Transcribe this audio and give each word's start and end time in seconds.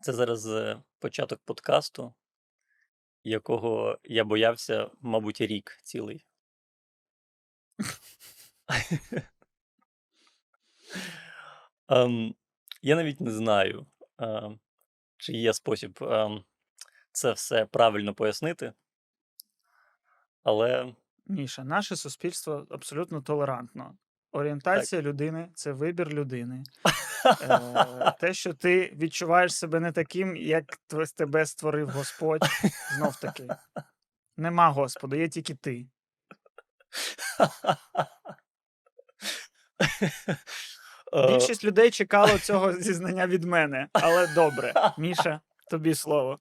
Це 0.00 0.12
зараз 0.12 0.46
е, 0.46 0.82
початок 0.98 1.40
подкасту, 1.44 2.14
якого 3.24 3.98
я 4.04 4.24
боявся, 4.24 4.90
мабуть, 5.00 5.40
рік 5.40 5.78
цілий. 5.82 6.26
Ем, 11.88 12.34
я 12.82 12.96
навіть 12.96 13.20
не 13.20 13.30
знаю, 13.30 13.86
ем, 14.18 14.60
чи 15.16 15.32
є 15.32 15.54
спосіб 15.54 15.98
ем, 16.02 16.44
це 17.12 17.32
все 17.32 17.66
правильно 17.66 18.14
пояснити, 18.14 18.72
але 20.42 20.94
Міша, 21.26 21.64
наше 21.64 21.96
суспільство 21.96 22.66
абсолютно 22.70 23.22
толерантно. 23.22 23.98
Так. 24.32 24.40
Орієнтація 24.40 25.02
людини 25.02 25.48
це 25.54 25.72
вибір 25.72 26.08
людини. 26.08 26.64
Е, 27.42 28.14
те, 28.20 28.34
що 28.34 28.54
ти 28.54 28.96
відчуваєш 28.96 29.54
себе 29.54 29.80
не 29.80 29.92
таким, 29.92 30.36
як 30.36 30.64
тебе 31.16 31.46
створив 31.46 31.88
Господь, 31.88 32.42
знов 32.96 33.16
таки. 33.16 33.48
Нема 34.36 34.68
Господа, 34.68 35.16
є 35.16 35.28
тільки 35.28 35.54
ти. 35.54 35.86
Е, 41.12 41.28
Більшість 41.28 41.64
людей 41.64 41.90
чекало 41.90 42.38
цього 42.38 42.72
зізнання 42.72 43.26
від 43.26 43.44
мене, 43.44 43.88
але 43.92 44.26
добре. 44.34 44.74
Міша, 44.98 45.40
тобі 45.70 45.94
слово. 45.94 46.38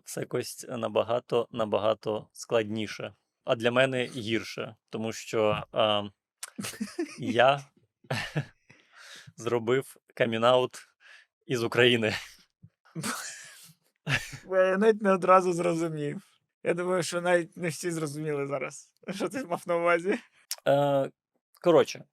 Е, 0.00 0.02
все 0.04 0.20
якось 0.20 0.66
набагато, 0.68 1.48
набагато 1.50 2.28
складніше. 2.32 3.14
А 3.44 3.56
для 3.56 3.70
мене 3.70 4.04
гірше, 4.04 4.76
тому 4.90 5.12
що 5.12 5.64
е, 5.74 6.10
я 7.18 7.64
зробив 9.36 9.96
камінаут 10.14 10.88
із 11.46 11.62
України. 11.62 12.14
Я 14.50 14.76
навіть 14.78 15.02
не 15.02 15.12
одразу 15.12 15.52
зрозумів. 15.52 16.22
Я 16.62 16.74
думаю, 16.74 17.02
що 17.02 17.20
навіть 17.20 17.56
не 17.56 17.68
всі 17.68 17.90
зрозуміли 17.90 18.46
зараз, 18.46 18.92
що 19.14 19.28
ти 19.28 19.44
мав 19.44 19.62
на 19.66 19.76
увазі. 19.76 20.18
Е, 20.66 21.10
коротше, 21.62 22.04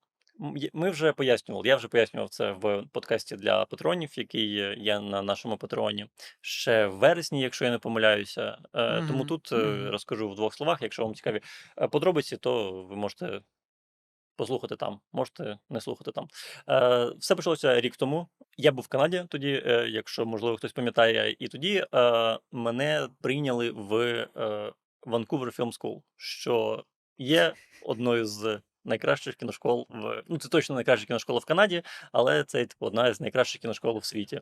ми 0.73 0.89
вже 0.89 1.13
пояснювали, 1.13 1.67
я 1.67 1.75
вже 1.75 1.87
пояснював 1.87 2.29
це 2.29 2.51
в 2.51 2.83
подкасті 2.91 3.35
для 3.35 3.65
патронів, 3.65 4.19
який 4.19 4.51
є 4.51 4.75
є 4.77 4.99
на 4.99 5.21
нашому 5.21 5.57
патреоні 5.57 6.05
ще 6.41 6.87
в 6.87 6.95
вересні, 6.95 7.41
якщо 7.41 7.65
я 7.65 7.71
не 7.71 7.79
помиляюся. 7.79 8.57
Е, 8.73 9.03
тому 9.07 9.25
тут 9.25 9.51
е, 9.51 9.55
мгм. 9.55 9.89
розкажу 9.89 10.29
в 10.29 10.35
двох 10.35 10.53
словах. 10.53 10.81
Якщо 10.81 11.05
вам 11.05 11.15
цікаві 11.15 11.41
е, 11.81 11.87
подробиці, 11.87 12.37
то 12.37 12.83
ви 12.83 12.95
можете 12.95 13.41
послухати 14.35 14.75
там, 14.75 14.99
можете 15.13 15.57
не 15.69 15.81
слухати 15.81 16.11
там. 16.11 16.27
Е, 16.69 17.11
все 17.19 17.35
почалося 17.35 17.81
рік 17.81 17.97
тому. 17.97 18.27
Я 18.57 18.71
був 18.71 18.83
в 18.83 18.87
Канаді 18.87 19.25
тоді, 19.29 19.63
е, 19.65 19.87
якщо 19.89 20.25
можливо 20.25 20.57
хтось 20.57 20.73
пам'ятає, 20.73 21.35
і 21.39 21.47
тоді 21.47 21.85
е, 21.93 22.39
мене 22.51 23.09
прийняли 23.21 23.71
в 23.71 23.95
е, 23.95 24.27
Vancouver 25.01 25.59
Film 25.59 25.71
School, 25.79 26.01
що 26.15 26.83
є 27.17 27.53
одною 27.85 28.25
з 28.25 28.61
найкращих 28.87 29.35
кіношкол 29.35 29.87
в 29.89 30.23
ну 30.27 30.37
це 30.37 30.49
точно 30.49 30.75
найкраща 30.75 31.07
кіношкола 31.07 31.39
в 31.39 31.45
Канаді, 31.45 31.83
але 32.11 32.43
це 32.43 32.65
типу 32.65 32.85
одна 32.85 33.13
з 33.13 33.21
найкращих 33.21 33.61
кіношкол 33.61 33.97
у 33.97 34.01
світі. 34.01 34.41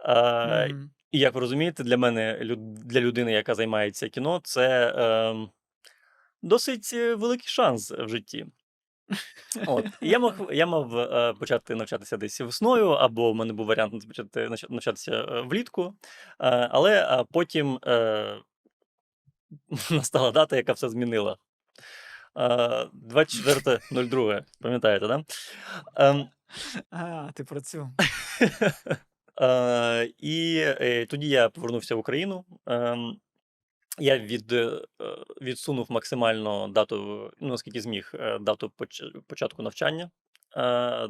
Е, 0.00 0.68
Мгм. 0.68 0.90
і 1.10 1.18
як 1.18 1.34
ви 1.34 1.40
розумієте, 1.40 1.84
для 1.84 1.96
мене, 1.96 2.56
для 2.84 3.00
людини, 3.00 3.32
яка 3.32 3.54
займається 3.54 4.08
кіно, 4.08 4.40
це 4.44 4.94
е, 4.96 5.48
досить 6.42 6.92
великий 6.92 7.48
шанс 7.48 7.90
в 7.90 8.08
житті. 8.08 8.46
От. 9.66 9.86
Я 10.00 10.18
мав, 10.18 10.48
я 10.52 10.66
мав 10.66 10.98
е, 10.98 11.32
почати 11.32 11.74
навчатися 11.74 12.16
десь 12.16 12.40
весною, 12.40 12.88
або 12.90 13.32
в 13.32 13.34
мене 13.34 13.52
був 13.52 13.66
варіант 13.66 14.08
почати 14.08 14.48
навчатися 14.68 15.12
е, 15.12 15.40
влітку. 15.40 15.94
Е, 16.40 16.68
але 16.70 17.24
потім 17.32 17.78
е, 17.86 18.36
настала 19.90 20.30
дата, 20.30 20.56
яка 20.56 20.72
все 20.72 20.88
змінила. 20.88 21.36
Е, 22.38 22.88
24.02, 22.92 24.44
пам'ятаєте, 24.60 25.06
да? 25.06 25.24
Ем, 25.96 26.28
А, 26.90 27.30
ти 27.34 27.44
про 27.44 27.60
цю. 27.60 27.90
І 30.18 30.62
е, 30.64 31.06
тоді 31.06 31.28
я 31.28 31.48
повернувся 31.48 31.94
в 31.94 31.98
Україну. 31.98 32.44
Ем, 32.66 33.20
я 33.98 34.18
від, 34.18 34.52
е, 34.52 34.82
відсунув 35.42 35.92
максимально 35.92 36.68
дату, 36.68 37.30
ну 37.40 37.48
наскільки 37.48 37.80
зміг, 37.80 38.12
е, 38.14 38.38
дату 38.38 38.72
початку 39.26 39.62
навчання 39.62 40.10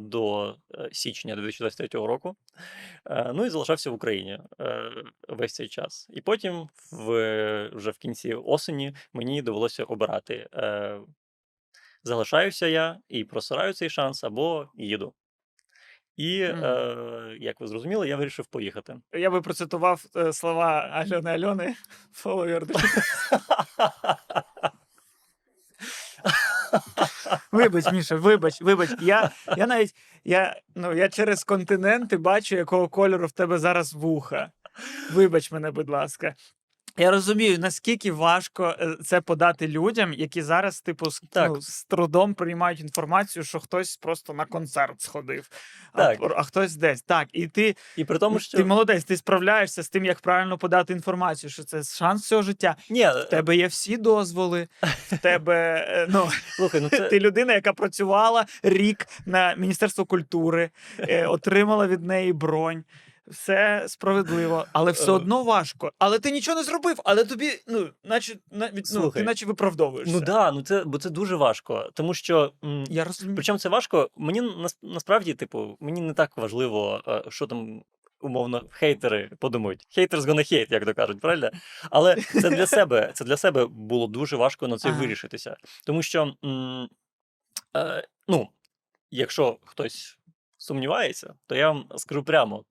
до 0.01 0.55
січня 0.93 1.37
2023 1.37 2.07
року. 2.07 2.37
Ну 3.35 3.47
і 3.47 3.51
залишався 3.51 3.91
в 3.91 3.95
Україні 3.95 4.39
весь 5.29 5.55
цей 5.55 5.69
час. 5.69 6.07
І 6.11 6.21
потім, 6.21 6.69
в, 6.93 7.71
вже 7.73 7.91
в 7.91 7.99
кінці 7.99 8.35
осені, 8.35 8.95
мені 9.13 9.43
довелося 9.43 9.85
обирати. 9.85 10.49
Залишаюся 12.05 12.67
я 12.67 12.99
і 13.09 13.25
просираю 13.25 13.73
цей 13.73 13.91
шанс, 13.91 14.25
або 14.25 14.69
їду. 14.75 15.15
І, 16.17 16.45
Мгм. 16.45 16.65
е, 16.65 17.37
як 17.41 17.61
ви 17.61 17.67
зрозуміли, 17.67 18.09
я 18.09 18.17
вирішив 18.17 18.47
поїхати. 18.47 18.97
Я 19.13 19.31
би 19.31 19.41
процитував 19.41 20.05
е, 20.17 20.33
слова 20.33 20.81
Альони 20.93 21.31
Альони 21.31 21.75
dreams. 22.25 22.69
Вибач, 27.53 27.93
Міша, 27.93 28.17
вибач, 28.17 28.61
вибач. 28.61 28.91
Я, 29.01 29.31
я 29.57 29.67
навіть 29.67 29.95
я, 30.25 30.61
ну, 30.75 30.93
я 30.95 31.09
через 31.09 31.45
континенти 31.45 32.17
бачу, 32.17 32.57
якого 32.57 32.89
кольору 32.89 33.27
в 33.27 33.33
тебе 33.33 33.59
зараз 33.59 33.95
вуха. 33.95 34.51
Вибач 35.13 35.53
мене, 35.53 35.71
будь 35.71 35.89
ласка. 35.89 36.35
Я 36.99 37.11
розумію, 37.11 37.59
наскільки 37.59 38.13
важко 38.13 38.75
е, 38.81 38.97
це 39.05 39.21
подати 39.21 39.69
людям, 39.69 40.13
які 40.13 40.43
зараз, 40.43 40.81
типу, 40.81 41.11
з, 41.11 41.21
Так. 41.31 41.51
ну, 41.55 41.61
з 41.63 41.85
трудом 41.85 42.35
приймають 42.35 42.81
інформацію, 42.81 43.45
що 43.45 43.61
хтось 43.61 43.97
просто 43.97 44.33
на 44.35 44.45
концерт 44.45 45.01
сходив, 45.01 45.49
а, 45.93 46.05
Так. 46.05 46.33
а 46.37 46.43
хтось 46.43 46.77
десь. 46.77 47.03
Так, 47.03 47.29
і 47.33 47.47
ти 47.47 47.77
І 47.97 48.05
при 48.05 48.19
тому, 48.19 48.39
що 48.39 48.59
Ти 48.59 48.65
молодець, 48.65 49.05
ти 49.05 49.17
справляєшся 49.17 49.83
з 49.83 49.89
тим, 49.89 50.05
як 50.05 50.21
правильно 50.21 50.59
подати 50.59 50.93
інформацію, 50.93 51.51
що 51.51 51.65
це 51.65 51.83
шанс 51.83 52.23
всього 52.23 52.43
життя. 52.43 52.77
ні, 52.91 53.07
В 53.07 53.25
тебе 53.31 53.57
є 53.57 53.67
всі 53.67 53.97
дозволи, 53.97 54.69
в 54.83 55.19
тебе 55.23 55.87
е, 55.89 56.07
ну, 56.11 56.29
слухай, 56.57 56.81
ну 56.81 56.89
це 56.91 57.01
ти 57.09 57.21
людина, 57.21 57.53
яка 57.55 57.73
працювала 57.73 58.47
рік 58.63 59.07
на 59.27 59.55
Міністерство 59.55 60.05
культури, 60.05 60.71
е, 60.99 61.27
отримала 61.27 61.87
від 61.87 62.05
неї 62.05 62.33
бронь. 62.33 62.85
Все 63.31 63.85
справедливо, 63.89 64.67
але 64.73 64.93
все 64.93 65.11
Е. 65.11 65.15
одно 65.15 65.45
важко. 65.45 65.93
Але 65.99 66.19
ти 66.19 66.31
нічого 66.31 66.57
не 66.57 66.65
зробив, 66.65 67.01
але 67.05 67.25
тобі, 67.25 67.51
ну, 67.67 67.91
наче, 68.05 68.37
навіть, 68.51 68.91
ну, 68.95 69.11
ти 69.11 69.23
наче 69.23 69.47
виправдовуєшся. 69.47 70.15
ну 70.15 70.21
да, 70.21 70.53
ну 70.53 70.63
це 70.63 70.85
бо 70.85 70.99
це 70.99 71.11
дуже 71.11 71.37
важко, 71.37 71.91
тому 71.95 72.15
що 72.15 72.53
м, 72.65 72.85
Я 72.89 73.05
розумію. 73.05 73.37
причому 73.37 73.59
це 73.59 73.69
важко. 73.69 74.11
Мені 74.17 74.41
нас- 74.41 74.79
насправді, 74.83 75.35
типу, 75.35 75.77
мені 75.81 76.01
не 76.01 76.15
так 76.15 76.37
важливо, 76.37 77.03
е, 77.09 77.23
що 77.29 77.47
там. 77.47 77.83
Умовно, 78.21 78.63
хейтери 78.71 79.31
подумають. 79.39 79.87
Haters 79.99 80.21
gonna 80.21 80.53
hate, 80.53 80.73
як 80.73 80.85
то 80.85 80.95
кажуть, 80.95 81.21
правильно? 81.21 81.51
Але 81.91 82.17
це 82.17 82.51
для 82.51 82.67
себе, 82.67 83.11
це 83.15 83.25
для 83.25 83.37
себе 83.37 83.67
було 83.67 84.07
дуже 84.07 84.37
важко 84.37 84.69
на 84.69 84.79
це 84.79 84.89
Ага. 84.89 85.01
вирішитися. 85.01 85.57
Тому 85.87 86.03
що, 86.03 86.35
м, 86.45 86.89
е, 87.77 88.09
ну, 88.29 88.49
якщо 89.11 89.59
хтось 89.65 90.19
сумнівається, 90.57 91.35
то 91.47 91.55
я 91.55 91.69
вам 91.71 91.85
скажу 91.97 92.23
прямо: 92.25 92.65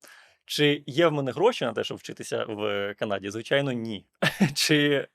чи 0.47 0.83
є 0.85 1.07
в 1.07 1.11
мене 1.11 1.31
гроші 1.31 1.65
на 1.65 1.73
те, 1.73 1.83
щоб 1.83 1.97
вчитися 1.97 2.45
в 2.49 2.93
Канаді? 2.99 3.29
Звичайно, 3.29 3.71
ні. 3.71 4.05
Чи, 4.55 5.07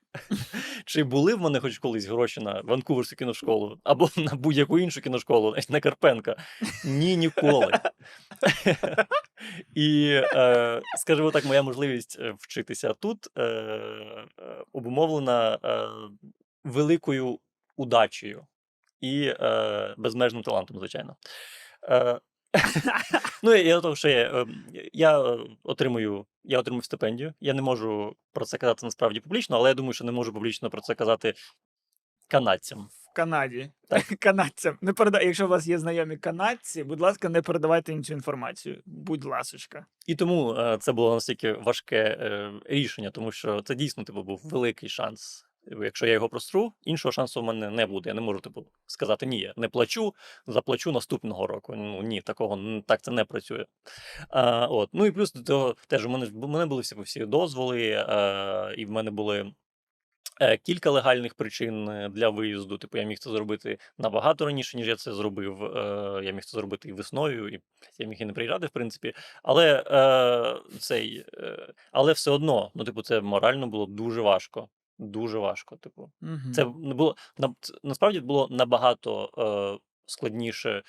чи 0.85 1.03
були 1.03 1.35
в 1.35 1.41
мене 1.41 1.59
хоч 1.59 1.77
колись 1.77 2.05
гроші 2.05 2.41
на 2.41 2.61
Ванкуверську 2.61 3.15
кіношколу 3.15 3.79
або 3.83 4.09
на 4.17 4.35
будь-яку 4.35 4.79
іншу 4.79 5.01
кіношколу, 5.01 5.55
на 5.69 5.79
Карпенка? 5.79 6.35
Ні, 6.85 7.17
ніколи. 7.17 7.71
І, 9.75 10.21
е, 10.23 10.81
скажімо 10.97 11.31
так, 11.31 11.45
моя 11.45 11.63
можливість 11.63 12.17
е, 12.19 12.35
вчитися 12.39 12.93
тут 12.93 13.27
е, 13.37 13.43
е, 13.43 14.27
обумовлена 14.73 15.59
великою 16.63 17.39
удачею 17.77 18.47
і 19.01 19.33
безмежним 19.97 20.43
талантом, 20.43 20.77
звичайно. 20.79 21.15
ну, 23.43 23.55
я 23.55 23.81
того, 23.81 23.95
що 23.95 24.09
я, 24.09 24.41
е, 24.41 24.45
я 24.93 25.21
е, 25.21 25.39
отримую, 25.63 26.25
я 26.43 26.59
отримую 26.59 26.83
стипендію. 26.83 27.33
Я 27.39 27.53
не 27.53 27.61
можу 27.61 28.15
про 28.33 28.45
це 28.45 28.57
казати 28.57 28.85
насправді 28.85 29.19
публічно, 29.19 29.57
але 29.57 29.69
я 29.69 29.73
думаю, 29.73 29.93
що 29.93 30.05
не 30.05 30.11
можу 30.11 30.33
публічно 30.33 30.69
про 30.69 30.81
це 30.81 30.95
казати 30.95 31.33
канадцям. 32.27 32.89
В 33.11 33.15
Канаді. 33.15 33.71
Так. 33.89 34.03
Канадцям. 34.19 34.77
Не 34.81 34.93
переда... 34.93 35.21
Якщо 35.21 35.45
у 35.45 35.49
вас 35.49 35.67
є 35.67 35.79
знайомі 35.79 36.17
канадці, 36.17 36.83
будь 36.83 36.99
ласка, 36.99 37.29
не 37.29 37.41
передавайте 37.41 37.91
їм 37.91 38.03
цю 38.03 38.13
інформацію. 38.13 38.81
Будь 38.85 39.25
ласочка. 39.25 39.85
І 40.07 40.15
тому 40.15 40.53
е, 40.53 40.77
це 40.77 40.91
було 40.91 41.13
настільки 41.13 41.53
важке 41.53 42.17
е, 42.19 42.51
рішення, 42.65 43.11
тому 43.11 43.31
що 43.31 43.61
це 43.61 43.75
дійсно 43.75 44.03
типу, 44.03 44.23
був 44.23 44.41
великий 44.43 44.89
шанс 44.89 45.45
Якщо 45.67 46.05
я 46.05 46.13
його 46.13 46.29
простру, 46.29 46.73
іншого 46.83 47.11
шансу 47.11 47.41
в 47.41 47.43
мене 47.43 47.69
не 47.69 47.85
буде. 47.85 48.09
Я 48.09 48.13
не 48.13 48.21
можу 48.21 48.39
типу, 48.39 48.65
сказати 48.85 49.25
ні, 49.25 49.39
я 49.39 49.53
не 49.57 49.67
плачу, 49.69 50.13
заплачу 50.47 50.91
наступного 50.91 51.47
року. 51.47 51.75
Ну 51.75 52.01
ні, 52.01 52.21
такого 52.21 52.81
так 52.87 53.01
це 53.01 53.11
не 53.11 53.25
працює. 53.25 53.65
А, 54.29 54.67
от. 54.67 54.89
Ну 54.93 55.05
і 55.05 55.11
плюс 55.11 55.33
до 55.33 55.43
того, 55.43 55.75
теж 55.87 56.05
у 56.05 56.09
мене, 56.09 56.27
у 56.41 56.47
мене 56.47 56.65
були 56.65 56.81
всі, 56.81 57.01
всі 57.01 57.25
дозволи, 57.25 58.05
е, 58.09 58.75
і 58.77 58.85
в 58.85 58.91
мене 58.91 59.11
були 59.11 59.53
е, 60.41 60.57
кілька 60.57 60.91
легальних 60.91 61.33
причин 61.35 61.89
е, 61.89 62.09
для 62.09 62.29
виїзду. 62.29 62.77
Типу, 62.77 62.97
я 62.97 63.03
міг 63.03 63.19
це 63.19 63.29
зробити 63.29 63.77
набагато 63.97 64.45
раніше, 64.45 64.77
ніж 64.77 64.87
я 64.87 64.95
це 64.95 65.13
зробив. 65.13 65.57
Я 66.23 66.31
міг 66.31 66.45
це 66.45 66.57
зробити 66.57 66.89
і 66.89 66.93
весною, 66.93 67.47
і 67.47 67.59
я 67.99 68.07
міг 68.07 68.21
і 68.21 68.25
не 68.25 68.33
приїжджати, 68.33 68.67
в 68.67 68.69
принципі. 68.69 69.13
Але 69.43 69.83
цей, 70.79 71.25
але 71.91 72.13
все 72.13 72.31
одно, 72.31 72.71
ну, 72.75 72.83
типу, 72.83 73.01
це 73.01 73.21
морально 73.21 73.67
було 73.67 73.85
дуже 73.85 74.21
важко. 74.21 74.69
Дуже 74.97 75.37
важко. 75.37 75.77
Типу, 75.77 76.11
Мгм. 76.21 76.53
це 76.53 76.65
не 76.65 76.93
було 76.93 77.15
на- 77.37 77.53
насправді 77.83 78.19
було 78.19 78.47
набагато 78.51 79.29
е, 79.37 79.79
складніше 80.05 80.83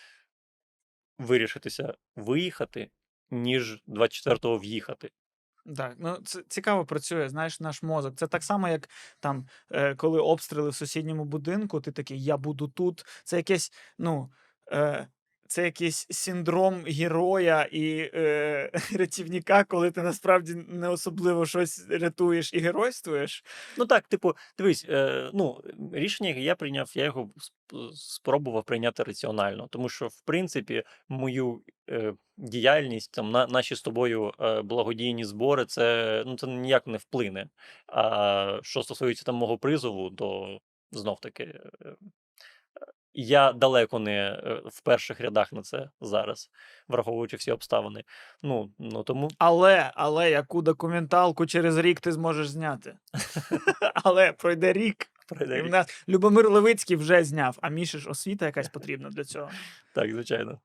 вирішитися 1.18 1.94
виїхати, 2.16 2.90
ніж 3.30 3.82
24-го 3.86 4.58
в'їхати. 4.58 5.10
Так, 5.76 5.94
ну 5.98 6.18
це 6.24 6.42
цікаво 6.48 6.86
працює, 6.86 7.28
знаєш, 7.28 7.60
наш 7.60 7.82
мозок. 7.82 8.16
Це 8.16 8.26
так 8.26 8.42
само, 8.42 8.68
як 8.68 8.88
там, 9.20 9.46
е, 9.70 9.94
коли 9.94 10.20
обстріли 10.20 10.70
в 10.70 10.74
сусідньому 10.74 11.24
будинку, 11.24 11.80
ти 11.80 11.92
такий, 11.92 12.24
я 12.24 12.36
буду 12.36 12.68
тут. 12.68 13.04
Це 13.24 13.36
якесь, 13.36 13.72
ну, 13.98 14.32
е, 14.72 15.08
це 15.48 15.64
якийсь 15.64 16.06
синдром 16.10 16.84
героя 16.84 17.68
і 17.72 18.10
е, 18.14 18.70
рятівника, 18.92 19.64
коли 19.64 19.90
ти 19.90 20.02
насправді 20.02 20.54
не 20.54 20.88
особливо 20.88 21.46
щось 21.46 21.86
рятуєш 21.90 22.54
і 22.54 22.58
геройствуєш. 22.58 23.44
Ну 23.78 23.86
так, 23.86 24.08
типу, 24.08 24.32
дивись, 24.58 24.86
е, 24.88 25.30
ну, 25.34 25.60
рішення, 25.92 26.30
я 26.30 26.54
прийняв, 26.54 26.92
я 26.94 27.04
його 27.04 27.30
спробував 27.94 28.64
прийняти 28.64 29.02
раціонально, 29.02 29.66
тому 29.70 29.88
що, 29.88 30.08
в 30.08 30.20
принципі, 30.20 30.82
мою 31.08 31.62
е, 31.90 32.14
діяльність, 32.36 33.12
там, 33.12 33.30
на, 33.30 33.46
наші 33.46 33.74
з 33.74 33.82
тобою 33.82 34.32
е, 34.40 34.62
благодійні 34.62 35.24
збори, 35.24 35.64
це, 35.64 36.22
ну, 36.26 36.36
це 36.36 36.46
ніяк 36.46 36.86
не 36.86 36.98
вплине. 36.98 37.48
А 37.86 38.58
що 38.62 38.82
стосується 38.82 39.24
там 39.24 39.34
мого 39.34 39.58
призову, 39.58 40.10
то 40.10 40.58
знов 40.92 41.20
таки. 41.20 41.44
Е, 41.44 41.94
я 43.14 43.52
далеко 43.52 43.98
не 43.98 44.12
е, 44.12 44.62
в 44.66 44.80
перших 44.80 45.20
рядах 45.20 45.52
на 45.52 45.62
це 45.62 45.90
зараз, 46.00 46.50
враховуючи 46.88 47.36
всі 47.36 47.52
обставини. 47.52 48.04
Ну, 48.42 48.70
ну 48.78 49.02
тому 49.02 49.30
Але, 49.38 49.90
але 49.94 50.30
яку 50.30 50.62
документалку 50.62 51.46
через 51.46 51.78
рік 51.78 52.00
ти 52.00 52.12
зможеш 52.12 52.48
зняти. 52.48 52.96
Але 53.94 54.32
пройде 54.32 54.72
рік. 54.72 55.06
пройде 55.28 55.62
рік. 55.62 55.72
нас 55.72 56.04
Любомир 56.08 56.50
Левицький 56.50 56.96
вже 56.96 57.24
зняв, 57.24 57.58
а 57.62 57.68
Міші 57.68 57.98
ж 57.98 58.10
освіта 58.10 58.46
якась 58.46 58.68
потрібна 58.68 59.10
для 59.10 59.24
цього. 59.24 59.50
Так, 59.94 60.10
звичайно. 60.10 60.58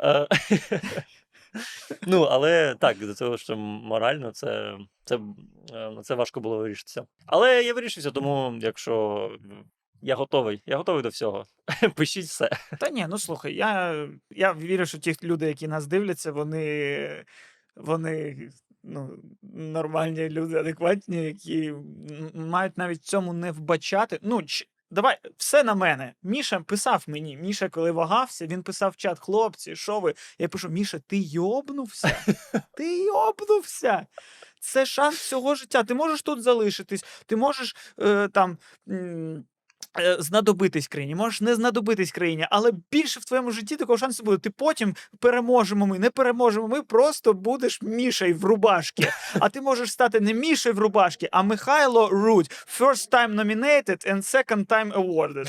Е, 0.00 0.26
Ну, 2.06 2.22
але 2.22 2.74
так, 2.74 2.98
до 2.98 3.14
того, 3.14 3.36
що 3.36 3.56
морально 3.56 4.30
це, 4.30 4.78
це, 5.04 5.18
е, 5.74 5.92
це 6.02 6.14
важко 6.14 6.40
було 6.40 6.58
вирішитися. 6.58 7.06
Але 7.26 7.62
я 7.62 7.74
вирішився, 7.74 8.10
тому 8.10 8.58
якщо 8.60 9.30
я 10.04 10.16
готовий, 10.16 10.62
я 10.66 10.76
готовий 10.76 11.02
до 11.02 11.08
всього. 11.08 11.44
Пишіть 11.94 12.26
все. 12.26 12.50
Та 12.80 12.90
ні, 12.90 13.06
ну 13.08 13.18
слухай, 13.18 13.54
я, 13.54 14.08
я 14.30 14.52
вірю, 14.52 14.86
що 14.86 14.98
ті 14.98 15.16
люди, 15.22 15.46
які 15.46 15.68
нас 15.68 15.86
дивляться, 15.86 16.32
вони, 16.32 17.24
вони 17.76 18.48
ну, 18.82 19.18
нормальні 19.42 20.28
люди, 20.28 20.56
адекватні, 20.58 21.24
які 21.24 21.74
мають 22.34 22.78
навіть 22.78 23.00
в 23.00 23.04
цьому 23.04 23.32
не 23.32 23.52
вбачати. 23.52 24.18
Ну, 24.22 24.42
ч- 24.42 24.66
давай, 24.90 25.18
все 25.36 25.64
на 25.64 25.74
мене. 25.74 26.14
Міша 26.22 26.60
писав 26.60 27.04
мені. 27.06 27.36
Міша, 27.36 27.68
коли 27.68 27.90
вагався, 27.90 28.46
він 28.46 28.62
писав 28.62 28.90
в 28.90 28.96
чат: 28.96 29.18
хлопці, 29.18 29.76
що 29.76 30.00
ви? 30.00 30.14
Я 30.38 30.48
пишу: 30.48 30.68
Міша, 30.68 30.98
ти 31.06 31.18
йобнувся? 31.18 32.16
Ти 32.76 33.04
йобнувся. 33.04 34.06
Це 34.60 34.86
шанс 34.86 35.16
всього 35.16 35.54
життя. 35.54 35.84
Ти 35.84 35.94
можеш 35.94 36.22
тут 36.22 36.42
залишитись, 36.42 37.04
ти 37.26 37.36
можеш 37.36 37.76
е, 38.00 38.28
там. 38.28 38.58
м, 38.88 39.44
Знадобитись 40.18 40.88
країні, 40.88 41.14
можеш 41.14 41.40
не 41.40 41.54
знадобитись 41.54 42.12
країні, 42.12 42.46
але 42.50 42.72
більше 42.90 43.20
в 43.20 43.24
твоєму 43.24 43.50
житті 43.50 43.76
такого 43.76 43.98
шансу 43.98 44.24
буде. 44.24 44.38
Ти 44.38 44.50
потім 44.50 44.94
переможемо 45.18 45.86
ми, 45.86 45.98
не 45.98 46.10
переможемо 46.10 46.68
ми, 46.68 46.82
просто 46.82 47.32
будеш 47.32 47.82
Мішей 47.82 48.32
в 48.32 48.44
рубашки. 48.44 49.12
А 49.40 49.48
ти 49.48 49.60
можеш 49.60 49.92
стати 49.92 50.20
не 50.20 50.34
Мішей 50.34 50.72
в 50.72 50.78
рубашки, 50.78 51.28
а 51.32 51.42
Михайло 51.42 52.08
Рудь. 52.08 52.50
First 52.80 53.10
time 53.12 53.34
nominated 53.34 54.12
and 54.12 54.22
second 54.22 54.66
time 54.66 54.92
awarded. 54.92 55.46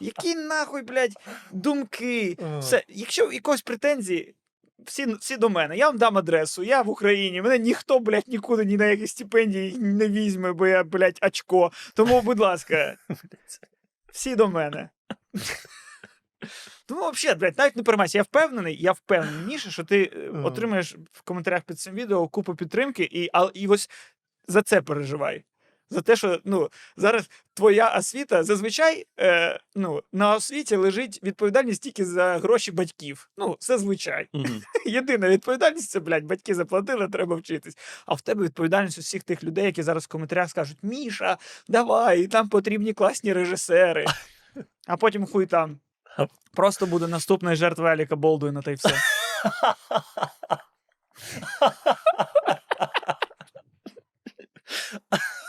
Які 0.00 0.34
нахуй, 0.34 0.82
блядь, 0.82 1.16
думки. 1.52 2.38
Все, 2.58 2.84
якщо 2.88 3.26
в 3.26 3.34
якось 3.34 3.62
претензії, 3.62 4.34
всі, 4.86 5.06
всі 5.20 5.36
до 5.36 5.48
мене. 5.48 5.76
Я 5.76 5.86
вам 5.86 5.98
дам 5.98 6.18
адресу, 6.18 6.62
я 6.62 6.82
в 6.82 6.88
Україні. 6.88 7.42
Мене 7.42 7.58
ніхто, 7.58 7.98
блядь, 7.98 8.28
нікуди 8.28 8.64
ні 8.64 8.76
на 8.76 8.86
які 8.86 9.06
стипендії 9.06 9.78
не 9.78 10.08
візьме, 10.08 10.52
бо 10.52 10.66
я, 10.66 10.84
блядь, 10.84 11.18
очко. 11.22 11.72
Тому, 11.94 12.22
будь 12.22 12.38
ласка, 12.38 12.96
всі 14.12 14.36
до 14.36 14.48
мене. 14.48 14.90
Тому, 16.86 17.10
взагалі, 17.10 17.38
блядь, 17.38 17.58
навіть 17.58 17.76
не 17.76 17.82
переймайся. 17.82 18.18
Я 18.18 18.22
впевнений, 18.22 18.82
я 18.82 18.92
впевнений, 18.92 19.46
Міша, 19.46 19.70
що 19.70 19.84
ти 19.84 20.12
е, 20.14 20.30
отримаєш 20.30 20.96
в 21.12 21.22
коментарях 21.22 21.62
під 21.62 21.80
цим 21.80 21.94
відео 21.94 22.28
купу 22.28 22.54
підтримки, 22.54 23.08
і, 23.12 23.30
а, 23.32 23.50
і 23.54 23.68
ось 23.68 23.90
за 24.48 24.62
це 24.62 24.82
переживай. 24.82 25.44
За 25.90 26.00
те, 26.00 26.16
що 26.16 26.40
ну, 26.44 26.70
зараз 26.96 27.30
твоя 27.54 27.96
освіта 27.98 28.44
зазвичай 28.44 29.06
е, 29.20 29.60
ну, 29.74 30.02
на 30.12 30.34
освіті 30.34 30.76
лежить 30.76 31.20
відповідальність 31.22 31.82
тільки 31.82 32.04
за 32.04 32.38
гроші 32.38 32.72
батьків. 32.72 33.30
Ну, 33.36 33.56
зазвичай. 33.60 34.28
Мгм. 34.32 34.62
Єдина 34.86 35.28
відповідальність 35.28 35.90
це, 35.90 36.00
блядь, 36.00 36.24
батьки 36.24 36.54
заплатили, 36.54 37.08
треба 37.08 37.36
вчитись. 37.36 37.78
А 38.06 38.14
в 38.14 38.20
тебе 38.20 38.44
відповідальність 38.44 38.98
усіх 38.98 39.22
тих 39.22 39.44
людей, 39.44 39.64
які 39.64 39.82
зараз 39.82 40.04
в 40.04 40.08
коментарях 40.08 40.50
скажуть: 40.50 40.78
Міша, 40.82 41.38
давай, 41.68 42.28
нам 42.32 42.48
потрібні 42.48 42.92
класні 42.92 43.32
режисери. 43.32 44.04
А 44.86 44.96
потім 44.96 45.26
хуй 45.26 45.46
там. 45.46 45.80
Просто 46.54 46.86
буде 46.86 47.06
наступною 47.06 47.56
жертвою 47.56 47.92
Аліка 47.92 48.16
Болдуїна, 48.16 48.62
та 48.62 48.70
й 48.70 48.74
все. 48.74 48.94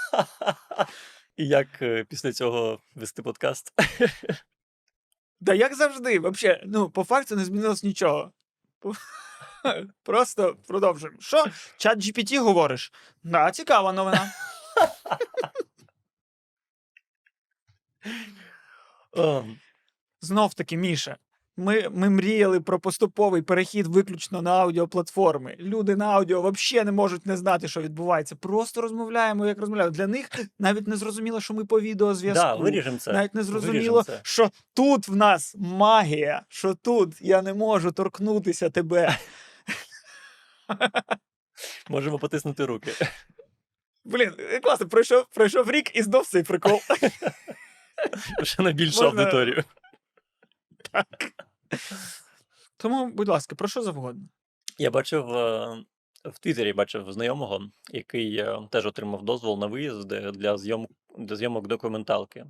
І 1.42 1.48
як 1.48 1.82
е, 1.82 2.04
після 2.04 2.34
цього 2.34 2.80
вести 2.96 3.22
подкаст? 3.22 3.74
Та 5.46 5.54
як 5.54 5.76
завжди, 5.76 6.20
взагалі, 6.20 6.64
ну, 6.66 6.90
по 6.90 7.04
факту 7.04 7.36
не 7.36 7.46
змінилось 7.46 7.84
нічого. 7.84 8.32
Просто 10.04 10.56
продовжуємо. 10.68 11.18
Що? 11.22 11.46
Чат 11.78 11.98
GPT 12.00 12.40
говориш? 12.40 12.92
Да, 13.24 13.52
цікава 13.52 13.94
новина. 13.94 14.34
Ем, 19.18 19.60
Знов 20.22 20.54
таки, 20.54 20.78
Міша. 20.78 21.18
Ми, 21.58 21.90
ми 21.92 22.10
мріяли 22.10 22.62
про 22.62 22.80
поступовий 22.80 23.42
перехід 23.42 23.88
виключно 23.88 24.42
на 24.42 24.52
аудіоплатформи. 24.52 25.56
Люди 25.60 25.96
на 25.96 26.06
аудіо 26.06 26.52
взагалі 26.52 26.86
не 26.86 26.92
можуть 26.92 27.26
не 27.26 27.38
знати, 27.38 27.68
що 27.68 27.82
відбувається. 27.82 28.36
Просто 28.36 28.82
розмовляємо, 28.82 29.46
як 29.46 29.60
розмовляємо. 29.60 29.96
Для 29.96 30.08
них 30.08 30.30
навіть 30.60 30.88
не 30.88 30.96
зрозуміло, 30.96 31.42
що 31.42 31.54
ми 31.54 31.66
по 31.66 31.82
відеозв'язку. 31.82 32.44
Да, 32.44 32.56
виріжемо 32.56 32.98
це. 32.98 33.14
Навіть 33.14 33.36
не 33.36 33.44
зрозуміло, 33.44 34.04
це. 34.04 34.20
що 34.24 34.52
тут 34.74 35.08
в 35.08 35.16
нас 35.16 35.56
магія, 35.60 36.42
що 36.50 36.74
тут 36.74 37.22
я 37.22 37.42
не 37.42 37.54
можу 37.54 37.92
торкнутися 37.92 38.70
тебе. 38.70 39.18
Можемо 41.90 42.20
потиснути 42.20 42.66
руки. 42.66 42.92
Блін, 44.06 44.32
е, 44.40 44.60
класно, 44.60 44.88
пройшов, 44.88 45.26
пройшов 45.36 45.72
рік 45.72 45.96
і 45.96 46.02
знов 46.02 46.28
цей 46.28 46.44
прикол. 46.44 46.80
Ще 48.44 48.64
на 48.64 48.72
більшу 48.72 49.04
Можна- 49.04 49.22
аудиторію. 49.22 49.64
Тому, 52.78 53.12
будь 53.12 53.28
ласка, 53.28 53.56
про 53.56 53.68
що 53.68 53.82
завгодно. 53.82 54.24
Я 54.78 54.92
бачив 54.92 55.30
е, 55.30 55.84
в 56.26 56.40
Твіттері 56.40 56.74
бачив 56.74 57.12
знайомого, 57.12 57.70
який 57.92 58.38
е, 58.38 58.68
теж 58.72 58.86
отримав 58.86 59.24
дозвол 59.24 59.60
на 59.60 59.68
виїзд 59.68 60.08
для 60.08 60.58
зйом 60.58 60.88
для 61.18 61.36
зйомок 61.36 61.68
документалки. 61.68 62.46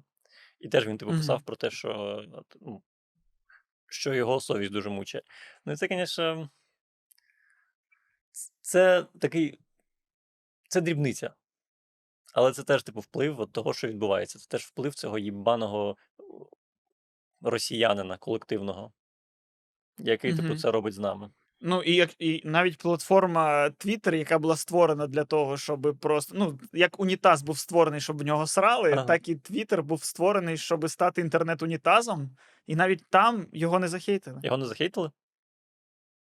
І 0.60 0.70
теж 0.70 0.88
він 0.88 0.98
типу 0.98 1.12
писав 1.12 1.42
про 1.42 1.56
те, 1.56 1.72
що, 1.72 2.24
що 3.88 4.14
його 4.14 4.40
совість 4.40 4.72
дуже 4.72 4.90
мучить. 4.90 5.24
Ну, 5.66 5.74
і 5.74 5.76
це, 5.76 5.88
звісно, 5.88 6.50
це 8.62 9.06
такий. 9.20 9.60
Це 10.70 10.82
дрібниця. 10.82 11.34
Але 12.34 12.52
це 12.52 12.64
теж, 12.64 12.84
типу, 12.84 13.00
вплив 13.00 13.40
от 13.40 13.52
того, 13.52 13.74
що 13.74 13.88
відбувається. 13.88 14.40
Це 14.40 14.48
теж 14.48 14.66
вплив 14.66 14.96
цього 14.96 15.20
їбаного 15.20 15.98
росіянина 17.42 18.18
колективного, 18.18 18.92
який, 19.98 20.36
типу, 20.36 20.56
це 20.56 20.72
робить 20.72 20.94
з 20.94 21.00
нами. 21.00 21.30
Ну 21.64 21.82
і 21.82 21.96
як 21.96 22.10
і 22.20 22.42
навіть 22.46 22.78
платформа 22.78 23.66
Twitter, 23.66 24.16
яка 24.16 24.40
була 24.40 24.56
створена 24.56 25.08
для 25.08 25.24
того, 25.24 25.58
щоб 25.58 25.98
просто 26.02 26.36
ну 26.38 26.60
як 26.74 27.00
унітаз 27.00 27.42
був 27.42 27.58
створений, 27.58 28.02
щоб 28.02 28.18
в 28.18 28.24
нього 28.24 28.48
срали, 28.48 28.92
Ага. 28.92 29.04
так 29.04 29.30
і 29.30 29.36
Twitter 29.36 29.84
був 29.84 30.04
створений, 30.04 30.58
щоб 30.58 30.90
стати 30.90 31.22
інтернет-унітазом, 31.22 32.30
і 32.68 32.76
навіть 32.76 33.06
там 33.10 33.48
його 33.54 33.80
не 33.80 33.88
захейтили. 33.88 34.40
Його 34.44 34.58
не 34.58 34.66
захейтили? 34.66 35.12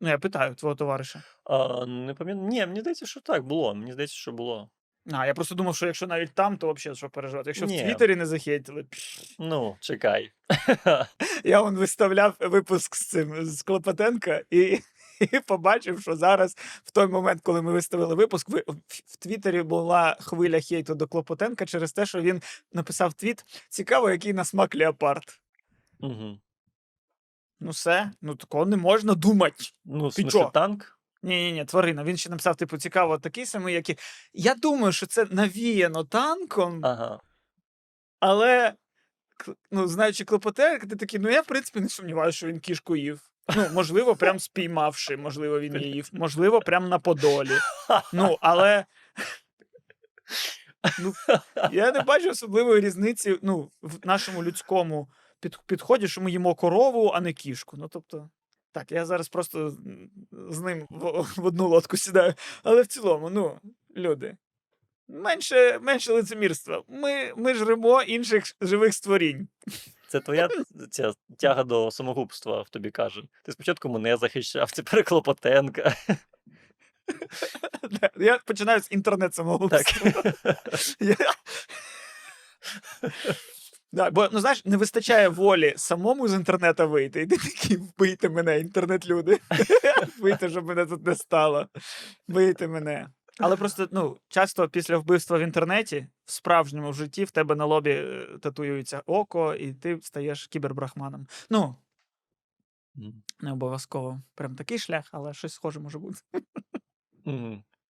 Ну 0.02 0.10
я 0.10 0.18
питаю 0.18 0.56
твого 0.56 0.76
товариша. 0.76 1.24
А, 1.44 1.86
не 1.86 2.14
пам'ятаю. 2.14 2.48
Ні, 2.48 2.66
мені 2.66 2.80
здається, 2.80 3.06
що 3.06 3.22
так 3.22 3.44
було. 3.44 3.76
Мені 3.76 3.94
здається, 3.94 4.16
що 4.16 4.32
було. 4.32 4.70
А 5.12 5.26
я 5.26 5.34
просто 5.34 5.56
думав, 5.56 5.76
що 5.76 5.86
якщо 5.86 6.08
навіть 6.08 6.34
там, 6.34 6.58
то 6.58 6.74
взагалі 6.74 6.98
що 6.98 7.10
переживати. 7.10 7.50
Якщо 7.50 7.66
Ні. 7.66 7.78
в 7.78 7.86
Твіттері 7.86 8.16
не 8.16 8.26
захейтили, 8.26 8.84
пш. 8.84 9.36
Ну, 9.40 9.78
чекай. 9.80 10.32
я 11.44 11.62
он 11.62 11.76
виставляв 11.76 12.36
випуск 12.40 12.96
з 12.96 13.08
цим 13.08 13.46
з 13.46 13.62
Клопотенка 13.62 14.42
і. 14.50 14.80
І 15.20 15.40
побачив, 15.40 16.02
що 16.02 16.16
зараз, 16.16 16.56
в 16.84 16.92
той 16.92 17.08
момент, 17.08 17.42
коли 17.42 17.62
ми 17.62 17.72
виставили 17.72 18.16
випуск, 18.16 18.50
ви- 18.50 18.64
в 18.68 18.74
в 19.06 19.18
Твіттері 19.18 19.64
була 19.64 20.18
хвиля 20.20 20.62
хейту 20.62 20.96
до 20.96 21.08
Клопотенка 21.08 21.66
через 21.66 21.94
те, 21.94 22.06
що 22.06 22.22
він 22.22 22.42
написав 22.74 23.14
твіт: 23.14 23.46
цікаво, 23.70 24.10
який 24.10 24.34
на 24.34 24.46
смак 24.46 24.76
леопард. 24.76 25.40
Угу. 26.00 26.40
Ну, 27.60 27.72
все, 27.72 28.12
ну 28.22 28.36
такого 28.36 28.66
не 28.66 28.78
можна 28.78 29.14
думати. 29.14 29.66
Ну, 29.86 30.10
Ти 30.10 30.22
смысле, 30.24 30.32
чо? 30.32 30.52
танк? 30.54 30.95
Ні, 31.26 31.44
ні, 31.44 31.52
ні, 31.52 31.66
тварина. 31.66 32.04
Він 32.04 32.18
ще 32.18 32.30
написав, 32.30 32.56
типу, 32.56 32.78
цікаво, 32.78 33.18
такий 33.18 33.46
самий, 33.46 33.74
як 33.74 33.90
і. 33.90 33.98
Я 34.34 34.56
думаю, 34.56 34.94
що 34.94 35.06
це 35.06 35.26
навіяно 35.32 36.04
танком, 36.04 36.86
Ага. 36.86 37.20
але 38.20 38.74
ну, 39.72 39.88
знаючи 39.88 40.26
Клопотенка, 40.26 40.88
ти 40.88 40.96
такий, 40.96 41.20
ну 41.20 41.30
я 41.30 41.42
в 41.42 41.46
принципі 41.46 41.80
не 41.80 41.90
сумніваюся, 41.90 42.38
що 42.38 42.48
він 42.48 42.60
кішку 42.60 42.96
їв. 42.96 43.22
Ну, 43.56 43.70
можливо, 43.74 44.16
прям 44.16 44.40
спіймавши, 44.40 45.18
можливо, 45.18 45.60
він 45.60 45.76
її 45.76 45.94
їв, 45.94 46.10
можливо, 46.14 46.60
прям 46.60 46.90
на 46.90 47.00
подолі. 47.00 47.58
Ну, 48.14 48.38
але. 48.42 48.86
Ну, 51.00 51.14
я 51.72 51.92
не 51.92 52.02
бачу 52.02 52.30
особливої 52.30 52.82
різниці 52.82 53.40
ну, 53.42 53.72
в 53.82 54.08
нашому 54.08 54.44
людському 54.44 55.10
під, 55.40 55.60
підході, 55.66 56.08
що 56.08 56.22
ми 56.22 56.32
їмо 56.32 56.56
корову, 56.56 57.12
а 57.16 57.22
не 57.22 57.34
кішку. 57.34 57.78
Ну, 57.78 57.88
тобто, 57.88 58.30
так, 58.76 58.92
я 58.92 59.06
зараз 59.06 59.30
просто 59.30 59.74
з 60.50 60.60
ним 60.60 60.88
в, 60.90 61.22
в 61.38 61.46
одну 61.46 61.68
лодку 61.68 61.98
сідаю. 61.98 62.34
Але 62.64 62.82
в 62.82 62.88
цілому, 62.88 63.30
ну, 63.30 63.60
люди, 63.98 64.38
менше, 65.08 65.80
менше 65.80 66.14
лицемірства. 66.14 66.84
Ми, 66.88 67.34
ми 67.38 67.54
жремо 67.54 68.02
інших 68.02 68.44
живих 68.62 68.94
створінь. 68.94 69.48
Це 70.08 70.20
твоя 70.20 70.50
ця 70.92 71.14
тяга 71.38 71.64
до 71.64 71.92
самогубства 71.92 72.62
в 72.62 72.70
тобі 72.70 72.92
каже. 72.92 73.24
Ти 73.44 73.52
спочатку 73.52 73.90
мене 73.90 74.18
захищав, 74.18 74.72
тепер 74.76 75.04
Клопотенка. 75.04 75.96
Я 78.20 78.38
починаю 78.38 78.82
з 78.82 78.92
інтернет 78.92 79.36
Так. 79.70 79.86
Да, 83.96 84.12
бо, 84.12 84.30
ну 84.32 84.40
знаєш, 84.40 84.66
не 84.66 84.78
вистачає 84.78 85.30
волі 85.30 85.74
самому 85.78 86.28
з 86.28 86.34
інтернету 86.34 86.90
вийти. 86.90 87.22
І 87.22 87.28
ти 87.28 87.38
такий 87.38 87.78
вбийте 87.78 88.30
мене, 88.30 88.60
інтернет-люди. 88.60 89.40
Вбийте, 90.18 90.50
щоб 90.50 90.66
мене 90.66 90.86
тут 90.86 91.06
не 91.06 91.16
стало. 91.16 91.68
Вбийте 92.28 92.68
мене. 92.68 93.10
Але 93.40 93.56
просто 93.56 93.88
ну, 93.92 94.18
часто 94.28 94.70
після 94.70 94.98
вбивства 94.98 95.38
в 95.38 95.42
інтернеті, 95.42 96.08
в 96.26 96.32
справжньому 96.32 96.94
житті, 96.94 97.24
в 97.24 97.32
тебе 97.32 97.56
на 97.56 97.66
лобі 97.66 97.92
е, 97.92 98.28
татуюється 98.42 99.02
око, 99.06 99.54
і 99.54 99.74
ти 99.74 100.00
стаєш 100.02 100.48
кібербрахманом. 100.48 101.28
Ну, 101.50 101.76
не 103.40 103.52
обов'язково 103.52 104.22
прям 104.36 104.56
такий 104.56 104.80
шлях, 104.80 105.10
але 105.12 105.34
щось 105.34 105.54
схоже 105.54 105.80
може 105.80 106.00
бути. 106.00 106.20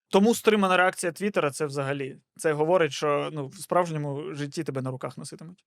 Тому 0.10 0.36
стримана 0.36 0.78
реакція 0.78 1.12
Твіттера 1.12 1.52
це 1.52 1.66
взагалі. 1.66 2.18
Це 2.38 2.54
говорить, 2.54 2.92
що 2.92 3.30
ну, 3.34 3.48
в 3.48 3.56
справжньому 3.56 4.34
житті 4.34 4.64
тебе 4.64 4.82
на 4.82 4.92
руках 4.92 5.18
носитимуть. 5.18 5.66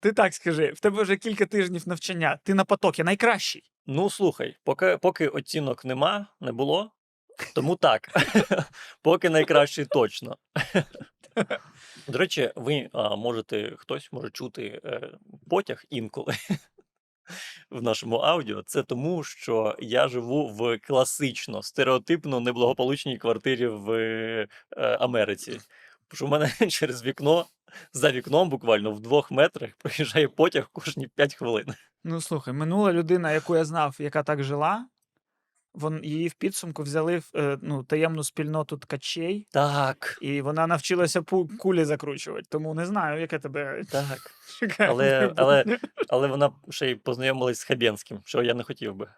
Ти 0.00 0.12
так 0.12 0.34
скажи, 0.34 0.72
в 0.72 0.80
тебе 0.80 1.02
вже 1.02 1.16
кілька 1.16 1.46
тижнів 1.46 1.88
навчання, 1.88 2.38
ти 2.44 2.54
на 2.54 2.64
потокі 2.64 3.02
найкращий. 3.02 3.62
Ну, 3.86 4.10
слухай, 4.10 4.56
поки, 4.64 4.98
поки 4.98 5.28
оцінок 5.28 5.84
нема, 5.84 6.26
не 6.40 6.52
було, 6.52 6.92
тому 7.54 7.76
так. 7.76 8.08
поки 9.02 9.30
найкращий 9.30 9.84
точно. 9.84 10.36
До 12.08 12.18
речі, 12.18 12.52
ви 12.56 12.88
а, 12.92 13.16
можете, 13.16 13.74
хтось 13.76 14.08
може 14.12 14.30
чути 14.30 14.80
е, 14.84 15.10
потяг 15.50 15.84
інколи 15.90 16.34
в 17.70 17.82
нашому 17.82 18.16
аудіо. 18.16 18.62
Це 18.66 18.82
тому, 18.82 19.24
що 19.24 19.76
я 19.80 20.08
живу 20.08 20.48
в 20.48 20.78
класично 20.78 21.62
стереотипно 21.62 22.40
неблагополучній 22.40 23.18
квартирі 23.18 23.66
в 23.66 23.90
е, 23.92 24.48
Америці. 24.76 25.60
Що 26.12 26.26
в 26.26 26.28
мене 26.28 26.52
через 26.68 27.04
вікно, 27.04 27.46
за 27.92 28.10
вікном, 28.10 28.48
буквально 28.48 28.92
в 28.92 29.00
двох 29.00 29.30
метрах, 29.30 29.70
проїжджає 29.78 30.28
потяг 30.28 30.68
кожні 30.72 31.08
5 31.08 31.34
хвилин. 31.34 31.66
Ну 32.04 32.20
слухай, 32.20 32.54
минула 32.54 32.92
людина, 32.92 33.32
яку 33.32 33.56
я 33.56 33.64
знав, 33.64 33.96
яка 33.98 34.22
так 34.22 34.44
жила, 34.44 34.86
вон, 35.74 36.00
її 36.04 36.28
в 36.28 36.34
підсумку 36.34 36.82
взяли 36.82 37.18
в 37.18 37.30
е, 37.34 37.58
ну, 37.62 37.84
таємну 37.84 38.24
спільноту 38.24 38.76
ткачей, 38.76 39.46
Так, 39.50 40.18
і 40.22 40.40
вона 40.40 40.66
навчилася 40.66 41.20
пу- 41.20 41.56
кулі 41.56 41.84
закручувати. 41.84 42.46
Тому 42.50 42.74
не 42.74 42.86
знаю, 42.86 43.20
яке 43.20 43.38
тебе 43.38 43.84
так. 43.90 44.30
Але- 44.78 45.32
але- 45.36 45.78
Але 46.08 46.28
вона 46.28 46.52
ще 46.70 46.90
й 46.90 46.94
познайомилась 46.94 47.58
з 47.58 47.64
Хабєнським, 47.64 48.20
що 48.24 48.42
я 48.42 48.54
не 48.54 48.62
хотів 48.62 48.94
би. 48.94 49.08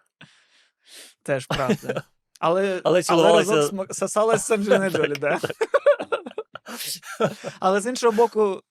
Теж 1.23 1.45
правда. 1.45 2.03
Але, 2.39 2.81
Але 2.83 2.99
цілувалася- 3.01 3.55
разом 3.55 3.79
сма- 3.79 3.93
сосалась 3.93 4.47
з 4.47 4.51
Анджеліною 4.51 4.89
Джолі, 4.91 5.13
да. 5.19 5.39
Але 7.59 7.81
з 7.81 7.85
іншого 7.89 8.11
боку, 8.13 8.61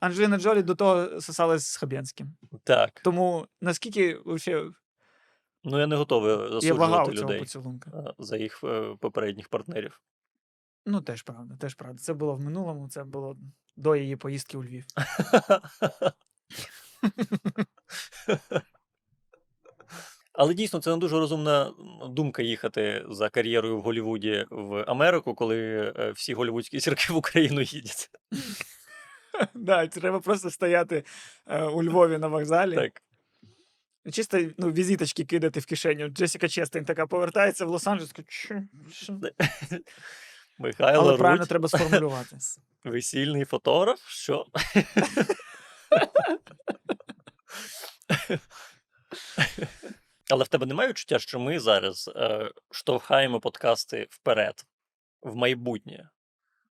Анджеліна 0.00 0.38
Джолі 0.38 0.62
до 0.62 0.74
того 0.74 1.20
сосалась 1.20 1.66
з 1.66 1.76
Хабєнським. 1.76 2.36
Так. 2.64 3.00
Тому 3.04 3.46
наскільки 3.60 4.18
Ну 5.64 5.78
я 5.78 5.86
не 5.86 5.96
готовий 5.96 6.52
засуджувати 6.52 7.12
людей 7.12 7.38
поцілунка? 7.38 7.90
е, 7.90 8.14
за 8.18 8.36
їх 8.36 8.60
е, 8.64 8.96
попередніх 9.00 9.48
партнерів. 9.48 10.00
Ну, 10.86 11.00
теж 11.00 11.22
правда, 11.22 11.56
теж 11.56 11.74
правда. 11.74 11.98
Це 11.98 12.14
було 12.14 12.34
в 12.34 12.40
минулому, 12.40 12.88
це 12.88 13.04
було 13.04 13.36
до 13.76 13.96
її 13.96 14.16
поїздки 14.16 14.56
у 14.56 14.64
Львів. 14.64 14.84
Але 20.32 20.54
дійсно 20.54 20.80
це 20.80 20.90
не 20.90 20.96
дуже 20.96 21.16
розумна 21.16 21.74
думка 22.08 22.42
їхати 22.42 23.04
за 23.10 23.28
кар'єрою 23.28 23.78
в 23.78 23.80
Голлівуді 23.80 24.46
в 24.50 24.84
Америку, 24.86 25.34
коли 25.34 25.58
е, 25.98 26.10
всі 26.10 26.34
голлівудські 26.34 26.80
зірки 26.80 27.12
в 27.12 27.16
Україну 27.16 27.60
їдять. 27.60 28.10
Да, 29.54 29.86
треба 29.86 30.20
просто 30.20 30.50
стояти 30.50 31.04
е, 31.46 31.64
у 31.64 31.82
Львові 31.82 32.18
на 32.18 32.28
вокзалі. 32.28 32.74
Так. 32.74 33.02
Чисто 34.10 34.40
ну, 34.58 34.72
візиточки 34.72 35.24
кидати 35.24 35.60
в 35.60 35.66
кишеню. 35.66 36.08
Джесіка 36.08 36.48
Честейн 36.48 36.84
така 36.84 37.06
повертається 37.06 37.64
в 37.64 37.70
Лос-Анджелес. 37.70 38.60
Михайло 40.58 41.08
Але 41.08 41.18
правильно 41.18 41.46
треба 41.46 41.68
сформулювати. 41.68 42.36
весільний 42.84 43.44
фотограф. 43.44 44.08
Що? 44.08 44.46
Але 50.30 50.44
в 50.44 50.48
тебе 50.48 50.66
немає 50.66 50.88
відчуття, 50.88 51.18
що 51.18 51.40
ми 51.40 51.60
зараз 51.60 52.10
е, 52.16 52.50
штовхаємо 52.70 53.40
подкасти 53.40 54.06
вперед, 54.10 54.66
в 55.22 55.36
майбутнє. 55.36 56.08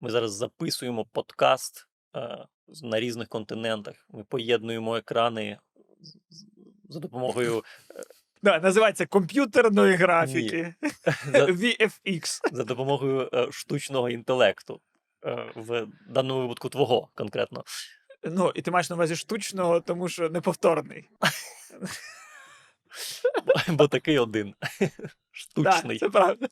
Ми 0.02 0.10
зараз 0.10 0.34
записуємо 0.34 1.06
подкаст 1.06 1.88
е, 2.16 2.46
на 2.84 3.00
різних 3.00 3.28
континентах. 3.28 4.06
Ми 4.10 4.24
поєднуємо 4.24 4.98
екрани 4.98 5.60
за 6.94 7.00
допомогою 7.00 7.64
Да, 8.44 8.60
називається 8.60 9.06
комп'ютерної 9.06 9.96
графіки. 9.96 10.74
за, 11.32 11.46
VFX. 11.46 12.40
за 12.52 12.64
допомогою 12.64 13.30
е, 13.34 13.48
штучного 13.52 14.10
інтелекту. 14.10 14.82
Е, 15.26 15.52
в 15.56 15.88
даному 16.10 16.42
випадку 16.42 16.70
твого 16.70 17.10
конкретно. 17.16 17.64
Ну, 18.24 18.52
і 18.56 18.62
ти 18.62 18.72
маєш 18.72 18.90
на 18.90 18.96
увазі 18.96 19.16
штучного, 19.16 19.82
тому 19.82 20.10
що 20.10 20.30
неповторний. 20.30 21.10
Бо, 23.46 23.54
бо 23.74 23.88
такий 23.88 24.20
один. 24.20 24.56
Штучний. 25.32 26.00
Так, 26.00 26.00
це 26.00 26.10
правда. 26.10 26.48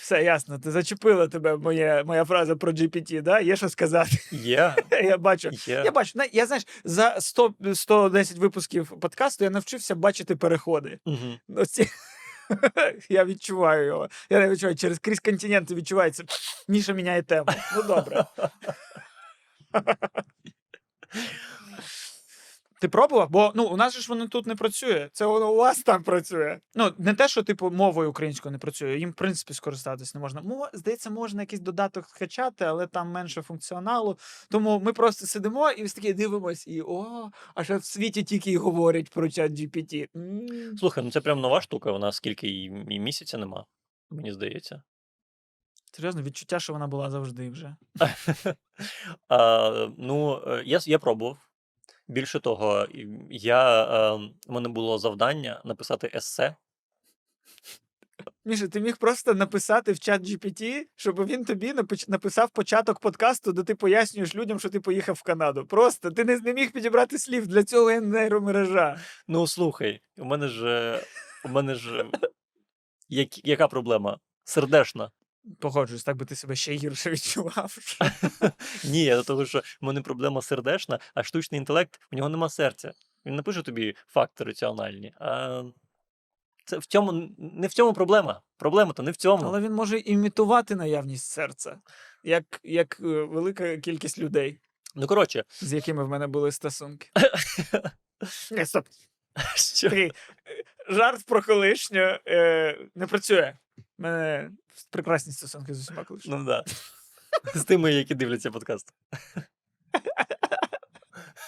Все 0.00 0.22
ясно, 0.22 0.58
ти 0.58 0.70
зачепила 0.70 1.28
тебе 1.28 1.56
моє, 1.56 2.04
моя 2.06 2.24
фраза 2.24 2.56
про 2.56 2.72
GPT, 2.72 3.22
да? 3.22 3.40
Є 3.40 3.56
що 3.56 3.68
сказати. 3.68 4.18
Є, 4.30 4.74
Я 5.04 5.18
бачу. 5.18 5.50
є. 5.66 5.82
Я 5.84 5.90
бачу, 5.90 6.18
я 6.32 6.46
знаєш, 6.46 6.66
за 6.84 7.20
100, 7.20 7.54
110 7.74 8.38
випусків 8.38 9.00
подкасту 9.00 9.44
я 9.44 9.50
навчився 9.50 9.94
бачити 9.94 10.36
переходи. 10.36 10.98
Мгм. 11.06 11.38
Оці... 11.56 11.88
Я 13.08 13.24
відчуваю 13.24 13.86
його. 13.86 14.08
Я 14.30 14.40
не 14.40 14.48
відчуваю, 14.48 14.76
через 14.76 14.98
крізь 14.98 15.20
континенти 15.20 15.74
відчувається. 15.74 16.24
Міша 16.68 16.92
міняє 16.92 17.22
тему. 17.22 17.46
Ну 17.76 17.82
добре. 17.82 18.24
Ти 22.84 22.88
пробував? 22.88 23.30
Бо 23.30 23.52
ну 23.54 23.64
у 23.64 23.76
нас 23.76 23.94
же 23.94 24.00
ж 24.00 24.08
воно 24.08 24.28
тут 24.28 24.46
не 24.46 24.54
працює. 24.54 25.08
Це 25.12 25.26
воно 25.26 25.52
у 25.52 25.56
вас 25.56 25.82
там 25.82 26.02
працює. 26.02 26.58
Ну 26.74 26.92
не 26.98 27.14
те, 27.14 27.28
що 27.28 27.42
типу 27.42 27.70
мовою 27.70 28.10
українською 28.10 28.52
не 28.52 28.58
працює. 28.58 28.98
Їм 28.98 29.10
в 29.10 29.14
принципі 29.14 29.54
скористатись 29.54 30.14
не 30.14 30.20
можна. 30.20 30.42
Мо, 30.42 30.68
здається, 30.72 31.10
можна 31.10 31.42
якийсь 31.42 31.60
додаток 31.60 32.08
скачати, 32.08 32.64
але 32.64 32.86
там 32.86 33.10
менше 33.10 33.42
функціоналу. 33.42 34.18
Тому 34.50 34.80
ми 34.80 34.92
просто 34.92 35.26
сидимо 35.26 35.70
і 35.70 35.84
ось 35.84 35.94
такі 35.94 36.12
дивимось, 36.12 36.66
і 36.66 36.82
о, 36.82 37.30
а 37.54 37.64
що 37.64 37.78
в 37.78 37.84
світі 37.84 38.22
тільки 38.22 38.52
й 38.52 38.56
говорять 38.56 39.10
про 39.10 39.28
чат 39.28 39.52
GPT. 39.52 40.08
Слухай, 40.78 41.04
ну 41.04 41.10
це 41.10 41.20
прям 41.20 41.40
нова 41.40 41.60
штука, 41.60 41.92
вона 41.92 42.12
скільки 42.12 42.48
і, 42.48 42.64
і 42.88 43.00
місяця 43.00 43.38
нема, 43.38 43.64
мені 44.10 44.32
здається. 44.32 44.82
Серйозно, 45.92 46.22
відчуття, 46.22 46.60
що 46.60 46.72
вона 46.72 46.86
була 46.86 47.10
завжди 47.10 47.50
вже. 47.50 47.76
А, 49.28 49.88
ну, 49.98 50.42
е, 50.46 50.62
я, 50.66 50.80
я 50.84 50.98
пробував. 50.98 51.38
Більше 52.08 52.40
того, 52.40 52.86
я, 53.30 53.84
е, 53.84 54.30
у 54.46 54.52
мене 54.52 54.68
було 54.68 54.98
завдання 54.98 55.62
написати 55.64 56.10
есе. 56.14 56.56
Міша, 58.44 58.68
ти 58.68 58.80
міг 58.80 58.96
просто 58.96 59.34
написати 59.34 59.92
в 59.92 59.98
чат 59.98 60.22
GPT, 60.22 60.86
щоб 60.96 61.26
він 61.26 61.44
тобі 61.44 61.74
написав 62.08 62.50
початок 62.50 63.00
подкасту, 63.00 63.52
де 63.52 63.62
ти 63.62 63.74
пояснюєш 63.74 64.34
людям, 64.34 64.58
що 64.58 64.68
ти 64.68 64.80
поїхав 64.80 65.14
в 65.14 65.22
Канаду. 65.22 65.66
Просто 65.66 66.10
ти 66.10 66.24
не, 66.24 66.38
не 66.40 66.54
міг 66.54 66.72
підібрати 66.72 67.18
слів 67.18 67.46
для 67.46 67.64
цього 67.64 67.90
є 67.90 68.00
нейромережа. 68.00 69.00
Ну, 69.28 69.46
слухай, 69.46 70.00
у 70.18 70.24
мене 70.24 70.48
ж, 70.48 70.66
е, 70.66 71.04
у 71.44 71.48
мене 71.48 71.74
ж, 71.74 71.98
е, 71.98 72.06
як, 73.08 73.46
яка 73.46 73.68
проблема? 73.68 74.18
Сердешна. 74.44 75.10
Погоджуюсь, 75.58 76.04
так 76.04 76.16
би 76.16 76.24
ти 76.24 76.36
себе 76.36 76.56
ще 76.56 76.72
гірше 76.72 77.10
відчував. 77.10 77.76
Ні, 78.84 79.10
до 79.10 79.22
того, 79.22 79.46
що 79.46 79.58
в 79.58 79.84
мене 79.84 80.00
проблема 80.02 80.42
сердешна, 80.42 80.98
а 81.14 81.22
штучний 81.22 81.58
інтелект, 81.58 82.00
у 82.12 82.16
нього 82.16 82.28
нема 82.28 82.48
серця. 82.48 82.92
Він 83.26 83.34
напише 83.34 83.62
тобі 83.62 83.96
факти 84.06 84.44
раціональні. 84.44 85.14
А 85.20 85.62
це 86.64 86.78
в 86.78 86.86
цьому 86.86 87.28
не 87.38 87.66
в 87.66 87.72
цьому 87.72 87.92
проблема. 87.92 88.42
Проблема 88.56 88.92
то 88.92 89.02
не 89.02 89.10
в 89.10 89.16
цьому. 89.16 89.44
Але 89.46 89.60
він 89.60 89.72
може 89.72 89.98
імітувати 89.98 90.76
наявність 90.76 91.26
серця, 91.26 91.78
як, 92.24 92.60
як 92.64 93.00
е, 93.00 93.04
велика 93.04 93.76
кількість 93.76 94.18
людей, 94.18 94.58
Ну, 94.94 95.06
коротше, 95.06 95.44
з 95.60 95.72
якими 95.72 96.04
в 96.04 96.08
мене 96.08 96.26
були 96.26 96.52
стосунки. 96.52 97.10
Ні, 98.50 98.66
стоп. 98.66 98.86
що? 99.54 99.88
Е, 99.88 100.10
жарт 100.88 101.26
про 101.26 101.42
колишню 101.42 102.18
е, 102.26 102.78
не 102.94 103.06
працює. 103.06 103.56
Мене 104.04 104.50
прекрасні 104.90 105.32
стосунки 105.32 105.74
з 105.74 105.80
усіма 105.80 106.04
колишніми. 106.04 106.38
Ну 106.38 106.44
да. 106.44 106.64
З 107.54 107.64
тими, 107.64 107.92
які 107.92 108.14
дивляться 108.14 108.50
подкаст. 108.50 108.94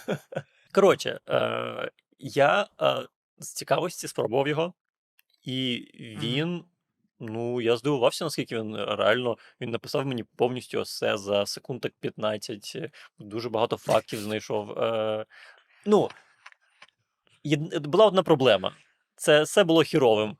Коротше, 0.73 1.21
е, 1.29 1.91
я 2.19 2.67
е, 2.81 3.07
з 3.39 3.53
цікавості 3.53 4.09
спробував 4.09 4.49
його, 4.49 4.75
і 5.43 5.89
він. 6.21 6.65
Ну, 7.21 7.61
я 7.61 7.77
здивувався, 7.77 8.25
наскільки 8.25 8.57
він 8.57 8.77
реально 8.77 9.37
він 9.61 9.71
написав 9.71 10.07
мені 10.07 10.25
повністю 10.25 10.83
все 10.83 11.17
за 11.17 11.47
секунд 11.47 11.81
так 11.81 11.93
15, 12.01 12.73
е, 12.75 12.91
дуже 13.19 13.49
багато 13.49 13.77
фактів 13.77 14.21
знайшов. 14.21 14.79
Е, 14.79 15.27
ну, 15.87 16.09
єд- 17.45 17.87
була 17.87 18.07
одна 18.07 18.23
проблема. 18.23 18.77
Це 19.17 19.43
все 19.43 19.65
було 19.65 19.83
хіровим. 19.83 20.37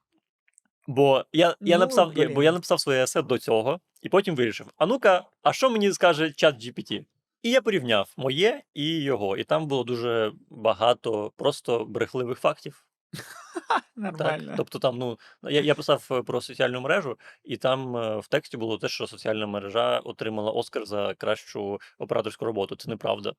Бо 0.87 1.25
я, 1.33 1.57
я 1.61 1.77
Ну, 1.77 1.81
написав, 1.81 2.13
я, 2.17 2.29
бо 2.29 2.43
я 2.43 2.53
написав 2.53 2.81
своє 2.81 3.03
есе 3.03 3.23
до 3.23 3.39
цього, 3.39 3.81
і 4.03 4.09
потім 4.09 4.37
вирішив: 4.37 4.67
а 4.77 4.87
ну-ка, 4.87 5.25
а 5.43 5.53
що 5.53 5.71
мені 5.71 5.93
скаже 5.93 6.33
чат 6.33 6.55
GPT? 6.57 7.05
І 7.43 7.51
я 7.51 7.61
порівняв 7.63 8.13
моє 8.17 8.63
і 8.75 9.01
його. 9.03 9.37
І 9.37 9.45
там 9.45 9.67
було 9.67 9.85
дуже 9.85 10.33
багато 10.51 11.33
просто 11.37 11.85
брехливих 11.85 12.39
фактів. 12.39 12.87
Так, 14.19 14.41
тобто 14.57 14.79
там, 14.79 14.99
ну, 14.99 15.19
я, 15.43 15.61
я 15.61 15.75
писав 15.75 16.09
е, 16.11 16.23
про 16.23 16.41
соціальну 16.41 16.81
мережу, 16.81 17.19
і 17.45 17.57
там 17.57 17.97
е, 17.97 18.19
в 18.19 18.29
тексті 18.29 18.57
було 18.57 18.79
те, 18.79 18.89
що 18.89 19.07
соціальна 19.07 19.47
мережа 19.47 19.99
отримала 19.99 20.51
Оскар 20.51 20.87
за 20.87 21.15
кращу 21.15 21.81
операторську 21.99 22.45
роботу. 22.45 22.77
Це 22.77 22.91
неправда. 22.91 23.33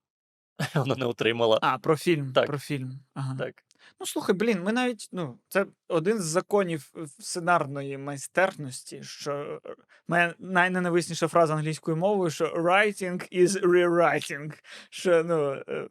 Вона 0.75 0.95
не 0.95 1.05
отримала. 1.05 1.59
А, 1.61 1.77
про 1.77 1.97
фільм. 1.97 2.33
Так. 2.33 2.47
Про 2.47 2.59
фільм. 2.59 2.99
Ага. 3.13 3.35
Так. 3.39 3.63
Ну, 3.99 4.05
слухай, 4.05 4.35
блін, 4.35 4.63
ми 4.63 4.71
навіть, 4.73 5.09
ну, 5.11 5.39
це 5.47 5.65
один 5.87 6.19
з 6.19 6.25
законів 6.25 6.91
е, 6.97 7.07
сценарної 7.19 7.97
майстерності, 7.97 9.03
що 9.03 9.61
е, 9.65 9.75
моя 10.07 10.35
найненависніша 10.39 11.27
фраза 11.27 11.55
англійською 11.55 11.97
мовою, 11.97 12.29
що 12.29 12.45
writing 12.45 13.37
is 13.39 13.61
rewriting. 13.61 14.53
Що 14.89 15.23
ну, 15.23 15.63
е, 15.69 15.87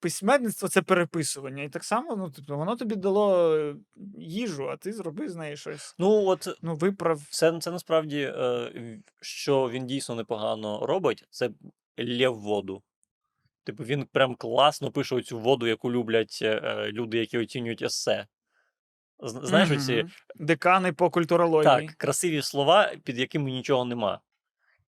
письменництво 0.00 0.68
це 0.68 0.82
переписування. 0.82 1.62
І 1.62 1.68
так 1.68 1.84
само, 1.84 2.16
ну, 2.16 2.32
тобто, 2.36 2.56
воно 2.56 2.76
тобі 2.76 2.96
дало 2.96 3.56
їжу, 4.18 4.68
а 4.70 4.76
ти 4.76 4.92
зроби 4.92 5.28
з 5.28 5.36
неї 5.36 5.56
щось. 5.56 5.94
Ну, 5.98 6.24
от 6.26 6.48
Ну, 6.62 6.74
виправ. 6.74 7.20
Це, 7.30 7.58
це 7.60 7.70
насправді, 7.70 8.34
що 9.20 9.70
він 9.70 9.86
дійсно 9.86 10.14
непогано 10.14 10.86
робить, 10.86 11.24
це 11.30 11.50
лє 12.00 12.28
в 12.28 12.38
воду. 12.38 12.82
Типу, 13.70 13.84
він 13.84 14.04
прям 14.04 14.34
класно 14.34 14.90
пише 14.90 15.14
оцю 15.14 15.38
воду, 15.38 15.66
яку 15.66 15.92
люблять 15.92 16.38
е, 16.42 16.60
е, 16.64 16.92
люди, 16.92 17.18
які 17.18 17.38
оцінюють 17.38 17.82
есе. 17.82 18.26
Знаєш, 19.22 19.68
mm 19.68 19.72
-hmm. 19.72 19.76
оці 19.76 20.06
декани 20.36 20.92
по 20.92 21.10
культурології. 21.10 21.86
так, 21.86 21.90
красиві 21.96 22.42
слова, 22.42 22.92
під 23.04 23.18
якими 23.18 23.50
нічого 23.50 23.84
нема. 23.84 24.20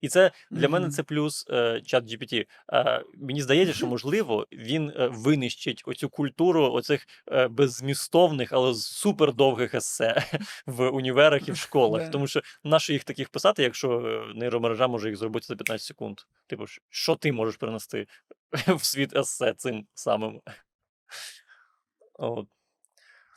І 0.02 0.08
це 0.08 0.30
для 0.50 0.68
мене 0.68 0.88
це 0.88 1.02
плюс 1.02 1.46
е, 1.50 1.80
чат 1.84 2.04
GPT. 2.04 2.46
Е, 2.72 3.04
мені 3.14 3.42
здається, 3.42 3.74
що 3.74 3.86
можливо 3.86 4.46
він 4.52 4.88
е, 4.88 5.08
винищить 5.12 5.82
оцю 5.86 6.08
культуру 6.08 6.72
оцих 6.72 7.06
беззмістовних, 7.50 8.52
але 8.52 8.74
супердовгих 8.74 9.74
есе 9.74 10.24
в 10.66 10.88
універах 10.88 11.48
і 11.48 11.52
в 11.52 11.56
школах. 11.56 12.10
Тому 12.10 12.26
що 12.26 12.42
нащо 12.64 12.92
їх 12.92 13.04
таких 13.04 13.28
писати, 13.28 13.62
якщо 13.62 14.00
нейромережа 14.34 14.88
може 14.88 15.08
їх 15.08 15.18
зробити 15.18 15.46
за 15.46 15.56
15 15.56 15.86
секунд? 15.86 16.20
Типу, 16.46 16.64
що 16.90 17.16
ти 17.16 17.32
можеш 17.32 17.56
принести 17.56 18.06
в 18.52 18.84
світ 18.84 19.16
есе 19.16 19.54
цим 19.54 19.86
самим? 19.94 20.40
От. 22.14 22.46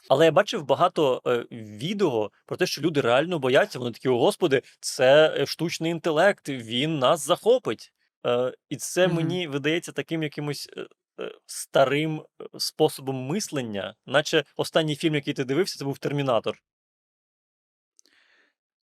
Але 0.10 0.26
я 0.26 0.32
бачив 0.32 0.66
багато 0.66 1.22
е, 1.28 1.46
відео 1.52 2.32
про 2.46 2.58
те, 2.58 2.66
що 2.66 2.82
люди 2.82 3.02
реально 3.02 3.40
бояться. 3.40 3.80
Вони 3.80 3.92
такі, 3.92 4.10
о 4.10 4.20
господи, 4.20 4.62
це 4.80 5.38
е, 5.38 5.46
штучний 5.46 5.92
інтелект, 5.92 6.50
він 6.50 7.00
нас 7.00 7.26
захопить. 7.26 7.94
Е, 8.26 8.54
і 8.70 8.76
це 8.76 9.08
Мгм. 9.08 9.16
мені 9.16 9.48
видається 9.48 9.92
таким 9.92 10.24
якимось 10.24 10.70
е, 10.78 10.88
е, 11.20 11.32
старим 11.46 12.24
способом 12.58 13.16
мислення, 13.16 13.96
наче 14.06 14.44
останній 14.58 14.96
фільм, 14.96 15.16
який 15.16 15.34
ти 15.34 15.44
дивився, 15.44 15.80
це 15.80 15.86
був 15.86 15.98
Термінатор. 15.98 16.58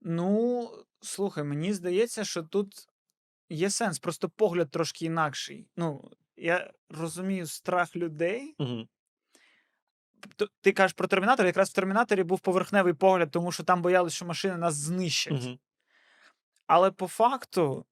Ну, 0.01 0.71
слухай, 1.01 1.45
мені 1.45 1.73
здається, 1.73 2.25
що 2.25 2.43
тут 2.43 2.89
є 3.51 3.71
сенс, 3.71 3.99
просто 3.99 4.29
погляд 4.29 4.71
трошки 4.71 5.05
інакший. 5.05 5.67
Ну, 5.77 6.11
я 6.37 6.73
розумію 6.89 7.47
страх 7.47 7.97
людей. 7.97 8.55
Угу. 8.59 8.89
Ти 10.61 10.73
кажеш 10.73 10.93
про 10.93 11.09
термінатор, 11.09 11.47
якраз 11.47 11.71
в 11.71 11.75
термінаторі 11.75 12.23
був 12.23 12.41
поверхневий 12.41 12.95
погляд, 12.95 13.31
тому 13.31 13.53
що 13.53 13.63
там 13.63 13.83
боялися, 13.83 14.17
що 14.17 14.25
машини 14.25 14.57
нас 14.57 14.75
знищать. 14.75 15.45
Угу. 15.45 15.59
Але 16.67 16.91
по 16.91 17.07
факту 17.07 17.85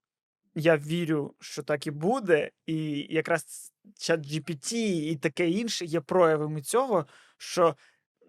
я 0.55 0.77
вірю, 0.77 1.35
що 1.41 1.63
так 1.63 1.87
і 1.87 1.91
буде, 1.91 2.51
і 2.67 3.07
якраз 3.15 3.73
чат 3.99 4.21
GPT 4.21 4.75
і 4.75 5.17
таке 5.17 5.51
інше 5.51 5.85
є 5.85 6.01
проявами 6.01 6.63
цього, 6.63 7.07
що 7.37 7.77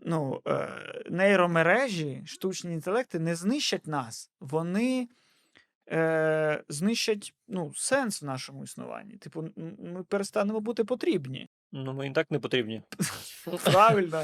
ну, 0.06 0.42
е, 0.48 0.70
нейромережі, 1.10 2.24
штучні 2.26 2.74
інтелекти 2.74 3.20
не 3.20 3.36
знищать 3.36 3.88
нас, 3.88 4.32
вони 4.40 5.10
е, 5.92 6.64
знищать 6.70 7.34
ну, 7.48 7.74
сенс 7.76 8.22
в 8.22 8.26
нашому 8.26 8.64
існуванні. 8.64 9.18
Типу, 9.18 9.50
ми 9.80 10.04
перестанемо 10.04 10.60
бути 10.60 10.84
потрібні. 10.84 11.50
Ну, 11.76 11.94
мені 11.94 12.14
так 12.14 12.32
не 12.32 12.40
потрібні. 12.40 12.82
Правильно. 13.64 14.24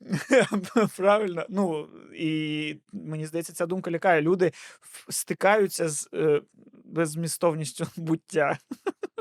Правильно. 0.96 1.46
Ну, 1.48 1.88
і 2.14 2.76
мені 2.92 3.26
здається, 3.26 3.52
ця 3.52 3.66
думка 3.66 3.90
лякає. 3.90 4.22
Люди 4.22 4.52
в- 4.80 5.12
стикаються 5.12 5.88
з 5.88 6.08
е, 6.14 6.42
беззмістовністю 6.84 7.86
буття. 7.96 8.58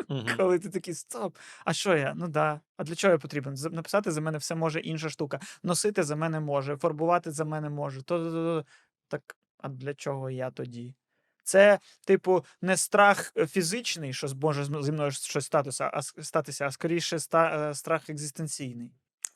Угу. 0.09 0.25
Коли 0.37 0.59
ти 0.59 0.69
такий 0.69 0.93
стоп. 0.93 1.37
А 1.65 1.73
що 1.73 1.97
я? 1.97 2.13
Ну 2.15 2.27
да. 2.27 2.61
А 2.77 2.83
для 2.83 2.95
чого 2.95 3.11
я 3.11 3.17
потрібен? 3.17 3.55
Написати 3.71 4.11
за 4.11 4.21
мене 4.21 4.37
все 4.37 4.55
може 4.55 4.79
інша 4.79 5.09
штука. 5.09 5.39
Носити 5.63 6.03
за 6.03 6.15
мене 6.15 6.39
може, 6.39 6.77
фарбувати 6.77 7.31
за 7.31 7.45
мене 7.45 7.69
може. 7.69 8.03
То, 8.03 8.17
то, 8.23 8.31
то, 8.31 8.61
то. 8.61 8.65
Так, 9.07 9.35
а 9.57 9.69
для 9.69 9.93
чого 9.93 10.29
я 10.29 10.51
тоді? 10.51 10.95
Це, 11.43 11.79
типу, 12.05 12.45
не 12.61 12.77
страх 12.77 13.31
е, 13.37 13.47
фізичний, 13.47 14.13
що 14.13 14.27
зможе 14.27 14.63
з- 14.65 14.83
зі 14.83 14.91
мною 14.91 15.11
щось 15.11 15.45
статися, 15.45 15.91
а 15.93 16.01
с- 16.01 16.13
статися, 16.21 16.65
а 16.67 16.71
скоріше 16.71 17.15
ста, 17.15 17.69
е, 17.69 17.73
страх 17.73 18.09
екзистенційний. 18.09 18.91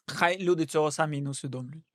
Хай 0.08 0.40
люди 0.40 0.66
цього 0.66 0.92
самі 0.92 1.18
й 1.18 1.22
не 1.22 1.30
усвідомлюють. 1.30 1.86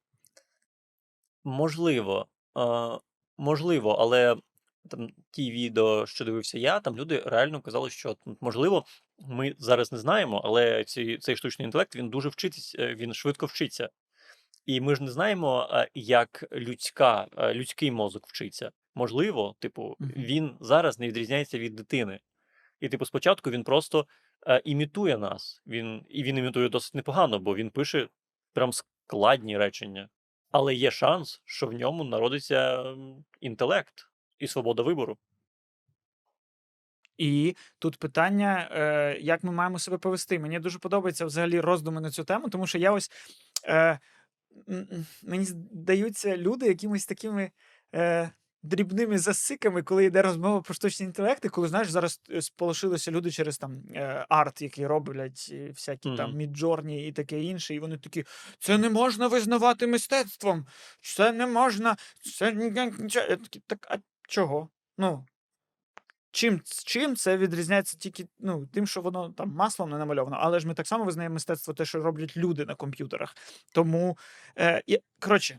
Можливо, 1.44 2.26
е, 2.58 2.98
можливо, 3.38 3.90
але 3.92 4.36
там 4.88 5.08
ті 5.30 5.50
відео, 5.50 6.06
що 6.06 6.24
дивився 6.24 6.58
я, 6.58 6.80
там 6.80 6.96
люди 6.96 7.22
реально 7.26 7.60
казали, 7.60 7.90
що 7.90 8.16
можливо, 8.40 8.84
ми 9.18 9.54
зараз 9.58 9.92
не 9.92 9.98
знаємо, 9.98 10.40
але 10.44 10.84
ці, 10.84 11.18
цей 11.18 11.36
штучний 11.36 11.66
інтелект 11.66 11.96
він 11.96 12.10
дуже 12.10 12.28
вчитись, 12.28 12.76
е, 12.78 12.94
він 12.94 13.14
швидко 13.14 13.46
вчиться. 13.46 13.88
І 14.66 14.80
ми 14.80 14.94
ж 14.96 15.02
не 15.02 15.10
знаємо, 15.10 15.68
як 15.94 16.44
людська, 16.52 17.28
людський 17.38 17.90
мозок 17.90 18.26
вчиться. 18.28 18.70
Можливо, 18.94 19.56
типу, 19.58 19.96
Мгм. 19.98 20.12
він 20.16 20.56
зараз 20.60 20.98
не 20.98 21.08
відрізняється 21.08 21.58
від 21.58 21.74
дитини. 21.74 22.20
І, 22.80 22.88
типу, 22.88 23.04
спочатку 23.04 23.50
він 23.50 23.64
просто 23.64 24.06
е, 24.46 24.62
імітує 24.64 25.18
нас. 25.18 25.62
Він, 25.66 26.04
і 26.08 26.22
він 26.22 26.38
імітує 26.38 26.68
досить 26.68 26.94
непогано, 26.94 27.38
бо 27.38 27.54
він 27.54 27.70
пише 27.70 28.08
прям 28.52 28.72
складні 28.72 29.58
речення. 29.58 30.08
Але 30.50 30.74
є 30.74 30.90
шанс, 30.90 31.42
що 31.44 31.66
в 31.66 31.72
ньому 31.72 32.04
народиться 32.04 32.84
інтелект 33.40 34.08
і 34.38 34.46
свобода 34.46 34.82
вибору. 34.82 35.18
І 37.16 37.56
тут 37.78 37.96
питання, 37.96 38.68
е, 38.72 39.18
як 39.20 39.44
ми 39.44 39.52
маємо 39.52 39.78
себе 39.78 39.98
повести. 39.98 40.38
Мені 40.38 40.58
дуже 40.58 40.78
подобається 40.78 41.26
взагалі 41.26 41.60
роздуми 41.60 42.00
на 42.00 42.10
цю 42.10 42.24
тему, 42.24 42.48
тому 42.48 42.66
що 42.66 42.78
я 42.78 42.92
ось 42.92 43.10
е, 43.64 43.98
мені 45.22 45.44
здаються 45.44 46.36
люди 46.36 46.66
якимись 46.66 47.06
такими 47.06 47.50
е, 47.94 48.30
дрібними 48.62 49.18
засиками, 49.18 49.82
коли 49.82 50.04
йде 50.04 50.22
розмова 50.22 50.60
про 50.60 50.74
штучний 50.74 51.06
інтелект, 51.06 51.44
і 51.44 51.48
коли 51.48 51.68
знаєш, 51.68 51.90
зараз 51.90 52.20
е, 52.30 52.42
сполошилися 52.42 53.10
люди 53.10 53.30
через 53.30 53.58
там 53.58 53.82
е, 53.94 54.26
арт, 54.28 54.62
який 54.62 54.86
роблять 54.86 55.54
всякі 55.68 56.16
там 56.16 56.34
Midjourney 56.34 57.08
і 57.08 57.12
таке 57.12 57.40
інше. 57.40 57.74
І 57.74 57.78
вони 57.78 57.98
такі: 57.98 58.24
це 58.58 58.78
не 58.78 58.90
можна 58.90 59.28
визнавати 59.28 59.86
мистецтвом, 59.86 60.66
це 61.00 61.32
не 61.32 61.46
можна. 61.46 61.96
Це 62.38 62.72
Я 63.14 63.36
такий, 63.36 63.62
так 63.66 63.86
а 63.90 63.96
чого? 64.28 64.68
Ну. 64.98 65.26
Чим, 66.34 66.60
чим 66.64 67.16
це 67.16 67.36
відрізняється 67.36 67.98
тільки 67.98 68.26
ну, 68.38 68.66
тим, 68.66 68.86
що 68.86 69.00
воно 69.00 69.30
там 69.30 69.50
маслом 69.50 69.90
не 69.90 69.98
намальовано, 69.98 70.36
але 70.40 70.60
ж 70.60 70.68
ми 70.68 70.74
так 70.74 70.86
само 70.86 71.04
визнаємо 71.04 71.32
мистецтво 71.32 71.74
те, 71.74 71.84
що 71.84 72.02
роблять 72.02 72.36
люди 72.36 72.64
на 72.64 72.74
комп'ютерах. 72.74 73.36
Тому, 73.72 74.18
е, 74.58 74.82
коротше, 75.20 75.58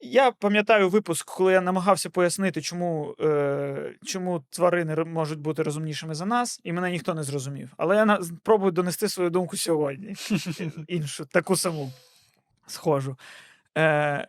я 0.00 0.32
пам'ятаю 0.32 0.88
випуск, 0.88 1.26
коли 1.26 1.52
я 1.52 1.60
намагався 1.60 2.10
пояснити, 2.10 2.62
чому, 2.62 3.14
е, 3.20 3.94
чому 4.04 4.44
тварини 4.50 5.04
можуть 5.04 5.40
бути 5.40 5.62
розумнішими 5.62 6.14
за 6.14 6.26
нас, 6.26 6.60
і 6.64 6.72
мене 6.72 6.90
ніхто 6.90 7.14
не 7.14 7.22
зрозумів. 7.22 7.72
Але 7.76 7.96
я 7.96 8.04
на, 8.04 8.20
пробую 8.42 8.72
донести 8.72 9.08
свою 9.08 9.30
думку 9.30 9.56
сьогодні. 9.56 10.14
Іншу, 10.88 11.26
таку 11.26 11.56
саму 11.56 11.92
схожу. 12.66 13.16
Е, 13.78 14.28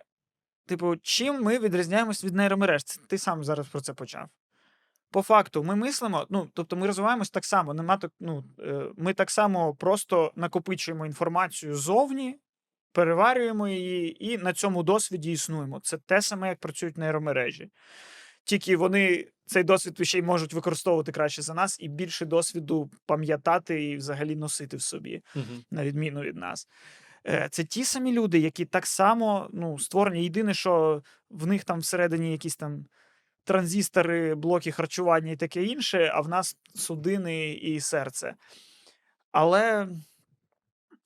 типу, 0.65 0.95
чим 1.01 1.43
ми 1.43 1.59
відрізняємось 1.59 2.23
від 2.23 2.35
нейромереж? 2.35 2.83
Ти 2.83 3.17
сам 3.17 3.43
зараз 3.43 3.67
про 3.67 3.81
це 3.81 3.93
почав. 3.93 4.27
По 5.11 5.21
факту, 5.21 5.63
ми 5.63 5.75
мислимо, 5.75 6.27
ну 6.29 6.47
тобто 6.53 6.75
ми 6.75 6.87
розвиваємось 6.87 7.29
так 7.29 7.45
само. 7.45 7.73
Нема 7.73 7.97
так, 7.97 8.11
ну, 8.19 8.43
е, 8.59 8.85
ми 8.97 9.13
так 9.13 9.31
само 9.31 9.75
просто 9.75 10.31
накопичуємо 10.35 11.05
інформацію 11.05 11.75
ззовні, 11.75 12.39
переварюємо 12.91 13.67
її 13.67 14.25
і 14.25 14.37
на 14.37 14.53
цьому 14.53 14.83
досвіді 14.83 15.31
існуємо. 15.31 15.79
Це 15.79 15.97
те 15.97 16.21
саме, 16.21 16.47
як 16.49 16.59
працюють 16.59 16.97
нейромережі. 16.97 17.69
Тільки 18.43 18.77
вони 18.77 19.27
цей 19.45 19.63
досвід 19.63 20.07
ще 20.07 20.17
й 20.17 20.21
можуть 20.21 20.53
використовувати 20.53 21.11
краще 21.11 21.41
за 21.41 21.53
нас 21.53 21.77
і 21.79 21.87
більше 21.87 22.25
досвіду 22.25 22.91
пам'ятати 23.05 23.83
і 23.83 23.97
взагалі 23.97 24.35
носити 24.35 24.77
в 24.77 24.81
собі 24.81 25.21
Мгм. 25.35 25.63
на 25.71 25.85
відміну 25.85 26.21
від 26.21 26.35
нас. 26.35 26.67
Е, 27.27 27.47
Це 27.51 27.63
ті 27.63 27.83
самі 27.85 28.13
люди, 28.13 28.39
які 28.39 28.65
так 28.65 28.85
само 28.85 29.49
ну, 29.53 29.79
створені. 29.79 30.23
Єдине, 30.23 30.53
що 30.53 31.03
в 31.29 31.47
них 31.47 31.63
там 31.63 31.79
всередині 31.79 32.31
якісь 32.31 32.55
там 32.55 32.85
транзистори, 33.43 34.35
блоки 34.35 34.71
харчування 34.71 35.31
і 35.31 35.35
таке 35.35 35.63
інше, 35.63 36.11
а 36.13 36.21
в 36.21 36.27
нас 36.27 36.57
судини 36.75 37.53
і 37.53 37.79
серце. 37.79 38.35
Але, 39.31 39.87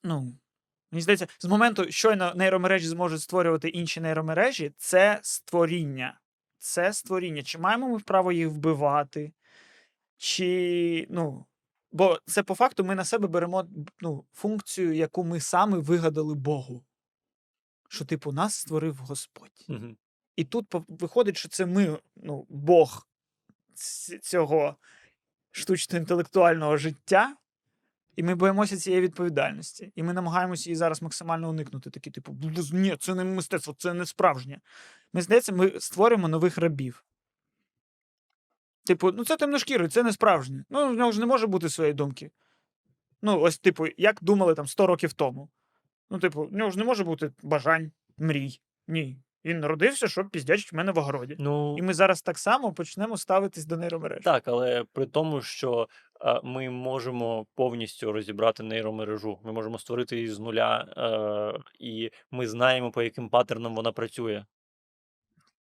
ну, 0.04 0.34
мені 0.96 1.02
здається, 1.02 1.28
з 1.40 1.46
моменту, 1.46 1.92
щойно 1.92 2.34
нейромережі 2.36 2.88
зможуть 2.88 3.22
створювати 3.22 3.70
інші 3.70 4.02
нейромережі, 4.02 4.72
це 4.78 5.20
створіння. 5.24 6.20
Це 6.58 6.94
створіння. 6.94 7.44
Чи 7.44 7.58
маємо 7.58 7.90
ми 7.90 8.00
право 8.00 8.32
їх 8.32 8.48
вбивати? 8.48 9.34
Чи, 10.18 11.08
ну, 11.10 11.46
Бо 11.92 12.20
це 12.26 12.44
по 12.44 12.56
факту 12.56 12.84
ми 12.84 12.96
на 12.96 13.06
себе 13.06 13.28
беремо 13.28 13.68
ну, 14.02 14.26
функцію, 14.34 14.94
яку 14.94 15.24
ми 15.24 15.40
саме 15.40 15.78
вигадали 15.78 16.36
Богу. 16.36 16.86
Що, 17.90 18.06
типу, 18.06 18.32
нас 18.32 18.56
створив 18.56 18.96
Господь. 18.96 19.66
Мгм. 19.68 19.98
І 20.36 20.44
тут 20.44 20.66
виходить, 20.88 21.38
що 21.38 21.50
це 21.50 21.66
ми, 21.66 22.00
ну, 22.16 22.46
Бог 22.50 23.08
цього 24.22 24.76
штучно-інтелектуального 25.52 26.78
життя, 26.78 27.36
і 28.16 28.24
ми 28.24 28.36
боїмося 28.36 28.78
цієї 28.78 29.02
відповідальності. 29.02 29.92
І 29.96 30.04
ми 30.04 30.14
намагаємося 30.14 30.70
її 30.70 30.76
зараз 30.76 31.02
максимально 31.02 31.50
уникнути. 31.50 31.90
Такі, 31.90 32.12
типу, 32.12 32.38
ні, 32.74 32.96
це 33.00 33.16
не 33.16 33.24
мистецтво, 33.24 33.76
це 33.78 33.94
не 33.94 34.06
справжнє. 34.06 34.62
Ми 35.14 35.22
здається, 35.22 35.54
ми 35.54 35.80
створюємо 35.80 36.28
нових 36.28 36.58
рабів. 36.58 37.04
Типу, 38.86 39.12
ну 39.12 39.26
це 39.26 39.38
темношкірий, 39.38 39.88
це 39.88 40.04
не 40.04 40.14
справжнє. 40.14 40.66
Ну, 40.70 40.90
в 40.90 40.94
нього 40.94 41.12
ж 41.12 41.20
не 41.20 41.26
може 41.26 41.48
бути 41.48 41.70
своєї 41.70 41.94
думки. 41.94 42.32
Ну, 43.22 43.40
ось, 43.40 43.58
типу, 43.58 43.86
як 43.98 44.18
думали 44.22 44.54
там 44.54 44.68
100 44.68 44.88
років 44.88 45.14
тому. 45.14 45.50
Ну, 46.10 46.20
типу, 46.20 46.44
в 46.44 46.54
нього 46.54 46.72
ж 46.72 46.78
не 46.78 46.84
може 46.84 47.04
бути 47.04 47.32
бажань, 47.44 47.92
мрій. 48.18 48.60
Ні. 48.88 49.18
Він 49.46 49.60
народився, 49.60 50.08
щоб 50.08 50.30
піздячить 50.30 50.72
в 50.72 50.76
мене 50.76 50.92
в 50.92 50.98
огороді. 50.98 51.36
Ну, 51.40 51.76
І 51.78 51.82
ми 51.82 51.94
зараз 51.94 52.22
так 52.22 52.38
само 52.38 52.74
почнемо 52.74 53.18
ставитись 53.18 53.66
до 53.66 53.78
нейромереж. 53.78 54.24
Так, 54.24 54.48
але 54.48 54.86
при 54.94 55.06
тому, 55.06 55.42
що 55.42 55.88
ми 56.44 56.70
можемо 56.70 57.46
повністю 57.56 58.12
розібрати 58.12 58.64
нейромережу, 58.64 59.40
ми 59.44 59.52
можемо 59.52 59.80
створити 59.80 60.16
її 60.16 60.28
з 60.28 60.40
нуля, 60.40 60.86
е, 60.98 61.60
і 61.80 62.12
ми 62.32 62.48
знаємо, 62.48 62.92
по 62.92 63.04
яким 63.04 63.30
паттернам 63.30 63.76
вона 63.76 63.92
працює. 63.92 64.46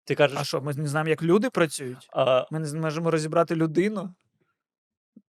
Ти 0.04 0.15
кажеш, 0.15 0.38
А 0.41 0.44
що, 0.44 0.62
ми 0.62 0.74
не 0.74 0.88
знаємо, 0.88 1.10
як 1.10 1.24
люди 1.24 1.50
працюють? 1.50 2.10
а, 2.13 2.46
Ми 2.52 2.60
не 2.60 2.80
можемо 2.80 3.12
розібрати 3.12 3.56
людину. 3.56 4.13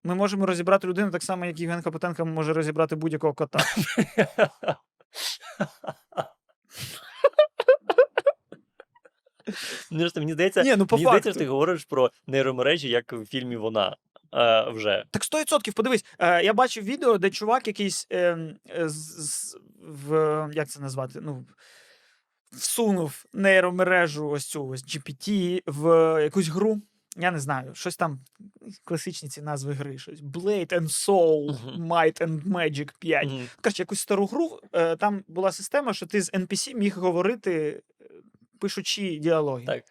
Ми 0.05 0.15
можемо 0.15 0.47
розібрати 0.47 0.87
людину 0.89 1.11
так 1.11 1.23
само, 1.23 1.47
як 1.47 1.61
Євген 1.61 1.83
Капотенко 1.83 2.27
може 2.27 2.53
розібрати 2.53 2.97
будь-якого 2.97 3.35
кота. 3.35 3.59
ну, 9.91 10.09
мені 10.17 10.33
здається, 10.33 10.77
ну 10.77 10.87
по 10.87 10.97
мені 10.97 11.07
здається, 11.07 11.33
ти 11.33 11.47
говориш 11.47 11.85
про 11.85 12.11
нейромережі, 12.27 12.89
як 12.89 13.12
в 13.12 13.25
фільмі 13.27 13.57
вона 13.57 13.97
е, 14.35 14.71
вже. 14.71 15.05
Так 15.11 15.23
100%, 15.25 15.73
подивись, 15.73 16.05
е, 16.19 16.45
я 16.45 16.53
бачив 16.53 16.85
відео, 16.85 17.19
де 17.19 17.31
чувак 17.31 17.67
якийсь 17.67 18.07
ем, 18.11 18.57
е, 18.77 18.89
з, 18.89 18.95
з- 19.29 19.59
в 19.81 20.11
як 20.53 20.69
це 20.69 20.81
назвати? 20.81 21.19
Ну, 21.23 21.47
всунув 22.53 23.25
нейромережу, 23.33 24.29
ось 24.29 24.45
цю 24.47 24.67
ось 24.69 24.85
GPT 24.85 25.61
в 25.67 25.87
якусь 26.23 26.49
гру. 26.49 26.81
Я 27.19 27.31
не 27.31 27.41
знаю, 27.41 27.75
щось 27.75 27.97
там 27.97 28.21
класичні 28.85 29.29
ці 29.29 29.43
назви 29.43 29.73
гри, 29.73 29.99
щось 29.99 30.21
Blade 30.23 30.73
and 30.73 30.83
Soul, 30.89 31.51
Мгм. 31.67 31.93
Might 31.93 32.23
and 32.27 32.43
Magic 32.45 32.91
5. 32.99 33.27
Мгм. 33.29 33.47
Коротше, 33.62 33.83
якусь 33.83 34.01
стару 34.01 34.27
гру. 34.27 34.61
е, 34.73 34.97
Там 34.97 35.25
була 35.29 35.53
система, 35.53 35.95
що 35.95 36.07
ти 36.07 36.23
з 36.23 36.33
NPC 36.33 36.75
міг 36.75 36.99
говорити, 36.99 37.83
е, 38.03 38.05
пишучи 38.61 39.17
діалоги. 39.19 39.65
Так. 39.67 39.85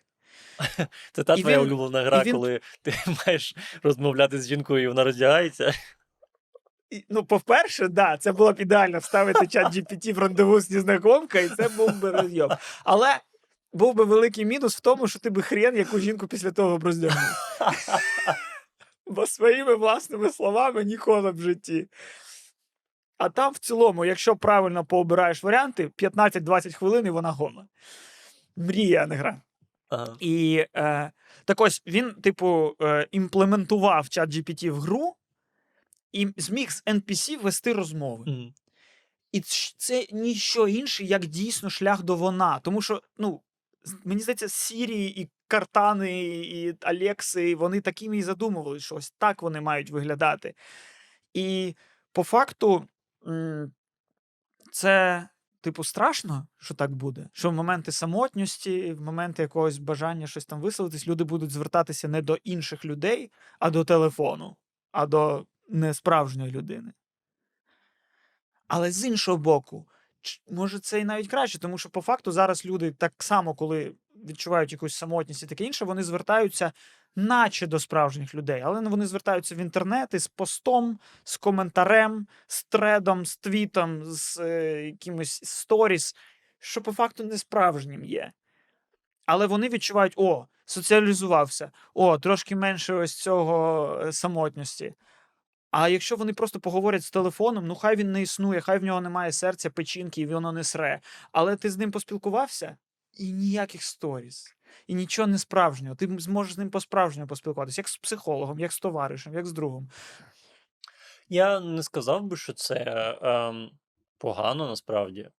Це 1.11 1.23
та 1.23 1.33
І 1.35 1.41
твоя 1.41 1.59
він- 1.59 1.65
улюблена 1.67 2.03
гра, 2.03 2.23
він- 2.23 2.33
коли 2.33 2.59
ти 2.81 2.93
маєш 3.27 3.55
розмовляти 3.83 4.41
з 4.41 4.47
жінкою, 4.47 4.83
і 4.83 4.87
вона 4.87 5.03
роздягається. 5.03 5.73
І, 6.89 7.05
Ну, 7.09 7.25
по-перше, 7.25 7.87
да, 7.87 8.17
це 8.17 8.31
було 8.31 8.53
б 8.53 8.59
ідеально 8.59 8.99
вставити 8.99 9.47
чат 9.47 9.73
GPT 9.75 10.13
в 10.13 10.19
рандеву 10.19 10.59
з 10.59 10.69
незнакомкою, 10.71 11.45
і 11.45 11.49
це 11.49 11.69
був 11.69 11.95
би 11.99 12.11
розйом. 12.11 12.51
Але 12.83 13.19
був 13.73 13.95
би 13.95 14.03
великий 14.03 14.45
мінус 14.45 14.75
в 14.77 14.79
тому, 14.79 15.07
що 15.07 15.19
ти 15.19 15.29
би 15.29 15.41
хрен 15.41 15.77
яку 15.77 15.99
жінку 15.99 16.27
після 16.27 16.51
того 16.51 16.77
б 16.77 16.83
роздягнув. 16.83 17.23
Бо 19.07 19.27
своїми 19.27 19.75
власними 19.75 20.29
словами 20.29 20.83
ніколи 20.83 21.31
в 21.31 21.41
житті. 21.41 21.87
А 23.17 23.29
там 23.29 23.53
в 23.53 23.57
цілому, 23.57 24.05
якщо 24.05 24.35
правильно 24.35 24.85
пообираєш 24.85 25.43
варіанти, 25.43 25.87
15-20 25.87 26.73
хвилин 26.73 27.05
і 27.05 27.09
вона 27.09 27.31
гола. 27.31 27.67
Мрія, 28.57 29.03
а 29.03 29.07
не 29.07 29.15
гра. 29.15 29.41
Ага. 29.89 30.15
І 30.19 30.65
е, 30.75 31.11
так 31.45 31.61
ось 31.61 31.81
він, 31.87 32.13
типу, 32.13 32.75
е, 32.81 33.07
імплементував 33.11 34.09
чат 34.09 34.29
GPT 34.29 34.71
в 34.71 34.79
гру 34.79 35.15
і 36.11 36.27
зміг 36.37 36.71
з 36.71 36.83
NPC 36.83 37.41
вести 37.41 37.73
розмови. 37.73 38.23
Мгм. 38.27 38.53
І 39.31 39.41
це 39.77 40.07
ніщо 40.11 40.67
інше, 40.67 41.03
як 41.03 41.25
дійсно 41.25 41.69
шлях 41.69 42.03
до 42.03 42.15
вона. 42.15 42.59
Тому 42.59 42.81
що, 42.81 43.01
ну, 43.17 43.41
мені 44.05 44.21
здається, 44.21 44.49
Сірі 44.49 45.05
і 45.05 45.29
Картани, 45.47 46.23
і 46.27 46.75
Алекси, 46.81 47.55
вони 47.55 47.81
такими 47.81 48.17
і 48.17 48.23
задумували, 48.23 48.79
що 48.79 48.95
ось 48.95 49.11
так 49.17 49.41
вони 49.41 49.61
мають 49.61 49.89
виглядати. 49.89 50.53
І 51.33 51.75
по 52.11 52.23
факту, 52.23 52.87
це, 54.71 55.27
типу, 55.65 55.83
страшно, 55.83 56.47
що 56.57 56.73
так 56.73 56.95
буде. 56.95 57.29
Що 57.33 57.49
в 57.49 57.53
моменти 57.53 57.91
самотності, 57.91 58.93
в 58.93 59.01
моменти 59.01 59.41
якогось 59.41 59.77
бажання 59.77 60.27
щось 60.27 60.45
там 60.45 60.61
висловитись, 60.61 61.07
люди 61.07 61.23
будуть 61.23 61.51
звертатися 61.51 62.07
не 62.07 62.21
до 62.21 62.35
інших 62.35 62.85
людей, 62.85 63.31
а 63.59 63.69
до 63.69 63.85
телефону, 63.85 64.57
а 64.91 65.05
до 65.05 65.45
несправжньої 65.69 66.51
людини. 66.51 66.93
Але 68.67 68.91
з 68.91 69.05
іншого 69.05 69.37
боку, 69.37 69.87
може, 70.51 70.79
це 70.79 70.99
і 70.99 71.05
навіть 71.05 71.27
краще, 71.27 71.59
тому 71.59 71.77
що 71.77 71.89
по 71.89 72.01
факту 72.01 72.31
зараз 72.31 72.65
люди 72.65 72.91
так 72.91 73.13
само, 73.19 73.53
коли 73.53 73.95
відчувають 74.27 74.71
якусь 74.71 74.95
самотність 74.95 75.43
і 75.43 75.47
таке 75.47 75.63
інше, 75.63 75.85
вони 75.85 76.03
звертаються 76.03 76.71
наче 77.15 77.67
до 77.67 77.79
справжніх 77.79 78.35
людей, 78.35 78.61
але 78.65 78.81
вони 78.81 79.07
звертаються 79.07 79.55
в 79.55 79.57
інтернет 79.57 80.13
із 80.13 80.27
постом, 80.27 80.99
з 81.23 81.37
коментарем, 81.37 82.27
з 82.47 82.63
тредом, 82.63 83.25
з 83.25 83.37
твітом, 83.37 84.01
з 84.03 84.37
е, 84.39 84.85
якимось 84.85 85.41
сторіс, 85.43 86.15
що 86.59 86.81
по 86.81 86.93
факту 86.93 87.23
не 87.23 87.37
справжнім 87.37 88.05
є. 88.05 88.31
Але 89.25 89.47
вони 89.47 89.69
відчувають: 89.69 90.13
о, 90.15 90.47
соціалізувався, 90.65 91.71
о, 91.93 92.17
трошки 92.17 92.55
менше 92.55 92.93
ось 92.93 93.15
цього 93.15 93.99
е, 94.03 94.13
самотності. 94.13 94.93
А 95.77 95.89
якщо 95.89 96.15
вони 96.15 96.33
просто 96.33 96.59
поговорять 96.59 97.03
з 97.03 97.11
телефоном, 97.11 97.67
ну 97.67 97.75
хай 97.75 97.95
він 97.95 98.11
не 98.11 98.21
існує, 98.21 98.61
хай 98.61 98.79
в 98.79 98.83
нього 98.83 99.01
немає 99.01 99.31
серця, 99.31 99.69
печінки, 99.69 100.21
і 100.21 100.25
воно 100.25 100.51
не 100.51 100.63
сре. 100.63 101.01
Але 101.31 101.55
ти 101.55 101.69
з 101.69 101.77
ним 101.77 101.91
поспілкувався 101.91 102.77
і 103.13 103.33
ніяких 103.33 103.83
сторіс, 103.83 104.55
і 104.87 104.95
нічого 104.95 105.27
не 105.27 105.37
справжнього. 105.37 105.95
Ти 105.95 106.09
зможеш 106.19 106.53
з 106.53 106.57
ним 106.57 106.69
по-справжньому 106.69 107.27
поспілкуватися, 107.27 107.81
як 107.81 107.87
з 107.87 107.97
психологом, 107.97 108.59
як 108.59 108.73
з 108.73 108.79
товаришем, 108.79 109.33
як 109.33 109.45
з 109.45 109.51
другом. 109.51 109.89
Я 111.29 111.59
не 111.59 111.83
сказав 111.83 112.23
би, 112.23 112.37
що 112.37 112.53
це 112.53 112.75
ем, 113.21 113.69
погано 114.17 114.67
насправді. 114.67 115.29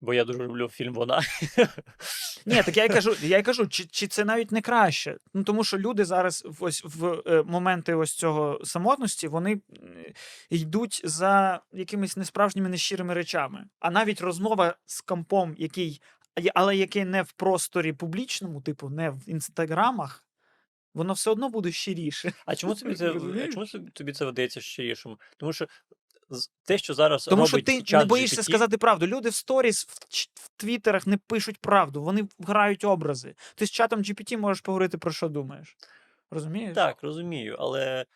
Бо 0.00 0.14
я 0.14 0.24
дуже 0.24 0.38
люблю 0.38 0.68
фільм 0.68 0.94
Вона. 0.94 1.22
Ні, 2.46 2.62
так 2.62 2.76
я 2.76 2.84
й 2.84 2.88
кажу, 2.88 3.16
я 3.22 3.38
й 3.38 3.42
кажу, 3.42 3.66
чи, 3.66 3.84
чи 3.84 4.06
це 4.06 4.24
навіть 4.24 4.52
не 4.52 4.60
краще? 4.60 5.18
Ну 5.34 5.44
тому 5.44 5.64
що 5.64 5.78
люди 5.78 6.04
зараз 6.04 6.44
в 6.46 6.64
ось 6.64 6.84
в 6.84 7.22
е, 7.26 7.42
моменти 7.42 7.94
ось 7.94 8.14
цього 8.14 8.60
самотності 8.64 9.28
вони 9.28 9.60
йдуть 10.50 11.00
за 11.04 11.60
якимись 11.72 12.16
несправжніми 12.16 12.68
нещирими 12.68 13.14
речами. 13.14 13.64
А 13.78 13.90
навіть 13.90 14.20
розмова 14.20 14.76
з 14.86 15.00
компом, 15.00 15.54
який, 15.58 16.00
але 16.54 16.76
який 16.76 17.04
не 17.04 17.22
в 17.22 17.32
просторі 17.32 17.92
публічному, 17.92 18.60
типу, 18.60 18.88
не 18.88 19.10
в 19.10 19.28
інстаграмах, 19.28 20.24
воно 20.94 21.12
все 21.12 21.30
одно 21.30 21.48
буде 21.48 21.72
щиріше. 21.72 22.32
А 22.46 22.56
чому 22.56 22.74
тобі 22.74 22.94
це, 22.94 23.08
а 23.44 23.52
чому 23.52 23.66
тобі 23.92 24.12
це 24.12 24.24
видається 24.24 24.60
щирішим? 24.60 25.16
Тому 25.36 25.52
що 25.52 25.66
те, 26.64 26.78
що 26.78 26.94
зараз 26.94 27.24
Тому 27.24 27.46
що 27.46 27.56
робить 27.56 27.86
ти 27.86 27.96
не 27.96 28.04
боїшся 28.04 28.40
GPT, 28.40 28.44
сказати 28.44 28.78
правду. 28.78 29.06
Люди 29.06 29.28
в 29.28 29.34
сторіс, 29.34 29.86
в, 29.86 29.92
в 30.34 30.50
твіттерах 30.56 31.06
не 31.06 31.16
пишуть 31.16 31.58
правду, 31.58 32.02
вони 32.02 32.28
грають 32.38 32.84
образи. 32.84 33.34
Ти 33.54 33.66
з 33.66 33.70
чатом 33.70 34.00
GPT 34.00 34.36
можеш 34.36 34.60
поговорити 34.60 34.98
про 34.98 35.12
що 35.12 35.28
думаєш. 35.28 35.76
Розумієш? 36.30 36.74
Так, 36.74 36.96
розумію, 37.02 37.56
але 37.58 38.06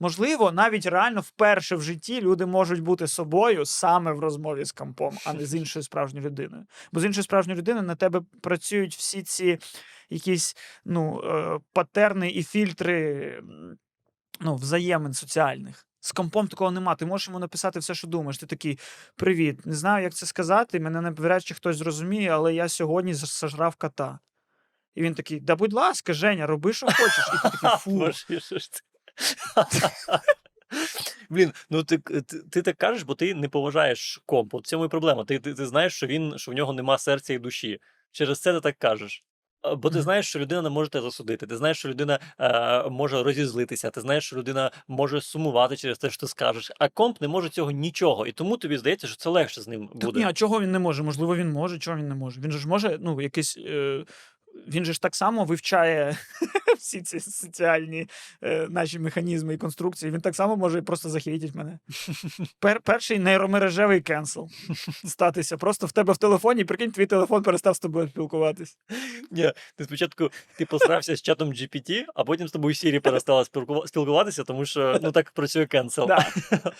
Можливо, 0.00 0.52
навіть 0.52 0.86
реально 0.86 1.20
вперше 1.20 1.76
в 1.76 1.82
житті 1.82 2.20
люди 2.20 2.46
можуть 2.46 2.80
бути 2.80 3.06
собою 3.06 3.66
саме 3.66 4.12
в 4.12 4.18
розмові 4.18 4.64
з 4.64 4.72
компом, 4.72 5.18
а 5.26 5.32
не 5.32 5.46
з 5.46 5.54
іншою 5.60 5.82
справжньою 5.82 6.26
людиною. 6.26 6.66
Бо 6.92 7.00
з 7.00 7.04
іншою 7.04 7.24
справжньою 7.24 7.58
людиною 7.58 7.86
на 7.86 7.94
тебе 7.94 8.22
працюють 8.40 8.96
всі 8.96 9.22
ці 9.22 9.58
якісь 10.10 10.56
ну, 10.84 11.20
е, 11.24 11.60
патерни 11.72 12.30
і 12.30 12.42
фільтри 12.42 13.42
ну, 14.40 14.54
взаємин 14.54 15.14
соціальних. 15.14 15.86
З 16.04 16.12
компом 16.12 16.48
такого 16.48 16.70
нема. 16.70 16.94
Ти 16.94 17.06
можеш 17.06 17.28
йому 17.28 17.38
написати 17.38 17.78
все, 17.78 17.94
що 17.94 18.06
думаєш. 18.06 18.38
Ти 18.38 18.46
такий: 18.46 18.78
Привіт, 19.16 19.66
не 19.66 19.74
знаю, 19.74 20.04
як 20.04 20.14
це 20.14 20.26
сказати. 20.26 20.80
Мене 20.80 21.00
навряд 21.00 21.44
чи 21.44 21.54
хтось 21.54 21.76
зрозуміє, 21.76 22.30
але 22.30 22.54
я 22.54 22.68
сьогодні 22.68 23.12
заж- 23.12 23.26
сожрав 23.26 23.74
кота. 23.74 24.18
І 24.94 25.02
він 25.02 25.14
такий: 25.14 25.40
Да, 25.40 25.56
будь 25.56 25.72
ласка, 25.72 26.12
Женя, 26.12 26.46
роби, 26.46 26.72
що 26.72 26.86
хочеш. 26.86 27.28
І 27.34 27.42
ти 27.42 27.58
такий 27.58 27.70
фу. 27.78 28.12
Це? 28.12 28.70
Блін, 31.30 31.52
ну 31.70 31.84
ти, 31.84 31.98
ти, 31.98 32.22
ти 32.22 32.62
так 32.62 32.76
кажеш, 32.76 33.02
бо 33.02 33.14
ти 33.14 33.34
не 33.34 33.48
поважаєш 33.48 34.22
комп. 34.26 34.54
От 34.54 34.64
в 34.64 34.68
цьому 34.68 34.84
і 34.84 34.88
проблема. 34.88 35.24
Ти, 35.24 35.38
ти, 35.38 35.54
ти 35.54 35.66
знаєш, 35.66 35.96
що 35.96 36.06
він 36.06 36.38
що 36.38 36.50
в 36.50 36.54
нього 36.54 36.72
нема 36.72 36.98
серця 36.98 37.34
і 37.34 37.38
душі. 37.38 37.78
Через 38.12 38.40
це 38.40 38.52
ти 38.52 38.60
так 38.60 38.78
кажеш. 38.78 39.24
А, 39.64 39.74
Бо 39.74 39.90
ти 39.90 40.02
знаєш, 40.02 40.28
що 40.28 40.38
людина 40.38 40.62
не 40.62 40.68
може 40.68 40.90
тебе 40.90 41.02
засудити. 41.04 41.46
Ти 41.46 41.56
знаєш, 41.56 41.78
що 41.78 41.88
людина 41.88 42.18
е, 42.40 42.88
може 42.90 43.22
розізлитися. 43.22 43.90
Ти 43.90 44.00
знаєш, 44.00 44.24
що 44.26 44.36
людина 44.36 44.70
може 44.88 45.20
сумувати 45.20 45.76
через 45.76 45.98
те, 45.98 46.10
що 46.10 46.20
ти 46.20 46.26
скажеш. 46.26 46.72
А 46.78 46.88
комп 46.88 47.20
не 47.20 47.28
може 47.28 47.48
цього 47.48 47.70
нічого. 47.70 48.26
І 48.26 48.32
тому 48.32 48.56
тобі 48.56 48.78
здається, 48.78 49.06
що 49.06 49.16
це 49.16 49.30
легше 49.30 49.60
з 49.62 49.68
ним 49.68 49.88
Так 49.88 50.04
буде. 50.04 50.18
ні, 50.20 50.26
а 50.26 50.32
чого 50.32 50.60
він 50.60 50.72
не 50.72 50.78
може? 50.78 51.02
Можливо, 51.02 51.36
він 51.36 51.50
може, 51.50 51.78
чого 51.78 51.96
він 51.96 52.08
не 52.08 52.14
може. 52.14 52.40
Він 52.40 52.52
же 52.52 52.58
ж 52.58 52.68
може, 52.68 52.98
ну, 53.00 53.20
якийсь. 53.20 53.56
Е, 53.56 54.04
він 54.68 54.84
же 54.84 54.92
ж 54.92 55.02
так 55.02 55.16
само 55.16 55.44
вивчає 55.44 56.16
всі 56.78 57.02
ці 57.02 57.20
соціальні 57.20 58.08
е, 58.42 58.66
наші 58.70 58.98
механізми 58.98 59.54
і 59.54 59.56
конструкції. 59.56 60.12
Він 60.12 60.20
так 60.20 60.36
само 60.36 60.56
може 60.56 60.82
просто 60.82 61.08
захейтити 61.08 61.52
мене. 61.58 61.78
Пер, 62.60 62.80
перший 62.80 63.18
нейромережевий 63.18 64.00
кенсел 64.00 64.48
статися. 65.04 65.56
Просто 65.56 65.86
в 65.86 65.92
тебе 65.92 66.12
в 66.12 66.16
телефоні, 66.16 66.64
прикинь, 66.64 66.90
твій 66.92 67.06
телефон 67.06 67.42
перестав 67.42 67.76
з 67.76 67.78
тобою 67.78 68.08
спілкуватись. 68.08 68.78
Ні, 69.30 69.52
ти 69.76 69.84
спочатку 69.84 70.30
ти 70.58 70.66
посрався 70.66 71.16
з 71.16 71.22
чатом 71.22 71.52
GPT, 71.52 72.04
а 72.14 72.24
потім 72.24 72.48
з 72.48 72.52
тобою 72.52 72.74
Сірі 72.74 73.00
перестала 73.00 73.44
спілкуватися, 73.86 74.44
тому 74.44 74.66
що 74.66 75.00
ну 75.02 75.12
так 75.12 75.30
працює 75.30 75.66
кенсел. 75.66 76.06
Да. 76.06 76.26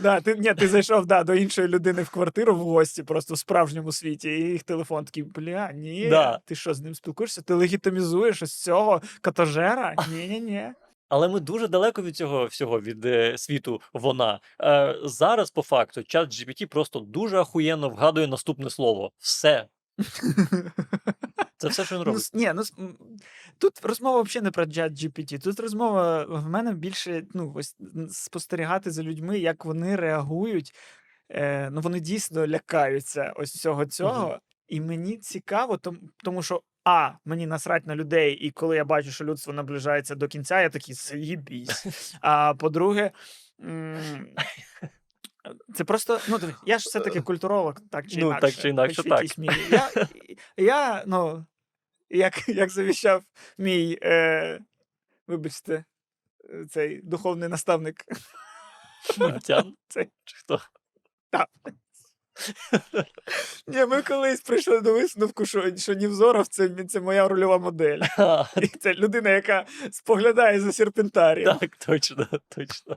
Да, 0.00 0.20
ти, 0.20 0.34
ні, 0.34 0.54
ти 0.54 0.68
зайшов 0.68 1.06
да, 1.06 1.24
до 1.24 1.34
іншої 1.34 1.68
людини 1.68 2.02
в 2.02 2.10
квартиру 2.10 2.54
в 2.54 2.58
гості, 2.58 3.02
просто 3.02 3.34
в 3.34 3.38
справжньому 3.38 3.92
світі, 3.92 4.28
і 4.28 4.42
їх 4.42 4.62
телефон 4.62 5.04
такий, 5.04 5.22
бля, 5.22 5.72
ні, 5.72 6.06
Да. 6.08 6.40
ти 6.44 6.54
що 6.54 6.74
з 6.74 6.80
ним 6.80 6.94
спілкуєшся? 6.94 7.21
Ти 7.26 7.54
легітимізуєш 7.54 8.42
ось 8.42 8.62
цього 8.62 9.02
катажера? 9.20 9.94
Ні, 10.12 10.28
ні, 10.28 10.40
ні. 10.40 10.72
Але 11.08 11.28
ми 11.28 11.40
дуже 11.40 11.68
далеко 11.68 12.02
від 12.02 12.16
цього 12.16 12.44
всього, 12.46 12.80
від 12.80 13.04
е, 13.04 13.38
світу 13.38 13.80
вона. 13.92 14.40
Е, 14.62 14.96
зараз, 15.04 15.50
по 15.50 15.62
факту, 15.62 16.02
чат 16.02 16.28
GPT 16.30 16.66
просто 16.66 17.00
дуже 17.00 17.38
ахуєнно 17.40 17.88
вгадує 17.88 18.26
наступне 18.26 18.70
слово. 18.70 19.12
Все. 19.18 19.66
Це 21.56 21.68
все, 21.68 21.84
що 21.84 21.94
він 21.94 21.98
Ну, 22.00 22.04
робить. 22.04 22.22
с- 22.22 22.34
ні, 22.34 22.52
ну 22.54 22.62
тут 23.58 23.80
розмова 23.82 24.22
взагалі 24.22 24.44
не 24.44 24.50
про 24.50 24.66
чат 24.66 24.92
GPT. 24.92 25.38
Тут 25.42 25.60
розмова 25.60 26.24
в 26.24 26.48
мене 26.48 26.72
більше 26.72 27.22
ну, 27.34 27.52
ось 27.56 27.76
спостерігати 28.10 28.90
за 28.90 29.02
людьми, 29.02 29.38
як 29.38 29.64
вони 29.64 29.96
реагують. 29.96 30.74
Е, 31.30 31.70
ну, 31.70 31.80
вони 31.80 32.00
дійсно 32.00 32.46
лякаються 32.46 33.32
ось 33.36 33.52
цього 33.52 33.86
цього. 33.86 34.38
І 34.68 34.80
мені 34.80 35.16
цікаво, 35.16 35.80
тому 36.24 36.42
що. 36.42 36.62
А, 36.84 37.12
мені 37.24 37.46
насрать 37.46 37.86
на 37.86 37.96
людей, 37.96 38.34
і 38.34 38.50
коли 38.50 38.76
я 38.76 38.84
бачу, 38.84 39.10
що 39.10 39.24
людство 39.24 39.52
наближається 39.52 40.14
до 40.14 40.28
кінця, 40.28 40.60
я 40.60 40.70
такий 40.70 40.94
заїбісь. 40.94 41.86
А 42.20 42.54
по-друге, 42.54 43.10
це 45.74 45.84
просто, 45.86 46.20
ну, 46.28 46.38
я 46.66 46.78
ж 46.78 46.82
все-таки 46.88 47.20
культуролог, 47.20 47.74
так 47.90 48.06
чи 48.08 48.20
Ну, 48.20 48.26
інакше. 48.26 48.40
так 48.40 48.54
чи 48.62 48.68
інакше, 48.68 49.02
так. 49.02 49.24
Я, 49.70 49.90
я, 50.56 51.04
ну, 51.06 51.46
як, 52.10 52.48
як 52.48 52.70
завіщав 52.70 53.22
мій, 53.58 53.98
е, 54.02 54.60
вибачте, 55.26 55.84
цей 56.70 57.00
духовний 57.02 57.48
наставник. 57.48 58.04
Мультян? 59.18 59.74
Це- 59.88 60.06
Чи 60.24 60.36
хто? 60.36 60.60
Так. 61.30 61.48
Ні, 63.66 63.86
ми 63.86 64.02
колись 64.02 64.40
прийшли 64.40 64.80
до 64.80 64.92
висновку, 64.92 65.46
що, 65.46 65.76
що 65.76 65.94
Нівзоров 65.94 66.46
це, 66.46 66.68
це 66.68 67.00
моя 67.00 67.28
рольова 67.28 67.58
модель. 67.58 68.00
А, 68.18 68.44
І 68.56 68.66
це 68.66 68.94
людина, 68.94 69.30
яка 69.30 69.66
споглядає 69.90 70.60
за 70.60 70.72
серпентарієм. 70.72 71.58
Так, 71.58 71.76
точно, 71.76 72.28
точно. 72.48 72.96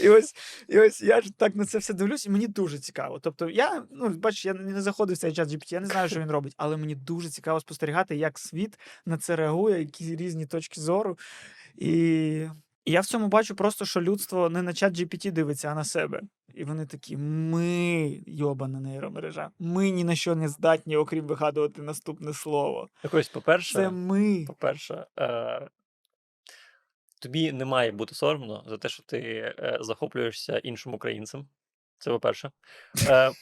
І 0.00 0.08
ось, 0.08 0.34
і 0.68 0.78
ось 0.78 1.02
я 1.02 1.22
так 1.36 1.56
на 1.56 1.66
це 1.66 1.78
все 1.78 1.94
дивлюсь, 1.94 2.26
і 2.26 2.30
мені 2.30 2.46
дуже 2.46 2.78
цікаво. 2.78 3.18
Тобто, 3.18 3.50
я, 3.50 3.84
ну, 3.90 4.08
бачиш, 4.08 4.46
я 4.46 4.54
не 4.54 4.82
заходив 4.82 5.16
в 5.16 5.18
цей 5.18 5.32
чат 5.32 5.48
GPT, 5.48 5.72
я 5.72 5.80
не 5.80 5.86
знаю, 5.86 6.08
що 6.08 6.20
він 6.20 6.30
робить, 6.30 6.54
але 6.56 6.76
мені 6.76 6.94
дуже 6.94 7.30
цікаво 7.30 7.60
спостерігати, 7.60 8.16
як 8.16 8.38
світ 8.38 8.78
на 9.06 9.18
це 9.18 9.36
реагує, 9.36 9.78
які 9.78 10.16
різні 10.16 10.46
точки 10.46 10.80
зору. 10.80 11.18
І, 11.76 12.48
і 12.86 12.92
я 12.92 13.00
в 13.00 13.06
цьому 13.06 13.28
бачу 13.28 13.54
просто, 13.54 13.84
що 13.84 14.02
людство 14.02 14.48
не 14.48 14.62
на 14.62 14.72
чат 14.72 14.98
GPT 14.98 15.30
дивиться, 15.30 15.68
а 15.68 15.74
на 15.74 15.84
себе. 15.84 16.20
І 16.54 16.64
вони 16.64 16.86
такі: 16.86 17.16
ми, 17.16 18.20
йобана 18.26 18.80
нейромережа, 18.80 19.50
ми 19.58 19.90
ні 19.90 20.04
на 20.04 20.14
що 20.14 20.34
не 20.36 20.48
здатні, 20.48 20.96
окрім 20.96 21.26
вигадувати 21.26 21.82
наступне 21.82 22.32
слово. 22.32 22.88
Так 23.02 23.14
ось, 23.14 23.28
по-перше, 23.28 23.72
Це 23.72 23.90
ми. 23.90 24.44
По-перше, 24.46 25.06
е, 25.18 25.68
тобі 27.20 27.52
не 27.52 27.64
має 27.64 27.92
бути 27.92 28.14
соромно 28.14 28.64
за 28.66 28.78
те, 28.78 28.88
що 28.88 29.02
ти 29.02 29.18
е, 29.58 29.78
захоплюєшся 29.80 30.58
іншим 30.58 30.94
українцем. 30.94 31.48
Це 31.98 32.10
по-перше. 32.10 32.50
Е, 33.08 33.32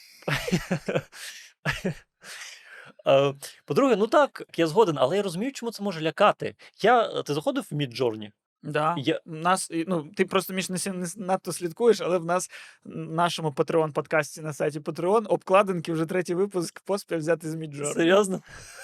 е, 3.07 3.33
По-друге, 3.65 3.95
ну 3.95 4.07
так, 4.07 4.43
я 4.57 4.67
згоден, 4.67 4.95
але 4.99 5.17
я 5.17 5.23
розумію, 5.23 5.51
чому 5.51 5.71
це 5.71 5.83
може 5.83 6.01
лякати. 6.01 6.55
Я, 6.81 7.21
ти 7.21 7.33
заходив 7.33 7.67
в 7.71 7.75
Midjourney? 7.75 8.31
Да. 8.65 8.95
Я- 8.97 9.19
Нас, 9.25 9.71
ну, 9.87 10.11
ти 10.15 10.25
просто 10.25 10.53
між 10.53 10.69
не, 10.69 10.77
надто 11.17 11.51
слідкуєш, 11.51 12.01
але 12.01 12.17
в 12.17 12.25
нас 12.25 12.49
в 12.83 12.95
нашому 12.95 13.49
Patreon 13.51 13.91
подкасті 13.91 14.41
на 14.41 14.53
сайті 14.53 14.79
Patreon 14.79 15.25
обкладинки 15.27 15.93
вже 15.93 16.05
третій 16.05 16.35
випуск 16.35 16.79
поспіль 16.79 17.17
взяти 17.17 17.49
з 17.49 17.55
Midjourney. 17.55 17.93
Серйозно? 17.93 18.41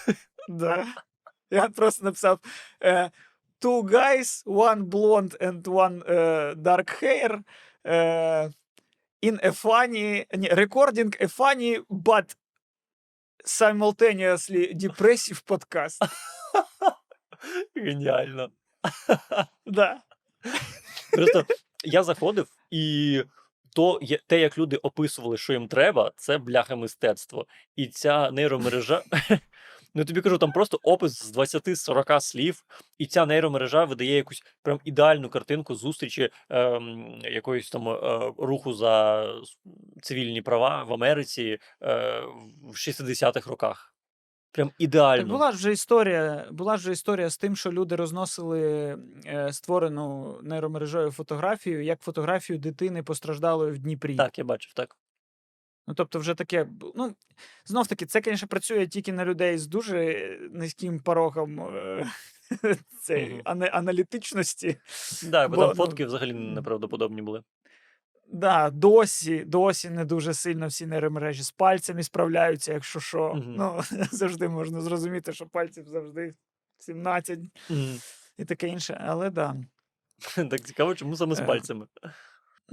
Да. 0.50 0.86
Я 1.52 1.70
просто 1.70 2.06
написав: 2.06 2.40
е, 2.84 3.12
two 3.62 3.84
guys, 3.84 4.46
one 4.46 4.84
blonde 4.84 5.38
and 5.48 5.62
one 5.62 6.04
uh, 6.10 6.56
dark 6.56 7.04
hair, 7.04 7.40
uh, 7.86 8.52
in 9.24 9.46
a 9.46 9.52
funny, 9.64 10.26
ні, 10.38 10.50
recording 10.50 11.24
a 11.24 11.38
funny 11.38 11.82
but 11.90 12.36
simultaneously 13.46 14.74
depressive 14.74 15.44
podcast. 15.50 15.98
Геніально. 17.76 18.50
Да. 19.66 20.02
Просто 21.12 21.46
я 21.84 22.04
заходив, 22.04 22.48
і 22.72 23.24
то, 23.76 24.00
є- 24.02 24.20
те, 24.28 24.40
як 24.40 24.58
люди 24.58 24.76
описували, 24.78 25.38
що 25.38 25.54
їм 25.54 25.68
треба, 25.68 26.12
це 26.16 26.38
бляха 26.38 26.76
мистецтво. 26.76 27.46
І 27.76 27.88
ця 27.88 28.32
нейромережа. 28.32 29.04
Ну, 29.94 30.06
тобі 30.06 30.22
кажу, 30.22 30.38
там 30.38 30.52
просто 30.52 30.80
опис 30.84 31.24
з 31.24 31.38
20-40 31.38 32.22
слів, 32.22 32.64
і 32.98 33.06
ця 33.06 33.26
нейромережа 33.26 33.86
видає 33.86 34.16
якусь 34.16 34.44
прям 34.62 34.80
ідеальну 34.86 35.30
картинку 35.30 35.76
зустрічі 35.76 36.30
ем, 36.50 37.20
якоїсь 37.24 37.70
там 37.70 37.90
е, 37.90 38.32
руху 38.38 38.74
за 38.74 39.26
цивільні 40.02 40.42
права 40.42 40.84
в 40.84 40.94
Америці 40.94 41.58
е, 41.82 42.22
в 42.64 42.76
60-х 42.76 43.50
роках. 43.50 43.91
Прям 44.52 44.68
Так 44.68 44.76
ідеально. 44.80 45.34
була 45.34 45.52
ж 45.52 45.58
вже 45.58 45.72
історія, 45.72 46.48
була 46.52 46.78
ж 46.78 46.82
вже 46.82 46.92
історія 46.92 47.30
з 47.30 47.38
тим, 47.38 47.56
що 47.56 47.72
люди 47.72 47.96
розносили 47.96 48.62
е, 49.26 49.54
створену 49.54 50.40
нейромережою 50.44 51.12
фотографію, 51.12 51.84
як 51.84 52.02
фотографію 52.02 52.60
дитини 52.60 53.04
постраждалої 53.04 53.72
в 53.72 53.80
Дніпрі. 53.80 54.16
Так, 54.16 54.38
я 54.38 54.44
бачив, 54.44 54.74
так. 54.74 54.98
Ну, 55.88 55.94
тобто, 55.94 56.20
вже 56.20 56.34
таке, 56.34 56.68
ну, 56.96 57.16
знов 57.66 57.88
таки, 57.88 58.06
це, 58.06 58.22
звісно, 58.26 58.48
працює 58.48 58.88
тільки 58.88 59.14
на 59.14 59.26
людей 59.26 59.58
з 59.58 59.68
дуже 59.68 60.16
низьким 60.52 61.00
порогом 61.00 61.60
е, 61.60 62.08
цієї 63.02 63.30
Мгм. 63.34 63.42
ана- 63.46 63.70
аналітичності. 63.70 64.78
Да, 65.24 65.48
бо 65.48 65.56
Бо, 65.56 65.62
там 65.62 65.70
ну, 65.70 65.76
фотки 65.86 66.06
взагалі 66.06 66.34
неправдоподобні 66.34 67.22
були. 67.22 67.44
Да, 68.34 68.70
досі, 68.70 69.44
досі 69.46 69.90
не 69.90 70.06
дуже 70.06 70.34
сильно 70.34 70.68
всі 70.68 70.86
нейромережі 70.86 71.44
з 71.44 71.52
пальцями 71.52 72.04
справляються, 72.04 72.74
якщо 72.74 73.00
що. 73.00 73.34
Мгм. 73.34 73.56
Ну, 73.58 73.82
завжди 74.12 74.50
можна 74.50 74.82
зрозуміти, 74.82 75.34
що 75.34 75.46
пальців 75.46 75.86
завжди 75.88 76.34
17 76.78 77.40
Мгм. 77.70 78.00
і 78.38 78.46
таке 78.46 78.68
інше. 78.68 79.04
Але 79.08 79.30
да. 79.30 79.56
Так 80.36 80.62
цікаво, 80.62 80.96
чому 80.96 81.16
саме 81.16 81.36
з 81.36 81.40
Е, 81.40 81.46
пальцями. 81.46 81.86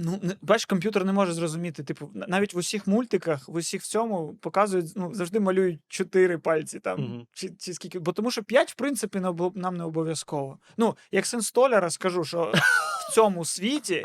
Ну, 0.00 0.20
бач, 0.42 0.64
комп'ютер 0.64 1.04
не 1.04 1.12
може 1.12 1.32
зрозуміти. 1.32 1.82
Типу, 1.84 2.10
навіть 2.14 2.54
в 2.54 2.58
усіх 2.58 2.86
мультиках, 2.86 3.48
в 3.48 3.54
усіх 3.54 3.82
в 3.82 3.86
цьому 3.86 4.34
показують, 4.34 4.92
ну, 4.96 5.14
завжди 5.14 5.40
малюють 5.40 5.80
чотири 5.88 6.38
пальці 6.38 6.80
там, 6.80 7.00
Мгм. 7.00 7.26
чи, 7.32 7.48
чи 7.58 7.74
скільки. 7.74 7.98
Бо 7.98 8.12
тому 8.12 8.30
що 8.30 8.42
п'ять, 8.42 8.72
в 8.72 8.74
принципі, 8.74 9.20
нам 9.54 9.76
не 9.76 9.84
обов'язково. 9.84 10.58
Ну, 10.76 10.96
як 11.12 11.26
син 11.26 11.42
столяра, 11.42 11.90
скажу, 11.90 12.24
що 12.24 12.52
в 13.10 13.12
цьому 13.14 13.44
світі, 13.44 14.04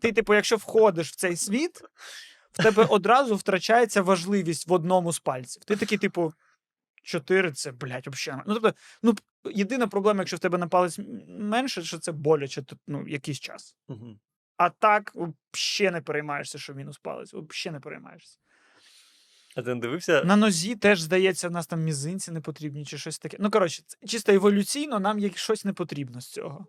ти, 0.00 0.12
типу, 0.12 0.34
якщо 0.34 0.56
входиш 0.56 1.10
в 1.10 1.16
цей 1.16 1.36
світ, 1.36 1.82
в 2.52 2.62
тебе 2.62 2.84
одразу 2.84 3.36
втрачається 3.36 4.02
важливість 4.02 4.68
в 4.68 4.72
одному 4.72 5.12
з 5.12 5.18
пальців. 5.18 5.64
Ти 5.64 5.76
такий, 5.76 5.98
типу. 5.98 6.32
Чотири 7.02 7.52
це, 7.52 7.72
блядь, 7.72 8.06
взагалі. 8.06 8.42
Ну, 8.46 8.54
тобто, 8.54 8.74
ну, 9.02 9.14
єдина 9.44 9.86
проблема, 9.86 10.20
якщо 10.20 10.36
в 10.36 10.40
тебе 10.40 10.58
на 10.58 10.68
палець 10.68 11.00
менше, 11.28 11.82
що 11.82 11.98
це 11.98 12.12
боляче 12.12 12.62
ну, 12.86 13.08
якийсь 13.08 13.40
час. 13.40 13.76
А 14.56 14.70
так 14.70 15.12
взагалі 15.54 15.92
не 15.92 16.00
переймаєшся, 16.00 16.58
що 16.58 16.74
мінус 16.74 16.98
палець. 16.98 17.34
Взагалі 17.34 17.74
не 17.74 17.80
переймаєшся. 17.80 18.38
А 19.56 19.62
ти 19.62 19.74
не 19.74 19.80
дивився? 19.80 20.24
На 20.24 20.36
нозі 20.36 20.76
теж 20.76 21.00
здається, 21.00 21.48
в 21.48 21.50
нас 21.50 21.66
там 21.66 21.80
мізинці 21.80 22.32
не 22.32 22.40
потрібні 22.40 22.84
чи 22.84 22.98
щось 22.98 23.18
таке. 23.18 23.36
Ну, 23.40 23.50
коротше, 23.50 23.82
чисто 24.06 24.32
еволюційно 24.32 25.00
нам 25.00 25.18
є 25.18 25.30
щось 25.34 25.64
не 25.64 25.72
потрібно 25.72 26.20
з 26.20 26.30
цього. 26.30 26.66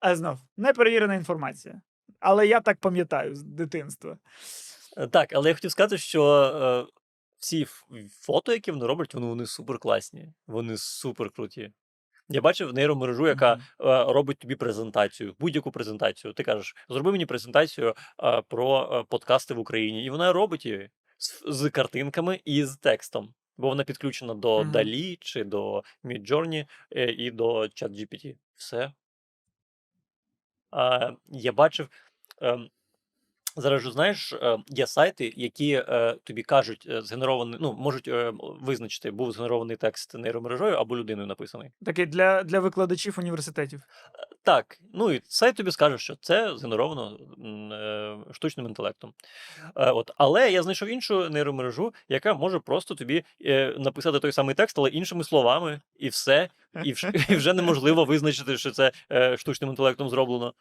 А 0.00 0.16
знов, 0.16 0.38
неперевірена 0.56 1.14
інформація. 1.14 1.80
Але 2.20 2.46
я 2.46 2.60
так 2.60 2.80
пам'ятаю 2.80 3.34
з 3.34 3.42
дитинства. 3.42 4.18
Е, 4.96 5.06
Так, 5.06 5.32
але 5.32 5.48
я 5.48 5.54
хотів 5.54 5.70
сказати, 5.70 5.98
що 5.98 6.24
е, 6.88 6.92
всі 7.38 7.66
фото, 8.20 8.52
які 8.52 8.70
вони 8.72 8.86
роблять, 8.86 9.14
вони, 9.14 9.26
вони 9.26 9.46
супер 9.46 9.78
класні. 9.78 10.32
Вони 10.46 10.76
супер 10.76 11.30
круті. 11.30 11.72
Я 12.28 12.40
бачив 12.40 12.72
нейромережу, 12.74 13.26
яка 13.26 13.54
Мгм. 13.54 13.88
е, 13.90 14.04
робить 14.12 14.38
тобі 14.38 14.54
презентацію, 14.56 15.34
будь-яку 15.38 15.70
презентацію. 15.70 16.32
Ти 16.32 16.42
кажеш, 16.42 16.74
зроби 16.88 17.12
мені 17.12 17.26
презентацію 17.26 17.94
е, 18.24 18.42
про 18.48 18.90
е, 18.92 19.04
подкасти 19.08 19.54
в 19.54 19.58
Україні. 19.58 20.04
І 20.04 20.10
вона 20.10 20.32
робить 20.32 20.66
її 20.66 20.90
з, 21.18 21.42
з 21.48 21.70
картинками 21.70 22.40
і 22.44 22.64
з 22.64 22.76
текстом. 22.76 23.34
Бо 23.58 23.68
вона 23.68 23.84
підключена 23.84 24.34
до 24.34 24.62
Мгм. 24.64 24.72
Dali 24.72 25.16
чи 25.20 25.44
до 25.44 25.82
Midjourney 26.04 26.66
е, 26.96 27.12
і 27.12 27.30
до 27.30 27.60
ChatGPT. 27.60 28.34
Все. 28.54 28.92
Я 31.28 31.52
бачив. 31.52 31.88
Зараз 33.58 33.82
же 33.82 33.90
знаєш, 33.90 34.32
е, 34.32 34.58
є 34.68 34.86
сайти, 34.86 35.32
які 35.36 35.72
е, 35.72 36.16
тобі 36.24 36.42
кажуть, 36.42 36.86
е, 36.90 37.02
згенерований, 37.02 37.58
ну, 37.60 37.72
можуть 37.72 38.10
визначити, 38.60 39.10
був 39.10 39.32
згенерований 39.32 39.76
текст 39.76 40.14
нейромережою 40.14 40.74
або 40.74 40.96
людиною 40.96 41.26
написаний. 41.26 41.70
Такий 41.84 42.06
для, 42.06 42.42
для 42.42 42.60
викладачів 42.60 43.16
університетів. 43.18 43.82
Так, 44.42 44.78
ну 44.94 45.12
і 45.12 45.20
сайт 45.24 45.56
тобі 45.56 45.70
скаже, 45.70 45.98
що 45.98 46.16
це 46.16 46.56
згенеровано 46.56 47.18
штучним 48.32 48.66
інтелектом. 48.66 49.12
От, 49.74 50.10
але 50.16 50.50
я 50.52 50.62
знайшов 50.62 50.88
іншу 50.88 51.30
нейромережу, 51.30 51.94
яка 52.08 52.34
може 52.34 52.58
просто 52.58 52.94
тобі 52.94 53.24
написати 53.78 54.20
той 54.20 54.32
самий 54.32 54.54
текст, 54.54 54.78
але 54.78 54.90
іншими 54.90 55.24
словами, 55.24 55.80
і 55.96 56.08
все. 56.08 56.48
І, 56.84 56.92
вж- 56.92 57.32
і 57.32 57.36
вже 57.36 57.52
неможливо 57.52 58.04
визначити, 58.04 58.58
що 58.58 58.70
це 58.70 58.92
штучним 59.36 59.70
інтелектом 59.70 60.08
зроблено. 60.08 60.54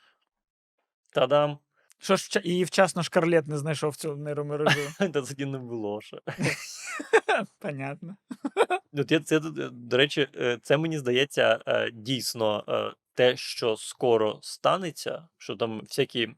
Та-дам! 1.13 1.57
Що 1.97 2.15
ж, 2.15 2.41
і 2.43 2.63
вчасно 2.63 3.03
шкарлет 3.03 3.47
не 3.47 3.57
знайшов 3.57 3.95
цю 3.95 4.15
нейромережу. 4.15 4.79
Та 4.99 5.21
тоді 5.21 5.45
не 5.45 5.57
було 5.57 6.01
ще. 6.01 6.17
Понятно. 7.59 8.15
От 8.93 9.11
я 9.11 9.19
це, 9.19 9.37
е, 9.37 9.41
до 9.71 9.97
речі, 9.97 10.27
е, 10.35 10.59
це 10.61 10.77
мені 10.77 10.99
здається 10.99 11.59
е, 11.67 11.91
дійсно 11.93 12.63
те, 13.13 13.37
що 13.37 13.77
скоро 13.77 14.39
станеться, 14.41 15.27
що 15.37 15.55
там 15.55 15.79
всякі 15.79 16.29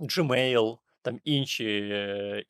Gmail, 0.00 0.78
там 1.02 1.20
інші 1.24 1.64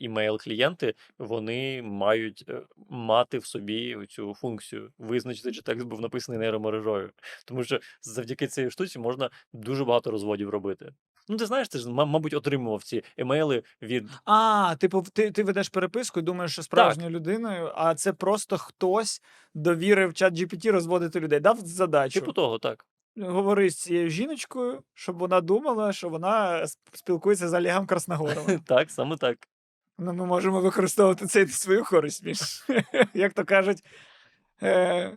імейл-клієнти, 0.01 0.95
вони 1.19 1.83
мають 1.83 2.45
мати 2.88 3.38
в 3.38 3.47
собі 3.47 4.07
цю 4.09 4.35
функцію 4.35 4.93
визначити, 4.99 5.53
чи 5.53 5.62
текст 5.62 5.87
був 5.87 6.01
написаний 6.01 6.41
нейромережою. 6.41 7.12
Тому 7.45 7.64
що 7.64 7.81
завдяки 8.03 8.47
цій 8.47 8.71
штуці 8.71 8.99
можна 8.99 9.31
дуже 9.53 9.85
багато 9.85 10.11
розводів 10.11 10.49
робити. 10.49 10.93
Ну, 11.29 11.37
ти 11.37 11.47
знаєш, 11.47 11.69
ти 11.69 11.79
ж, 11.79 11.91
мабуть, 11.91 12.35
отримував 12.35 12.83
ці 12.83 13.03
емейли 13.17 13.62
від 13.83 14.11
А, 14.25 14.75
типу, 14.79 15.05
ти, 15.12 15.31
ти 15.31 15.45
ведеш 15.45 15.69
переписку 15.69 16.21
і 16.21 16.23
думаєш, 16.23 16.53
що 16.53 16.62
справжньою 16.62 17.11
людиною, 17.11 17.73
а 17.75 17.95
це 17.95 18.12
просто 18.12 18.59
хтось 18.59 19.23
довірив 19.55 20.14
чат 20.14 20.35
GPT 20.35 20.71
розводити 20.73 21.21
людей. 21.21 21.41
Дав 21.41 21.59
задачу. 21.59 22.21
типу 22.21 22.33
того, 22.33 22.59
так. 22.59 22.87
Говори 23.17 23.71
з 23.71 23.77
цією 23.77 24.11
жіночкою, 24.11 24.83
щоб 24.95 25.19
вона 25.19 25.41
думала, 25.41 25.93
що 25.93 26.09
вона 26.09 26.67
спілкується 26.93 27.49
з 27.49 27.55
Олегом 27.55 27.87
Красногоровим. 27.87 28.61
Так, 28.67 28.91
саме 28.91 29.17
так. 29.17 29.38
Ну, 29.99 30.12
ми 30.12 30.27
можемо 30.27 30.61
використовувати 30.61 31.27
це 31.27 31.43
і 31.43 31.49
свою 31.49 31.85
користь. 31.85 32.25
Як 33.14 33.33
то 33.33 33.45
кажуть, 33.45 33.85
е, 34.62 35.17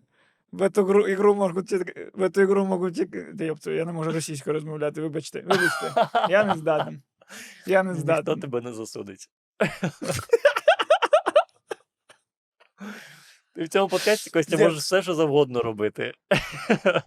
в 0.53 0.63
эту 0.63 0.85
гру, 0.85 1.09
ігру 1.09 1.35
можуть, 1.35 1.69
тільки- 1.69 2.11
в 2.15 2.23
эту 2.23 2.41
ігру 2.43 2.65
можуть, 2.67 2.95
тільки- 2.95 3.23
Та, 3.39 3.45
ёпта, 3.45 3.71
я 3.71 3.85
не 3.85 3.93
можу 3.93 4.13
російською 4.13 4.55
розмовляти, 4.55 5.01
вибачте, 5.01 5.41
вибачте, 5.41 6.09
я 6.29 6.45
не 6.45 6.55
здатен. 6.55 7.03
Я 7.67 7.83
не 7.83 7.91
Ніхто 7.91 8.03
здатен. 8.03 8.41
тебе 8.41 8.61
не 8.61 8.73
засудить. 8.73 9.31
Ти 13.55 13.65
в 13.65 13.69
цьому 13.69 13.89
подкасті 13.89 14.31
Костя 14.31 14.57
Де- 14.57 14.65
можеш 14.65 14.81
все, 14.81 15.03
що 15.03 15.15
завгодно 15.15 15.63
робити. 15.63 16.13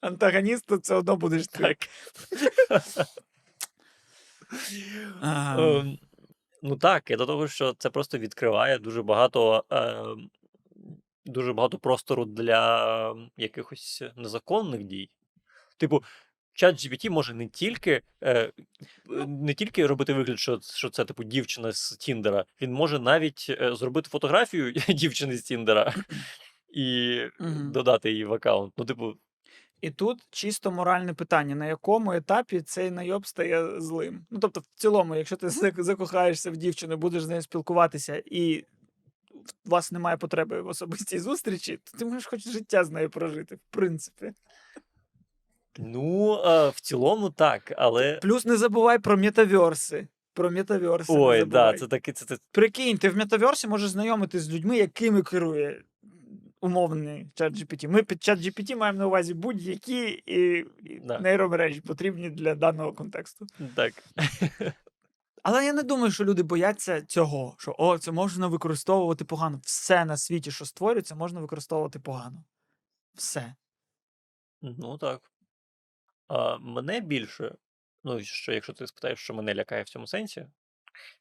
Антагоніст 0.00 0.66
тут 0.66 0.82
все 0.82 0.94
одно 0.94 1.16
будеш 1.16 1.46
ти. 1.46 1.58
Так. 1.58 1.78
Ага. 5.20 5.78
Ем, 5.78 5.98
Ну 6.62 6.76
так, 6.76 7.10
і 7.10 7.16
до 7.16 7.26
того, 7.26 7.48
що 7.48 7.74
це 7.78 7.90
просто 7.90 8.18
відкриває 8.18 8.78
дуже 8.78 9.02
багато, 9.02 9.64
ем, 9.70 10.30
дуже 11.25 11.53
багато 11.53 11.77
простору 11.77 12.25
для 12.25 13.15
якихось 13.37 14.03
незаконних 14.15 14.83
дій. 14.83 15.09
Типу, 15.77 16.03
чат 16.53 16.75
GPT 16.75 17.09
може 17.09 17.33
не 17.33 17.47
тільки, 17.47 18.01
е, 18.23 18.51
не 19.27 19.53
тільки 19.53 19.87
робити 19.87 20.13
вигляд, 20.13 20.39
що, 20.39 20.59
що 20.61 20.89
це 20.89 21.05
типу 21.05 21.23
дівчина 21.23 21.71
з 21.71 21.97
Тіндера, 21.97 22.45
він 22.61 22.73
може 22.73 22.99
навіть 22.99 23.45
е, 23.49 23.75
зробити 23.75 24.09
фотографію 24.09 24.71
дівчини 24.89 25.37
з 25.37 25.43
Тіндера 25.43 25.93
і 26.73 27.19
Мгм. 27.39 27.71
додати 27.71 28.11
її 28.11 28.25
в 28.25 28.33
аккаунт. 28.33 28.73
Ну, 28.77 28.85
типу, 28.85 29.13
І 29.81 29.89
тут 29.91 30.27
чисто 30.29 30.71
моральне 30.71 31.13
питання, 31.13 31.55
на 31.55 31.65
якому 31.65 32.11
етапі 32.13 32.61
цей 32.61 32.91
найоб 32.91 33.27
стає 33.27 33.81
злим. 33.81 34.25
Ну 34.29 34.39
тобто, 34.39 34.59
в 34.59 34.65
цілому, 34.75 35.15
якщо 35.15 35.35
ти 35.35 35.49
закохаєшся 35.83 36.51
в 36.51 36.57
дівчину, 36.57 36.97
будеш 36.97 37.23
з 37.23 37.27
нею 37.27 37.41
спілкуватися, 37.41 38.23
і 38.25 38.65
у 39.65 39.69
вас 39.69 39.91
немає 39.91 40.17
потреби 40.17 40.61
в 40.61 40.67
особистій 40.67 41.19
зустрічі, 41.19 41.79
то 41.83 41.97
ти 41.97 42.05
можеш 42.05 42.25
хоч 42.25 42.47
життя 42.49 42.83
з 42.83 42.89
нею 42.91 43.09
прожити, 43.09 43.55
в 43.55 43.59
принципі. 43.69 44.31
Ну, 45.77 46.33
в 46.75 46.81
цілому 46.81 47.29
так, 47.29 47.73
але. 47.77 48.19
Плюс 48.21 48.45
не 48.45 48.57
забувай 48.57 48.99
про 48.99 49.17
метаверси. 49.17 50.07
Про 50.33 50.51
метаверси. 50.51 51.13
Ой, 51.15 51.45
да, 51.45 51.73
це 51.73 51.87
таки 51.87 52.11
це, 52.13 52.25
це 52.25 52.37
Прикинь, 52.51 52.97
ти 52.97 53.09
в 53.09 53.17
метаверсі 53.17 53.67
можеш 53.67 53.89
знайомитись 53.89 54.41
з 54.43 54.53
людьми, 54.53 54.77
якими 54.77 55.21
керує 55.21 55.83
умовний 56.61 57.27
чат 57.33 57.53
GPT. 57.53 57.87
Ми 57.87 58.03
під 58.03 58.23
чат 58.23 58.39
GPT 58.39 58.75
маємо 58.75 58.99
на 58.99 59.07
увазі 59.07 59.33
будь-які 59.33 60.23
і, 60.25 60.65
і 60.83 61.01
Да. 61.05 61.19
нейромережі 61.19 61.81
потрібні 61.81 62.29
для 62.29 62.55
даного 62.55 62.93
контексту. 62.93 63.47
так. 63.75 63.93
Але 65.43 65.65
я 65.65 65.73
не 65.73 65.83
думаю, 65.83 66.11
що 66.11 66.25
люди 66.25 66.43
бояться 66.43 67.01
цього, 67.01 67.55
що 67.59 67.75
о, 67.77 67.97
це 67.97 68.11
можна 68.11 68.47
використовувати 68.47 69.25
погано. 69.25 69.59
Все 69.63 70.05
на 70.05 70.17
світі, 70.17 70.51
що 70.51 70.65
створюється, 70.65 71.15
можна 71.15 71.41
використовувати 71.41 71.99
погано. 71.99 72.43
Все. 73.13 73.55
Ну 74.61 74.97
так. 74.97 75.31
А, 76.27 76.57
мене 76.57 76.99
більше, 76.99 77.55
ну, 78.03 78.21
що 78.21 78.51
якщо 78.53 78.73
ти 78.73 78.87
спитаєш, 78.87 79.19
що 79.19 79.33
мене 79.33 79.55
лякає 79.55 79.83
в 79.83 79.89
цьому 79.89 80.07
сенсі, 80.07 80.47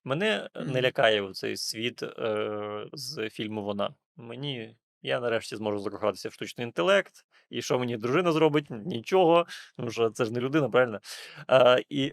мене 0.04 0.50
е, 0.54 0.64
не 0.64 0.82
лякає 0.82 1.32
цей 1.32 1.56
світ 1.56 2.02
е, 2.02 2.88
з 2.92 3.30
фільму 3.30 3.64
Вона. 3.64 3.94
Мені. 4.16 4.76
Я 5.02 5.20
нарешті 5.20 5.56
зможу 5.56 5.78
закохатися 5.78 6.28
в 6.28 6.32
штучний 6.32 6.66
інтелект, 6.66 7.12
і 7.50 7.62
що 7.62 7.78
мені 7.78 7.96
дружина 7.96 8.32
зробить? 8.32 8.66
Нічого, 8.70 9.46
тому 9.76 9.90
що 9.90 10.10
це 10.10 10.24
ж 10.24 10.32
не 10.32 10.40
людина, 10.40 10.68
правильно? 10.68 11.00
А, 11.46 11.78
і... 11.88 12.12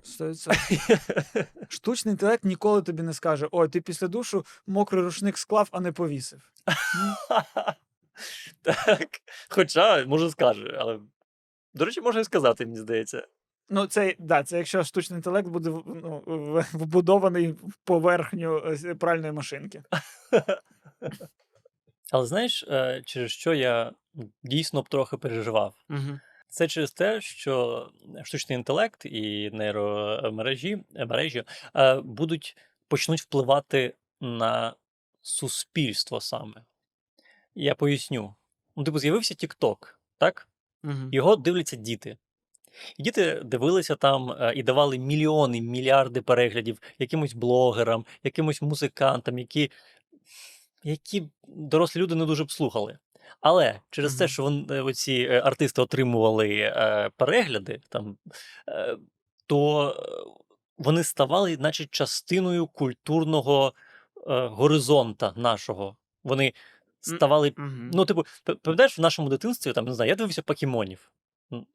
Штучний 1.69 2.11
інтелект 2.11 2.43
ніколи 2.43 2.81
тобі 2.81 3.03
не 3.03 3.13
скаже: 3.13 3.47
ой, 3.51 3.69
ти 3.69 3.81
після 3.81 4.07
душу 4.07 4.45
мокрий 4.67 5.03
рушник 5.03 5.38
склав, 5.38 5.69
а 5.71 5.79
не 5.79 5.91
повісив. 5.91 6.51
так. 8.61 9.09
Хоча, 9.49 10.05
може, 10.05 10.29
скаже, 10.29 10.77
але. 10.79 10.99
До 11.73 11.86
речі, 11.86 12.01
може 12.01 12.21
і 12.21 12.23
сказати, 12.23 12.65
мені 12.65 12.77
здається. 12.77 13.27
Ну, 13.69 13.88
це, 13.88 14.15
да, 14.19 14.43
це 14.43 14.57
якщо 14.57 14.83
штучний 14.83 15.17
інтелект 15.17 15.47
буде 15.47 15.69
ну, 15.69 16.23
вбудований 16.73 17.51
в 17.51 17.75
поверхню 17.83 18.77
е, 18.86 18.95
пральної 18.95 19.31
машинки. 19.31 19.83
Але 22.12 22.26
знаєш, 22.26 22.64
е, 22.68 23.01
через 23.06 23.32
що 23.32 23.53
я 23.53 23.91
дійсно 24.43 24.82
б 24.82 24.89
трохи 24.89 25.18
переживав? 25.18 25.76
Угу. 25.89 26.20
Це 26.47 26.68
через 26.68 26.91
те, 26.91 27.22
що 27.22 27.89
штучний 28.24 28.58
інтелект 28.58 29.06
і 29.06 29.49
нейромережі 29.53 30.84
мережі 31.08 31.43
е, 31.76 31.95
будуть 31.95 32.58
почнуть 32.88 33.22
впливати 33.22 33.93
на 34.22 34.74
суспільство 35.22 36.22
саме. 36.22 36.64
Я 37.56 37.76
поясню. 37.76 38.36
Ну, 38.76 38.84
типу, 38.84 38.99
з'явився 38.99 39.34
TikTok, 39.34 39.78
так? 40.18 40.47
Угу. 40.84 41.10
Його 41.12 41.36
дивляться 41.36 41.76
діти. 41.76 42.18
І 42.97 43.03
діти 43.03 43.41
дивилися 43.45 43.95
там 43.95 44.32
е, 44.32 44.53
і 44.56 44.64
давали 44.64 44.97
мільйони, 44.97 45.62
мільярди 45.62 46.22
переглядів 46.22 46.82
якимось 46.99 47.34
блогерам, 47.34 48.06
якимось 48.24 48.62
музикантам, 48.62 49.39
які, 49.39 49.72
які 50.86 51.29
дорослі 51.47 52.01
люди 52.01 52.15
не 52.15 52.25
дуже 52.25 52.43
б 52.43 52.51
слухали. 52.51 52.97
Але 53.41 53.79
через 53.91 54.15
те, 54.15 54.27
що 54.27 54.43
вони, 54.43 54.65
е, 54.69 54.81
оці 54.81 55.27
е, 55.31 55.41
артисти 55.41 55.81
отримували 55.81 56.49
е, 56.49 57.09
перегляди, 57.17 57.81
там, 57.89 58.17
е, 58.69 58.97
то 59.47 59.89
е, 59.89 60.31
вони 60.77 61.03
ставали, 61.03 61.57
наче 61.57 61.86
частиною 61.86 62.67
культурного 62.67 63.73
е, 64.27 64.47
горизонта 64.47 65.33
нашого. 65.36 65.95
Вони 66.23 66.53
ставали 67.01 67.53
Угу. 67.57 67.67
Ну, 67.93 68.05
типу, 68.05 68.25
пам'ятаєш, 68.61 68.97
в 68.97 69.01
нашому 69.01 69.29
дитинстві, 69.29 69.73
там, 69.73 69.86
не 69.86 69.93
знаю, 69.93 70.09
я 70.09 70.15
дивився 70.15 70.41
покемонів. 70.41 71.11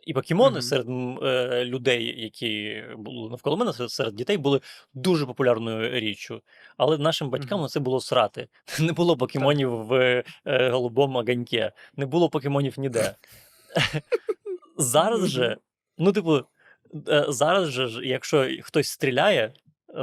І 0.07 0.13
покемони 0.13 0.53
Мгм. 0.53 0.63
серед 0.63 0.87
е, 1.23 1.65
людей, 1.65 2.23
які 2.23 2.85
були 2.97 3.31
навколо 3.31 3.57
мене, 3.57 3.73
серед, 3.89 4.15
дітей, 4.15 4.37
були 4.37 4.61
дуже 4.95 5.27
популярною 5.27 6.01
річчю. 6.01 6.43
Але 6.77 6.99
нашим 6.99 7.31
батькам 7.31 7.59
Мгм. 7.59 7.69
це 7.69 7.81
було 7.81 8.01
срати. 8.01 8.49
Не 8.81 8.93
було 8.93 9.17
покемонів 9.17 9.71
в 9.71 10.23
е, 10.47 10.71
голубому 10.71 11.19
аганьке, 11.19 11.73
не 11.97 12.07
було 12.07 12.29
покемонів 12.31 12.79
ніде. 12.79 13.15
Зараз 14.79 15.29
же, 15.29 15.57
ну, 15.99 16.13
типу, 16.13 16.41
е, 17.09 17.25
зараз 17.29 17.69
же, 17.69 18.07
якщо 18.07 18.49
хтось 18.63 18.89
стріляє, 18.89 19.53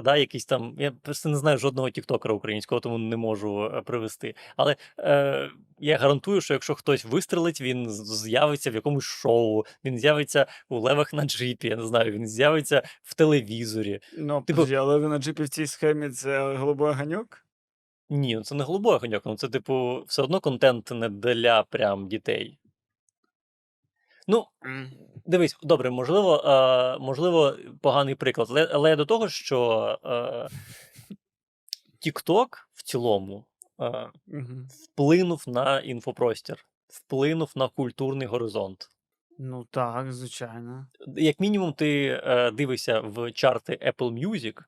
да, 0.03 0.17
якийсь 0.17 0.45
там, 0.45 0.75
я 0.77 0.91
просто 0.91 1.29
не 1.29 1.37
знаю 1.37 1.57
жодного 1.57 1.89
тіктокера 1.89 2.33
українського, 2.33 2.81
тому 2.81 2.97
не 2.97 3.17
можу 3.17 3.65
е, 3.65 3.81
привести. 3.81 4.35
Але 4.55 4.75
е, 4.99 5.49
я 5.79 5.97
гарантую, 5.97 6.41
що 6.41 6.53
якщо 6.53 6.75
хтось 6.75 7.05
вистрелить, 7.05 7.61
він 7.61 7.89
з'явиться 7.89 8.71
в 8.71 8.75
якомусь 8.75 9.03
шоу, 9.03 9.63
він 9.85 9.97
з'явиться 9.99 10.45
у 10.69 10.79
левах 10.79 11.13
на 11.13 11.25
джипі, 11.25 11.67
я 11.67 11.75
не 11.75 11.85
знаю, 11.85 12.11
він 12.11 12.27
з'явиться 12.27 12.83
в 13.03 13.15
телевізорі. 13.15 13.99
Ну, 14.17 14.41
Типу- 14.41 14.45
подожди, 14.57 14.75
але 14.75 14.97
ви 14.97 15.07
на 15.07 15.17
джипі 15.17 15.43
в 15.43 15.49
цій 15.49 15.67
схемі 15.67 16.09
це 16.09 16.55
голубой 16.55 16.93
ганьок? 16.93 17.43
Ні, 18.09 18.35
ну 18.35 18.43
це 18.43 18.55
не 18.55 18.63
голубой 18.63 18.99
ганьок, 18.99 19.25
ну 19.25 19.35
це, 19.35 19.47
типу, 19.47 20.03
все 20.07 20.21
одно 20.21 20.39
контент 20.39 20.91
не 20.91 21.09
для 21.09 21.63
прям 21.63 22.07
дітей. 22.07 22.57
Ну, 24.27 24.45
Дивись, 25.25 25.57
добре, 25.63 25.89
можливо, 25.89 26.37
е, 26.37 26.97
можливо, 26.99 27.57
поганий 27.81 28.15
приклад, 28.15 28.47
але, 28.51 28.69
але 28.73 28.95
до 28.95 29.05
того, 29.05 29.29
що 29.29 29.99
е, 30.05 30.47
TikTok 32.05 32.47
в 32.73 32.83
цілому 32.83 33.45
е, 33.81 34.09
вплинув 34.83 35.43
на 35.47 35.79
інфопростір, 35.79 36.65
вплинув 36.87 37.51
на 37.55 37.67
культурний 37.67 38.27
горизонт. 38.27 38.89
Ну 39.39 39.65
так, 39.71 40.13
звичайно. 40.13 40.87
Як 41.17 41.39
мінімум, 41.39 41.73
ти 41.73 42.21
е, 42.23 42.51
дивишся 42.51 42.99
в 42.99 43.31
чарти 43.31 43.79
Apple 43.81 44.27
Music, 44.27 44.63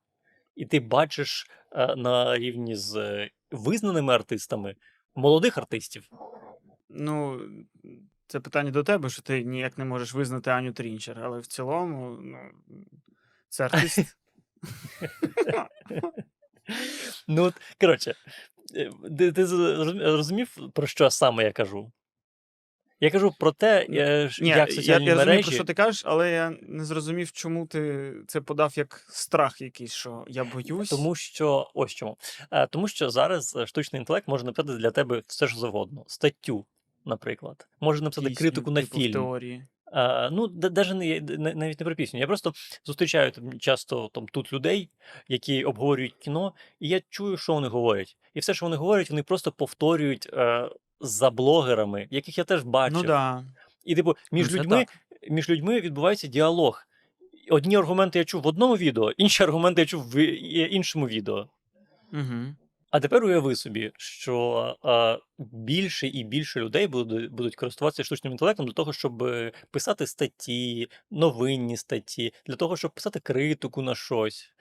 і 0.55 0.65
ти 0.65 0.79
бачиш 0.79 1.47
е, 1.71 1.95
на 1.95 2.37
рівні 2.37 2.75
з 2.75 2.95
е, 2.95 3.29
визнаними 3.51 4.13
артистами 4.13 4.75
молодих 5.15 5.57
артистів. 5.57 6.09
Ну, 6.89 7.41
це 8.29 8.39
питання 8.39 8.71
до 8.71 8.83
тебе, 8.83 9.09
що 9.09 9.21
ти 9.21 9.43
ніяк 9.43 9.77
не 9.77 9.85
можеш 9.85 10.13
визнати 10.13 10.51
Аню 10.51 10.71
Трінчер, 10.73 11.19
але 11.23 11.39
в 11.39 11.47
цілому, 11.47 12.17
ну, 12.21 12.37
це 13.49 13.63
артист. 13.63 13.99
Ну, 17.27 17.53
коротше, 17.81 18.15
е, 18.75 18.91
ти, 19.17 19.31
ти 19.31 19.45
зрозумів- 19.45 20.03
розумів, 20.03 20.57
про 20.73 20.87
що 20.87 21.09
саме 21.09 21.43
я 21.43 21.51
кажу? 21.51 21.91
Я 22.99 23.11
кажу 23.11 23.33
про 23.39 23.51
те, 23.51 23.85
Ні, 23.89 23.97
як 23.97 24.69
я, 24.69 24.75
соціальні 24.75 25.05
я 25.05 25.15
розумію, 25.15 25.43
про 25.43 25.51
що 25.51 25.63
ти 25.63 25.73
кажеш, 25.73 26.03
але 26.05 26.31
я 26.31 26.57
не 26.61 26.85
зрозумів, 26.85 27.31
чому 27.31 27.67
ти 27.67 28.13
це 28.27 28.41
подав 28.41 28.73
як 28.77 29.05
страх 29.09 29.61
якийсь, 29.61 29.93
що 29.93 30.25
я 30.27 30.43
боюсь. 30.43 30.89
Тому 30.89 31.15
що 31.15 31.71
ось 31.73 31.91
чому. 31.91 32.17
Е, 32.51 32.67
Тому 32.67 32.87
що 32.87 33.09
зараз 33.09 33.55
е, 33.55 33.67
штучний 33.67 33.99
інтелект 33.99 34.27
може 34.27 34.45
написати 34.45 34.77
для 34.77 34.91
тебе 34.91 35.23
все 35.27 35.47
що 35.47 35.57
завгодно. 35.57 36.03
Статтю, 36.07 36.65
наприклад, 37.09 37.67
може 37.79 38.03
написати 38.03 38.27
пісню, 38.27 38.41
критику 38.43 38.71
на 38.71 38.81
типу, 38.81 38.97
фільм. 38.97 39.13
теорії. 39.13 39.63
Е, 39.93 40.29
ну, 40.29 40.47
да- 40.47 40.69
даже 40.69 40.93
не, 40.93 41.19
не- 41.21 41.53
навіть 41.55 41.79
не 41.79 41.83
про 41.85 41.95
пісню. 41.95 42.19
Я 42.19 42.27
просто 42.27 42.53
зустрічаю 42.85 43.31
там 43.31 43.59
часто 43.59 44.09
там 44.13 44.27
тут 44.27 44.53
людей, 44.53 44.89
які 45.27 45.63
обговорюють 45.63 46.15
кіно, 46.19 46.53
і 46.79 46.87
я 46.87 47.01
чую, 47.09 47.37
що 47.37 47.53
вони 47.53 47.67
говорять. 47.67 48.17
І 48.33 48.39
все, 48.39 48.53
що 48.53 48.65
вони 48.65 48.75
говорять, 48.75 49.09
вони 49.09 49.23
просто 49.23 49.51
повторюють 49.51 50.29
е, 50.33 50.69
за 50.99 51.29
блогерами, 51.29 52.07
яких 52.11 52.37
я 52.37 52.43
теж 52.43 52.63
бачив. 52.63 52.97
Ну 52.97 53.03
да. 53.03 53.43
І, 53.85 53.95
типу, 53.95 54.15
між 54.31 54.51
Ну, 54.51 54.57
людьми, 54.59 54.77
так. 54.77 54.97
між 55.31 55.49
людьми 55.49 55.81
відбувається 55.81 56.27
діалог. 56.27 56.85
Одні 57.51 57.75
аргументи 57.75 58.19
я 58.19 58.25
чув 58.25 58.41
в 58.41 58.47
одному 58.47 58.77
відео, 58.77 59.11
інші 59.11 59.43
аргументи 59.43 59.81
я 59.81 59.85
чув 59.85 60.09
в 60.11 60.17
іншому 60.71 61.07
відео. 61.07 61.47
Угу. 62.13 62.55
А 62.91 62.99
тепер 62.99 63.23
уяви 63.23 63.55
собі, 63.55 63.91
що 63.97 64.75
е, 64.85 65.19
більше 65.37 66.07
і 66.07 66.23
більше 66.23 66.59
людей 66.59 66.87
будуть, 66.87 67.31
будуть 67.31 67.55
користуватися 67.55 68.03
штучним 68.03 68.33
інтелектом 68.33 68.65
для 68.65 68.73
того, 68.73 68.93
щоб 68.93 69.23
е, 69.23 69.51
писати 69.71 70.07
статті, 70.07 70.87
новинні 71.11 71.77
статті, 71.77 72.33
для 72.45 72.55
того, 72.55 72.77
щоб 72.77 72.91
писати 72.91 73.19
критику 73.19 73.81
на 73.81 73.95
щось. 73.95 74.53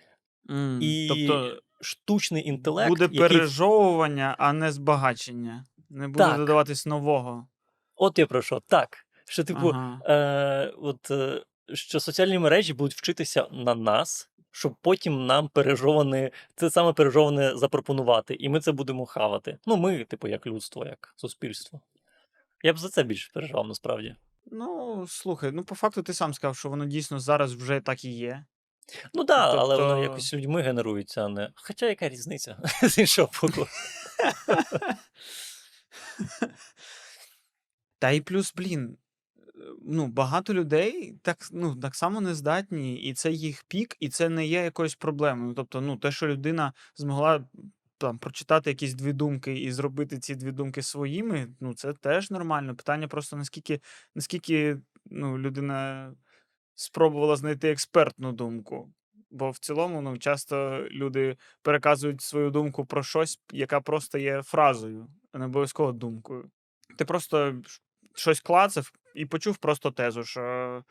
І 0.81 1.09
Тобто 1.09 1.63
штучний 1.81 2.49
інтелект, 2.49 2.89
буде 2.89 3.05
який... 3.05 3.19
пережовування, 3.19 4.37
а 4.39 4.53
не 4.53 4.73
збагачення. 4.73 5.65
Не 5.91 6.09
буде 6.09 6.25
Так. 6.25 6.37
додаватись 6.37 6.87
нового. 6.87 7.49
от 7.97 8.19
я 8.19 8.27
про 8.27 8.43
що, 8.43 8.61
так. 8.67 8.99
Що, 9.25 9.45
типу, 9.45 9.69
Ага. 9.69 10.01
е, 10.05 10.73
от, 10.79 11.11
е, 11.11 11.43
що 11.75 12.01
соціальні 12.01 12.39
мережі 12.39 12.73
будуть 12.73 12.99
вчитися 12.99 13.47
на 13.53 13.75
нас, 13.75 14.31
щоб 14.51 14.75
потім 14.83 15.27
нам 15.27 15.49
пережоване, 15.49 16.31
це 16.57 16.71
саме 16.71 16.93
пережоване 16.93 17.57
запропонувати, 17.57 18.35
і 18.35 18.49
ми 18.49 18.61
це 18.61 18.73
будемо 18.73 19.07
хавати. 19.07 19.59
Ну, 19.67 19.77
ми, 19.77 20.05
типу, 20.05 20.29
як 20.29 20.47
людство, 20.47 20.87
як 20.87 21.15
суспільство. 21.17 21.81
Я 22.63 22.73
б 22.73 22.79
за 22.79 22.89
це 22.89 23.03
більше 23.03 23.31
переживав 23.35 23.69
насправді. 23.69 24.17
Ну, 24.47 25.07
слухай, 25.09 25.51
ну 25.53 25.65
по 25.65 25.75
факту 25.75 26.03
ти 26.03 26.15
сам 26.15 26.35
сказав, 26.35 26.57
що 26.57 26.69
воно 26.69 26.85
дійсно 26.87 27.21
зараз 27.21 27.55
вже 27.55 27.81
так 27.81 28.05
і 28.05 28.11
є. 28.11 28.45
Ну 29.15 29.25
так, 29.25 29.55
да, 29.55 29.59
але 29.61 29.77
воно 29.77 29.89
Тобто- 29.89 30.03
якось 30.03 30.35
людьми 30.35 30.63
генерується, 30.63 31.25
а 31.25 31.29
не. 31.29 31.53
Хоча 31.55 31.87
яка 31.87 32.09
різниця 32.09 32.59
з 32.83 32.99
іншого 32.99 33.31
боку. 33.43 33.67
Та 37.99 38.11
й 38.11 38.21
плюс, 38.21 38.55
блін, 38.55 38.97
ну, 39.83 40.07
багато 40.07 40.55
людей 40.55 41.19
так, 41.23 41.39
ну, 41.53 41.77
так 41.77 41.95
само 41.95 42.21
не 42.21 42.35
здатні, 42.35 43.03
і 43.03 43.15
це 43.15 43.31
їх 43.31 43.65
пік, 43.69 43.97
і 44.01 44.09
це 44.09 44.29
не 44.29 44.47
є 44.47 44.63
якоюсь 44.63 44.95
проблемою. 44.95 45.55
Тобто, 45.55 45.81
ну, 45.81 45.97
те, 45.97 46.13
що 46.13 46.29
людина 46.29 46.73
змогла 46.97 47.45
там 47.99 48.19
прочитати 48.19 48.71
якісь 48.71 48.95
дві 48.95 49.13
думки 49.13 49.61
і 49.61 49.73
зробити 49.73 50.19
ці 50.19 50.35
дві 50.35 50.53
думки 50.53 50.83
своїми, 50.83 51.49
ну, 51.61 51.75
це 51.75 51.93
теж 51.93 52.31
нормально. 52.31 52.77
Питання 52.77 53.09
просто 53.09 53.37
наскільки, 53.37 53.81
наскільки 54.15 54.79
ну, 55.07 55.39
людина 55.39 56.13
спробувала 56.75 57.37
знайти 57.37 57.71
експертну 57.71 58.33
думку. 58.33 58.93
Бо 59.31 59.51
в 59.51 59.59
цілому, 59.59 60.01
ну, 60.01 60.19
часто 60.19 60.87
люди 60.91 61.37
переказують 61.63 62.21
свою 62.21 62.51
думку 62.51 62.87
про 62.87 63.03
щось, 63.03 63.41
яка 63.53 63.81
просто 63.81 64.19
є 64.19 64.43
фразою, 64.43 65.09
а 65.33 65.39
не 65.39 65.45
обов'язково 65.45 65.93
думкою. 65.93 66.51
Ти 66.97 67.05
просто 67.05 67.63
щось 68.15 68.41
клацав 68.41 68.93
і 69.15 69.27
почув 69.27 69.57
просто 69.57 69.91
тезу, 69.91 70.25
що 70.25 70.85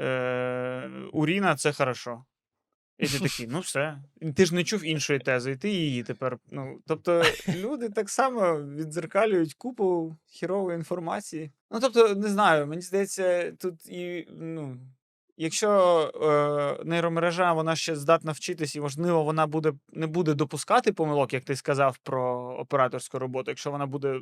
е, 0.00 0.90
уріна 1.12 1.56
це 1.56 1.72
хорошо. 1.72 2.24
І 2.98 3.06
ти 3.06 3.18
такий, 3.18 3.46
ну 3.46 3.60
все. 3.60 3.98
Ти 4.36 4.46
ж 4.46 4.54
не 4.54 4.64
чув 4.64 4.84
іншої 4.84 5.18
тези, 5.18 5.52
і 5.52 5.56
ти 5.56 5.70
її 5.70 6.02
тепер. 6.02 6.38
Ну, 6.50 6.80
тобто, 6.86 7.22
люди 7.56 7.88
так 7.88 8.10
само 8.10 8.62
віддзеркалюють 8.62 9.54
купу 9.54 10.16
хірової 10.26 10.76
інформації. 10.76 11.52
Ну, 11.70 11.80
тобто, 11.80 12.14
не 12.14 12.28
знаю, 12.28 12.66
мені 12.66 12.82
здається, 12.82 13.52
тут 13.52 13.86
і 13.86 14.28
ну. 14.30 14.78
Якщо 15.36 15.70
е, 16.80 16.84
нейромережа 16.84 17.52
вона 17.52 17.76
ще 17.76 17.96
здатна 17.96 18.32
вчитись, 18.32 18.76
і 18.76 18.80
можливо, 18.80 19.24
вона 19.24 19.46
буде 19.46 19.72
не 19.92 20.06
буде 20.06 20.34
допускати 20.34 20.92
помилок, 20.92 21.32
як 21.32 21.44
ти 21.44 21.56
сказав 21.56 21.98
про 21.98 22.54
операторську 22.58 23.18
роботу. 23.18 23.50
Якщо 23.50 23.70
вона 23.70 23.86
буде 23.86 24.20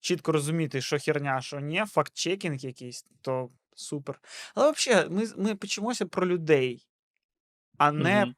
чітко 0.00 0.32
розуміти, 0.32 0.80
що 0.80 0.98
херня, 0.98 1.34
а 1.38 1.40
що 1.40 1.60
ні, 1.60 1.84
факт-чекінг 1.86 2.58
якийсь, 2.58 3.06
то 3.22 3.50
супер. 3.74 4.20
Але 4.54 4.72
взагалі, 4.72 5.08
ми, 5.10 5.24
ми 5.36 5.54
почимося 5.54 6.06
про 6.06 6.26
людей, 6.26 6.86
а 7.78 7.92
не 7.92 8.24
Мгм. 8.24 8.34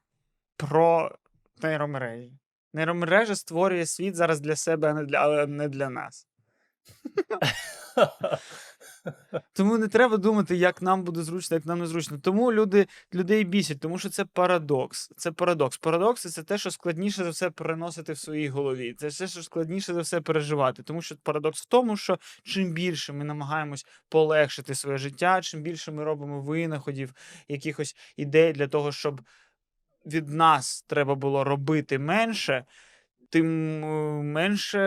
про 0.57 1.15
нейромережі. 1.63 2.33
Нейромережа 2.73 3.35
створює 3.35 3.85
світ 3.85 4.15
зараз 4.15 4.39
для 4.39 4.55
себе, 4.55 4.89
а 4.89 4.93
не 4.93 5.03
для, 5.03 5.17
але 5.17 5.47
не 5.47 5.69
для 5.69 5.89
нас. 5.89 6.27
Тому 9.53 9.77
не 9.77 9.87
треба 9.87 10.17
думати, 10.17 10.55
як 10.55 10.81
нам 10.81 11.03
буде 11.03 11.23
зручно, 11.23 11.55
як 11.55 11.65
нам 11.65 11.79
не 11.79 11.87
зручно. 11.87 12.19
Тому 12.19 12.53
люди 12.53 12.87
людей 13.13 13.43
бісять, 13.43 13.79
тому 13.79 13.97
що 13.99 14.09
це 14.09 14.25
парадокс. 14.25 15.11
Це 15.17 15.31
парадокс. 15.31 15.77
Парадокси 15.77 16.29
це 16.29 16.43
те, 16.43 16.57
що 16.57 16.71
складніше 16.71 17.23
за 17.23 17.29
все 17.29 17.49
переносити 17.49 18.13
в 18.13 18.17
своїй 18.17 18.49
голові. 18.49 18.93
Це 18.93 19.09
те, 19.09 19.27
що 19.27 19.43
складніше 19.43 19.93
за 19.93 20.01
все 20.01 20.21
переживати. 20.21 20.83
Тому 20.83 21.01
що 21.01 21.15
парадокс 21.23 21.61
в 21.61 21.65
тому, 21.65 21.97
що 21.97 22.19
чим 22.43 22.71
більше 22.71 23.13
ми 23.13 23.23
намагаємось 23.23 23.85
полегшити 24.09 24.75
своє 24.75 24.97
життя, 24.97 25.41
чим 25.41 25.61
більше 25.61 25.91
ми 25.91 26.03
робимо 26.03 26.41
винаходів, 26.41 27.13
якихось 27.47 27.95
ідей 28.17 28.53
для 28.53 28.67
того, 28.67 28.91
щоб 28.91 29.21
від 30.05 30.29
нас 30.29 30.81
треба 30.87 31.15
було 31.15 31.43
робити 31.43 31.99
менше, 31.99 32.65
тим 33.31 33.83
е, 33.83 34.23
менше 34.23 34.79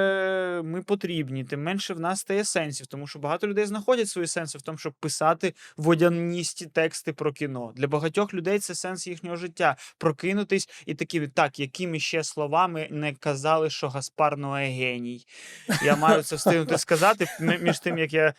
ми 0.64 0.82
потрібні, 0.82 1.44
тим 1.44 1.62
менше 1.62 1.94
в 1.94 2.00
нас 2.00 2.20
стає 2.20 2.44
сенсів. 2.44 2.86
Тому 2.86 3.06
що 3.06 3.18
багато 3.18 3.48
людей 3.48 3.66
знаходять 3.66 4.08
свої 4.08 4.28
сенси 4.28 4.58
в 4.58 4.62
тому, 4.62 4.78
щоб 4.78 4.92
писати 4.92 5.54
водяністі 5.76 6.66
тексти 6.66 7.12
про 7.12 7.32
кіно. 7.32 7.72
Для 7.76 7.86
багатьох 7.86 8.34
людей 8.34 8.58
це 8.58 8.74
сенс 8.74 9.06
їхнього 9.06 9.36
життя. 9.36 9.76
Прокинутись 9.98 10.68
і 10.86 10.94
такі, 10.94 11.28
так, 11.28 11.60
якими 11.60 12.00
ще 12.00 12.24
словами 12.24 12.88
не 12.90 13.14
казали, 13.14 13.70
що 13.70 13.88
Гаспар 13.88 14.36
Ное 14.38 14.70
геній. 14.70 15.26
Я 15.84 15.96
маю 15.96 16.22
це 16.22 16.36
встигнути 16.36 16.78
сказати 16.78 17.26
між 17.40 17.78
тим, 17.78 17.98
як 17.98 18.12
я 18.12 18.26
е, 18.26 18.34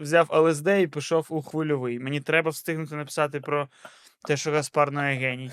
взяв 0.00 0.28
ЛСД 0.32 0.68
і 0.68 0.86
пішов 0.86 1.26
у 1.28 1.42
хвильовий. 1.42 1.98
Мені 1.98 2.20
треба 2.20 2.50
встигнути 2.50 2.94
написати 2.94 3.40
про 3.40 3.68
те, 4.24 4.36
що 4.36 4.52
Гаспар 4.52 4.92
Ное 4.92 5.14
геній. 5.14 5.50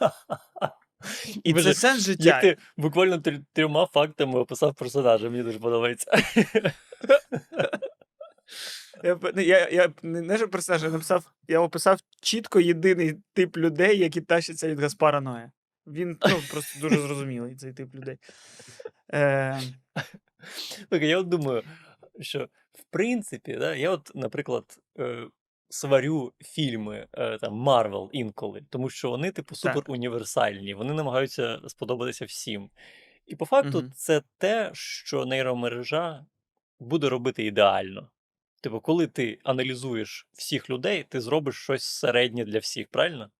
І 1.44 1.52
Боже, 1.52 1.74
це 1.74 1.80
сенс 1.80 2.02
життя. 2.02 2.24
Як 2.24 2.40
ти 2.40 2.56
буквально 2.76 3.16
трь- 3.16 3.44
трьома 3.52 3.86
фактами 3.86 4.38
описав 4.38 4.74
персонажа, 4.74 5.30
мені 5.30 5.42
дуже 5.42 5.58
подобається. 5.58 6.10
Я, 9.04 9.18
не, 9.34 9.42
я, 9.42 9.68
я 9.68 9.92
не, 10.02 10.20
не 10.20 10.36
що 10.36 10.48
персонаж, 10.48 10.82
я 10.82 10.90
написав, 10.90 11.32
я 11.48 11.60
описав 11.60 12.00
чітко 12.22 12.60
єдиний 12.60 13.14
тип 13.32 13.56
людей, 13.56 13.98
які 13.98 14.20
тащаться 14.20 14.68
від 14.68 14.80
Гаспара 14.80 15.20
Ноя. 15.20 15.52
Він 15.86 16.18
ну, 16.28 16.36
просто 16.50 16.80
дуже 16.80 17.00
зрозумілий, 17.00 17.56
цей 17.56 17.72
тип 17.72 17.94
людей. 17.94 18.18
Е, 19.12 19.60
Слухай, 20.88 21.08
я 21.08 21.18
от 21.18 21.28
думаю, 21.28 21.62
що 22.20 22.48
в 22.72 22.84
принципі, 22.90 23.56
да, 23.56 23.74
я 23.74 23.90
от, 23.90 24.10
наприклад, 24.14 24.64
е, 24.98 25.26
сварю 25.68 26.32
фільми 26.40 27.06
е, 27.12 27.38
там 27.38 27.54
Марвел 27.54 28.10
інколи, 28.12 28.62
тому 28.70 28.90
що 28.90 29.10
вони, 29.10 29.30
типу, 29.30 29.54
супер 29.54 29.82
універсальні, 29.88 30.74
вони 30.74 30.94
намагаються 30.94 31.60
сподобатися 31.66 32.24
всім. 32.24 32.70
І 33.26 33.36
по 33.36 33.46
факту, 33.46 33.78
Мгм. 33.78 33.92
це 33.94 34.22
те, 34.38 34.70
що 34.72 35.26
нейромережа 35.26 36.26
буде 36.80 37.08
робити 37.08 37.44
ідеально. 37.44 38.10
Типу, 38.62 38.80
коли 38.80 39.06
ти 39.06 39.38
аналізуєш 39.44 40.26
всіх 40.32 40.70
людей, 40.70 41.04
ти 41.08 41.20
зробиш 41.20 41.56
щось 41.56 41.82
середнє 41.82 42.44
для 42.44 42.58
всіх, 42.58 42.88
правильно? 42.88 43.30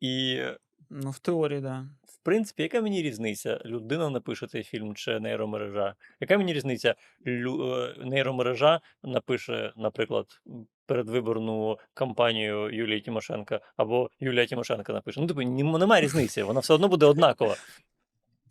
І 0.00 0.42
ну, 0.90 1.10
в 1.10 1.18
теорії, 1.18 1.62
так. 1.62 1.70
Да. 1.70 1.88
в 2.08 2.18
принципі, 2.22 2.62
яка 2.62 2.80
мені 2.80 3.02
різниця? 3.02 3.60
Людина 3.64 4.10
напише 4.10 4.46
цей 4.46 4.62
фільм 4.62 4.94
чи 4.94 5.20
нейромережа? 5.20 5.94
Яка 6.20 6.38
мені 6.38 6.52
різниця? 6.52 6.94
Лю... 7.26 7.74
е, 7.74 7.94
Нейромережа 8.04 8.80
напише, 9.02 9.72
наприклад, 9.76 10.26
передвиборну 10.86 11.78
кампанію 11.94 12.70
Юлії 12.72 13.00
Тимошенка, 13.00 13.60
або 13.76 14.10
Юлія 14.20 14.46
Тимошенка 14.46 14.92
напише. 14.92 15.20
Ну, 15.20 15.26
типу, 15.26 15.42
немає 15.42 16.02
різниці, 16.02 16.42
вона 16.42 16.60
все 16.60 16.74
одно 16.74 16.88
буде 16.88 17.06
однакова. 17.06 17.56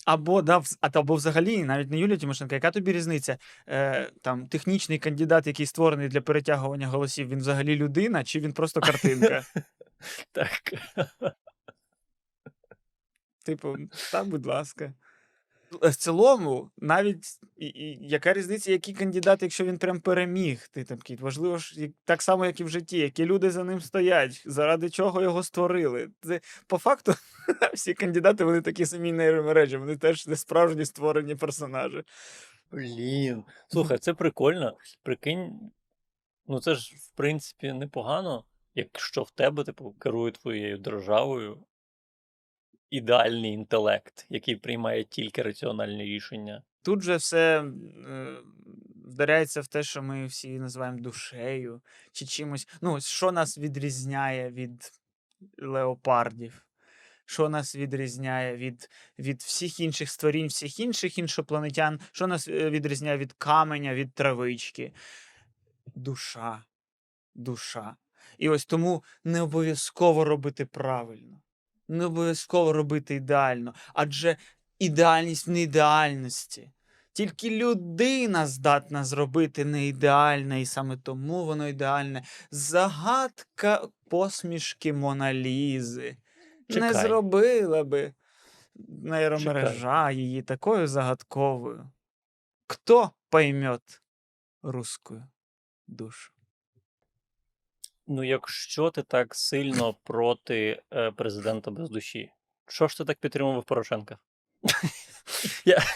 Або, 0.06 0.42
да, 0.42 0.62
або 0.82 1.16
взагалі, 1.16 1.64
навіть 1.64 1.92
не 1.92 2.00
Юлія 2.00 2.18
Тимошенко, 2.18 2.56
яка 2.56 2.72
тобі 2.72 2.94
різниця? 2.94 3.38
Е, 3.70 4.10
там, 4.22 4.48
технічний 4.48 5.00
кандидат, 5.00 5.48
який 5.48 5.66
створений 5.66 6.08
для 6.08 6.22
перетягування 6.22 6.88
голосів, 6.88 7.30
він 7.30 7.40
взагалі 7.40 7.76
людина, 7.76 8.24
чи 8.24 8.40
він 8.40 8.54
просто 8.54 8.82
картинка? 8.82 9.44
Так. 10.32 10.62
Типу, 13.46 13.76
та, 14.12 14.24
будь 14.24 14.46
ласка. 14.46 14.94
В 15.82 15.96
цілому, 15.96 16.72
навіть 16.78 17.26
і, 17.58 17.66
і, 17.68 18.08
яка 18.08 18.34
різниця, 18.34 18.72
який 18.72 18.94
кандидат, 18.94 19.42
якщо 19.42 19.66
він 19.66 19.78
прям 19.78 20.00
переміг, 20.00 20.68
ти 20.68 20.84
там 20.84 20.98
такий, 20.98 21.16
важливо 21.16 21.58
ж 21.58 21.90
так 22.06 22.22
само, 22.22 22.46
як 22.46 22.60
і 22.60 22.64
в 22.64 22.70
житті, 22.70 22.98
які 22.98 23.26
люди 23.26 23.52
за 23.52 23.64
ним 23.64 23.82
стоять, 23.82 24.44
заради 24.46 24.90
чого 24.90 25.22
його 25.22 25.44
створили. 25.44 26.10
Це 26.22 26.42
по 26.68 26.78
факту 26.78 27.14
всі 27.74 27.94
кандидати 27.94 28.44
вони 28.44 28.62
такі 28.62 28.86
самі 28.86 29.12
нейромережі, 29.12 29.78
вони 29.78 29.98
теж 29.98 30.28
не 30.28 30.36
справжні 30.36 30.86
створені 30.86 31.36
персонажі. 31.36 32.04
Блін. 32.72 33.44
Слухай, 33.68 33.98
це 33.98 34.14
прикольно. 34.14 34.78
Прикинь, 35.04 35.72
ну 36.48 36.60
це 36.60 36.76
ж, 36.76 36.96
в 36.96 37.16
принципі, 37.16 37.74
непогано, 37.74 38.46
якщо 38.76 39.24
в 39.24 39.32
тебе, 39.32 39.64
типу, 39.64 39.96
керує 40.00 40.32
твоєю 40.32 40.78
державою 40.78 41.66
ідеальний 42.90 43.52
інтелект, 43.52 44.26
який 44.30 44.56
приймає 44.56 45.04
тільки 45.04 45.42
раціональні 45.42 46.04
рішення. 46.04 46.64
Тут 46.82 47.02
же 47.02 47.16
все 47.16 47.64
е, 47.64 48.38
вдаряється 49.06 49.62
в 49.62 49.68
те, 49.68 49.84
що 49.84 50.02
ми 50.02 50.26
всі 50.26 50.60
називаємо 50.60 51.00
душею 51.00 51.82
чи 52.12 52.26
чимось. 52.26 52.68
Ну, 52.82 53.02
що 53.02 53.32
нас 53.32 53.58
відрізняє 53.58 54.50
від 54.50 54.92
леопардів? 55.58 56.66
Що 57.26 57.50
нас 57.50 57.76
відрізняє 57.76 58.56
від, 58.56 58.90
від 59.20 59.42
всіх 59.42 59.80
інших 59.80 60.10
створінь, 60.10 60.48
всіх 60.48 60.80
інших 60.80 61.18
іншопланетян? 61.18 62.00
Що 62.12 62.28
нас 62.28 62.48
е, 62.48 62.70
відрізняє 62.70 63.18
від 63.18 63.34
каменя, 63.34 63.94
від 63.94 64.14
травички? 64.14 64.94
Душа. 65.96 66.64
Душа. 67.36 67.96
І 68.38 68.50
ось 68.50 68.66
тому 68.66 69.04
не 69.24 69.42
обов'язково 69.42 70.24
робити 70.24 70.66
правильно, 70.66 71.42
не 71.88 72.06
обов'язково 72.06 72.74
робити 72.74 73.16
ідеально, 73.16 73.74
адже 73.94 74.38
ідеальність 74.80 75.48
в 75.48 75.52
неідеальності. 75.52 76.72
Тільки 77.14 77.50
людина 77.50 78.48
здатна 78.48 79.04
зробити 79.04 79.66
неідеальне, 79.66 80.62
і 80.62 80.66
саме 80.66 80.98
тому 80.98 81.46
воно 81.46 81.68
ідеальне. 81.68 82.24
Загадка 82.52 83.88
посмішки 84.10 84.94
Моналізи. 84.94 86.18
Не 86.70 86.94
зробила 86.94 87.84
би 87.84 88.14
нейромережа 88.76 90.12
її 90.12 90.42
такою 90.42 90.88
загадковою. 90.88 91.92
Хто 92.68 93.12
поймет 93.30 94.02
русскую 94.64 95.28
душу? 95.88 96.35
Ну, 98.08 98.24
якщо 98.24 98.90
ти 98.90 99.04
так 99.04 99.36
сильно 99.36 99.94
проти 100.04 100.82
е, 100.94 101.12
президента 101.12 101.72
без 101.72 101.90
душі, 101.90 102.32
що 102.68 102.88
ж 102.88 102.98
ти 102.98 103.06
так 103.06 103.18
підтримував 103.18 103.64
Порошенка? 103.64 104.18
Я... 105.66 105.84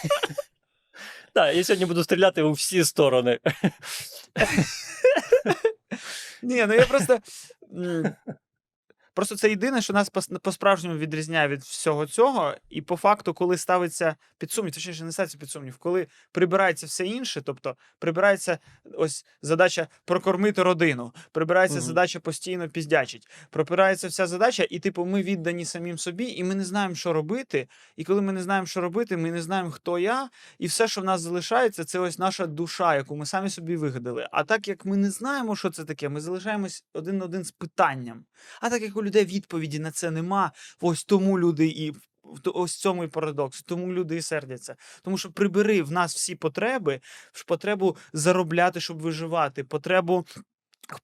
Так, 1.32 1.56
я 1.56 1.64
сьогодні 1.64 1.86
буду 1.86 2.04
стріляти 2.04 2.42
у 2.42 2.52
всі 2.52 2.84
сторони. 2.84 3.38
Ні, 6.42 6.66
ну 6.66 6.74
я 6.74 6.86
просто. 6.86 7.18
Просто 9.20 9.36
це 9.36 9.50
єдине, 9.50 9.82
що 9.82 9.92
нас 9.92 10.10
по-справжньому 10.42 10.98
відрізняє 10.98 11.48
від 11.48 11.62
всього 11.62 12.06
цього. 12.06 12.54
І 12.70 12.82
по 12.82 12.96
факту, 12.96 13.34
коли 13.34 13.56
ставиться 13.56 14.16
під 14.38 14.52
сумнів, 14.52 14.74
точніше, 14.74 15.04
не 15.04 15.12
ставиться 15.12 15.38
під 15.38 15.50
сумнів, 15.50 15.76
коли 15.78 16.06
прибирається 16.32 16.86
все 16.86 17.06
інше, 17.06 17.42
тобто 17.44 17.76
прибирається 17.98 18.58
ось 18.94 19.26
задача 19.42 19.86
прокормити 20.04 20.62
родину, 20.62 21.12
прибирається 21.32 21.78
Мгм. 21.78 21.86
задача 21.86 22.20
постійно 22.20 22.68
піздячить, 22.68 23.28
прибирається 23.50 24.08
вся 24.08 24.26
задача, 24.26 24.66
і 24.70 24.78
типу, 24.78 25.04
ми 25.04 25.22
віддані 25.22 25.64
самим 25.64 25.98
собі, 25.98 26.24
і 26.24 26.44
ми 26.44 26.54
не 26.54 26.64
знаємо, 26.64 26.94
що 26.94 27.12
робити. 27.12 27.68
І 27.96 28.04
коли 28.04 28.22
ми 28.22 28.32
не 28.32 28.42
знаємо, 28.42 28.66
що 28.66 28.80
робити, 28.80 29.16
ми 29.16 29.32
не 29.32 29.42
знаємо, 29.42 29.70
хто 29.70 29.98
я, 29.98 30.28
і 30.58 30.66
все, 30.66 30.88
що 30.88 31.00
в 31.00 31.04
нас 31.04 31.20
залишається, 31.20 31.84
це 31.84 31.98
ось 31.98 32.18
наша 32.18 32.46
душа, 32.46 32.96
яку 32.96 33.16
ми 33.16 33.26
самі 33.26 33.50
собі 33.50 33.76
вигадали. 33.76 34.28
А 34.32 34.44
так 34.44 34.68
як 34.68 34.84
ми 34.84 34.96
не 34.96 35.10
знаємо, 35.10 35.56
що 35.56 35.70
це 35.70 35.84
таке, 35.84 36.08
ми 36.08 36.20
залишаємось 36.20 36.84
один 36.94 37.18
на 37.18 37.24
один 37.24 37.44
з 37.44 37.50
питанням. 37.50 38.24
А 38.60 38.70
так 38.70 38.82
як 38.82 38.96
у 38.96 39.09
людей 39.10 39.24
відповіді 39.24 39.78
на 39.78 39.90
це 39.90 40.10
нема, 40.10 40.52
ось 40.80 41.04
тому 41.04 41.38
люди 41.38 41.66
і. 41.66 41.92
Ось 42.44 42.76
цьому 42.76 43.04
і 43.04 43.08
парадокс, 43.08 43.62
тому 43.62 43.92
люди 43.92 44.16
і 44.16 44.22
сердяться. 44.22 44.76
Тому 45.02 45.18
що 45.18 45.30
прибери 45.32 45.82
в 45.82 45.92
нас 45.92 46.14
всі 46.14 46.34
потреби, 46.34 47.00
потребу 47.46 47.96
заробляти, 48.12 48.80
щоб 48.80 48.98
виживати, 48.98 49.64
потребу 49.64 50.26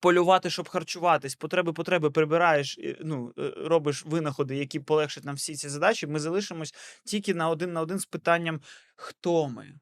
полювати, 0.01 0.51
щоб 0.51 0.69
харчуватись, 0.69 1.35
потреби, 1.35 1.73
потреби 1.73 2.11
прибираєш, 2.11 2.79
ну, 3.01 3.33
е, 3.39 3.53
робиш 3.57 4.05
винаходи, 4.07 4.57
які 4.57 4.81
полегшать 4.81 5.25
нам 5.25 5.35
всі 5.35 5.55
ці 5.55 5.69
задачі, 5.69 6.07
ми 6.07 6.19
залишимось 6.19 6.75
тільки 7.05 7.35
на 7.35 7.49
один 7.49 7.73
на 7.73 7.81
один 7.81 7.99
з 7.99 8.07
питанням, 8.07 8.61
хто 8.97 9.49
ми. 9.49 9.73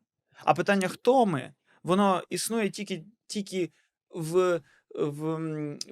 А 0.45 0.55
питання, 0.55 0.89
хто 0.89 1.27
ми, 1.27 1.55
воно 1.83 2.23
існує 2.31 2.71
тільки, 2.71 3.05
тільки 3.27 3.71
в, 4.11 4.61
в, 4.95 5.37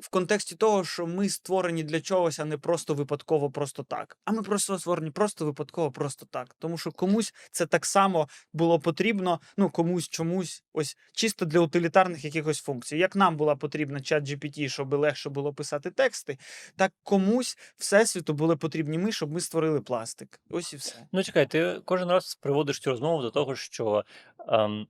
в 0.00 0.08
контексті 0.08 0.56
того, 0.56 0.84
що 0.84 1.06
ми 1.06 1.28
створені 1.28 1.82
для 1.82 2.00
чогось, 2.00 2.38
а 2.38 2.44
не 2.44 2.58
просто 2.58 2.94
випадково, 2.94 3.50
просто 3.50 3.82
так. 3.82 4.18
А 4.24 4.32
ми 4.32 4.42
просто 4.42 4.78
створені 4.78 5.10
просто 5.10 5.44
випадково, 5.44 5.92
просто 5.92 6.26
так. 6.26 6.56
Тому 6.58 6.78
що 6.78 6.92
комусь 6.92 7.34
це 7.50 7.66
так 7.66 7.86
само 7.86 8.28
було 8.52 8.80
потрібно, 8.80 9.40
ну 9.56 9.70
комусь 9.70 10.08
чомусь, 10.08 10.64
ось 10.72 10.96
чисто 11.12 11.44
для 11.44 11.60
утилітарних 11.60 12.24
якихось 12.24 12.60
функцій. 12.60 12.98
Як 12.98 13.16
нам 13.16 13.36
була 13.36 13.56
потрібна 13.56 14.00
чат 14.00 14.24
GPT, 14.24 14.68
щоб 14.68 14.94
легше 14.94 15.30
було 15.30 15.54
писати 15.54 15.90
тексти, 15.90 16.38
так 16.76 16.92
комусь 17.02 17.58
всесвіту 17.76 18.34
були 18.34 18.56
потрібні 18.56 18.98
ми, 18.98 19.12
щоб 19.12 19.32
ми 19.32 19.40
створили 19.40 19.80
пластик. 19.80 20.40
Ось 20.50 20.72
і 20.72 20.76
все. 20.76 21.06
Ну, 21.12 21.22
чекай, 21.22 21.46
ти 21.46 21.80
кожен 21.84 22.08
раз 22.08 22.34
приводиш 22.34 22.80
цю 22.80 22.90
розмову 22.90 23.22
до 23.22 23.30
того, 23.30 23.56
що, 23.56 24.04
ем, 24.48 24.86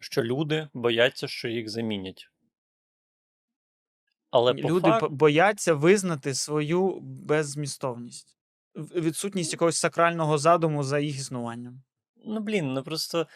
що 0.00 0.22
люди 0.22 0.68
бояться, 0.74 1.28
що 1.28 1.48
їх 1.48 1.68
замінять. 1.68 2.30
Але 4.34 4.54
по 4.54 4.68
Люди 4.68 4.90
фак- 4.90 5.00
по- 5.00 5.08
бояться 5.08 5.74
визнати 5.74 6.34
свою 6.34 6.98
беззмістовність, 7.00 8.38
відсутність 8.74 9.52
якогось 9.52 9.76
сакрального 9.76 10.38
задуму 10.38 10.82
за 10.82 10.98
їх 10.98 11.16
існуванням. 11.16 11.82
Ну, 12.26 12.40
блін, 12.40 12.72
ну 12.72 12.82
просто 12.82 13.26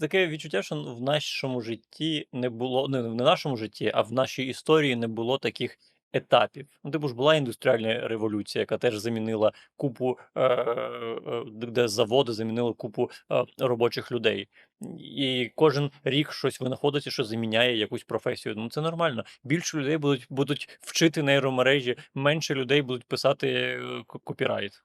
таке 0.00 0.26
відчуття, 0.26 0.62
що 0.62 0.82
в 0.82 1.00
нашому 1.00 1.60
житті 1.60 2.28
не 2.32 2.50
було, 2.50 2.88
не 2.88 3.02
в 3.02 3.14
нашому 3.14 3.56
житті, 3.56 3.92
а 3.94 4.02
в 4.02 4.12
нашій 4.12 4.42
історії 4.42 4.96
не 4.96 5.08
було 5.08 5.38
таких 5.38 5.78
етапів. 6.12 6.66
Ну, 6.84 6.90
типу 6.90 7.08
ж 7.08 7.14
була 7.14 7.34
індустріальна 7.34 8.08
революція, 8.08 8.60
яка 8.60 8.78
теж 8.78 8.98
замінила 8.98 9.52
купу, 9.76 10.18
е, 10.34 10.42
е, 10.42 11.44
де 11.48 11.88
заводи 11.88 12.32
замінили 12.32 12.72
купу 12.72 13.10
е, 13.32 13.44
робочих 13.58 14.12
людей. 14.12 14.48
І 14.98 15.52
кожен 15.54 15.90
рік 16.04 16.32
щось 16.32 16.60
винаходиться, 16.60 17.10
що 17.10 17.24
заміняє 17.24 17.76
якусь 17.76 18.04
професію. 18.04 18.54
Ну 18.58 18.68
це 18.70 18.80
нормально. 18.80 19.24
Більше 19.44 19.78
людей 19.78 19.96
будуть, 19.98 20.26
будуть 20.30 20.78
вчити 20.80 21.22
нейромережі, 21.22 21.96
менше 22.14 22.54
людей 22.54 22.82
будуть 22.82 23.04
писати 23.04 23.80
копірайт. 24.06 24.82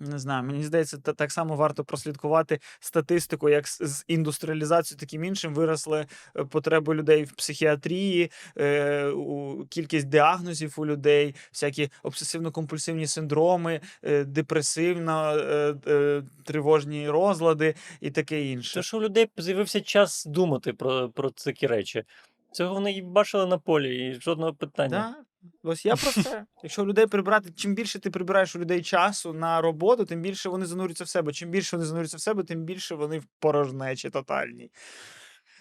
Не 0.00 0.18
знаю, 0.18 0.44
мені 0.44 0.62
здається, 0.64 0.98
та- 0.98 1.12
так 1.12 1.32
само 1.32 1.56
варто 1.56 1.84
прослідкувати 1.84 2.60
статистику, 2.80 3.48
як 3.48 3.68
з- 3.68 4.04
індустріалізацією, 4.08 5.00
таким 5.00 5.24
іншим 5.24 5.54
виросли 5.54 6.06
е, 6.36 6.44
потреби 6.44 6.94
людей 6.94 7.24
в 7.24 7.32
психіатрії, 7.32 8.30
е, 8.58 9.06
у, 9.06 9.64
кількість 9.66 10.08
діагнозів 10.08 10.74
у 10.76 10.86
людей, 10.86 11.34
всякі 11.52 11.90
обсесивно-компульсивні 12.04 13.06
синдроми, 13.06 13.80
е, 14.02 14.24
депресивно 14.24 15.36
е, 15.36 15.74
е, 15.86 16.22
тривожні 16.44 17.08
розлади 17.10 17.74
і 18.00 18.10
таке 18.10 18.44
інше. 18.44 18.74
Це 18.74 18.82
що 18.82 18.98
у 18.98 19.02
людей 19.02 19.30
з'явився 19.36 19.80
час 19.80 20.24
думати 20.26 20.72
про, 20.72 21.08
про 21.08 21.30
такі 21.30 21.66
речі. 21.66 22.04
Цього 22.52 22.74
вони 22.74 23.02
бачили 23.02 23.46
на 23.46 23.58
полі, 23.58 24.08
і 24.08 24.20
жодного 24.20 24.54
питання. 24.54 25.14
Да? 25.18 25.24
Ось 25.62 25.84
я 25.84 25.96
про 25.96 26.12
це. 26.12 26.46
Якщо 26.62 26.86
людей 26.86 27.06
прибрати, 27.06 27.50
чим 27.56 27.74
більше 27.74 27.98
ти 27.98 28.10
прибираєш 28.10 28.56
у 28.56 28.58
людей 28.58 28.82
часу 28.82 29.32
на 29.32 29.60
роботу, 29.60 30.04
тим 30.04 30.20
більше 30.20 30.48
вони 30.48 30.66
занурюються 30.66 31.04
в 31.04 31.08
себе. 31.08 31.32
Чим 31.32 31.50
більше 31.50 31.76
вони 31.76 31.86
занурюються 31.86 32.16
в 32.16 32.20
себе, 32.20 32.44
тим 32.44 32.62
більше 32.62 32.94
вони 32.94 33.18
в 33.18 33.24
порожнечі 33.38 34.10
тотальній. 34.10 34.70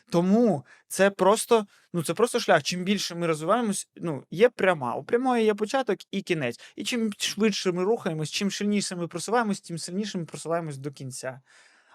Тому 0.09 0.65
це 0.88 1.09
просто, 1.09 1.65
ну 1.93 2.03
це 2.03 2.13
просто 2.13 2.39
шлях. 2.39 2.63
Чим 2.63 2.84
більше 2.84 3.15
ми 3.15 3.27
розвиваємось, 3.27 3.88
ну 3.95 4.23
є 4.31 4.49
пряма. 4.49 4.95
У 4.95 5.03
прямої 5.03 5.45
є 5.45 5.53
початок 5.53 5.97
і 6.11 6.21
кінець. 6.21 6.59
І 6.75 6.84
чим 6.84 7.11
швидше 7.17 7.71
ми 7.71 7.84
рухаємось, 7.84 8.31
чим 8.31 8.51
сильніше 8.51 8.95
ми 8.95 9.07
просуваємось, 9.07 9.61
тим 9.61 9.77
сильніше 9.77 10.17
ми 10.17 10.25
просуваємось 10.25 10.77
до 10.77 10.91
кінця. 10.91 11.41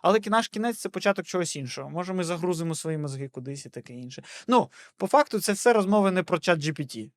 Але 0.02 0.20
наш 0.26 0.48
кінець 0.48 0.78
це 0.78 0.88
початок 0.88 1.26
чогось 1.26 1.56
іншого. 1.56 1.90
Може, 1.90 2.12
ми 2.12 2.24
загрузимо 2.24 2.74
свої 2.74 2.98
мозги 2.98 3.28
кудись 3.28 3.66
і 3.66 3.68
таке 3.68 3.94
інше. 3.94 4.22
Ну, 4.46 4.70
по 4.96 5.06
факту, 5.06 5.40
це 5.40 5.52
все 5.52 5.72
розмови 5.72 6.10
не 6.10 6.22
про 6.22 6.38
чат 6.38 6.58
GPT. 6.58 7.10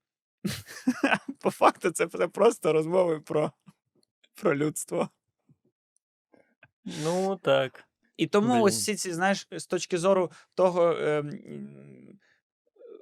По 1.39 1.51
факту, 1.51 1.91
це 1.91 2.07
просто 2.07 2.73
розмови 2.73 3.19
про, 3.19 3.51
про 4.41 4.55
людство. 4.55 5.09
Ну 7.03 7.39
так. 7.43 7.83
І 8.17 8.27
тому 8.27 8.63
ось 8.63 8.77
всі 8.77 8.95
ці, 8.95 9.13
знаєш, 9.13 9.47
з 9.51 9.65
точки 9.65 9.97
зору 9.97 10.31
того. 10.55 10.91
ем, 10.91 11.29
м, 11.29 12.07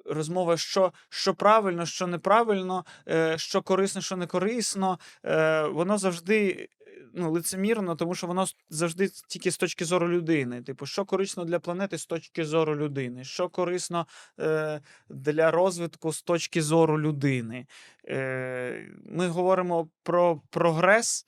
Розмова, 0.05 0.57
що, 0.57 0.93
що 1.09 1.33
правильно, 1.33 1.85
що 1.85 2.07
неправильно, 2.07 2.85
е, 3.07 3.37
що 3.37 3.61
корисно, 3.61 4.01
що 4.01 4.17
не 4.17 4.27
корисно, 4.27 4.99
е, 5.25 5.63
воно 5.63 5.97
завжди 5.97 6.49
е, 6.49 6.67
ну, 7.14 7.32
лицемірно, 7.32 7.95
тому 7.95 8.16
що 8.16 8.28
воно 8.28 8.45
завжди 8.70 9.10
тільки 9.28 9.51
з 9.51 9.57
точки 9.57 9.86
зору 9.86 10.10
людини. 10.10 10.62
Типу, 10.62 10.86
що 10.86 11.05
корисно 11.05 11.45
для 11.45 11.60
планети 11.60 11.97
з 11.97 12.05
точки 12.05 12.45
зору 12.45 12.76
людини, 12.76 13.24
що 13.24 13.49
корисно 13.49 14.07
е, 14.39 14.82
для 15.10 15.51
розвитку 15.51 16.14
з 16.14 16.22
точки 16.22 16.62
зору 16.62 17.01
людини. 17.01 17.68
Е, 18.07 18.89
ми 19.05 19.28
говоримо 19.28 19.89
про 20.03 20.41
прогрес, 20.49 21.28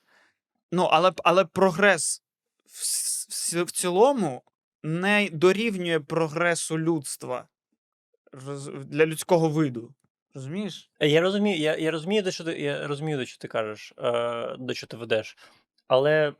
ну, 0.72 0.82
але, 0.82 1.12
але 1.24 1.44
прогрес 1.44 2.22
в, 2.66 2.82
в, 3.56 3.64
в 3.64 3.70
цілому 3.70 4.42
не 4.82 5.28
дорівнює 5.32 6.00
прогресу 6.00 6.78
людства 6.78 7.48
роз- 8.32 8.84
для 8.84 9.06
людського 9.06 9.48
виду. 9.48 9.94
Розумієш? 10.34 10.90
Я 11.00 11.20
розумію, 11.20 11.58
я, 11.58 11.76
я 11.76 11.90
розумію, 11.90 12.22
до 12.22 12.30
що 12.30 12.44
ти, 12.44 12.60
я 12.60 12.86
розумію, 12.86 13.18
до 13.18 13.26
що 13.26 13.38
ти 13.38 13.48
кажеш, 13.48 13.92
е, 13.98 14.56
до 14.58 14.74
що 14.74 14.86
ти 14.86 14.96
ведеш. 14.96 15.36
Але 15.92 16.34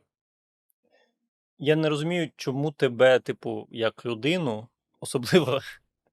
я 1.59 1.75
не 1.75 1.89
розумію, 1.89 2.31
чому 2.35 2.71
тебе, 2.71 3.19
типу, 3.19 3.67
як 3.71 4.05
людину, 4.05 4.67
особливо 4.99 5.61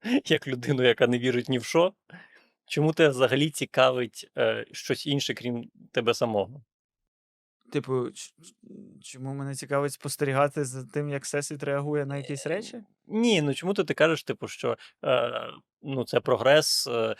як 0.24 0.48
людину, 0.48 0.82
яка 0.82 1.06
не 1.06 1.18
вірить 1.18 1.48
ні 1.48 1.58
в 1.58 1.64
що, 1.64 1.92
чому 2.66 2.92
тебе 2.92 3.08
взагалі 3.08 3.50
цікавить 3.50 4.30
е, 4.38 4.66
щось 4.72 5.06
інше, 5.06 5.34
крім 5.34 5.70
тебе 5.92 6.14
самого? 6.14 6.62
Типу, 7.72 8.08
чому 9.02 9.34
мене 9.34 9.54
цікавить 9.54 9.92
спостерігати 9.92 10.64
за 10.64 10.84
тим, 10.84 11.08
як 11.08 11.24
Всесвіт 11.24 11.62
реагує 11.62 12.06
на 12.06 12.16
якісь 12.16 12.46
речі? 12.46 12.82
Ні, 13.06 13.42
ну 13.42 13.54
чому 13.54 13.74
ти, 13.74 13.84
ти 13.84 13.94
кажеш, 13.94 14.24
типу, 14.24 14.48
що 14.48 14.76
е, 15.04 15.50
ну, 15.82 16.04
це 16.04 16.20
прогрес, 16.20 16.86
е, 16.86 16.92
е, 16.92 17.16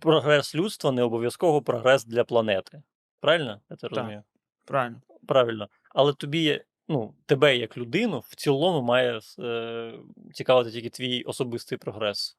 прогрес 0.00 0.54
людства 0.54 0.92
не 0.92 1.02
обов'язково 1.02 1.62
прогрес 1.62 2.04
для 2.04 2.24
планети. 2.24 2.82
Правильно? 3.20 3.60
Я 3.70 3.76
це 3.76 3.88
розумію? 3.88 4.22
Правильно. 4.66 5.00
Правильно. 5.26 5.68
Але 5.94 6.12
тобі, 6.12 6.64
ну, 6.88 7.14
тебе 7.26 7.56
як 7.56 7.76
людину 7.76 8.22
в 8.28 8.34
цілому 8.34 8.82
має 8.82 9.20
е, 9.38 9.92
цікавити 10.34 10.70
тільки 10.70 10.90
твій 10.90 11.22
особистий 11.22 11.78
прогрес. 11.78 12.36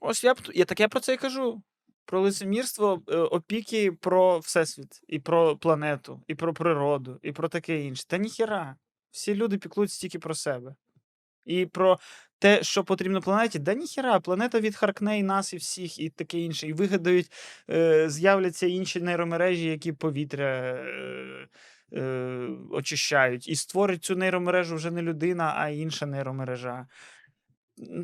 Ось 0.00 0.24
я 0.24 0.34
я 0.54 0.64
так 0.64 0.80
я 0.80 0.88
про 0.88 1.00
це 1.00 1.14
і 1.14 1.16
кажу. 1.16 1.62
Про 2.04 2.20
лицемірство, 2.20 3.02
е, 3.08 3.16
опіки 3.16 3.92
про 3.92 4.38
Всесвіт, 4.38 5.00
і 5.08 5.18
про 5.18 5.56
планету, 5.56 6.22
і 6.26 6.34
про 6.34 6.54
природу, 6.54 7.18
і 7.22 7.32
про 7.32 7.48
таке 7.48 7.80
інше. 7.80 8.06
Та 8.06 8.18
ніхіра. 8.18 8.76
Всі 9.10 9.34
люди 9.34 9.58
піклуються 9.58 10.00
тільки 10.00 10.18
про 10.18 10.34
себе. 10.34 10.74
І 11.44 11.66
про 11.66 11.98
те, 12.42 12.62
що 12.62 12.84
потрібно 12.84 13.20
планеті, 13.20 13.58
да 13.58 13.74
ніхіра, 13.74 14.20
планета 14.20 14.60
відхаркне 14.60 15.18
і 15.18 15.22
нас, 15.22 15.52
і 15.52 15.56
всіх, 15.56 15.98
і 15.98 16.08
таке 16.08 16.38
інше. 16.38 16.66
І 16.66 16.72
вигадають, 16.72 17.32
е, 17.70 18.10
з'являться 18.10 18.66
інші 18.66 19.00
нейромережі, 19.00 19.64
які 19.64 19.92
повітря 19.92 20.44
е, 20.44 21.48
е, 21.92 22.48
очищають, 22.70 23.48
і 23.48 23.56
створить 23.56 24.04
цю 24.04 24.16
нейромережу 24.16 24.76
вже 24.76 24.90
не 24.90 25.02
людина, 25.02 25.54
а 25.56 25.68
інша 25.68 26.06
нейромережа. 26.06 26.86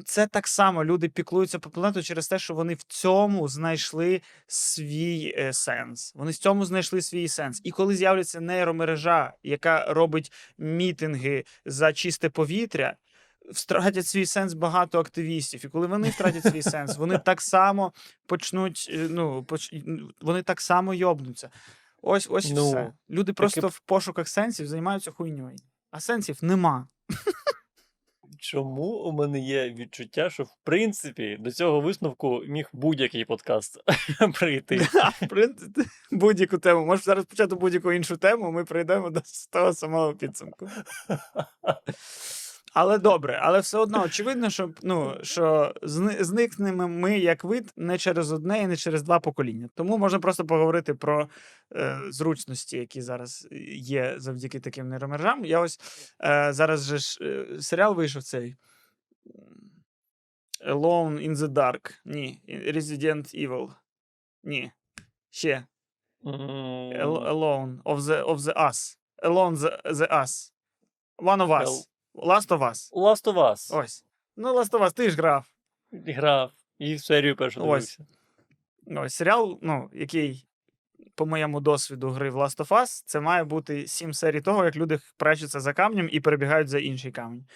Це 0.04 0.26
так 0.26 0.48
само 0.48 0.84
люди 0.84 1.08
піклуються 1.08 1.58
про 1.58 1.70
планету 1.70 2.02
через 2.02 2.28
те, 2.28 2.38
що 2.38 2.54
вони 2.54 2.74
в 2.74 2.82
цьому 2.82 3.48
знайшли 3.48 4.22
свій 4.46 5.34
е, 5.38 5.52
сенс. 5.52 6.12
Вони 6.14 6.30
в 6.30 6.36
цьому 6.36 6.64
знайшли 6.64 7.02
свій 7.02 7.28
сенс. 7.28 7.60
І 7.64 7.70
коли 7.70 7.96
з'являться 7.96 8.40
нейромережа, 8.40 9.32
яка 9.42 9.92
робить 9.92 10.32
мітинги 10.58 11.44
за 11.64 11.92
чисте 11.92 12.30
повітря, 12.30 12.96
втратять 13.52 14.06
свій 14.06 14.26
сенс 14.26 14.52
багато 14.54 15.00
активістів. 15.00 15.64
І 15.64 15.68
коли 15.68 15.86
вони 15.86 16.10
втратять 16.10 16.42
свій 16.42 16.62
сенс, 16.62 16.96
вони 16.96 17.18
так 17.18 17.40
само 17.40 17.92
почнуть. 18.26 18.90
е, 18.92 19.06
Ну, 19.10 19.44
поч... 19.44 19.74
вони 20.20 20.42
так 20.42 20.60
само 20.60 20.94
йобнуться. 20.94 21.50
Ось 22.02 22.28
ось 22.30 22.50
Ну, 22.54 22.68
все. 22.68 22.92
Люди 23.10 23.32
просто 23.32 23.68
в 23.68 23.80
пошуках 23.80 24.28
сенсів 24.28 24.66
займаються 24.66 25.10
хуйньою. 25.10 25.56
А 25.90 26.00
сенсів 26.00 26.38
нема. 26.42 26.88
Чому 28.40 28.82
у 28.82 29.12
мене 29.12 29.40
є 29.40 29.70
відчуття, 29.70 30.30
що 30.30 30.42
в 30.44 30.56
принципі 30.64 31.36
до 31.40 31.52
цього 31.52 31.80
висновку 31.80 32.42
міг 32.46 32.68
будь-який 32.72 33.24
подкаст 33.24 33.78
прийти? 34.38 34.88
Будь-яку 36.10 36.58
тему. 36.58 36.86
Можеш 36.86 37.04
зараз 37.04 37.24
почати 37.24 37.54
будь-яку 37.54 37.92
іншу 37.92 38.16
тему, 38.16 38.52
ми 38.52 38.64
прийдемо 38.64 39.10
до 39.10 39.20
того 39.50 39.72
самого 39.74 40.14
підсумку. 40.14 40.68
Але 42.72 42.98
добре, 42.98 43.40
але 43.42 43.60
все 43.60 43.78
одно 43.78 44.02
очевидно, 44.02 44.50
що, 44.50 44.70
ну, 44.82 45.16
що 45.22 45.74
зникнемо 45.82 46.88
ми 46.88 47.18
як 47.18 47.44
вид 47.44 47.72
не 47.76 47.98
через 47.98 48.32
одне 48.32 48.62
і 48.62 48.66
не 48.66 48.76
через 48.76 49.02
два 49.02 49.20
покоління. 49.20 49.68
Тому 49.74 49.98
можна 49.98 50.18
просто 50.18 50.46
поговорити 50.46 50.94
про 50.94 51.28
е, 51.74 52.00
зручності, 52.08 52.76
які 52.76 53.02
зараз 53.02 53.48
є 53.80 54.14
завдяки 54.16 54.60
таким 54.60 54.88
нейромережам. 54.88 55.44
Я 55.44 55.60
ось 55.60 55.80
е, 56.24 56.52
зараз 56.52 56.84
же 56.84 56.98
ж 56.98 57.18
е, 57.22 57.60
серіал 57.60 57.94
вийшов 57.94 58.22
цей. 58.22 58.56
Alone 60.66 61.28
in 61.28 61.34
the 61.34 61.48
Dark. 61.48 62.00
Ні. 62.04 62.40
Resident 62.48 63.48
Evil. 63.48 63.70
Ні. 64.44 64.72
Ще. 65.30 65.66
Alone 66.24 67.82
of 67.82 68.00
the 68.00 68.24
of 68.24 68.38
the 68.38 68.54
Us. 68.56 68.98
Alone 69.22 69.56
the, 69.56 69.82
the 69.92 70.12
Us. 70.12 70.52
One 71.18 71.40
of 71.40 71.48
Us. 71.48 71.88
Last 72.26 72.48
of 72.48 72.58
Us. 72.58 72.92
Last 72.92 73.24
of 73.24 73.34
Us. 73.34 73.78
Ось. 73.78 74.04
Ну, 74.36 74.54
Last 74.58 74.70
of 74.70 74.80
Us, 74.84 74.92
ти 74.92 75.10
ж 75.10 75.16
грав. 75.16 75.46
Грав 75.92 76.52
і 76.78 76.94
в 76.94 77.00
серію 77.04 77.36
першу 77.36 77.60
дивився. 77.60 78.06
Ось 78.96 79.14
серіал, 79.14 79.58
ну, 79.62 79.90
який, 79.92 80.46
по 81.14 81.26
моєму 81.26 81.60
досвіду 81.60 82.10
гри 82.10 82.30
в 82.30 82.36
Last 82.36 82.56
of 82.56 82.68
Us, 82.68 83.02
це 83.06 83.20
має 83.20 83.44
бути 83.44 83.86
сім 83.86 84.14
серій 84.14 84.40
того, 84.40 84.64
як 84.64 84.76
люди 84.76 84.98
прячуться 85.16 85.60
за 85.60 85.72
камнем 85.72 86.08
і 86.12 86.20
перебігають 86.20 86.68
за 86.68 86.78
інший 86.78 87.12
камінь. 87.12 87.46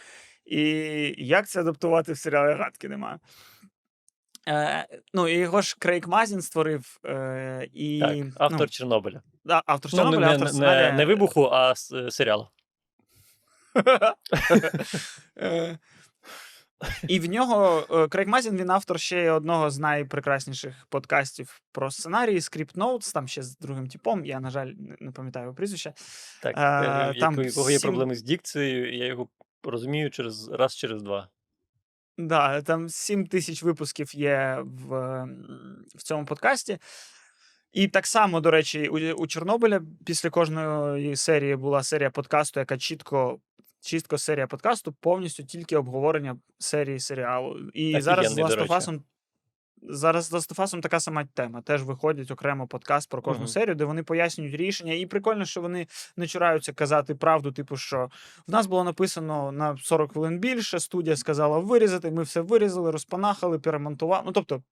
І 0.45 0.61
як 1.19 1.49
це 1.49 1.61
адаптувати 1.61 2.13
в 2.13 2.19
серіалі 2.19 2.59
гадки 2.59 2.89
немає. 2.89 3.19
Е, 4.49 4.87
ну, 5.15 5.29
і 5.29 5.35
його 5.35 5.63
ж 5.63 5.77
Крейг 5.79 6.09
Мазін 6.09 6.43
створив. 6.43 7.01
Е, 7.07 7.69
і, 7.73 8.01
Так, 8.01 8.17
автор 8.37 8.61
ну, 8.61 8.67
Чорнобиля. 8.67 9.23
да, 9.45 9.63
автор 9.67 9.91
Ну, 9.95 9.97
не, 9.99 10.03
Чорнобиля, 10.03 10.27
не, 10.27 10.33
автор 10.33 10.47
не, 10.47 10.53
сценарія. 10.53 10.93
не 10.93 11.05
вибуху, 11.07 11.45
а 11.53 11.75
с- 11.75 12.11
серіалу. 12.11 12.49
Е, 15.39 15.79
І 17.09 17.21
в 17.21 17.29
нього 17.31 17.87
е, 17.91 18.09
Крейг 18.09 18.29
Мазін, 18.29 18.57
він 18.57 18.71
автор 18.71 19.01
ще 19.01 19.31
одного 19.31 19.71
з 19.71 19.79
найпрекрасніших 19.79 20.87
подкастів 20.89 21.61
про 21.73 21.91
сценарії 21.91 22.39
Script 22.39 22.75
Notes, 22.75 23.15
там 23.15 23.29
ще 23.29 23.43
з 23.43 23.59
другим 23.59 23.87
типом. 23.89 24.25
Я, 24.25 24.41
на 24.41 24.51
жаль, 24.51 24.73
не- 25.01 25.11
пам'ятаю 25.13 25.45
його 25.45 25.55
прізвище. 25.55 25.93
Так, 26.43 26.55
А, 26.59 27.11
е, 27.17 27.21
там 27.21 27.35
яко- 27.37 27.45
якого 27.45 27.71
є 27.71 27.79
сім- 27.79 27.91
проблеми 27.91 28.15
з 28.15 28.23
дикцією, 28.23 28.93
і 28.95 28.99
я 28.99 29.07
його 29.07 29.29
розумію 29.65 30.11
через 30.11 30.49
раз 30.49 30.77
через 30.77 31.03
два. 31.03 31.29
Да, 32.19 32.63
там 32.63 32.89
7 32.89 33.27
тисяч 33.27 33.63
випусків 33.63 34.15
є 34.15 34.59
в, 34.63 35.25
в 35.95 36.03
цьому 36.03 36.25
подкасті. 36.25 36.79
І 37.73 37.89
так 37.89 38.07
само, 38.07 38.41
до 38.41 38.51
речі, 38.51 38.89
у, 38.89 39.13
у 39.15 39.27
Чорнобиля 39.27 39.81
після 40.07 40.31
кожної 40.31 41.17
серії 41.17 41.57
була 41.57 41.83
серія 41.83 42.11
подкасту, 42.11 42.61
яка 42.61 42.79
чітко. 42.79 43.41
Чітко 43.83 44.19
серія 44.19 44.47
подкасту, 44.47 44.93
повністю 44.93 45.45
тільки 45.45 45.77
обговорення 45.77 46.37
серії 46.59 47.01
серіалу. 47.01 47.59
І 47.75 48.01
зараз 48.01 48.33
з. 48.33 48.39
Us 48.39 49.01
зараз 49.83 50.25
з 50.25 50.33
Us 50.33 50.81
така 50.81 51.01
сама 51.01 51.25
тема. 51.35 51.63
Теж 51.63 51.83
виходить 51.83 52.31
окремо 52.31 52.67
подкаст 52.67 53.11
про 53.11 53.23
кожну 53.23 53.43
Мгм. 53.43 53.49
серію, 53.49 53.75
де 53.75 53.85
вони 53.85 54.03
пояснюють 54.03 54.55
рішення. 54.55 54.93
І 54.93 55.07
прикольно, 55.07 55.45
що 55.45 55.61
вони 55.61 55.87
не 56.17 56.27
чураються 56.27 56.73
казати 56.73 57.15
правду, 57.15 57.53
типу, 57.53 57.77
що 57.77 58.11
в 58.47 58.51
нас 58.51 58.67
було 58.67 58.85
написано 58.85 59.53
на 59.53 59.77
40 59.77 60.13
хвилин 60.13 60.39
більше, 60.39 60.81
студія 60.81 61.17
сказала 61.17 61.59
вирізати, 61.59 62.11
ми 62.11 62.23
все 62.23 62.41
вирізали, 62.41 62.91
розпанахали, 62.91 63.59
перемонтували. 63.59 64.23
Ну, 64.27 64.33
тобто, 64.33 64.63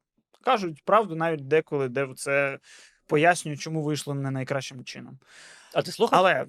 кажуть 0.44 0.82
правду 0.84 1.16
навіть 1.16 1.48
деколи, 1.48 1.88
де 1.88 2.08
це 2.16 2.58
пояснюють, 3.06 3.60
чому 3.60 3.82
вийшло 3.82 4.14
не 4.14 4.30
найкращим 4.30 4.84
чином. 4.84 5.18
А 5.74 5.82
ти 5.82 5.92
слухав? 5.92 6.18
Але 6.18 6.46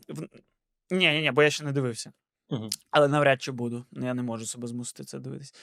ні, 0.91 1.12
ні, 1.12 1.22
ні, 1.22 1.32
бо 1.32 1.43
я 1.43 1.49
ще 1.49 1.64
не 1.64 1.72
дивився. 1.72 2.12
Але 2.91 3.08
навряд 3.08 3.41
чи 3.41 3.52
буду. 3.52 3.86
Ну, 3.91 4.06
Я 4.06 4.14
не 4.14 4.24
можу 4.24 4.45
себе 4.45 4.68
змусити 4.68 5.04
це 5.04 5.20
дивитись. 5.20 5.54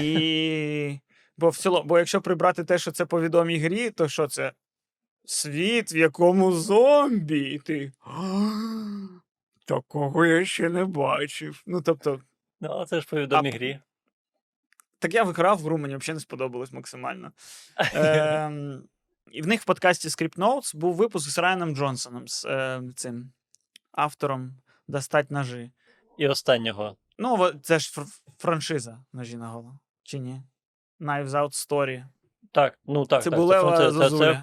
І... 0.00 0.98
Бо 1.38 1.48
в 1.48 1.56
цілому, 1.56 1.84
бо 1.88 1.98
якщо 1.98 2.20
прибрати 2.20 2.64
те, 2.64 2.78
що 2.78 2.92
це 2.92 3.06
по 3.06 3.20
відомій 3.20 3.58
грі, 3.58 3.90
то 3.90 4.08
що 4.08 4.28
це? 4.28 4.52
Світ, 5.24 5.92
в 5.92 5.96
якому 5.96 6.52
зомбі. 6.52 7.40
І 7.40 7.58
ти. 7.58 7.92
Такого 9.64 10.26
я 10.26 10.44
ще 10.44 10.68
не 10.68 10.84
бачив. 10.84 11.62
Ну, 11.66 11.82
тобто, 11.82 12.20
Ну, 12.60 12.84
це 12.86 13.00
ж 13.00 13.06
по 13.10 13.16
відомій 13.16 13.50
А, 13.50 13.52
грі. 13.52 13.78
так 14.98 15.14
я 15.14 15.22
виграв 15.22 15.60
гру, 15.60 15.78
мені 15.78 15.96
взагалі 15.96 16.16
не 16.16 16.20
сподобалось 16.20 16.72
максимально. 16.72 17.32
Ем, 17.94 18.82
і 19.32 19.42
в 19.42 19.46
них 19.46 19.60
в 19.60 19.64
подкасті 19.64 20.08
Script 20.08 20.38
Notes 20.38 20.76
був 20.76 20.94
випуск 20.94 21.30
з 21.30 21.38
Райаном 21.38 21.76
Джонсоном, 21.76 22.28
з 22.28 22.44
е, 22.44 22.82
цим 22.96 23.32
автором 23.92 24.56
Достать 24.88 25.30
ножи. 25.30 25.70
І 26.18 26.28
останнього. 26.28 26.96
Ну, 27.18 27.52
це 27.62 27.78
ж 27.78 28.04
франшиза 28.38 29.04
ножі 29.12 29.36
на 29.36 29.48
голову. 29.48 29.78
Чи 30.02 30.18
ні? 30.18 30.42
Knives 31.00 31.28
Out 31.28 31.68
Story. 31.68 32.04
Так, 32.52 32.78
ну 32.86 33.06
так. 33.06 33.22
Цибулева 33.22 33.76
так, 33.76 33.92
це, 33.92 33.98
це, 33.98 34.10
це, 34.10 34.42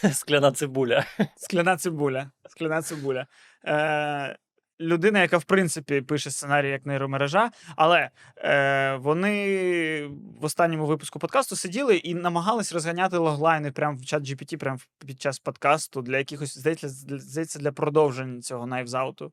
це 0.00 0.12
скляна 0.14 0.52
цибуля. 0.52 1.04
Скляна 1.36 1.76
цибуля. 1.76 2.30
Скляна 2.48 2.82
цибуля. 2.82 3.26
Е, 3.66 4.36
людина, 4.80 5.20
яка 5.20 5.38
в 5.38 5.44
принципі 5.44 6.00
пише 6.00 6.30
сценарій 6.30 6.70
як 6.70 6.86
нейромережа, 6.86 7.50
але 7.76 8.10
е, 8.36 8.96
вони 8.96 10.06
в 10.40 10.44
останньому 10.44 10.86
випуску 10.86 11.18
подкасту 11.18 11.56
сиділи 11.56 11.96
і 11.96 12.14
намагались 12.14 12.72
розганяти 12.72 13.16
логлайни 13.16 13.72
прямо 13.72 13.96
в 13.96 14.04
чат 14.04 14.22
GPT, 14.22 14.56
прямо 14.56 14.78
під 15.06 15.20
час 15.20 15.38
подкасту 15.38 16.02
для 16.02 16.18
якихось, 16.18 16.58
здається, 16.58 16.88
для- 17.06 17.18
здається, 17.18 17.58
для 17.58 17.72
продовження 17.72 18.40
цього 18.40 18.66
Knives 18.66 18.88
Out. 18.88 19.30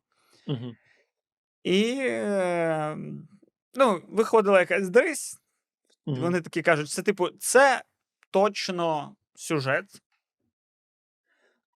Мгм. 0.47 0.75
І 1.63 1.95
ну, 3.73 4.01
виходила 4.07 4.59
якась 4.59 4.89
дрись, 4.89 5.41
Мгм. 6.05 6.21
Вони 6.21 6.41
такі 6.41 6.61
кажуть, 6.61 6.89
це 6.89 7.01
типу, 7.01 7.29
це 7.29 7.83
точно 8.31 9.15
сюжет. 9.35 9.85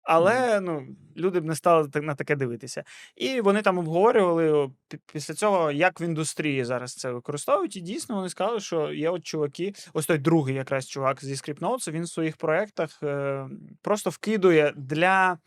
Але 0.02 0.60
ну, 0.60 0.86
люди 1.16 1.40
б 1.40 1.44
не 1.44 1.54
стали 1.54 1.88
на 1.94 2.14
таке 2.14 2.36
дивитися. 2.36 2.84
І 3.16 3.40
вони 3.40 3.62
там 3.62 3.78
обговорювали 3.78 4.70
після 5.12 5.34
цього, 5.34 5.70
як 5.70 6.00
в 6.00 6.02
індустрії 6.02 6.64
зараз 6.64 6.94
це 6.94 7.12
використовують. 7.12 7.76
І 7.76 7.80
дійсно 7.80 8.14
вони 8.14 8.28
сказали, 8.28 8.60
що 8.60 8.92
є 8.92 9.10
от 9.10 9.24
чуваки, 9.24 9.74
ось 9.92 10.06
той 10.06 10.18
другий 10.18 10.54
якраз 10.54 10.88
чувак 10.88 11.24
зі 11.24 11.34
Script 11.34 11.90
він 11.92 12.02
в 12.02 12.08
своїх 12.08 12.36
проєктах 12.36 13.02
е, 13.02 13.48
просто 13.82 14.10
вкидує 14.10 14.72
для, 14.76 15.38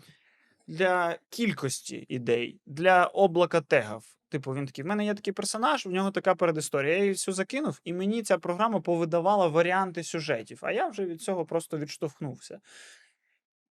для 0.67 1.17
кількості 1.29 2.05
ідей, 2.09 2.59
для 2.65 3.05
облака 3.05 3.61
тегів. 3.61 4.16
Типу, 4.30 4.53
він 4.53 4.65
такий: 4.65 4.84
в 4.84 4.88
мене 4.88 5.05
є 5.05 5.13
такий 5.13 5.34
персонаж, 5.34 5.86
в 5.86 5.89
нього 5.89 6.11
така 6.11 6.36
передісторія. 6.36 6.93
Я 6.93 6.99
її 6.99 7.11
всю 7.11 7.36
закинув, 7.36 7.82
і 7.84 7.93
мені 7.93 8.23
ця 8.23 8.38
програма 8.38 8.80
повидавала 8.80 9.47
варіанти 9.47 10.03
сюжетів, 10.03 10.59
а 10.61 10.71
я 10.71 10.88
вже 10.88 11.05
від 11.05 11.21
цього 11.21 11.45
просто 11.45 11.78
відштовхнувся. 11.78 12.59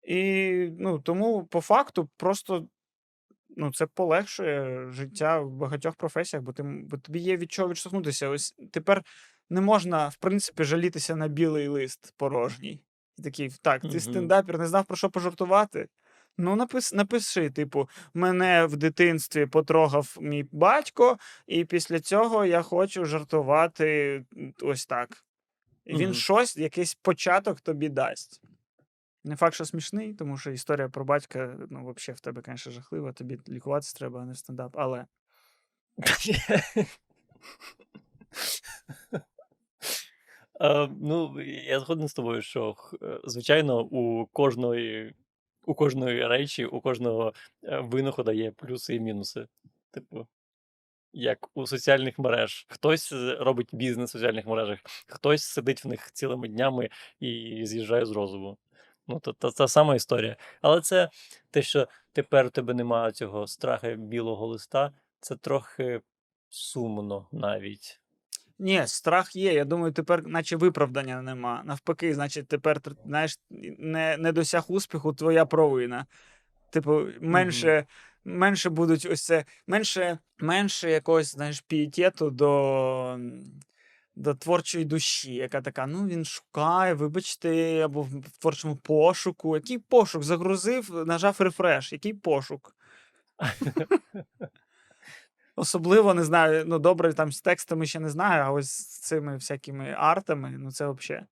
І 0.02 0.52
ну, 0.78 0.98
тому, 0.98 1.44
по 1.44 1.60
факту, 1.60 2.10
просто 2.16 2.66
ну, 3.56 3.72
це 3.72 3.86
полегшує 3.86 4.86
життя 4.90 5.40
в 5.40 5.50
багатьох 5.50 5.94
професіях, 5.94 6.44
бо, 6.44 6.52
ти, 6.52 6.62
бо 6.62 6.98
тобі 6.98 7.18
є 7.18 7.36
від 7.36 7.52
чого 7.52 7.68
відштовхнутися. 7.68 8.28
Ось 8.28 8.54
тепер 8.70 9.02
не 9.50 9.60
можна, 9.60 10.08
в 10.08 10.16
принципі, 10.16 10.64
жалітися 10.64 11.16
на 11.16 11.28
білий 11.28 11.68
лист 11.68 12.14
порожній. 12.16 12.80
Такий, 13.24 13.50
так, 13.62 13.82
ти 13.82 14.00
стендапер, 14.00 14.58
не 14.58 14.66
знав 14.66 14.84
про 14.84 14.96
що 14.96 15.10
пожартувати. 15.10 15.88
Ну, 16.40 16.56
напис, 16.56 16.92
напиши, 16.92 17.50
типу, 17.50 17.88
мене 18.14 18.66
в 18.66 18.76
дитинстві 18.76 19.46
потрогав 19.46 20.16
мій 20.20 20.46
батько, 20.52 21.18
і 21.46 21.64
після 21.64 22.00
цього 22.00 22.44
я 22.44 22.62
хочу 22.62 23.04
жартувати 23.04 24.24
ось 24.62 24.86
так. 24.86 25.24
І 25.84 25.92
Він 25.92 26.04
Мгм. 26.04 26.14
щось, 26.14 26.56
якийсь 26.56 26.94
початок 26.94 27.60
тобі 27.60 27.88
дасть. 27.88 28.42
Не 29.24 29.36
факт, 29.36 29.54
що 29.54 29.64
смішний, 29.64 30.14
тому 30.14 30.38
що 30.38 30.50
історія 30.50 30.88
про 30.88 31.04
батька, 31.04 31.56
ну, 31.70 31.94
взагалі, 31.96 32.16
в 32.16 32.20
тебе, 32.20 32.42
звісно, 32.46 32.72
жахлива, 32.72 33.12
тобі 33.12 33.38
лікуватися 33.48 33.98
треба, 33.98 34.20
а 34.20 34.24
не 34.24 34.34
стендап. 34.34 34.76
Але 34.78 35.06
Е, 40.60 40.88
ну, 41.00 41.40
я 41.42 41.80
згоден 41.80 42.08
з 42.08 42.14
тобою, 42.14 42.42
що 42.42 42.76
е, 43.02 43.20
звичайно, 43.24 43.80
у 43.80 44.26
кожної, 44.26 45.14
у 45.64 45.74
кожної 45.74 46.26
речі, 46.26 46.64
у 46.64 46.80
кожного 46.80 47.32
е, 47.64 47.80
винахода 47.80 48.32
є 48.32 48.50
плюси 48.50 48.94
і 48.94 49.00
мінуси. 49.00 49.46
Типу, 49.90 50.26
як 51.12 51.48
у 51.54 51.66
соціальних 51.66 52.18
мереж. 52.18 52.66
Хтось 52.68 53.12
е, 53.12 53.36
робить 53.40 53.68
бізнес 53.72 54.10
в 54.10 54.12
соціальних 54.12 54.46
мережах, 54.46 54.78
хтось 55.06 55.42
сидить 55.42 55.84
в 55.84 55.88
них 55.88 56.12
цілими 56.12 56.48
днями 56.48 56.90
і 57.20 57.60
з'їжджає 57.66 58.06
з 58.06 58.10
розуму. 58.10 58.58
Ну, 59.06 59.20
то, 59.20 59.32
та, 59.32 59.50
та 59.50 59.68
сама 59.68 59.94
історія. 59.94 60.36
Але 60.62 60.80
це 60.80 61.08
те, 61.50 61.62
що 61.62 61.88
тепер 62.12 62.46
у 62.46 62.50
тебе 62.50 62.74
немає 62.74 63.12
цього 63.12 63.46
страху 63.46 63.86
білого 63.88 64.46
листа, 64.46 64.92
це 65.20 65.36
трохи 65.36 66.00
сумно 66.48 67.28
навіть. 67.32 68.00
Ні, 68.60 68.82
страх 68.86 69.36
є. 69.36 69.52
Я 69.52 69.64
думаю, 69.64 69.92
тепер, 69.92 70.26
наче 70.26 70.56
виправдання 70.56 71.22
нема. 71.22 71.62
Навпаки, 71.64 72.14
значить, 72.14 72.48
тепер 72.48 72.80
знаєш, 73.06 73.38
не, 73.78 74.16
не 74.16 74.32
досяг 74.32 74.64
успіху 74.68 75.12
твоя 75.12 75.46
провина. 75.46 76.06
Типу, 76.70 77.06
менше, 77.20 77.86
менше 78.24 78.70
будуть 78.70 79.06
ось 79.10 79.24
це, 79.24 79.44
менше, 79.66 80.18
менше 80.38 80.90
якогось, 80.90 81.32
знаєш, 81.32 81.60
пієтету 81.60 82.30
до, 82.30 83.18
до 84.16 84.34
творчої 84.34 84.84
душі, 84.84 85.34
яка 85.34 85.60
така, 85.60 85.86
ну 85.86 86.06
він 86.06 86.24
шукає, 86.24 86.94
вибачте, 86.94 87.80
або 87.84 88.02
в 88.02 88.38
творчому 88.38 88.76
пошуку. 88.76 89.56
Який 89.56 89.78
пошук? 89.78 90.22
Загрузив, 90.22 91.06
нажав 91.06 91.36
рефреш. 91.38 91.92
Який 91.92 92.14
пошук? 92.14 92.76
Особливо 95.60 96.14
не 96.14 96.24
знаю, 96.24 96.64
ну 96.66 96.78
добре, 96.78 97.12
там 97.12 97.32
з 97.32 97.40
текстами 97.40 97.86
ще 97.86 98.00
не 98.00 98.10
знаю, 98.10 98.44
а 98.44 98.50
ось 98.50 98.70
з 98.70 99.00
цими 99.00 99.34
всякими 99.34 99.94
артами, 99.98 100.56
ну 100.58 100.72
це 100.72 100.90
взагалі. 100.90 101.26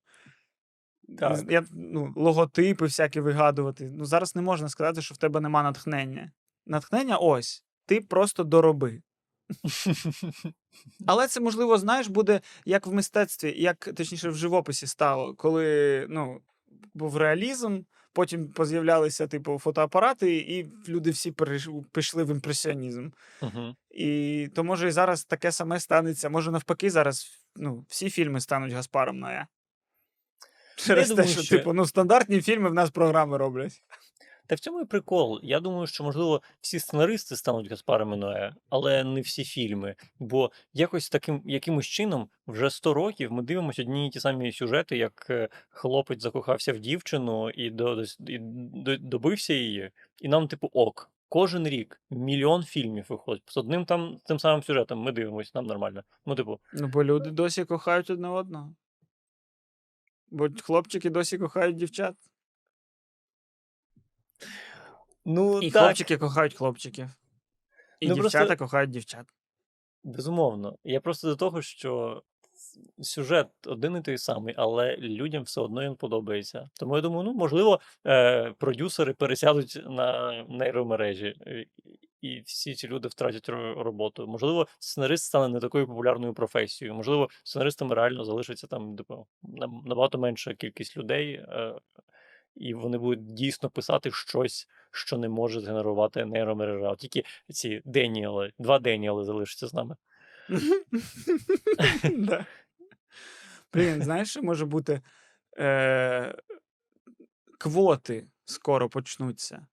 Так. 1.19 1.51
Я, 1.51 1.65
ну, 1.71 2.13
логотипи 2.15 2.85
всякі 2.85 3.21
вигадувати. 3.21 3.91
Ну, 3.97 4.05
зараз 4.05 4.35
не 4.35 4.41
можна 4.41 4.69
сказати, 4.69 5.01
що 5.01 5.15
в 5.15 5.17
тебе 5.17 5.39
нема 5.39 5.63
натхнення. 5.63 6.31
Натхнення 6.65 7.17
ось. 7.17 7.63
Ти 7.85 8.01
просто 8.01 8.43
дороби. 8.43 9.01
Але 11.07 11.27
це, 11.27 11.39
можливо, 11.39 11.77
знаєш, 11.77 12.07
буде 12.07 12.41
як 12.65 12.87
в 12.87 12.93
мистецтві, 12.93 13.61
як 13.61 13.89
точніше 13.95 14.29
в 14.29 14.35
живописі 14.35 14.87
стало, 14.87 15.35
коли 15.35 16.05
ну, 16.09 16.41
був 16.93 17.17
реалізм, 17.17 17.81
потім 18.13 18.51
поз'являлися, 18.51 19.27
типу, 19.27 19.59
фотоапарати, 19.59 20.37
і 20.37 20.71
люди 20.87 21.11
всі 21.11 21.33
пішли 21.91 22.23
в 22.23 22.29
імпресіонізм. 22.31 23.09
Мгм. 23.41 23.75
І 23.91 24.47
то 24.55 24.63
може 24.63 24.87
і 24.87 24.91
зараз 24.91 25.25
таке 25.25 25.51
саме 25.51 25.79
станеться. 25.79 26.29
Може, 26.29 26.51
навпаки, 26.51 26.89
зараз 26.89 27.45
ну, 27.55 27.85
всі 27.87 28.09
фільми 28.09 28.41
стануть 28.41 28.73
Гаспаром 28.73 29.19
Ноя. 29.19 29.47
Через 30.75 31.07
те, 31.07 31.15
думаю, 31.15 31.33
що, 31.33 31.41
що- 31.41 31.57
типу, 31.57 31.73
ну, 31.73 31.85
стандартні 31.85 32.41
фільми 32.41 32.69
в 32.69 32.73
нас 32.73 32.89
програми 32.89 33.37
роблять. 33.37 33.83
Та 34.49 34.55
в 34.55 34.59
цьому 34.59 34.81
і 34.81 34.85
прикол. 34.85 35.39
Я 35.43 35.59
думаю, 35.59 35.87
що 35.87 36.03
можливо 36.03 36.41
всі 36.61 36.79
сценаристи 36.79 37.35
стануть 37.35 37.69
Гаспарами 37.69 38.17
Ноє, 38.17 38.55
але 38.69 39.03
не 39.03 39.21
всі 39.21 39.43
фільми. 39.43 39.95
Бо 40.19 40.51
якось 40.73 41.09
таким 41.09 41.41
якимось 41.45 41.85
чином 41.85 42.29
вже 42.47 42.69
100 42.69 42.93
років 42.93 43.31
ми 43.31 43.43
дивимося 43.43 43.81
одні 43.81 44.07
і 44.07 44.09
ті 44.09 44.19
самі 44.19 44.51
сюжети, 44.51 44.97
як 44.97 45.27
е, 45.29 45.49
хлопець 45.69 46.21
закохався 46.21 46.73
в 46.73 46.79
дівчину 46.79 47.49
і, 47.49 47.69
до, 47.69 48.03
і 48.27 48.37
до- 48.73 48.97
добився 48.97 49.53
її, 49.53 49.91
і 50.19 50.27
нам, 50.27 50.47
типу, 50.47 50.69
ок. 50.73 51.11
Кожен 51.31 51.67
рік 51.67 52.01
мільйон 52.09 52.63
фільмів 52.63 53.05
виходить 53.09 53.43
з 53.47 53.57
одним 53.57 53.85
там 53.85 54.17
тим 54.25 54.39
самим 54.39 54.63
сюжетом. 54.63 54.99
Ми 54.99 55.11
дивимося, 55.11 55.51
нам 55.55 55.65
нормально. 55.65 56.03
Ну, 56.25 56.35
типу, 56.35 56.59
Ну, 56.73 56.87
бо 56.87 57.03
люди 57.03 57.31
досі 57.31 57.65
кохають 57.65 58.09
одне 58.09 58.27
одного. 58.27 58.75
Бо 60.31 60.47
хлопчики 60.63 61.09
досі 61.09 61.37
кохають 61.37 61.75
дівчат. 61.75 62.15
Ну 65.29 65.61
І 65.61 65.71
так, 65.71 65.83
хлопчики 65.83 66.17
кохають 66.17 66.53
хлопчиків. 66.53 67.09
І 67.99 68.07
Ну, 68.07 68.15
дівчата 68.15 68.45
просто- 68.45 68.63
кохають 68.65 68.89
дівчат. 68.89 69.25
Безумовно. 70.03 70.77
Я 70.83 70.99
просто 71.01 71.27
до 71.27 71.35
того, 71.35 71.61
що 71.61 72.23
сюжет 73.01 73.47
один 73.65 73.95
і 73.97 74.01
той 74.01 74.17
самий, 74.17 74.53
але 74.57 74.97
людям 74.97 75.43
все 75.43 75.61
одно 75.61 75.81
він 75.83 75.95
подобається. 75.95 76.69
Тому 76.79 76.95
я 76.95 77.01
думаю, 77.01 77.23
ну 77.23 77.33
можливо, 77.33 77.79
е, 78.07 78.51
продюсери 78.57 79.13
пересядуть 79.13 79.81
на 79.85 80.31
нейромережі, 80.49 81.35
е, 81.47 81.65
і 82.21 82.41
всі 82.41 82.75
ці 82.75 82.87
люди 82.87 83.07
втратять 83.07 83.49
роботу. 83.77 84.27
Можливо, 84.27 84.67
сценарист 84.79 85.25
стане 85.25 85.47
не 85.53 85.59
такою 85.59 85.87
популярною 85.87 86.33
професією. 86.33 86.95
Можливо, 86.95 87.29
сценаристами 87.43 87.95
реально 87.95 88.25
залишиться 88.25 88.67
там 88.67 88.95
типу, 88.95 89.27
набагато 89.85 90.17
менша 90.17 90.53
кількість 90.53 90.97
людей, 90.97 91.33
е, 91.33 91.75
і 92.59 92.73
вони 92.73 92.97
будуть 92.97 93.33
дійсно 93.33 93.69
писати 93.69 94.11
щось, 94.11 94.67
що 94.91 95.17
не 95.17 95.29
може 95.29 95.61
згенерувати 95.61 96.25
нейромережа. 96.25 96.95
Тільки 96.95 97.23
ці 97.49 97.81
Деніели, 97.85 98.51
два 98.59 98.79
Деніели 98.79 99.23
залишаться 99.23 99.67
з 99.67 99.73
нами. 99.73 99.95
Блін, 103.73 104.03
знаєш, 104.03 104.29
що 104.29 104.41
може 104.41 104.65
бути? 104.65 105.01
Е, 105.57 106.35
Квоти 107.59 108.27
скоро 108.45 108.89
почнуться. 108.89 109.67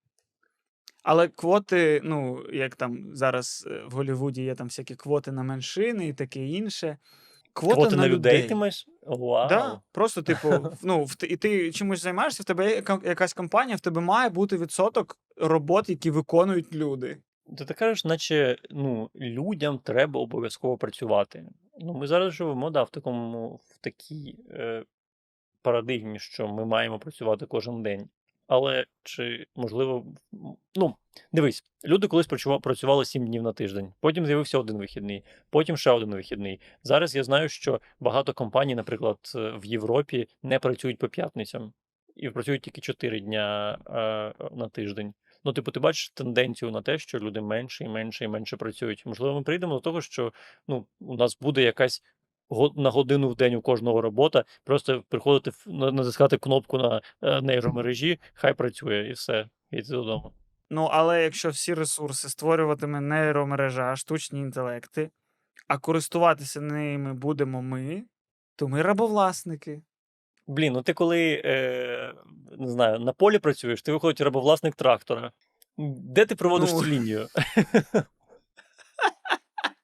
Але 1.03 1.29
квоти, 1.29 2.01
ну, 2.05 2.47
як 2.53 2.77
там 2.77 3.17
зараз 3.17 3.69
е, 3.71 3.85
в 3.91 3.93
Голлівуді 3.93 4.43
є 4.43 4.55
там 4.55 4.67
всякі 4.67 4.95
квоти 4.95 5.33
на 5.33 5.43
меншини 5.43 6.09
і 6.09 6.13
таке 6.13 6.47
інше. 6.47 6.99
Квота 7.57 7.75
Квоти 7.75 7.97
на, 7.97 8.03
на 8.03 8.09
людей 8.09 8.33
людей. 8.33 8.49
ти 8.49 8.55
маєш? 8.55 8.87
Вау. 9.03 9.49
Да, 9.49 9.81
просто, 9.93 10.23
типу, 10.23 10.49
ну, 10.83 11.05
в, 11.05 11.17
і 11.23 11.37
ти 11.37 11.73
чимось 11.73 12.03
займаєшся, 12.03 12.43
в 12.43 12.47
тебе 12.47 12.71
є 12.71 12.83
якась 13.05 13.33
компанія, 13.33 13.77
в 13.77 13.81
тебе 13.81 14.01
має 14.01 14.29
бути 14.29 14.57
відсоток 14.57 15.19
робот, 15.37 15.89
які 15.89 16.11
виконують 16.11 16.75
люди. 16.75 17.19
Ти 17.59 17.65
так 17.65 17.77
кажеш, 17.77 18.05
наче 18.05 18.57
ну, 18.71 19.11
людям 19.15 19.79
треба 19.79 20.21
обов'язково 20.21 20.79
працювати. 20.79 21.45
Ну, 21.79 21.93
ми 21.95 22.07
зараз 22.07 22.33
живемо 22.33 22.71
да, 22.71 22.83
в 22.83 22.91
такому 22.91 23.61
в 23.65 23.79
такій 23.81 24.39
е, 24.51 24.85
парадигмі, 25.63 26.19
що 26.19 26.49
ми 26.49 26.65
маємо 26.65 26.99
працювати 26.99 27.47
кожен 27.47 27.83
день. 27.83 28.09
Але 28.47 28.87
чи 29.03 29.47
можливо, 29.57 30.07
ну, 30.75 30.97
дивись, 31.33 31.65
люди 31.85 32.09
колись 32.09 32.29
працюва- 32.29 32.61
працювали 32.61 33.05
7 33.05 33.27
днів 33.27 33.43
на 33.43 33.53
тиждень, 33.53 33.93
потім 34.01 34.27
з'явився 34.27 34.59
один 34.59 34.77
вихідний, 34.77 35.25
потім 35.51 35.77
ще 35.77 35.91
один 35.91 36.11
вихідний. 36.11 36.61
Зараз 36.83 37.17
я 37.17 37.25
знаю, 37.25 37.49
що 37.49 37.81
багато 38.01 38.35
компаній, 38.35 38.75
наприклад, 38.75 39.19
е, 39.35 39.51
в 39.51 39.65
Європі 39.65 40.29
не 40.43 40.59
працюють 40.59 40.99
по 40.99 41.09
п'ятницям 41.09 41.73
і 42.17 42.31
працюють 42.31 42.63
тільки 42.63 42.81
4 42.81 43.21
дня 43.21 43.79
е, 43.87 44.49
на 44.57 44.69
тиждень. 44.69 45.15
Ну, 45.45 45.53
типу, 45.53 45.71
ти 45.71 45.81
бачиш 45.81 46.11
тенденцію 46.11 46.71
на 46.71 46.83
те, 46.83 46.99
що 46.99 47.19
люди 47.19 47.41
менше 47.41 47.85
і 47.85 47.89
менше 47.89 48.25
і 48.25 48.29
менше 48.29 48.57
працюють. 48.57 49.07
Можливо, 49.07 49.35
ми 49.35 49.43
прийдемо 49.43 49.75
до 49.75 49.81
того, 49.81 50.01
що 50.01 50.33
ну, 50.69 50.87
у 51.01 51.17
нас 51.17 51.39
буде 51.41 51.63
якась 51.63 52.03
на 52.77 52.91
годину 52.91 53.29
в 53.29 53.37
день 53.37 53.55
у 53.55 53.63
кожного 53.63 54.01
робота, 54.01 54.45
просто 54.65 55.03
приходити 55.09 55.57
натискати 55.67 56.39
кнопку 56.39 56.79
на 56.79 57.01
е, 57.23 57.41
нейромережі, 57.41 58.19
хай 58.35 58.55
працює, 58.55 59.09
і 59.09 59.13
все, 59.13 59.49
і 59.71 59.77
йти 59.77 59.89
додому. 59.89 60.33
Ну, 60.71 60.85
але 60.93 61.23
якщо 61.23 61.51
всі 61.51 61.75
ресурси 61.75 62.29
створюватиме 62.29 63.01
нейромережа, 63.01 63.97
штучні 63.97 64.41
інтелекти, 64.41 65.11
а 65.69 65.79
користуватися 65.79 66.61
ними 66.61 67.15
будемо 67.15 67.63
ми, 67.63 68.05
то 68.57 68.69
ми 68.69 68.83
рабовласники. 68.83 69.83
Блін, 70.47 70.73
ну 70.73 70.83
ти 70.83 70.95
коли 70.95 71.43
е, 71.45 72.15
не 72.59 72.69
знаю, 72.69 72.99
на 72.99 73.13
полі 73.13 73.39
працюєш, 73.39 73.83
ти 73.83 73.93
виходить 73.93 74.21
рабовласник 74.21 74.75
трактора. 74.75 75.33
Де 75.79 76.27
ти 76.27 76.35
проводиш 76.35 76.71
Ну. 76.73 76.81
цю 76.81 76.87
лінію? 76.87 77.29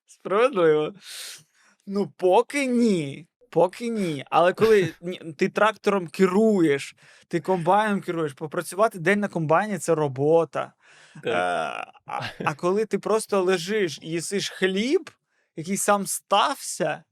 Справедливо. 0.06 0.92
Ну, 1.86 2.12
поки 2.16 2.66
ні. 2.66 3.26
Поки 3.50 3.88
ні. 3.88 4.24
Але 4.30 4.52
коли 4.52 4.94
ти 5.38 5.48
трактором 5.48 6.08
керуєш, 6.08 6.96
ти 7.28 7.40
комбайном 7.40 8.00
керуєш, 8.00 8.32
попрацювати 8.32 8.98
день 8.98 9.20
на 9.20 9.28
комбайні 9.28 9.78
це 9.78 9.94
робота. 9.94 10.72
Е, 11.24 11.32
а, 11.32 12.20
а 12.44 12.54
коли 12.56 12.84
ти 12.86 12.98
просто 12.98 13.42
лежиш 13.42 13.98
і 14.02 14.08
їсиш 14.08 14.50
хліб, 14.50 15.10
який 15.56 15.76
сам 15.76 16.06
стався. 16.06 17.04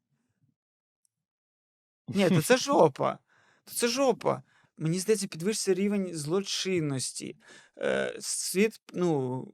Ні, 2.09 2.29
то 2.29 2.43
це 2.43 2.57
жопа. 2.57 3.18
То 3.64 3.75
це 3.75 3.89
жопа. 3.89 4.43
Мені 4.79 4.99
здається, 4.99 5.27
підвищиться 5.27 5.75
рівень 5.75 6.14
злочинності. 6.14 7.37
Е, 7.79 8.16
світ, 8.21 8.81
ну. 8.93 9.47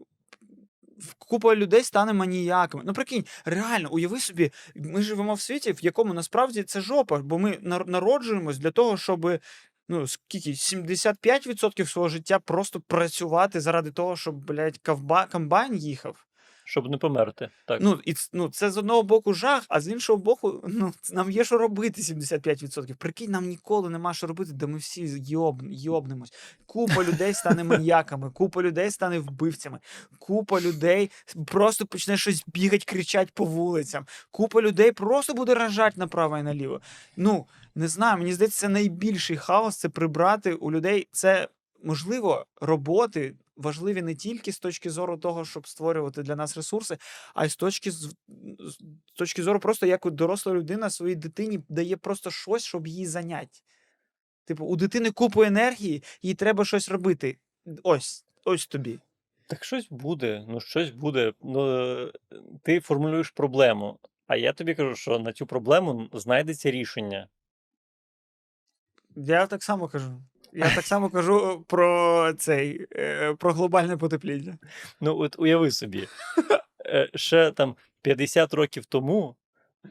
Купа 1.19 1.57
людей 1.57 1.83
стане 1.83 2.13
маніяками. 2.13 2.85
Ну, 2.87 2.93
прикинь, 2.93 3.25
реально, 3.45 3.89
уяви 3.93 4.21
собі, 4.21 4.53
ми 4.75 5.03
живемо 5.03 5.35
в 5.35 5.41
світі, 5.41 5.73
в 5.73 5.85
якому 5.85 6.15
насправді 6.15 6.63
це 6.63 6.81
жопа, 6.81 7.19
бо 7.19 7.39
ми 7.39 7.59
нар- 7.63 7.89
народжуємось 7.89 8.59
для 8.59 8.71
того, 8.71 8.97
щоб 8.97 9.39
ну, 9.89 10.07
скільки, 10.07 10.51
75% 10.51 11.87
свого 11.87 12.09
життя 12.09 12.39
просто 12.39 12.81
працювати 12.81 13.61
заради 13.61 13.91
того, 13.91 14.17
щоб, 14.17 14.35
блядь, 14.35 14.79
ковба... 14.79 15.27
комбайн 15.27 15.77
їхав. 15.77 16.27
Щоб 16.69 16.91
не 16.91 16.97
померти. 16.97 17.49
Так. 17.65 17.79
Ну, 17.83 18.01
і 18.05 18.15
ну, 18.33 18.49
це 18.49 18.71
з 18.71 18.77
одного 18.77 19.03
боку 19.03 19.35
жах, 19.35 19.65
а 19.69 19.81
з 19.81 19.89
іншого 19.89 20.19
боку, 20.19 20.65
ну, 20.69 20.93
нам 21.13 21.31
є 21.31 21.45
що 21.45 21.59
робити 21.59 22.03
75%. 22.03 22.95
Прикинь, 22.95 23.31
нам 23.31 23.49
ніколи 23.49 23.91
нема 23.91 24.15
що 24.15 24.27
робити, 24.27 24.53
де 24.53 24.67
ми 24.67 24.79
всі 24.79 25.23
йоб, 25.27 25.63
йобнемось. 25.71 26.33
Купа 26.67 27.05
людей 27.05 27.35
стане 27.35 27.65
маньяками, 27.65 28.31
купа 28.31 28.63
людей 28.63 28.91
стане 28.91 29.19
вбивцями, 29.19 29.79
купа 30.19 30.61
людей 30.61 31.11
просто 31.47 31.87
почне 31.87 32.17
щось 32.17 32.45
бігати, 32.47 32.85
кричать 32.87 33.31
по 33.31 33.45
вулицям. 33.45 34.07
Купа 34.31 34.63
людей 34.63 34.93
просто 34.93 35.35
буде 35.35 35.55
ражати 35.55 36.01
направо 36.01 36.39
і 36.39 36.43
наліво. 36.43 36.81
Ну, 37.17 37.47
не 37.75 37.89
знаю, 37.89 38.19
мені 38.19 38.33
здається, 38.33 38.61
це 38.61 38.69
найбільший 38.69 39.37
хаос 39.37 39.77
це 39.77 39.89
прибрати 39.89 40.55
у 40.55 40.73
людей. 40.73 41.09
Це 41.13 41.49
можливо 41.87 42.47
роботи 42.61 43.35
важливі 43.57 44.03
не 44.03 44.15
тільки 44.15 44.53
з 44.53 44.59
точки 44.59 44.91
зору 44.91 45.17
того, 45.17 45.45
щоб 45.45 45.69
створювати 45.69 46.23
для 46.23 46.37
нас 46.37 46.57
ресурси, 46.57 46.99
а 47.35 47.47
й 47.47 47.49
з 47.49 47.57
точки 47.57 47.91
з, 47.91 48.15
точки 49.15 49.43
зору, 49.43 49.61
просто 49.61 49.87
як 49.87 50.11
доросла 50.11 50.53
людина 50.53 50.91
своїй 50.91 51.15
дитині 51.15 51.61
дає 51.69 51.97
просто 51.97 52.31
щось, 52.31 52.65
щоб 52.65 52.87
її 52.87 53.07
зайняти. 53.07 53.61
Типу, 54.45 54.65
у 54.67 54.77
дитини 54.77 55.11
купу 55.11 55.43
енергії, 55.43 56.03
їй 56.23 56.35
треба 56.35 56.65
щось 56.65 56.89
робити. 56.89 57.39
Ось, 57.83 58.25
ось 58.45 58.67
тобі. 58.67 58.99
Так 59.47 59.65
щось 59.65 59.87
буде, 59.91 60.45
ну 60.49 60.61
щось 60.61 60.91
буде. 60.91 61.33
Ну, 61.43 62.13
ти 62.63 62.81
формулюєш 62.81 63.31
проблему. 63.31 63.99
А 64.27 64.37
я 64.37 64.53
тобі 64.53 64.75
кажу, 64.75 64.97
що 64.97 65.19
на 65.19 65.33
цю 65.33 65.47
проблему 65.47 66.09
знайдеться 66.13 66.71
рішення. 66.71 67.29
Я 69.17 69.47
так 69.47 69.63
само 69.63 69.89
кажу. 69.89 70.23
Я 70.57 70.75
так 70.75 70.87
само 70.87 71.11
кажу 71.11 71.65
про 71.69 72.33
цей 72.39 72.87
е, 72.97 73.35
про 73.35 73.53
глобальне 73.53 73.97
потепління. 73.97 74.59
Ну, 75.01 75.19
от 75.19 75.39
уяви 75.39 75.71
собі, 75.71 76.09
е, 76.87 77.09
ще 77.15 77.51
там 77.51 77.77
50 78.03 78.55
років 78.55 78.85
тому 78.87 79.37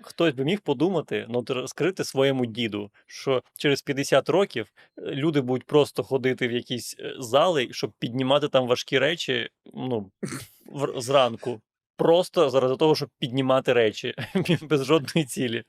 хтось 0.01 0.33
би 0.33 0.43
міг 0.43 0.61
подумати, 0.61 1.25
ну, 1.29 1.45
розкрити 1.49 2.03
своєму 2.03 2.45
діду, 2.45 2.91
що 3.07 3.43
через 3.57 3.81
50 3.81 4.29
років 4.29 4.67
е, 4.97 5.01
люди 5.01 5.41
будуть 5.41 5.65
просто 5.65 6.03
ходити 6.03 6.47
в 6.47 6.51
якісь 6.51 6.95
е, 6.99 7.13
зали, 7.19 7.67
щоб 7.71 7.91
піднімати 7.99 8.47
там 8.47 8.67
важкі 8.67 8.99
речі 8.99 9.49
ну, 9.73 10.11
в- 10.65 11.01
зранку. 11.01 11.61
Просто 11.97 12.49
заради 12.49 12.75
того, 12.75 12.95
щоб 12.95 13.09
піднімати 13.19 13.73
речі 13.73 14.15
без 14.61 14.85
жодної 14.85 15.25
цілі. 15.25 15.63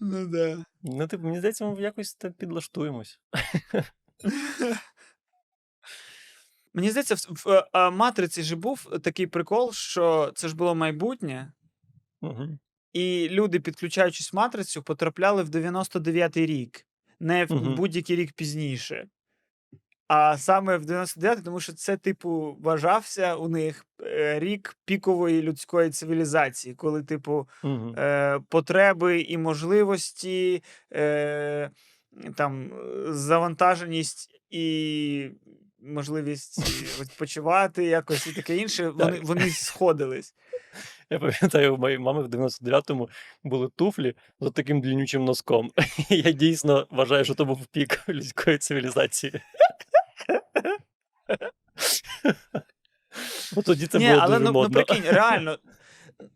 Ну 0.00 0.26
да. 0.26 0.64
Ну, 0.82 1.06
типу, 1.06 1.24
мені 1.24 1.38
здається, 1.38 1.64
ми 1.64 1.82
якось 1.82 2.14
так 2.14 2.32
підлаштуємось. 2.32 3.18
Мені 6.74 6.90
здається, 6.90 7.14
в, 7.14 7.18
в 7.28 7.68
а, 7.72 7.90
матриці 7.90 8.42
ж 8.42 8.56
був 8.56 8.98
такий 9.02 9.26
прикол, 9.26 9.72
що 9.72 10.32
це 10.34 10.48
ж 10.48 10.56
було 10.56 10.74
майбутнє, 10.74 11.52
Угу. 12.22 12.58
і 12.92 13.28
люди, 13.28 13.60
підключаючись 13.60 14.32
в 14.32 14.36
матрицю, 14.36 14.82
потрапляли 14.82 15.42
в 15.42 15.48
99-й 15.48 16.46
рік, 16.46 16.86
не 17.20 17.44
в 17.44 17.52
угу. 17.52 17.74
будь-який 17.74 18.16
рік 18.16 18.32
пізніше. 18.32 19.08
А 20.12 20.38
саме 20.38 20.76
в 20.76 20.82
99-й, 20.82 21.42
тому 21.42 21.60
що 21.60 21.72
це, 21.72 21.96
типу, 21.96 22.56
вважався 22.60 23.34
у 23.34 23.48
них 23.48 23.86
е, 24.02 24.38
рік 24.38 24.76
пікової 24.84 25.42
людської 25.42 25.90
цивілізації, 25.90 26.74
коли, 26.74 27.02
типу, 27.02 27.48
Угу. 27.64 27.94
е, 27.98 28.40
потреби 28.48 29.20
і 29.20 29.38
можливості, 29.38 30.62
е, 30.92 31.70
там, 32.36 32.70
завантаженість 33.08 34.40
і 34.50 35.28
можливість 35.82 36.58
відпочивати 37.00 37.84
якось 37.84 38.26
і 38.26 38.32
таке 38.32 38.56
інше, 38.56 38.88
вони, 38.88 39.20
вони 39.22 39.50
сходились. 39.50 40.34
Я 41.10 41.18
пам'ятаю, 41.18 41.74
у 41.74 41.78
моєї 41.78 41.98
мами 41.98 42.22
в 42.22 42.26
99-му 42.26 43.08
були 43.44 43.68
туфлі 43.76 44.14
з 44.40 44.50
таким 44.50 44.80
длиннючим 44.80 45.24
носком. 45.24 45.70
Я 46.08 46.32
дійсно 46.32 46.86
вважаю, 46.90 47.24
що 47.24 47.34
то 47.34 47.44
був 47.44 47.66
пік 47.66 48.04
людської 48.08 48.58
цивілізації. 48.58 49.32
Бо 53.54 53.62
тоді 53.66 53.86
це 53.86 53.98
Ні, 53.98 54.08
було 54.08 54.20
але 54.20 54.38
дуже 54.38 54.52
ну, 54.52 54.62
ну 54.62 54.70
прикинь, 54.70 55.04
реально. 55.04 55.58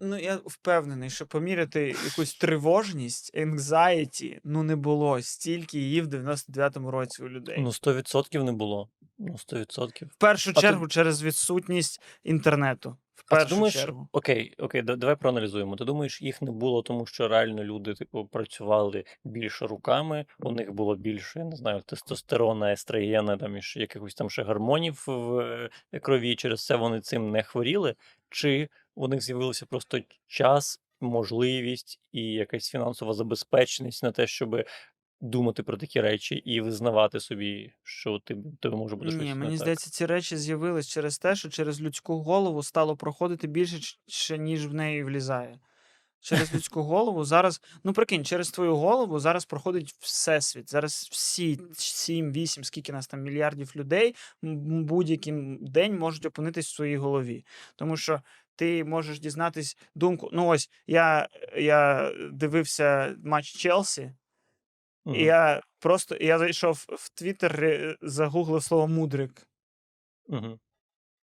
Ну, 0.01 0.19
я 0.19 0.39
впевнений, 0.45 1.11
що 1.11 1.27
поміряти 1.27 1.97
якусь 2.05 2.35
тривожність, 2.35 3.37
anxiety, 3.37 4.39
ну 4.45 4.63
не 4.63 4.77
було 4.77 5.23
стільки 5.23 5.79
її 5.79 6.03
в 6.03 6.07
99-му 6.07 6.91
році 6.91 7.23
у 7.23 7.29
людей. 7.29 7.57
Ну, 7.59 7.69
100% 7.69 8.43
не 8.43 8.53
було. 8.53 8.89
Ну, 9.19 9.33
100%. 9.33 10.05
в 10.07 10.15
першу 10.15 10.53
а 10.57 10.61
чергу 10.61 10.89
через 10.89 11.23
відсутність 11.23 12.01
інтернету. 12.23 12.97
В 13.17 13.35
А 13.35 13.45
ти 13.45 13.55
думаєш, 13.55 13.75
чергу. 13.75 14.09
окей, 14.13 14.55
окей, 14.59 14.83
да- 14.83 14.97
давай 14.97 15.17
проаналізуємо. 15.17 15.77
Ти 15.77 15.85
думаєш, 15.85 16.23
їх 16.23 16.43
не 16.43 16.51
було, 16.51 16.83
тому 16.83 17.07
що 17.07 17.29
реально 17.29 17.65
люди, 17.65 17.95
типу, 17.95 18.25
працювали 18.27 19.05
більше 19.25 19.67
руками, 19.67 20.27
у 20.41 20.51
них 20.53 20.73
було 20.73 20.97
більше, 20.97 21.39
я 21.39 21.45
не 21.45 21.57
знаю, 21.57 21.83
тестостерона, 21.87 22.73
естрогена, 22.73 23.37
там 23.37 23.57
і 23.57 23.63
ще 23.63 23.81
якихось 23.81 24.15
там 24.15 24.31
ще 24.31 24.43
гормонів 24.43 25.05
в 25.07 25.39
е, 25.93 26.01
крові, 26.01 26.37
через 26.37 26.67
це 26.67 26.77
вони 26.77 27.01
цим 27.01 27.31
не 27.31 27.43
хворіли, 27.43 27.95
чи 28.31 28.69
у 28.95 29.09
них 29.09 29.21
з'явився 29.21 29.67
просто 29.67 30.01
час, 30.27 30.81
можливість 31.01 32.01
і 32.13 32.23
якась 32.23 32.71
фінансова 32.71 33.13
забезпеченість 33.13 34.03
на 34.03 34.13
те, 34.13 34.27
щоб 34.27 34.65
думати 35.25 35.63
про 35.63 35.77
такі 35.77 36.01
речі 36.01 36.35
і 36.35 36.61
визнавати 36.61 37.21
собі, 37.21 37.73
що 37.83 38.19
ти 38.19 38.37
тебе 38.61 38.77
може 38.77 38.97
бути 38.97 39.11
щось 39.11 39.23
Ні, 39.23 39.29
не 39.29 39.35
мені 39.35 39.51
так. 39.51 39.59
здається, 39.59 39.91
ці 39.91 40.07
речі 40.07 40.37
з'явились 40.37 40.89
через 40.89 41.19
те, 41.19 41.37
що 41.37 41.49
через 41.49 41.81
людську 41.81 42.23
голову 42.23 42.63
стало 42.63 42.97
проходити 42.97 43.47
більше, 43.47 44.39
ніж 44.39 44.67
в 44.67 44.75
неї 44.75 45.05
влізає. 45.05 45.59
Через 46.21 46.55
людську 46.55 46.83
голову 46.83 47.25
зараз, 47.25 47.61
ну 47.85 47.93
прикинь, 47.93 48.25
через 48.25 48.51
твою 48.51 48.77
голову 48.77 49.19
зараз 49.19 49.45
проходить 49.45 49.95
всесвіт. 50.01 50.71
Зараз 50.71 51.09
всі 51.13 51.57
7-8, 51.57 52.65
скільки 52.65 52.93
нас 52.93 53.07
там 53.07 53.23
мільярдів 53.23 53.73
людей 53.77 54.15
будь-який 54.43 55.33
день 55.61 55.99
можуть 55.99 56.27
опинитись 56.27 56.67
в 56.67 56.75
своїй 56.75 56.97
голові. 56.97 57.45
Тому 57.77 57.97
що 57.97 58.21
ти 58.57 58.85
можеш 58.85 59.21
дізнатись 59.21 59.77
думку. 59.95 60.31
Ну, 60.33 60.47
ось 60.47 60.71
я, 60.87 61.29
я 61.57 62.13
дивився 62.33 63.17
матч 63.25 63.47
Челсі, 63.47 64.13
Мгм. 65.05 65.17
і 65.17 65.23
я 65.23 65.63
просто 65.79 66.17
я 66.21 66.39
зайшов 66.39 66.85
в 66.89 67.09
Твіттер, 67.09 67.65
е, 67.65 67.97
загуглив 68.03 68.63
слово 68.63 68.89
мудрик. 68.89 69.47
Мгм. 70.29 70.59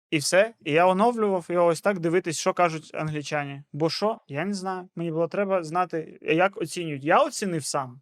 І 0.09 0.17
все. 0.17 0.53
І 0.65 0.71
я 0.71 0.87
оновлював 0.87 1.45
його 1.49 1.65
ось 1.67 1.81
так 1.81 1.99
дивитись, 1.99 2.39
що 2.39 2.53
кажуть 2.53 2.91
англічані. 2.95 3.63
Бо 3.73 3.89
що? 3.89 4.19
Я 4.27 4.45
не 4.45 4.53
знаю. 4.53 4.89
Мені 4.95 5.11
було 5.11 5.27
треба 5.27 5.63
знати, 5.63 6.19
як 6.21 6.57
оцінюють. 6.57 7.03
Я 7.03 7.23
оцінив 7.23 7.65
сам. 7.65 8.01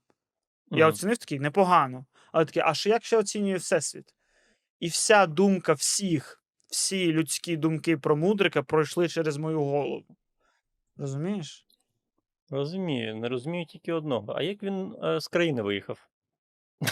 Я 0.72 0.88
оцінив 0.88 1.18
такий 1.18 1.40
непогано. 1.40 2.06
Але 2.32 2.46
такий, 2.46 2.64
а 2.66 2.74
що 2.74 2.90
як 2.90 3.04
ще 3.06 3.18
оцінює 3.18 3.56
Всесвіт? 3.56 4.16
І 4.80 4.88
вся 4.88 5.26
думка 5.26 5.74
всіх, 5.74 6.44
всі 6.68 7.14
людські 7.14 7.58
думки 7.58 7.98
про 7.98 8.16
мудрика 8.16 8.64
пройшли 8.64 9.08
через 9.08 9.38
мою 9.38 9.64
голову. 9.64 10.06
Розумієш? 10.98 11.66
Розумію, 12.52 13.16
не 13.16 13.30
розумію 13.30 13.66
тільки 13.66 13.94
одного. 13.94 14.34
А 14.38 14.42
як 14.42 14.64
він 14.64 14.96
е, 15.04 15.20
з 15.20 15.28
країни 15.28 15.62
виїхав? 15.62 16.08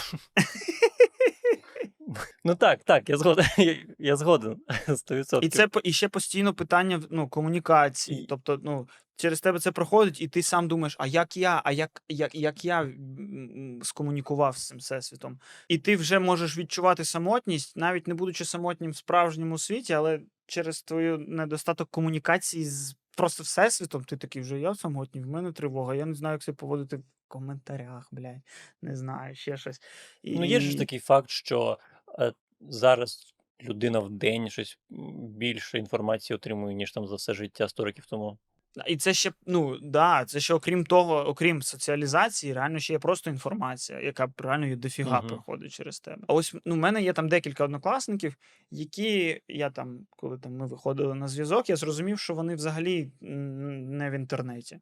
Ну 2.44 2.54
так, 2.54 2.84
так, 2.84 3.08
я 3.08 3.16
згоден. 3.16 3.44
Я, 3.58 3.76
я 3.98 4.16
згоден 4.16 4.56
100%. 4.88 5.38
І 5.42 5.48
це 5.48 5.68
по- 5.68 5.80
і 5.80 5.92
ще 5.92 6.08
постійно 6.08 6.54
питання 6.54 7.02
ну, 7.10 7.28
комунікації. 7.28 8.22
І- 8.22 8.26
Тобто, 8.26 8.60
ну, 8.62 8.88
через 9.16 9.40
тебе 9.40 9.58
це 9.58 9.72
проходить, 9.72 10.20
і 10.20 10.28
ти 10.28 10.42
сам 10.42 10.68
думаєш, 10.68 10.96
а 10.98 11.06
як 11.06 11.36
я, 11.36 11.62
а 11.64 11.72
як, 11.72 12.02
як, 12.08 12.34
як 12.34 12.64
я 12.64 12.82
м, 12.82 13.80
скомунікував 13.82 14.56
з 14.58 14.66
цим 14.66 14.78
всесвітом? 14.78 15.38
І 15.68 15.78
ти 15.78 15.96
вже 15.96 16.18
можеш 16.18 16.58
відчувати 16.58 17.04
самотність, 17.04 17.76
навіть 17.76 18.08
не 18.08 18.14
будучи 18.14 18.44
самотнім 18.44 18.90
в 18.90 18.96
справжньому 18.96 19.58
світі, 19.58 19.92
але 19.92 20.20
через 20.46 20.82
твою 20.82 21.18
недостаток 21.18 21.90
комунікації 21.90 22.64
з 22.64 22.96
просто 23.18 23.42
всесвітом, 23.42 24.04
ти 24.04 24.16
такий 24.16 24.42
вже 24.42 24.60
я 24.60 24.74
самотній, 24.74 25.20
в 25.20 25.26
мене 25.26 25.52
тривога, 25.52 25.94
я 25.94 26.06
не 26.06 26.14
знаю, 26.14 26.34
як 26.34 26.42
себе 26.42 26.56
поводити 26.56 26.96
в 26.96 27.02
коментарях, 27.28 28.08
блядь, 28.12 28.42
не 28.82 28.96
знаю, 28.96 29.34
ще 29.34 29.56
щось. 29.56 29.80
І... 30.22 30.38
Ну, 30.38 30.44
є 30.44 30.60
ж 30.60 30.78
такий 30.78 30.98
факт, 30.98 31.30
що 31.30 31.78
е, 32.18 32.32
зараз 32.60 33.34
людина 33.62 33.98
в 33.98 34.10
день 34.10 34.50
щось 34.50 34.78
більше 35.18 35.78
інформації 35.78 36.34
отримує, 36.34 36.74
ніж 36.74 36.92
там 36.92 37.06
за 37.06 37.14
все 37.14 37.34
життя 37.34 37.68
100 37.68 37.84
років 37.84 38.06
тому. 38.06 38.38
І 38.86 38.96
це 38.96 39.14
ще, 39.14 39.32
ну 39.46 39.78
да, 39.82 40.24
це 40.24 40.40
ще 40.40 40.54
окрім 40.54 40.84
того, 40.86 41.28
окрім 41.28 41.62
соціалізації, 41.62 42.52
реально 42.52 42.78
ще 42.78 42.92
є 42.92 42.98
просто 42.98 43.30
інформація, 43.30 44.00
яка 44.00 44.28
реально 44.38 44.66
є 44.66 44.76
дофіга 44.76 45.18
Мгм. 45.18 45.28
проходить 45.28 45.72
через 45.72 46.00
тебе. 46.00 46.22
А 46.28 46.32
ось 46.34 46.54
ну, 46.64 46.74
в 46.74 46.78
мене 46.78 47.02
є 47.02 47.12
там 47.12 47.28
декілька 47.28 47.64
однокласників, 47.64 48.36
які 48.70 49.42
я 49.48 49.70
там, 49.70 50.06
коли 50.10 50.38
там 50.38 50.56
ми 50.56 50.66
виходили 50.66 51.14
на 51.14 51.28
зв'язок, 51.28 51.70
я 51.70 51.76
зрозумів, 51.76 52.18
що 52.18 52.34
вони 52.34 52.54
взагалі 52.54 53.12
не 53.20 54.10
в 54.10 54.12
інтернеті. 54.12 54.80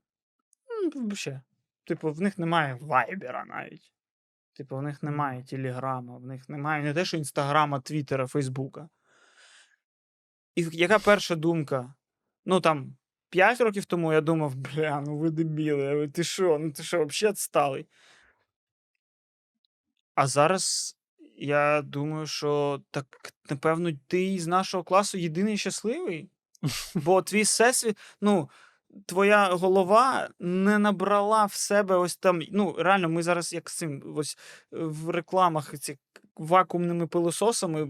М, 0.96 1.12
Ще. 1.16 1.40
типу, 1.84 2.12
в 2.12 2.20
них 2.20 2.38
немає 2.38 2.78
вайбера 2.80 3.44
навіть. 3.44 3.92
Типу, 4.52 4.76
в 4.76 4.82
них 4.82 5.02
немає 5.02 5.44
телеграма, 5.44 6.16
в 6.16 6.26
них 6.26 6.48
немає 6.48 6.82
не 6.82 6.94
те, 6.94 7.04
що 7.04 7.16
інстаграма, 7.16 7.80
твіттера, 7.80 8.26
фейсбука. 8.26 8.88
І 10.54 10.68
яка 10.72 10.98
перша 10.98 11.34
думка? 11.34 11.94
Ну 12.44 12.60
там 12.60 12.96
5 13.30 13.60
років 13.60 13.84
тому 13.84 14.12
я 14.12 14.20
думав, 14.20 14.54
бля, 14.54 15.00
ну 15.00 15.18
ви 15.18 15.30
дебіли, 15.30 16.08
ти 16.08 16.24
що, 16.24 16.58
ну 16.58 16.72
ти 16.72 16.82
що, 16.82 17.04
взагалі 17.04 17.32
відсталий. 17.32 17.86
А 20.14 20.26
зараз 20.26 20.96
я 21.36 21.82
думаю, 21.82 22.26
що 22.26 22.82
так, 22.90 23.06
напевно, 23.50 23.90
ти 24.06 24.38
з 24.38 24.46
нашого 24.46 24.84
класу 24.84 25.18
єдиний 25.18 25.58
щасливий. 25.58 26.30
Бо 26.94 27.22
твій 27.22 27.42
всесвіт, 27.42 27.98
ну, 28.20 28.50
твоя 29.06 29.48
голова 29.54 30.28
не 30.38 30.78
набрала 30.78 31.44
в 31.44 31.52
себе 31.52 31.96
ось 31.96 32.16
там. 32.16 32.42
Ну, 32.50 32.76
реально, 32.78 33.08
ми 33.08 33.22
зараз 33.22 33.52
як 33.52 33.70
з 33.70 33.76
цим 33.76 34.14
ось 34.16 34.38
в 34.70 35.10
рекламах 35.10 35.78
ці 35.78 35.98
вакуумними 36.36 37.06
пилососами 37.06 37.88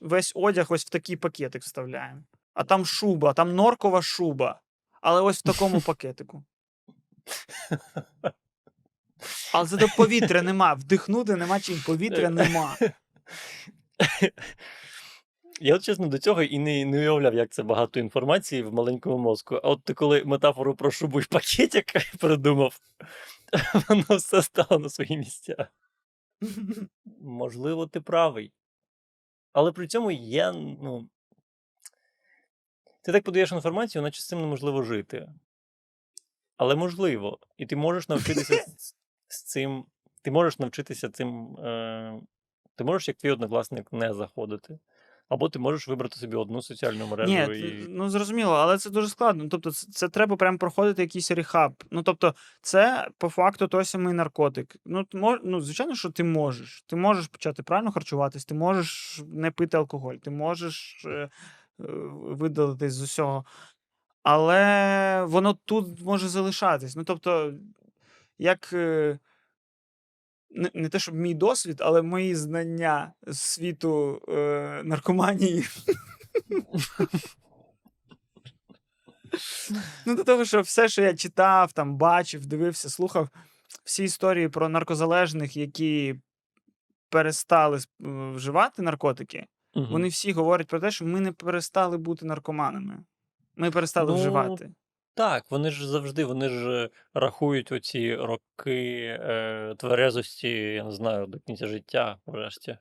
весь 0.00 0.32
одяг 0.34 0.66
ось 0.68 0.86
в 0.86 0.88
такий 0.88 1.16
пакетик 1.16 1.62
вставляємо. 1.62 2.22
А 2.56 2.64
там 2.64 2.86
шуба, 2.86 3.32
там 3.32 3.54
норкова 3.54 4.02
шуба. 4.02 4.60
Але 5.00 5.20
ось 5.20 5.38
в 5.38 5.42
такому 5.42 5.80
пакетику. 5.86 6.44
Але 9.52 9.66
зато 9.66 9.88
повітря 9.96 10.42
нема. 10.42 10.74
Вдихнути 10.74 11.36
нема 11.36 11.60
чим, 11.60 11.82
повітря 11.86 12.30
нема. 12.30 12.76
Я 15.60 15.74
от 15.74 15.82
чесно 15.82 16.06
до 16.06 16.18
цього 16.18 16.42
і 16.42 16.58
не, 16.58 16.84
не 16.84 16.98
уявляв, 16.98 17.34
як 17.34 17.50
це 17.50 17.62
багато 17.62 18.00
інформації 18.00 18.62
в 18.62 18.74
маленькому 18.74 19.18
мозку. 19.18 19.54
А 19.54 19.68
от 19.68 19.84
ти 19.84 19.94
коли 19.94 20.24
метафору 20.24 20.74
про 20.74 20.90
шубу 20.90 21.20
і 21.20 21.24
пакетик 21.24 21.92
придумав, 22.18 22.80
воно 23.88 24.04
все 24.16 24.42
стало 24.42 24.78
на 24.78 24.88
свої 24.88 25.18
місця. 25.18 25.68
Можливо, 27.20 27.86
ти 27.86 28.00
правий. 28.00 28.52
Але 29.52 29.72
при 29.72 29.86
цьому 29.86 30.10
я, 30.10 30.52
ну. 30.52 31.08
Ти 33.06 33.12
так 33.12 33.24
подаєш 33.24 33.52
інформацію, 33.52 34.02
наче 34.02 34.20
з 34.20 34.26
цим 34.26 34.40
неможливо 34.40 34.82
жити. 34.82 35.28
Але 36.56 36.74
можливо. 36.74 37.38
І 37.56 37.66
ти 37.66 37.76
можеш 37.76 38.08
навчитися 38.08 38.54
з, 39.28 39.42
цим. 39.42 39.84
Ти 40.22 40.30
можеш 40.30 40.58
навчитися 40.58 41.08
цим. 41.08 41.56
Е, 41.56 42.20
ти 42.76 42.84
можеш, 42.84 43.08
як 43.08 43.16
твій 43.16 43.30
однокласник, 43.30 43.92
не 43.92 44.14
заходити. 44.14 44.78
Або 45.28 45.48
ти 45.48 45.58
можеш 45.58 45.88
вибрати 45.88 46.16
собі 46.16 46.36
одну 46.36 46.62
соціальну 46.62 47.06
мережу 47.06 47.32
Ні, 47.32 47.58
і. 47.58 47.86
ну 47.88 48.10
зрозуміло, 48.10 48.52
але 48.52 48.78
це 48.78 48.90
дуже 48.90 49.08
складно. 49.08 49.48
Тобто, 49.48 49.70
це, 49.70 49.92
це 49.92 50.08
треба 50.08 50.36
прям 50.36 50.58
проходити 50.58 51.02
якийсь 51.02 51.30
рехаб. 51.30 51.84
Ну 51.90 52.02
тобто, 52.02 52.34
це 52.62 53.08
по 53.18 53.28
факту 53.28 53.68
той 53.68 53.84
самий 53.84 54.14
наркотик. 54.14 54.76
Ну, 54.84 55.06
мож, 55.12 55.40
ну, 55.44 55.60
звичайно, 55.60 55.94
що 55.94 56.10
ти 56.10 56.24
можеш. 56.24 56.84
Ти 56.86 56.96
можеш 56.96 57.26
почати 57.26 57.62
правильно 57.62 57.92
харчуватись, 57.92 58.44
ти 58.44 58.54
можеш 58.54 59.22
не 59.26 59.50
пити 59.50 59.76
алкоголь, 59.76 60.14
ти 60.14 60.30
можеш 60.30 61.04
е, 61.06 61.28
видалитись 61.78 62.92
з 62.92 63.02
усього. 63.02 63.44
Але 64.22 65.24
воно 65.28 65.54
тут 65.64 66.00
може 66.00 66.28
залишатись. 66.28 66.96
Ну, 66.96 67.04
тобто, 67.04 67.52
як. 68.38 68.70
е, 68.72 69.18
Не, 70.50 70.70
не 70.74 70.88
те, 70.88 70.98
щоб 70.98 71.14
мій 71.14 71.34
досвід, 71.34 71.76
але 71.80 72.02
мої 72.02 72.34
знання 72.34 73.12
з 73.26 73.38
світу 73.40 74.22
е, 74.28 74.82
наркоманії 74.84 75.64
Ну, 80.06 80.14
до 80.14 80.24
того, 80.24 80.44
що 80.44 80.60
все, 80.60 80.88
що 80.88 81.02
я 81.02 81.14
читав, 81.14 81.72
там, 81.72 81.96
бачив, 81.96 82.46
дивився, 82.46 82.90
слухав, 82.90 83.28
всі 83.84 84.04
історії 84.04 84.48
про 84.48 84.68
наркозалежних, 84.68 85.56
які 85.56 86.14
перестали 87.10 87.78
е, 87.78 87.82
вживати 88.34 88.82
наркотики, 88.82 89.46
Мгм. 89.76 89.92
вони 89.92 90.08
всі 90.08 90.32
говорять 90.32 90.66
про 90.66 90.80
те, 90.80 90.90
що 90.90 91.04
ми 91.04 91.20
не 91.20 91.32
перестали 91.32 91.98
бути 91.98 92.26
наркоманами. 92.26 93.04
Ми 93.56 93.70
перестали 93.70 94.12
Ну, 94.12 94.18
вживати. 94.18 94.70
Так, 95.14 95.44
вони 95.50 95.70
ж 95.70 95.88
завжди 95.88 96.24
вони 96.24 96.48
ж 96.48 96.90
рахують 97.14 97.72
оці 97.72 98.14
роки 98.14 99.18
е, 99.20 99.74
тверезості, 99.78 100.48
я 100.48 100.84
не 100.84 100.90
знаю, 100.92 101.26
до 101.26 101.38
кінця 101.38 101.66
життя, 101.66 102.18
врешті. 102.26 102.78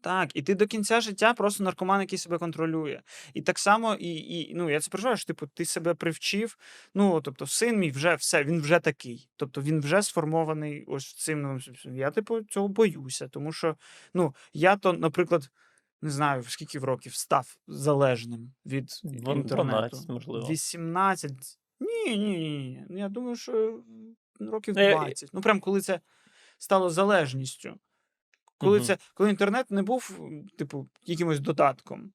Так, 0.00 0.30
і 0.34 0.42
ти 0.42 0.54
до 0.54 0.66
кінця 0.66 1.00
життя 1.00 1.34
просто 1.34 1.64
наркоман, 1.64 2.00
який 2.00 2.18
себе 2.18 2.38
контролює. 2.38 3.00
І 3.34 3.42
так 3.42 3.58
само, 3.58 3.94
і, 3.94 4.14
і 4.16 4.54
ну 4.54 4.70
я 4.70 4.80
це 4.80 4.90
переживаю, 4.90 5.16
що 5.16 5.26
типу, 5.26 5.46
ти 5.46 5.64
себе 5.64 5.94
привчив. 5.94 6.56
Ну, 6.94 7.20
тобто, 7.20 7.46
син 7.46 7.78
мій 7.78 7.90
вже 7.90 8.14
все, 8.14 8.44
він 8.44 8.60
вже 8.60 8.78
такий. 8.78 9.28
Тобто 9.36 9.60
він 9.60 9.80
вже 9.80 10.02
сформований 10.02 10.84
ось 10.86 11.14
цим. 11.14 11.42
новим. 11.42 11.60
Я, 11.84 12.10
типу, 12.10 12.42
цього 12.42 12.68
боюся, 12.68 13.28
тому 13.28 13.52
що 13.52 13.76
ну, 14.14 14.34
я 14.52 14.76
то, 14.76 14.92
наприклад, 14.92 15.50
не 16.04 16.10
знаю, 16.10 16.40
в 16.40 16.50
скільки 16.50 16.78
років 16.78 17.14
став 17.14 17.56
залежним 17.66 18.52
від 18.66 19.00
інтернету. 19.04 19.54
12, 19.54 20.08
можливо. 20.08 20.48
18. 20.48 21.32
Ні, 21.80 22.16
ні, 22.18 22.38
ні. 22.38 22.84
Ну, 22.88 22.98
Я 22.98 23.08
думаю, 23.08 23.36
що 23.36 23.82
років 24.40 24.78
Е, 24.78 24.90
20. 24.94 25.30
Ну, 25.32 25.40
прям 25.40 25.60
коли 25.60 25.80
це 25.80 26.00
стало 26.58 26.90
залежністю. 26.90 27.74
Коли, 28.58 28.76
Мгм. 28.78 28.86
це, 28.86 28.98
коли 29.14 29.30
інтернет 29.30 29.70
не 29.70 29.82
був, 29.82 30.20
типу, 30.58 30.88
якимось 31.02 31.40
додатком. 31.40 32.12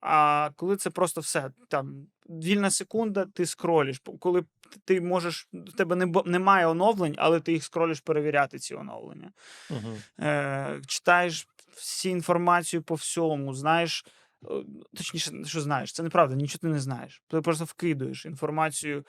А 0.00 0.50
коли 0.56 0.76
це 0.76 0.90
просто 0.90 1.20
все, 1.20 1.50
там 1.68 2.06
вільна 2.28 2.70
секунда, 2.70 3.26
ти 3.34 3.46
скролиш. 3.46 4.02
Коли 4.18 4.44
ти 4.84 5.00
можеш, 5.00 5.48
у 5.52 5.62
тебе 5.64 5.96
не, 5.96 6.06
немає 6.24 6.66
оновлень, 6.66 7.14
але 7.18 7.40
ти 7.40 7.52
їх 7.52 7.64
скролиш 7.64 8.00
перевіряти, 8.00 8.58
ці 8.58 8.74
оновлення. 8.74 9.32
Мгм. 9.70 9.96
Е, 10.20 10.80
читаєш 10.86 11.48
всі 11.76 12.10
інформацію 12.10 12.82
по 12.82 12.94
всьому, 12.94 13.54
знаєш. 13.54 14.04
е, 14.50 14.64
Точніше, 14.96 15.44
що 15.44 15.60
знаєш, 15.60 15.92
це 15.92 16.02
неправда, 16.02 16.34
нічого 16.36 16.58
ти 16.58 16.66
не 16.66 16.80
знаєш. 16.80 17.22
Ти 17.28 17.40
просто 17.40 17.64
вкидуєш 17.64 18.26
інформацію 18.26 19.04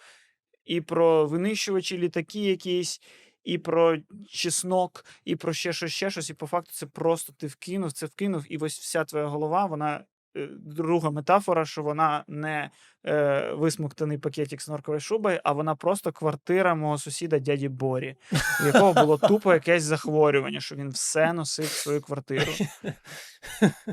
і 0.66 0.82
про 0.82 1.26
винищувачі 1.28 1.97
літаки 1.97 2.39
якісь, 2.39 3.01
і 3.43 3.57
про 3.57 3.97
чеснок, 4.30 5.05
і 5.26 5.36
про 5.36 5.53
ще 5.53 5.74
щось, 5.74 5.91
ще 5.91 6.09
щось. 6.09 6.30
І 6.30 6.34
по 6.34 6.47
факту 6.47 6.72
це 6.74 6.86
просто 6.86 7.34
ти 7.34 7.47
вкинув, 7.47 7.91
це 7.91 8.05
вкинув, 8.05 8.45
і 8.49 8.57
ось 8.57 8.80
вся 8.80 9.05
твоя 9.05 9.26
голова, 9.26 9.66
вона. 9.66 10.05
Е, 10.36 10.50
Друга 10.52 11.10
метафора, 11.10 11.66
що 11.66 11.84
вона 11.84 12.24
не 12.28 12.70
е, 13.06 13.52
висмоктаний 13.52 14.18
пакетик 14.18 14.62
з 14.62 14.70
норковою 14.70 15.00
шубою, 15.00 15.40
а 15.44 15.52
вона 15.52 15.76
просто 15.76 16.12
квартира 16.12 16.76
мого 16.76 16.98
сусіда 16.98 17.40
дяді 17.40 17.70
Борі, 17.70 18.16
у 18.64 18.66
якого 18.66 18.94
було 18.94 19.18
тупо 19.18 19.54
якесь 19.54 19.84
захворювання, 19.84 20.60
що 20.60 20.76
він 20.76 20.90
все 20.90 21.34
носив 21.34 21.66
в 21.66 21.70
свою 21.70 22.02
квартиру. 22.02 22.52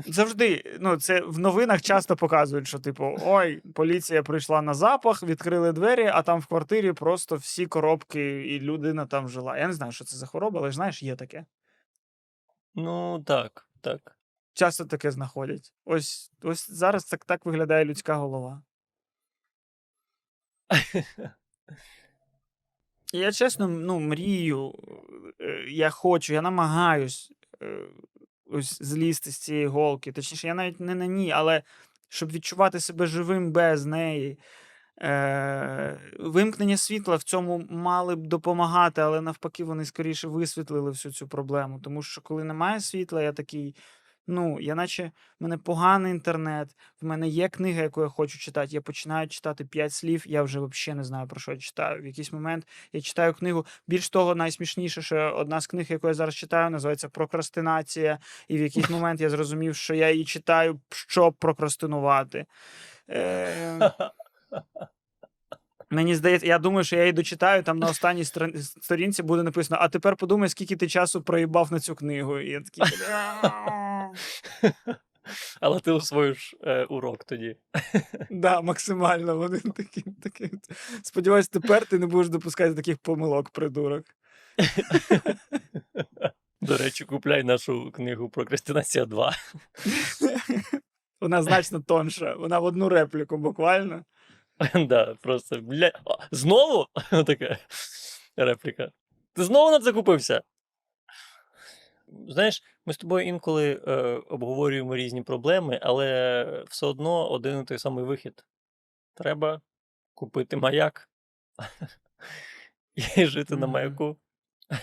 Завжди, 0.05 0.77
ну 0.79 0.97
це 0.97 1.21
в 1.21 1.39
новинах 1.39 1.81
часто 1.81 2.15
показують, 2.15 2.67
що 2.67 2.79
типу, 2.79 3.17
ой, 3.25 3.61
поліція 3.75 4.23
прийшла 4.23 4.61
на 4.61 4.73
запах, 4.73 5.23
відкрили 5.23 5.71
двері, 5.71 6.11
а 6.13 6.21
там 6.21 6.39
в 6.39 6.45
квартирі 6.45 6.93
просто 6.93 7.35
всі 7.35 7.65
коробки, 7.65 8.47
і 8.47 8.59
людина 8.59 9.05
там 9.05 9.29
жила. 9.29 9.57
Я 9.57 9.67
не 9.67 9.73
знаю, 9.73 9.91
що 9.91 10.05
це 10.05 10.17
за 10.17 10.25
хвороба, 10.25 10.59
але 10.59 10.71
знаєш, 10.71 11.03
є 11.03 11.15
таке. 11.15 11.45
Ну, 12.75 13.23
так, 13.25 13.67
так. 13.81 14.20
Часто 14.53 14.85
таке 14.85 15.11
знаходять. 15.11 15.73
Ось, 15.85 16.31
ось 16.41 16.71
зараз 16.71 17.05
так, 17.05 17.25
так 17.25 17.45
виглядає 17.45 17.85
людська 17.85 18.15
голова. 18.15 18.61
Я 23.13 23.31
чесно, 23.31 23.67
ну, 23.67 23.99
мрію, 23.99 24.73
е, 25.41 25.65
я 25.69 25.89
хочу, 25.89 26.33
я 26.33 26.41
намагаюсь 26.41 27.31
е, 27.63 27.77
ось 28.45 28.83
злізти 28.83 29.31
з 29.31 29.37
цієї 29.37 29.67
голки. 29.67 30.11
Точніше, 30.11 30.47
я 30.47 30.53
навіть 30.53 30.79
не 30.79 30.95
на 30.95 31.05
ній, 31.05 31.31
але 31.31 31.63
щоб 32.09 32.31
відчувати 32.31 32.79
себе 32.79 33.07
живим 33.07 33.51
без 33.51 33.85
неї. 33.85 34.39
Е, 35.01 35.99
вимкнення 36.19 36.77
світла 36.77 37.15
в 37.15 37.23
цьому 37.23 37.65
мали 37.69 38.15
б 38.15 38.27
допомагати, 38.27 39.01
але 39.01 39.21
навпаки, 39.21 39.63
вони 39.63 39.85
скоріше 39.85 40.27
висвітлили 40.27 40.91
всю 40.91 41.11
цю 41.11 41.27
проблему. 41.27 41.79
Тому 41.79 42.03
що 42.03 42.21
коли 42.21 42.43
немає 42.43 42.79
світла, 42.79 43.21
я 43.21 43.33
такий. 43.33 43.75
Ну, 44.27 44.59
я 44.59 44.75
наче 44.75 45.11
в 45.39 45.43
мене 45.43 45.57
поганий 45.57 46.11
інтернет, 46.11 46.75
в 47.01 47.05
мене 47.05 47.27
є 47.27 47.49
книга, 47.49 47.81
яку 47.81 48.01
я 48.01 48.07
хочу 48.07 48.39
читати. 48.39 48.67
Я 48.71 48.81
починаю 48.81 49.27
читати 49.27 49.65
п'ять 49.65 49.93
слів, 49.93 50.23
я 50.27 50.43
вже 50.43 50.59
взагалі 50.59 50.97
не 50.97 51.03
знаю, 51.03 51.27
про 51.27 51.39
що 51.39 51.51
я 51.51 51.57
читаю. 51.57 52.01
В 52.01 52.05
якийсь 52.05 52.33
момент 52.33 52.67
я 52.93 53.01
читаю 53.01 53.33
книгу. 53.33 53.65
Більш 53.87 54.09
того, 54.09 54.35
найсмішніше, 54.35 55.01
що 55.01 55.33
одна 55.37 55.61
з 55.61 55.67
книг, 55.67 55.85
яку 55.89 56.07
я 56.07 56.13
зараз 56.13 56.35
читаю, 56.35 56.69
називається 56.69 57.09
Прокрастинація. 57.09 58.19
І 58.47 58.57
в 58.57 58.61
якийсь 58.61 58.89
момент 58.89 59.21
я 59.21 59.29
зрозумів, 59.29 59.75
що 59.75 59.93
я 59.93 60.11
її 60.11 60.25
читаю, 60.25 60.79
щоб 60.89 61.33
прокрастинувати. 61.33 62.45
Е, 63.09 63.91
Мені 65.91 66.15
здається, 66.15 66.47
я 66.47 66.59
думаю, 66.59 66.83
що 66.83 66.95
я 66.95 67.01
її 67.01 67.13
дочитаю, 67.13 67.63
там 67.63 67.79
на 67.79 67.87
останній 67.89 68.25
сторінці 68.81 69.23
буде 69.23 69.43
написано: 69.43 69.79
а 69.81 69.87
тепер 69.89 70.15
подумай, 70.15 70.49
скільки 70.49 70.75
ти 70.75 70.87
часу 70.87 71.21
проїбав 71.21 71.71
на 71.71 71.79
цю 71.79 71.95
книгу. 71.95 72.39
І 72.39 72.49
я 72.49 72.61
такий. 72.61 72.97
Але 75.61 75.79
ти 75.79 75.91
усвоїш 75.91 76.55
е, 76.63 76.85
урок 76.85 77.23
тоді. 77.23 77.57
Да, 78.29 78.61
максимально. 78.61 79.37
Вони 79.37 79.59
такі, 79.59 80.03
такі. 80.23 80.51
Сподіваюсь, 81.03 81.47
тепер 81.47 81.85
ти 81.85 81.99
не 81.99 82.07
будеш 82.07 82.29
допускати 82.29 82.75
таких 82.75 82.97
помилок, 82.97 83.49
придурок. 83.49 84.05
До 86.61 86.77
речі, 86.77 87.05
купляй 87.05 87.43
нашу 87.43 87.91
книгу 87.91 88.29
Прокрастинація 88.29 89.05
2. 89.05 89.33
Вона 91.21 91.43
значно 91.43 91.79
тонша. 91.79 92.35
Вона 92.35 92.59
в 92.59 92.63
одну 92.63 92.89
репліку 92.89 93.37
буквально. 93.37 94.05
Да, 94.75 95.15
просто 95.21 95.61
бля. 95.61 95.91
Знову? 96.31 96.87
Така 97.25 97.57
репліка. 98.35 98.91
Ти 99.33 99.43
знову 99.43 99.71
на 99.71 99.79
це 99.79 99.93
купився? 99.93 100.41
Знаєш, 102.27 102.63
ми 102.85 102.93
з 102.93 102.97
тобою 102.97 103.27
інколи 103.27 103.81
е, 103.87 103.93
обговорюємо 104.29 104.95
різні 104.95 105.21
проблеми, 105.21 105.79
але 105.81 106.63
все 106.69 106.85
одно 106.85 107.29
один 107.29 107.61
і 107.61 107.63
той 107.63 107.79
самий 107.79 108.05
вихід. 108.05 108.45
Треба 109.13 109.61
купити 110.13 110.57
маяк 110.57 111.09
і 113.17 113.25
жити 113.25 113.55
на 113.55 113.67
маяку. 113.67 114.17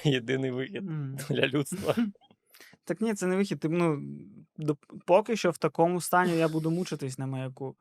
Єдиний 0.05 0.51
вихід 0.51 0.85
для 1.29 1.47
людства. 1.47 1.95
Так 2.85 3.01
ні, 3.01 3.15
це 3.15 3.27
не 3.27 3.37
вихід. 3.37 3.61
Ти, 3.61 3.69
ну, 3.69 4.03
поки 5.07 5.37
що 5.37 5.51
в 5.51 5.59
такому 5.59 6.01
стані 6.01 6.37
я 6.37 6.49
буду 6.49 6.71
мучитись 6.71 7.19
на 7.19 7.27
маяку. 7.27 7.77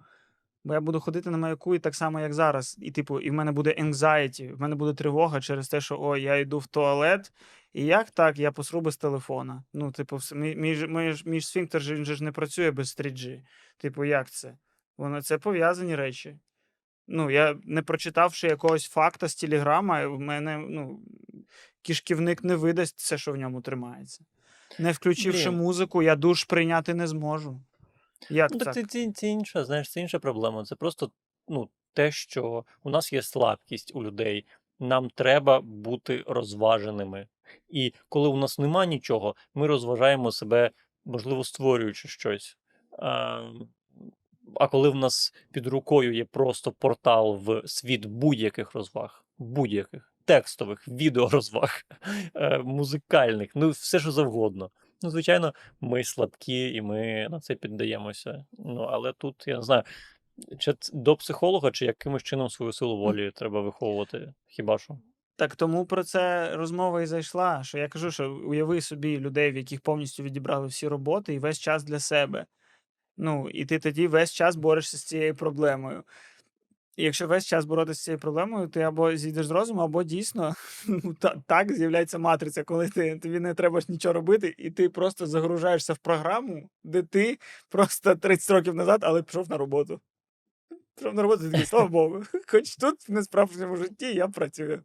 Бо 0.64 0.74
я 0.74 0.82
буду 0.82 1.00
ходити 1.00 1.30
на 1.30 1.38
маяку 1.38 1.76
і 1.76 1.80
так 1.80 1.96
само, 1.96 2.20
як 2.20 2.34
зараз. 2.34 2.78
І, 2.82 2.92
типу, 2.92 3.20
і 3.20 3.30
в 3.30 3.34
мене 3.34 3.52
буде 3.52 3.76
anxiety, 3.80 4.56
в 4.56 4.62
мене 4.62 4.76
буде 4.76 4.94
тривога 4.94 5.42
через 5.42 5.70
те, 5.70 5.82
що 5.82 5.98
ой, 6.02 6.22
я 6.22 6.38
йду 6.38 6.60
в 6.60 6.68
туалет, 6.68 7.32
і 7.78 7.86
як 7.86 8.12
так, 8.12 8.40
я 8.40 8.52
посру 8.52 8.82
без 8.82 8.98
телефона. 8.98 9.64
Ну, 9.74 9.92
типу, 9.92 10.20
мій, 10.36 10.56
мій, 10.56 11.16
мій 11.26 11.42
сфінктер 11.42 11.82
він 11.82 12.06
же 12.06 12.16
ж 12.16 12.24
не 12.24 12.32
працює 12.32 12.72
без 12.72 12.98
3G. 13.00 13.42
Типу, 13.78 14.06
як 14.06 14.30
це? 14.30 14.58
Воно 14.98 15.22
це 15.22 15.38
пов'язані 15.38 15.96
речі. 15.96 16.40
Ну, 17.08 17.32
я 17.32 17.58
не 17.64 17.82
прочитавши 17.82 18.48
якогось 18.48 18.88
факта 18.88 19.28
з 19.28 19.36
телеграма, 19.36 20.08
в 20.08 20.20
мене 20.20 20.58
ну, 20.58 21.00
кишківник 21.82 22.44
не 22.44 22.56
видасть 22.56 22.98
все, 22.98 23.18
що 23.18 23.32
в 23.32 23.38
ньому 23.38 23.62
тримається. 23.62 24.26
Не 24.80 24.92
включивши 24.92 25.50
Блін. 25.50 25.60
музику, 25.60 26.04
я 26.04 26.16
душ 26.16 26.44
прийняти 26.44 26.94
не 26.94 27.08
зможу. 27.08 27.62
Як 28.30 28.52
Ну, 28.52 28.58
так? 28.58 28.66
так 28.66 28.74
це, 28.74 28.84
це, 28.84 29.12
це 29.12 29.28
інша, 29.28 29.66
знаєш, 29.66 29.92
це 29.92 30.02
інша 30.02 30.20
проблема. 30.20 30.66
Це 30.66 30.76
просто 30.76 31.12
ну, 31.48 31.70
те, 31.94 32.12
що 32.12 32.66
у 32.84 32.90
нас 32.90 33.14
є 33.14 33.22
слабкість 33.22 33.92
у 33.96 34.04
людей. 34.04 34.46
Нам 34.80 35.10
треба 35.10 35.62
бути 35.62 36.24
розваженими. 36.28 37.28
І 37.70 37.94
коли 38.10 38.28
у 38.28 38.38
нас 38.38 38.60
нема 38.60 38.86
нічого, 38.86 39.36
ми 39.54 39.68
розважаємо 39.68 40.32
себе, 40.32 40.72
можливо, 41.06 41.44
створюючи 41.44 42.08
щось. 42.08 42.58
А, 43.00 43.42
коли 44.72 44.90
в 44.90 44.96
нас 44.96 45.34
під 45.52 45.68
рукою 45.68 46.14
є 46.14 46.26
просто 46.26 46.72
портал 46.72 47.36
в 47.36 47.68
світ 47.68 48.06
будь-яких 48.06 48.74
розваг, 48.74 49.26
будь-яких 49.38 50.14
текстових, 50.26 50.88
відеорозваг, 50.88 51.82
е, 52.36 52.58
музикальних, 52.58 53.52
ну 53.56 53.70
все 53.70 54.00
що 54.00 54.12
завгодно. 54.12 54.72
Ну, 55.02 55.10
звичайно, 55.10 55.54
ми 55.82 56.04
слабкі 56.04 56.74
і 56.74 56.82
ми 56.82 57.28
на 57.30 57.40
це 57.40 57.56
піддаємося. 57.56 58.46
Ну, 58.52 58.82
але 58.82 59.14
тут 59.14 59.44
я 59.48 59.56
не 59.56 59.62
знаю, 59.62 59.84
чи 60.60 60.76
до 60.94 61.16
психолога, 61.16 61.72
чи 61.72 61.86
якимось 61.86 62.24
чином 62.24 62.50
свою 62.50 62.74
силу 62.74 62.98
волі 62.98 63.32
треба 63.36 63.62
виховувати, 63.62 64.34
хіба 64.48 64.78
що? 64.78 64.98
Так 65.36 65.56
тому 65.56 65.86
про 65.86 66.04
це 66.04 66.56
розмова 66.56 67.02
і 67.02 67.06
зайшла. 67.06 67.64
Що 67.64 67.78
я 67.78 67.88
кажу, 67.88 68.12
що 68.12 68.32
уяви 68.32 68.82
собі 68.82 69.20
людей, 69.20 69.52
в 69.52 69.58
яких 69.58 69.82
повністю 69.82 70.24
відібрали 70.24 70.68
всі 70.68 70.88
роботи 70.88 71.34
і 71.34 71.40
весь 71.40 71.60
час 71.60 71.84
для 71.84 72.00
себе. 72.00 72.46
Ну, 73.18 73.50
і 73.50 73.66
ти 73.66 73.80
тоді 73.80 74.08
весь 74.08 74.34
час 74.34 74.56
борешся 74.56 74.98
з 74.98 75.04
цією 75.04 75.36
проблемою. 75.36 76.04
І 76.98 77.04
якщо 77.04 77.28
весь 77.28 77.46
час 77.46 77.66
боротися 77.66 78.02
з 78.02 78.04
цією 78.04 78.20
проблемою, 78.20 78.68
ти 78.68 78.82
або 78.82 79.16
зійдеш 79.16 79.46
з 79.46 79.52
розуму, 79.52 79.82
або 79.82 80.04
дійсно 80.04 80.56
ну, 80.88 81.14
та, 81.14 81.36
так 81.48 81.72
з'являється 81.74 82.20
матриця, 82.20 82.64
коли 82.64 82.90
ти, 82.90 83.20
тобі 83.20 83.40
не 83.40 83.54
треба 83.54 83.82
ж 83.82 83.86
нічого 83.90 84.14
робити, 84.14 84.56
і 84.58 84.72
ти 84.72 84.90
просто 84.90 85.28
загружаєшся 85.28 85.94
в 85.94 85.98
програму, 85.98 86.70
де 86.84 87.04
ти 87.04 87.40
просто 87.70 88.16
30 88.22 88.50
років 88.50 88.76
назад, 88.76 89.00
але 89.04 89.24
пішов 89.24 89.50
на 89.50 89.58
роботу. 89.58 90.02
Пішов 90.98 91.14
на 91.14 91.22
роботу, 91.22 91.52
такий, 91.52 91.66
слава 91.66 91.88
Богу, 91.88 92.24
хоч 92.48 92.76
тут 92.76 93.10
в 93.10 93.12
несправжньому 93.12 93.76
житті 93.76 94.14
я 94.14 94.28
працюю. 94.28 94.84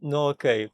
Ну 0.00 0.18
окей. 0.18 0.70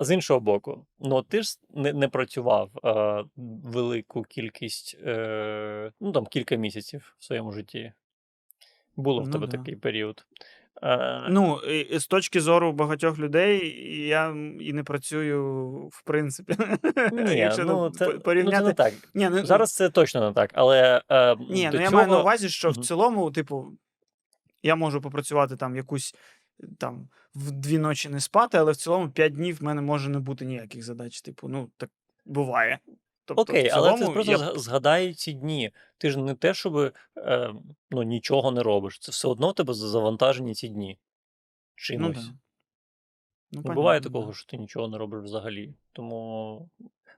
З 0.00 0.14
іншого 0.14 0.40
боку, 0.40 0.86
ну 0.98 1.22
ти 1.22 1.42
ж 1.42 1.58
не, 1.70 1.92
не 1.92 2.08
працював 2.08 2.70
е, 2.84 3.24
велику 3.36 4.22
кількість, 4.22 4.96
е, 5.06 5.92
ну 6.00 6.12
там 6.12 6.26
кілька 6.26 6.56
місяців 6.56 7.16
в 7.18 7.24
своєму 7.24 7.52
житті. 7.52 7.92
Було 8.96 9.22
в 9.22 9.26
Ну 9.26 9.32
тебе 9.32 9.46
да. 9.46 9.56
такий 9.56 9.76
період. 9.76 10.26
Е, 10.82 11.26
Ну, 11.28 11.58
і- 11.60 11.98
з 11.98 12.06
точки 12.06 12.40
зору 12.40 12.72
багатьох 12.72 13.18
людей, 13.18 13.76
я 14.06 14.34
і 14.60 14.72
не 14.72 14.84
працюю, 14.84 15.72
в 15.92 16.02
принципі. 16.04 16.54
ні, 17.12 17.36
Якщо 17.36 17.64
ну, 17.64 17.72
ну, 17.84 17.90
це, 17.90 18.04
по- 18.06 18.12
ну, 18.12 18.18
це 18.18 18.24
порівняти. 18.24 18.64
не 18.64 18.72
так. 18.72 18.92
Ні, 19.14 19.28
ну, 19.28 19.46
Зараз 19.46 19.72
це 19.74 19.90
точно 19.90 20.20
не 20.28 20.32
так, 20.32 20.50
але 20.54 21.02
е, 21.10 21.36
Ні, 21.36 21.68
до 21.70 21.76
ну 21.76 21.82
я 21.82 21.88
цього... 21.90 21.96
маю 21.96 22.08
на 22.08 22.20
увазі, 22.20 22.48
що 22.48 22.68
в 22.70 22.72
Мгм. 22.72 22.82
цілому, 22.82 23.30
типу, 23.30 23.72
я 24.62 24.76
можу 24.76 25.00
попрацювати 25.00 25.56
там 25.56 25.76
якусь 25.76 26.14
там 26.78 27.08
в 27.34 27.50
дві 27.50 27.78
ночі 27.78 28.08
не 28.08 28.20
спати, 28.20 28.58
але 28.58 28.72
в 28.72 28.76
цілому 28.76 29.10
п'ять 29.10 29.32
днів 29.34 29.56
в 29.60 29.62
мене 29.62 29.82
може 29.82 30.08
не 30.10 30.18
бути 30.18 30.44
ніяких 30.44 30.82
задач. 30.84 31.20
Типу, 31.22 31.48
ну 31.48 31.70
так 31.76 31.90
буває. 32.24 32.78
Тобто, 33.24 33.42
Окей, 33.42 33.68
в 33.68 33.72
але 33.72 33.98
це 33.98 34.10
просто 34.10 34.32
я... 34.32 34.38
згадай 34.58 35.14
ці 35.14 35.32
дні. 35.32 35.70
Ти 35.98 36.10
ж 36.10 36.18
не 36.18 36.34
те, 36.34 36.54
щоб 36.54 36.76
е, 37.16 37.54
ну, 37.90 38.02
нічого 38.02 38.50
не 38.50 38.62
робиш. 38.62 38.98
Це 38.98 39.12
все 39.12 39.28
одно 39.28 39.50
в 39.50 39.54
тебе 39.54 39.74
за- 39.74 39.88
завантажені 39.88 40.54
ці 40.54 40.68
дні. 40.68 40.98
Ну, 40.98 41.74
Чимось. 41.74 42.16
да. 42.26 42.32
Ну, 43.52 43.62
Не 43.64 43.74
буває 43.74 44.00
такого, 44.00 44.26
да. 44.26 44.32
що 44.32 44.46
ти 44.46 44.56
нічого 44.56 44.88
не 44.88 44.98
робиш 44.98 45.24
взагалі. 45.24 45.74
Тому 45.92 46.68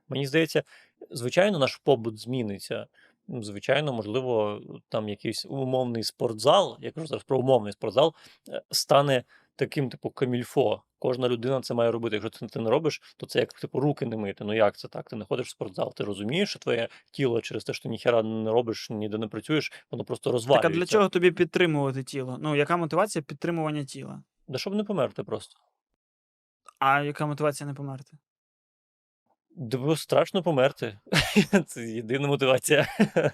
мені 0.09 0.27
здається, 0.27 0.63
звичайно, 1.09 1.59
наш 1.59 1.75
побут 1.75 2.19
зміниться. 2.19 2.87
Ну, 3.27 3.43
Звичайно, 3.43 3.93
можливо, 3.93 4.61
там 4.89 5.09
якийсь 5.09 5.45
умовний 5.45 6.03
спортзал, 6.03 6.77
я 6.81 6.91
кажу 6.91 7.07
зараз 7.07 7.23
про 7.23 7.39
умовний 7.39 7.73
спортзал, 7.73 8.13
е, 8.49 8.61
стане 8.71 9.23
таким, 9.55 9.89
типу, 9.89 10.09
камільфо. 10.09 10.83
Кожна 10.99 11.29
людина 11.29 11.61
це 11.61 11.73
має 11.73 11.91
робити. 11.91 12.15
Якщо 12.15 12.29
ти, 12.29 12.47
ти 12.47 12.59
не 12.59 12.69
робиш, 12.69 13.01
то 13.17 13.25
це 13.25 13.39
як 13.39 13.53
типу 13.53 13.79
руки 13.79 14.05
не 14.05 14.17
мити. 14.17 14.43
Ну 14.43 14.53
як 14.53 14.77
це 14.77 14.87
так? 14.87 15.09
Ти 15.09 15.15
не 15.15 15.25
ходиш 15.25 15.47
в 15.47 15.49
спортзал, 15.49 15.93
ти 15.93 16.03
розумієш, 16.03 16.49
що 16.49 16.59
твоє 16.59 16.87
тіло 17.11 17.41
через 17.41 17.63
те, 17.63 17.73
що 17.73 17.83
ти 17.83 17.89
ніхера 17.89 18.23
не 18.23 18.51
робиш, 18.51 18.89
ніде 18.89 19.17
не 19.17 19.27
працюєш, 19.27 19.71
воно 19.91 20.03
просто 20.03 20.39
Так, 20.39 20.65
а 20.65 20.69
для 20.69 20.85
чого 20.85 21.09
тобі 21.09 21.31
підтримувати 21.31 22.03
тіло? 22.03 22.37
Ну, 22.41 22.55
яка 22.55 22.77
мотивація 22.77 23.21
підтримування 23.21 23.83
тіла? 23.83 24.23
Да 24.47 24.57
щоб 24.57 24.75
не 24.75 24.83
померти 24.83 25.23
просто. 25.23 25.59
А 26.79 27.01
яка 27.01 27.25
мотивація 27.25 27.67
не 27.67 27.73
померти? 27.73 28.17
Да 29.55 29.77
бо 29.77 29.95
страшно 29.95 30.43
померти. 30.43 30.99
Це 31.67 31.87
єдина 31.87 32.27
мотивація. 32.27 32.87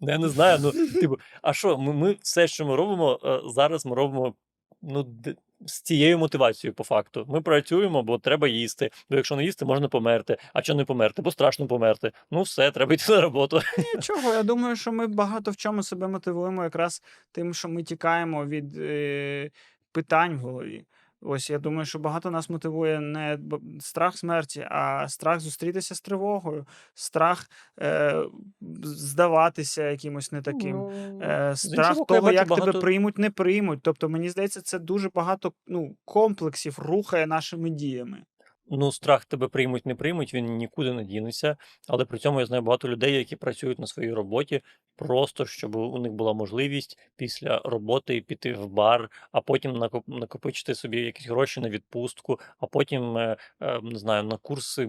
Я 0.00 0.18
не 0.18 0.28
знаю. 0.28 0.58
Ну, 0.62 0.72
типу, 1.00 1.18
а 1.42 1.52
що, 1.52 1.78
ми, 1.78 1.92
ми 1.92 2.16
все, 2.20 2.48
що 2.48 2.66
ми 2.66 2.76
робимо, 2.76 3.20
е, 3.24 3.40
зараз 3.44 3.86
ми 3.86 3.96
робимо 3.96 4.34
ну, 4.88 5.06
з 5.66 5.80
цією 5.80 6.18
мотивацією, 6.18 6.74
по 6.74 6.84
факту. 6.84 7.24
Ми 7.28 7.40
працюємо, 7.40 8.02
бо 8.02 8.18
треба 8.18 8.48
їсти. 8.48 8.90
Бо 9.10 9.16
якщо 9.16 9.36
не 9.36 9.44
їсти, 9.44 9.64
можна 9.64 9.88
померти. 9.88 10.36
А 10.52 10.62
що 10.62 10.74
не 10.74 10.84
померти? 10.84 11.22
Бо 11.22 11.30
страшно 11.30 11.66
померти. 11.66 12.12
Ну, 12.30 12.42
все, 12.42 12.70
треба 12.70 12.94
йти 12.94 13.12
на 13.12 13.20
роботу. 13.20 13.60
Нічого, 13.94 14.32
я 14.32 14.42
думаю, 14.42 14.76
що 14.76 14.92
ми 14.92 15.06
багато 15.06 15.50
в 15.50 15.56
чому 15.56 15.82
себе 15.82 16.08
мотивуємо 16.08 16.64
якраз 16.64 17.02
тим, 17.32 17.54
що 17.54 17.68
ми 17.68 17.82
тікаємо 17.82 18.46
від 18.46 18.76
е, 18.76 19.50
питань 19.92 20.36
в 20.36 20.40
голові. 20.40 20.84
Ось 21.26 21.50
я 21.50 21.58
думаю, 21.58 21.84
що 21.84 21.98
багато 21.98 22.30
нас 22.30 22.50
мотивує 22.50 23.00
не 23.00 23.38
страх 23.80 24.18
смерті, 24.18 24.66
а 24.70 25.08
страх 25.08 25.40
зустрітися 25.40 25.94
з 25.94 26.00
тривогою, 26.00 26.66
страх 26.94 27.50
е, 27.80 28.22
здаватися 28.82 29.90
якимось 29.90 30.32
не 30.32 30.42
таким. 30.42 30.76
Ну, 30.76 31.20
Е, 31.22 31.56
страх 31.56 31.96
того, 32.08 32.20
бачу 32.20 32.34
як 32.34 32.48
тебе 32.48 32.72
приймуть, 32.72 33.18
не 33.18 33.30
приймуть. 33.30 33.78
Тобто, 33.82 34.08
мені 34.08 34.30
здається, 34.30 34.60
це 34.60 34.78
дуже 34.78 35.10
багато 35.14 35.52
ну, 35.66 35.96
комплексів 36.04 36.78
рухає 36.78 37.26
нашими 37.26 37.70
діями. 37.70 38.24
Ну, 38.66 38.92
страх 38.92 39.24
тебе 39.24 39.48
приймуть, 39.48 39.86
не 39.86 39.94
приймуть, 39.94 40.34
він 40.34 40.56
нікуди 40.56 40.92
не 40.92 41.04
дінеться. 41.04 41.56
Але 41.88 42.04
при 42.04 42.18
цьому 42.18 42.40
я 42.40 42.46
знаю 42.46 42.62
багато 42.62 42.88
людей, 42.88 43.14
які 43.14 43.36
працюють 43.36 43.78
на 43.78 43.86
своїй 43.86 44.12
роботі, 44.12 44.62
просто 44.96 45.46
щоб 45.46 45.76
у 45.76 45.98
них 45.98 46.12
була 46.12 46.32
можливість 46.32 46.98
після 47.16 47.60
роботи 47.64 48.20
піти 48.20 48.52
в 48.52 48.68
бар, 48.68 49.10
а 49.32 49.40
потім 49.40 49.72
накоп- 49.72 50.18
накопичити 50.18 50.74
собі 50.74 51.00
якісь 51.00 51.26
гроші 51.28 51.60
на 51.60 51.68
відпустку, 51.68 52.40
а 52.58 52.66
потім 52.66 53.16
е, 53.16 53.36
е, 53.60 53.80
не 53.82 53.98
знаю, 53.98 54.22
на 54.24 54.36
курси 54.36 54.88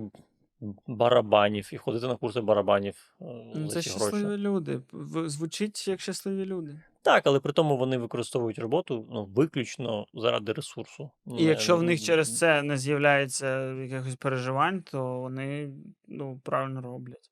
барабанів 0.88 1.70
і 1.74 1.78
ходити 1.78 2.08
на 2.08 2.16
курси 2.16 2.42
барабанів 2.42 3.16
Ну, 3.56 3.68
Це 3.68 3.82
щасливі 3.82 4.24
гроші. 4.26 4.38
люди. 4.42 4.82
Звучить 5.26 5.88
як 5.88 6.02
щасливі 6.02 6.46
люди. 6.46 6.80
Так, 7.02 7.28
але 7.28 7.40
при 7.40 7.54
тому 7.54 7.78
вони 7.78 7.98
використовують 7.98 8.60
роботу 8.60 9.08
ну, 9.12 9.26
виключно 9.26 10.06
заради 10.14 10.54
ресурсу. 10.54 11.12
І 11.38 11.44
якщо 11.44 11.78
в 11.78 11.84
них 11.84 12.02
через 12.04 12.38
це 12.38 12.64
не 12.64 12.78
з'являється 12.78 13.72
якихось 13.74 14.16
переживань, 14.16 14.82
то 14.82 15.20
вони 15.20 15.74
ну, 16.08 16.40
правильно 16.44 16.82
роблять. 16.82 17.32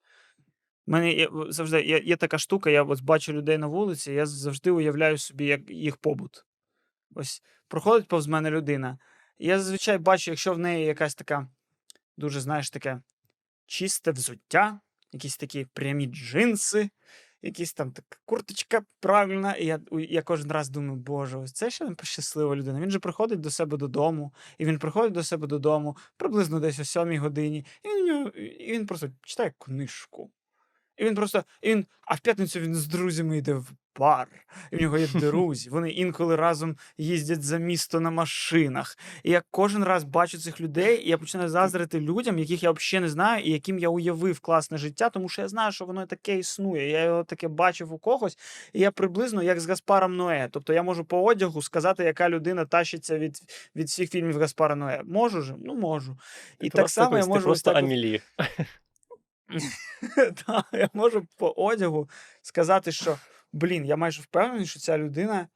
У 0.87 0.91
мене 0.91 1.13
є, 1.13 1.29
завжди 1.49 1.81
є, 1.81 1.99
є 1.99 2.15
така 2.15 2.37
штука, 2.37 2.69
я 2.69 2.83
ось 2.83 3.01
бачу 3.01 3.33
людей 3.33 3.57
на 3.57 3.67
вулиці, 3.67 4.13
я 4.13 4.25
завжди 4.25 4.71
уявляю 4.71 5.17
собі 5.17 5.45
як 5.45 5.69
їх 5.69 5.97
побут. 5.97 6.45
Ось 7.15 7.43
проходить 7.67 8.07
повз 8.07 8.27
мене 8.27 8.51
людина. 8.51 8.97
і 9.37 9.47
Я 9.47 9.59
зазвичай 9.59 9.97
бачу, 9.97 10.31
якщо 10.31 10.53
в 10.53 10.59
неї 10.59 10.85
якась 10.85 11.15
така 11.15 11.47
дуже, 12.17 12.39
знаєш, 12.39 12.69
таке 12.69 13.01
чисте 13.65 14.11
взуття, 14.11 14.79
якісь 15.11 15.37
такі 15.37 15.65
прямі 15.73 16.05
джинси, 16.05 16.89
якісь 17.41 17.73
там 17.73 17.91
така 17.91 18.17
курточка 18.25 18.81
правильна. 18.99 19.53
І 19.53 19.65
я, 19.65 19.79
я 19.91 20.21
кожен 20.21 20.51
раз 20.51 20.69
думаю, 20.69 20.95
боже, 20.95 21.37
ось 21.37 21.53
це 21.53 21.69
ще 21.69 21.95
щаслива 22.03 22.55
людина. 22.55 22.79
Він 22.79 22.91
же 22.91 22.99
приходить 22.99 23.39
до 23.39 23.51
себе 23.51 23.77
додому, 23.77 24.33
і 24.57 24.65
він 24.65 24.79
приходить 24.79 25.13
до 25.13 25.23
себе 25.23 25.47
додому 25.47 25.97
приблизно 26.17 26.59
десь 26.59 26.79
о 26.79 26.85
сьомій 26.85 27.17
годині, 27.17 27.65
і 27.83 27.87
він, 27.87 28.31
і 28.59 28.73
він 28.73 28.85
просто 28.85 29.09
читає 29.21 29.53
книжку. 29.57 30.31
І 30.97 31.05
він 31.05 31.15
просто, 31.15 31.43
і 31.61 31.69
він, 31.69 31.85
а 32.01 32.15
в 32.15 32.19
п'ятницю 32.19 32.59
він 32.59 32.75
з 32.75 32.87
друзями 32.87 33.37
йде 33.37 33.53
в 33.53 33.71
бар. 33.99 34.27
І 34.71 34.75
в 34.75 34.81
нього 34.81 34.97
є 34.97 35.07
друзі. 35.13 35.69
Вони 35.69 35.91
інколи 35.91 36.35
разом 36.35 36.77
їздять 36.97 37.43
за 37.43 37.57
місто 37.57 37.99
на 37.99 38.11
машинах. 38.11 38.97
І 39.23 39.31
я 39.31 39.41
кожен 39.51 39.83
раз 39.83 40.03
бачу 40.03 40.37
цих 40.37 40.61
людей, 40.61 41.05
і 41.05 41.09
я 41.09 41.17
починаю 41.17 41.49
заздрити 41.49 41.99
людям, 41.99 42.39
яких 42.39 42.63
я 42.63 42.71
взагалі 42.71 43.03
не 43.03 43.09
знаю, 43.09 43.43
і 43.43 43.51
яким 43.51 43.79
я 43.79 43.89
уявив 43.89 44.39
класне 44.39 44.77
життя, 44.77 45.09
тому 45.09 45.29
що 45.29 45.41
я 45.41 45.47
знаю, 45.47 45.71
що 45.71 45.85
воно 45.85 46.05
таке 46.05 46.37
існує. 46.37 46.89
Я 46.89 47.03
його 47.03 47.23
таке 47.23 47.47
бачив 47.47 47.93
у 47.93 47.97
когось, 47.97 48.37
і 48.73 48.79
я 48.79 48.91
приблизно 48.91 49.43
як 49.43 49.59
з 49.59 49.67
Гаспаром 49.67 50.17
Ное. 50.17 50.47
Тобто 50.51 50.73
я 50.73 50.83
можу 50.83 51.05
по 51.05 51.23
одягу 51.23 51.61
сказати, 51.61 52.03
яка 52.03 52.29
людина 52.29 52.65
тащиться 52.65 53.17
від, 53.19 53.37
від 53.75 53.87
всіх 53.87 54.11
фільмів 54.11 54.39
Гаспара 54.39 54.75
Ное. 54.75 55.01
Можу 55.05 55.41
ж? 55.41 55.53
Ну 55.59 55.75
можу. 55.75 56.17
І 56.59 56.69
так 56.69 56.81
просто 56.81 57.01
само 57.01 57.17
я 57.17 57.25
можу 57.25 57.39
ось 57.39 57.43
просто 57.43 57.71
так 57.73 57.83
Амілі. 57.83 58.21
Та, 60.45 60.63
я 60.73 60.89
можу 60.93 61.27
по 61.37 61.49
одягу 61.49 62.09
сказати, 62.41 62.91
що 62.91 63.17
блін, 63.53 63.85
я 63.85 63.95
майже 63.95 64.21
впевнений, 64.21 64.65
що 64.65 64.79
ця 64.79 64.97
людина 64.97 65.47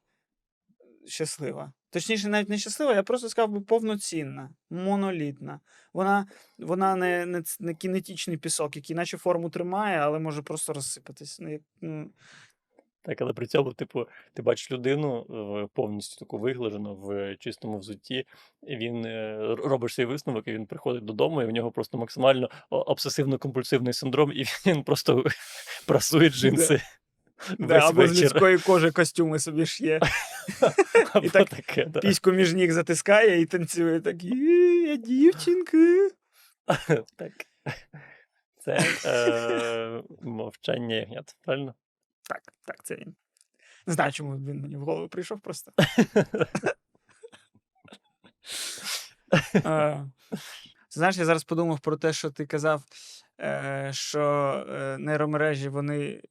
щаслива. 1.06 1.72
Точніше, 1.90 2.28
навіть 2.28 2.48
не 2.48 2.58
щаслива, 2.58 2.94
я 2.94 3.02
просто 3.02 3.28
сказав 3.28 3.50
би 3.50 3.60
повноцінна, 3.60 4.50
монолітна. 4.70 5.60
Вона, 5.92 6.26
вона 6.58 6.96
не, 6.96 7.26
не, 7.26 7.42
не 7.60 7.74
кінетичний 7.74 8.36
пісок, 8.36 8.76
який 8.76 8.96
наче 8.96 9.18
форму 9.18 9.50
тримає, 9.50 9.98
але 9.98 10.18
може 10.18 10.42
просто 10.42 10.72
розсипатись. 10.72 11.40
Ну, 11.40 11.58
ну, 11.80 12.10
Так, 13.08 13.20
але 13.20 13.32
при 13.32 13.46
цьому, 13.46 13.72
типу, 13.72 14.06
ти 14.34 14.42
бачиш 14.42 14.70
людину 14.70 15.26
е, 15.30 15.68
повністю 15.74 16.16
таку 16.18 16.38
виглажену 16.38 16.94
в 16.94 17.36
чистому 17.36 17.78
взутті, 17.78 18.26
і 18.66 18.76
він 18.76 19.04
е, 19.04 19.38
робиш 19.64 19.94
свій 19.94 20.04
висновок, 20.04 20.48
і 20.48 20.52
він 20.52 20.66
приходить 20.66 21.04
додому, 21.04 21.42
і 21.42 21.46
в 21.46 21.50
нього 21.50 21.70
просто 21.70 21.98
максимально 21.98 22.48
обсесивно-компульсивний 22.70 23.92
синдром, 23.92 24.32
і 24.32 24.44
він 24.66 24.82
просто 24.82 25.24
прасує 25.86 26.30
джинси. 26.30 26.80
да, 27.58 27.88
або 27.88 28.06
з 28.06 28.22
людської 28.22 28.58
кожи 28.58 28.90
костюми 28.90 29.38
собі 29.38 29.66
ж 29.66 29.84
є. 29.84 30.00
Або 31.12 31.28
так. 31.28 31.48
Піську 32.02 32.32
між 32.32 32.54
ніг 32.54 32.72
затискає 32.72 33.40
і 33.40 33.46
танцює 33.46 34.00
так. 34.00 34.24
«Е, 34.24 34.28
Я 34.88 34.96
дівчинка. 34.96 36.08
Так. 37.16 37.32
Це 38.58 38.78
е, 39.04 40.02
мовчання 40.22 40.94
ягнят, 40.94 41.36
правильно? 41.44 41.74
Так, 42.28 42.42
так, 42.64 42.84
це 42.84 42.96
він. 42.96 43.14
Не 43.86 43.94
знаю, 43.94 44.12
чому 44.12 44.36
він 44.36 44.60
мені 44.60 44.76
в 44.76 44.80
голову 44.80 45.08
прийшов 45.08 45.40
просто. 45.40 45.72
Е, 49.54 50.06
Знаєш, 50.90 51.16
я 51.16 51.24
зараз 51.24 51.44
подумав 51.44 51.80
про 51.80 51.96
те, 51.96 52.12
що 52.12 52.30
ти 52.30 52.46
казав, 52.46 52.82
е, 53.40 53.90
що 53.92 54.20
е, 54.68 54.98
нейромережі 54.98 55.68
вони 55.68 56.22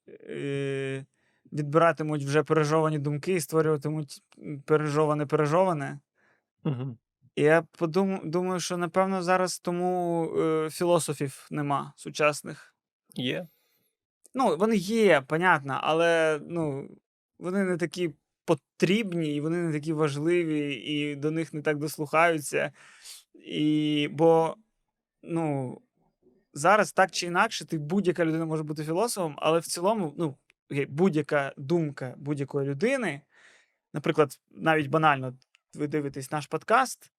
відбиратимуть 1.54 2.24
вже 2.24 2.44
пережовані 2.44 3.00
думки 3.00 3.34
і 3.34 3.42
створюватимуть 3.42 4.24
пережоване 4.66 5.26
пережоване. 5.26 6.00
Я 7.36 7.62
подум, 7.62 8.22
думаю, 8.24 8.60
що 8.60 8.78
напевно 8.78 9.24
зараз 9.24 9.60
тому 9.60 10.30
філософів 10.72 11.48
нема 11.52 11.94
сучасних. 11.96 12.76
Є. 13.14 13.48
Ну, 14.38 14.58
вони 14.58 14.76
є, 14.76 15.22
понятно, 15.28 15.80
але 15.84 16.40
ну, 16.48 16.90
вони 17.40 17.64
не 17.64 17.78
такі 17.78 18.12
потрібні, 18.46 19.36
і 19.36 19.42
вони 19.42 19.58
не 19.58 19.74
такі 19.74 19.94
важливі, 19.94 20.74
і 20.74 21.16
до 21.16 21.32
них 21.32 21.54
не 21.54 21.62
так 21.62 21.78
дослухаються. 21.78 22.72
І, 23.34 24.10
бо, 24.12 24.56
ну, 25.24 25.78
зараз 26.54 26.92
так 26.92 27.12
чи 27.12 27.26
інакше, 27.26 27.66
ти 27.66 27.78
будь-яка 27.78 28.26
людина 28.26 28.46
може 28.46 28.64
бути 28.64 28.84
філософом, 28.84 29.36
але 29.38 29.60
в 29.60 29.66
цілому, 29.66 30.14
ну, 30.18 30.36
будь-яка 30.88 31.54
думка 31.58 32.14
будь-якої 32.18 32.70
людини, 32.70 33.22
наприклад, 33.94 34.40
навіть 34.52 34.88
банально, 34.88 35.34
ви 35.74 35.88
дивитесь 35.88 36.32
наш 36.32 36.48
подкаст, 36.48 37.12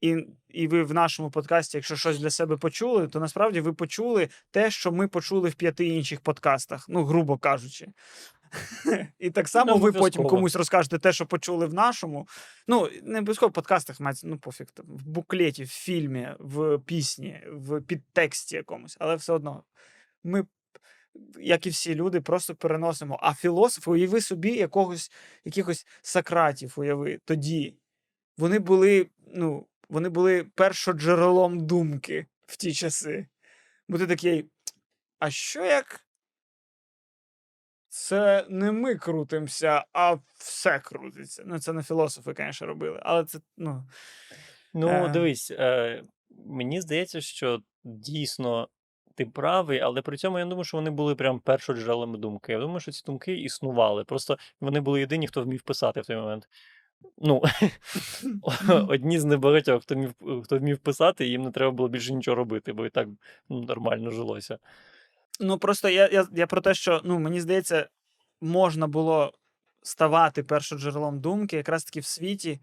і, 0.00 0.26
і 0.48 0.68
ви 0.68 0.82
в 0.82 0.94
нашому 0.94 1.30
подкасті, 1.30 1.76
якщо 1.76 1.96
щось 1.96 2.18
для 2.18 2.30
себе 2.30 2.56
почули, 2.56 3.08
то 3.08 3.20
насправді 3.20 3.60
ви 3.60 3.72
почули 3.72 4.28
те, 4.50 4.70
що 4.70 4.92
ми 4.92 5.08
почули 5.08 5.48
в 5.48 5.54
п'яти 5.54 5.86
інших 5.86 6.20
подкастах, 6.20 6.86
ну, 6.88 7.04
грубо 7.04 7.38
кажучи. 7.38 7.88
І 9.18 9.30
так 9.30 9.48
само 9.48 9.76
ви 9.76 9.92
потім 9.92 10.24
комусь 10.24 10.56
розкажете 10.56 10.98
те, 10.98 11.12
що 11.12 11.26
почули 11.26 11.66
в 11.66 11.74
нашому. 11.74 12.28
Ну, 12.68 12.88
не 13.02 13.18
обов'язково 13.18 13.50
в 13.50 13.52
подкастах 13.52 14.00
мається, 14.00 14.26
ну 14.26 14.38
пофіг 14.38 14.66
там, 14.74 14.86
в 14.88 15.06
буклеті, 15.06 15.64
в 15.64 15.68
фільмі, 15.68 16.28
в 16.38 16.78
пісні, 16.78 17.40
в 17.52 17.80
підтексті 17.80 18.56
якомусь, 18.56 18.96
але 19.00 19.16
все 19.16 19.32
одно. 19.32 19.62
Ми, 20.24 20.44
як 21.40 21.66
і 21.66 21.70
всі 21.70 21.94
люди, 21.94 22.20
просто 22.20 22.54
переносимо. 22.54 23.18
А 23.22 23.34
філософи, 23.34 23.90
уяви 23.90 24.20
собі 24.20 24.56
якогось, 24.56 25.12
якихось 25.44 25.86
Сократів, 26.02 26.74
уяви, 26.76 27.20
тоді. 27.24 27.74
Вони 28.38 28.58
були, 28.58 29.06
ну, 29.34 29.66
вони 29.88 30.08
були 30.08 30.44
першоджерелом 30.44 31.66
думки 31.66 32.26
в 32.46 32.56
ті 32.56 32.72
часи. 32.74 33.26
Бо 33.88 33.98
ти 33.98 34.06
такий, 34.06 34.50
а 35.18 35.30
що 35.30 35.64
як? 35.64 36.04
Це 37.88 38.46
не 38.48 38.72
ми 38.72 38.94
крутимося, 38.96 39.84
а 39.92 40.16
все 40.38 40.78
крутиться. 40.78 41.42
Ну, 41.46 41.58
це 41.58 41.72
не 41.72 41.82
філософи, 41.82 42.34
звісно, 42.38 42.66
робили, 42.66 43.00
але 43.02 43.24
це, 43.24 43.38
ну. 43.56 43.88
Ну, 44.74 44.88
Е. 44.88 45.08
дивись, 45.08 45.50
е, 45.50 46.02
мені 46.46 46.80
здається, 46.80 47.20
що 47.20 47.62
дійсно 47.84 48.68
ти 49.14 49.26
правий, 49.26 49.80
але 49.80 50.02
при 50.02 50.16
цьому 50.16 50.38
я 50.38 50.44
не 50.44 50.48
думаю, 50.48 50.64
що 50.64 50.76
вони 50.76 50.90
були 50.90 51.14
прям 51.14 51.40
першоджерелами 51.40 52.18
думки. 52.18 52.52
Я 52.52 52.58
думаю, 52.58 52.80
що 52.80 52.92
ці 52.92 53.02
думки 53.06 53.34
існували. 53.40 54.04
Просто 54.04 54.38
вони 54.60 54.80
були 54.80 55.00
єдині, 55.00 55.28
хто 55.28 55.42
вмів 55.42 55.62
писати 55.62 56.00
в 56.00 56.06
той 56.06 56.16
момент. 56.16 56.48
Ну, 57.18 57.42
одні 58.88 59.18
з 59.18 59.24
небагатьох, 59.24 59.82
хто 59.82 59.94
вмів, 59.94 60.14
хто 60.44 60.58
вмів 60.58 60.78
писати, 60.78 61.26
їм 61.26 61.42
не 61.42 61.50
треба 61.50 61.70
було 61.72 61.88
більше 61.88 62.14
нічого 62.14 62.34
робити, 62.34 62.72
бо 62.72 62.86
і 62.86 62.90
так 62.90 63.08
ну, 63.48 63.60
нормально 63.62 64.10
жилося. 64.10 64.58
Ну, 65.40 65.58
просто 65.58 65.88
я, 65.88 66.08
я, 66.08 66.26
я 66.32 66.46
про 66.46 66.60
те, 66.60 66.74
що 66.74 67.00
ну, 67.04 67.18
мені 67.18 67.40
здається, 67.40 67.88
можна 68.40 68.86
було 68.86 69.32
ставати 69.82 70.42
першоджерелом 70.42 71.20
думки 71.20 71.56
якраз 71.56 71.84
таки 71.84 72.00
в 72.00 72.04
світі, 72.04 72.60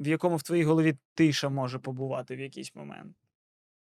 в 0.00 0.08
якому 0.08 0.36
в 0.36 0.42
твоїй 0.42 0.64
голові 0.64 0.96
тиша 1.14 1.48
може 1.48 1.78
побувати 1.78 2.36
в 2.36 2.40
якийсь 2.40 2.74
момент. 2.74 3.16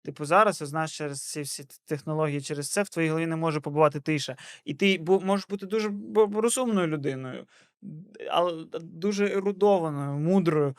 Типу, 0.05 0.25
зараз, 0.25 0.57
знаєш, 0.57 0.97
через 0.99 1.31
ці 1.31 1.43
всі 1.43 1.65
технології, 1.85 2.41
через 2.41 2.71
це 2.71 2.83
в 2.83 2.89
твоїй 2.89 3.09
голові 3.09 3.27
не 3.27 3.37
може 3.37 3.61
побувати 3.61 4.01
тиша. 4.01 4.37
І 4.65 4.75
ти 4.75 5.05
можеш 5.07 5.47
бути 5.49 5.67
дуже 5.67 5.91
розумною 6.35 6.87
людиною, 6.87 7.47
але 8.31 8.65
дуже 8.81 9.27
ерудованою, 9.27 10.19
мудрою. 10.19 10.77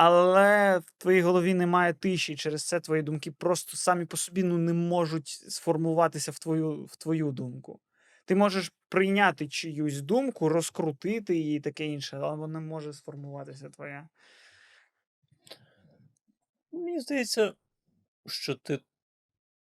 Але 0.00 0.78
в 0.78 0.84
твоїй 0.98 1.20
голові 1.20 1.54
немає 1.54 1.92
тиші, 1.92 2.36
через 2.36 2.64
це 2.64 2.80
твої 2.80 3.02
думки 3.02 3.30
просто 3.30 3.76
самі 3.76 4.04
по 4.04 4.16
собі 4.16 4.42
ну, 4.42 4.58
не 4.58 4.72
можуть 4.72 5.28
сформуватися 5.28 6.30
в 6.30 6.38
твою, 6.38 6.84
в 6.84 6.96
твою 6.96 7.32
думку. 7.32 7.80
Ти 8.24 8.34
можеш 8.34 8.72
прийняти 8.88 9.48
чиюсь 9.48 10.00
думку, 10.00 10.48
розкрутити 10.48 11.36
її 11.36 11.56
і 11.56 11.60
таке 11.60 11.86
інше, 11.86 12.16
але 12.22 12.36
вона 12.36 12.60
може 12.60 12.92
сформуватися 12.92 13.70
твоя. 13.70 14.08
Мені 16.72 17.00
здається, 17.00 17.52
що 18.28 18.54
ти 18.54 18.78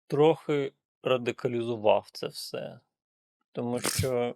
трохи 0.08 0.74
радикалізував 1.04 2.10
це 2.12 2.28
все. 2.28 2.80
Тому 3.52 3.80
що. 3.80 4.36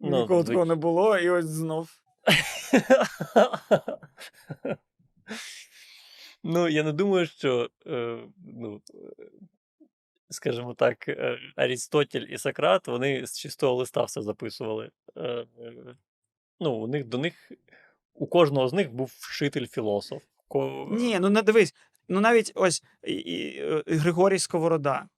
Ну, 0.00 0.20
Ніколи 0.20 0.42
звич- 0.42 0.46
такого 0.46 0.64
не 0.64 0.74
було, 0.74 1.18
і 1.18 1.30
ось 1.30 1.46
знов. 1.46 1.90
Ну, 6.46 6.68
я 6.68 6.82
не 6.82 6.92
думаю, 6.92 7.26
що 7.26 7.70
е, 7.86 8.18
ну, 8.46 8.80
е, 8.94 9.24
скажімо 10.30 10.74
так, 10.74 11.08
е, 11.08 11.38
Арістотель 11.56 12.26
і 12.28 12.38
Сократ, 12.38 12.88
вони 12.88 13.26
з 13.26 13.38
чистого 13.38 13.74
листа 13.74 14.04
все 14.04 14.22
записували. 14.22 14.90
Е, 15.16 15.22
е, 15.60 15.96
Ну, 16.60 16.72
у 16.72 16.86
них 16.86 17.04
до 17.04 17.18
них 17.18 17.52
у 18.14 18.26
кожного 18.26 18.68
з 18.68 18.72
них 18.72 18.92
був 18.92 19.12
вчитель 19.18 19.66
філософ. 19.66 20.22
Ко... 20.48 20.88
Ні, 20.90 21.18
ну 21.20 21.30
не 21.30 21.42
дивись. 21.42 21.74
Ну 22.08 22.20
навіть 22.20 22.52
ось 22.54 22.82
і, 23.02 23.12
і, 23.12 23.60
е, 23.60 23.82
Григорій 23.86 24.38
Сковорода. 24.38 25.08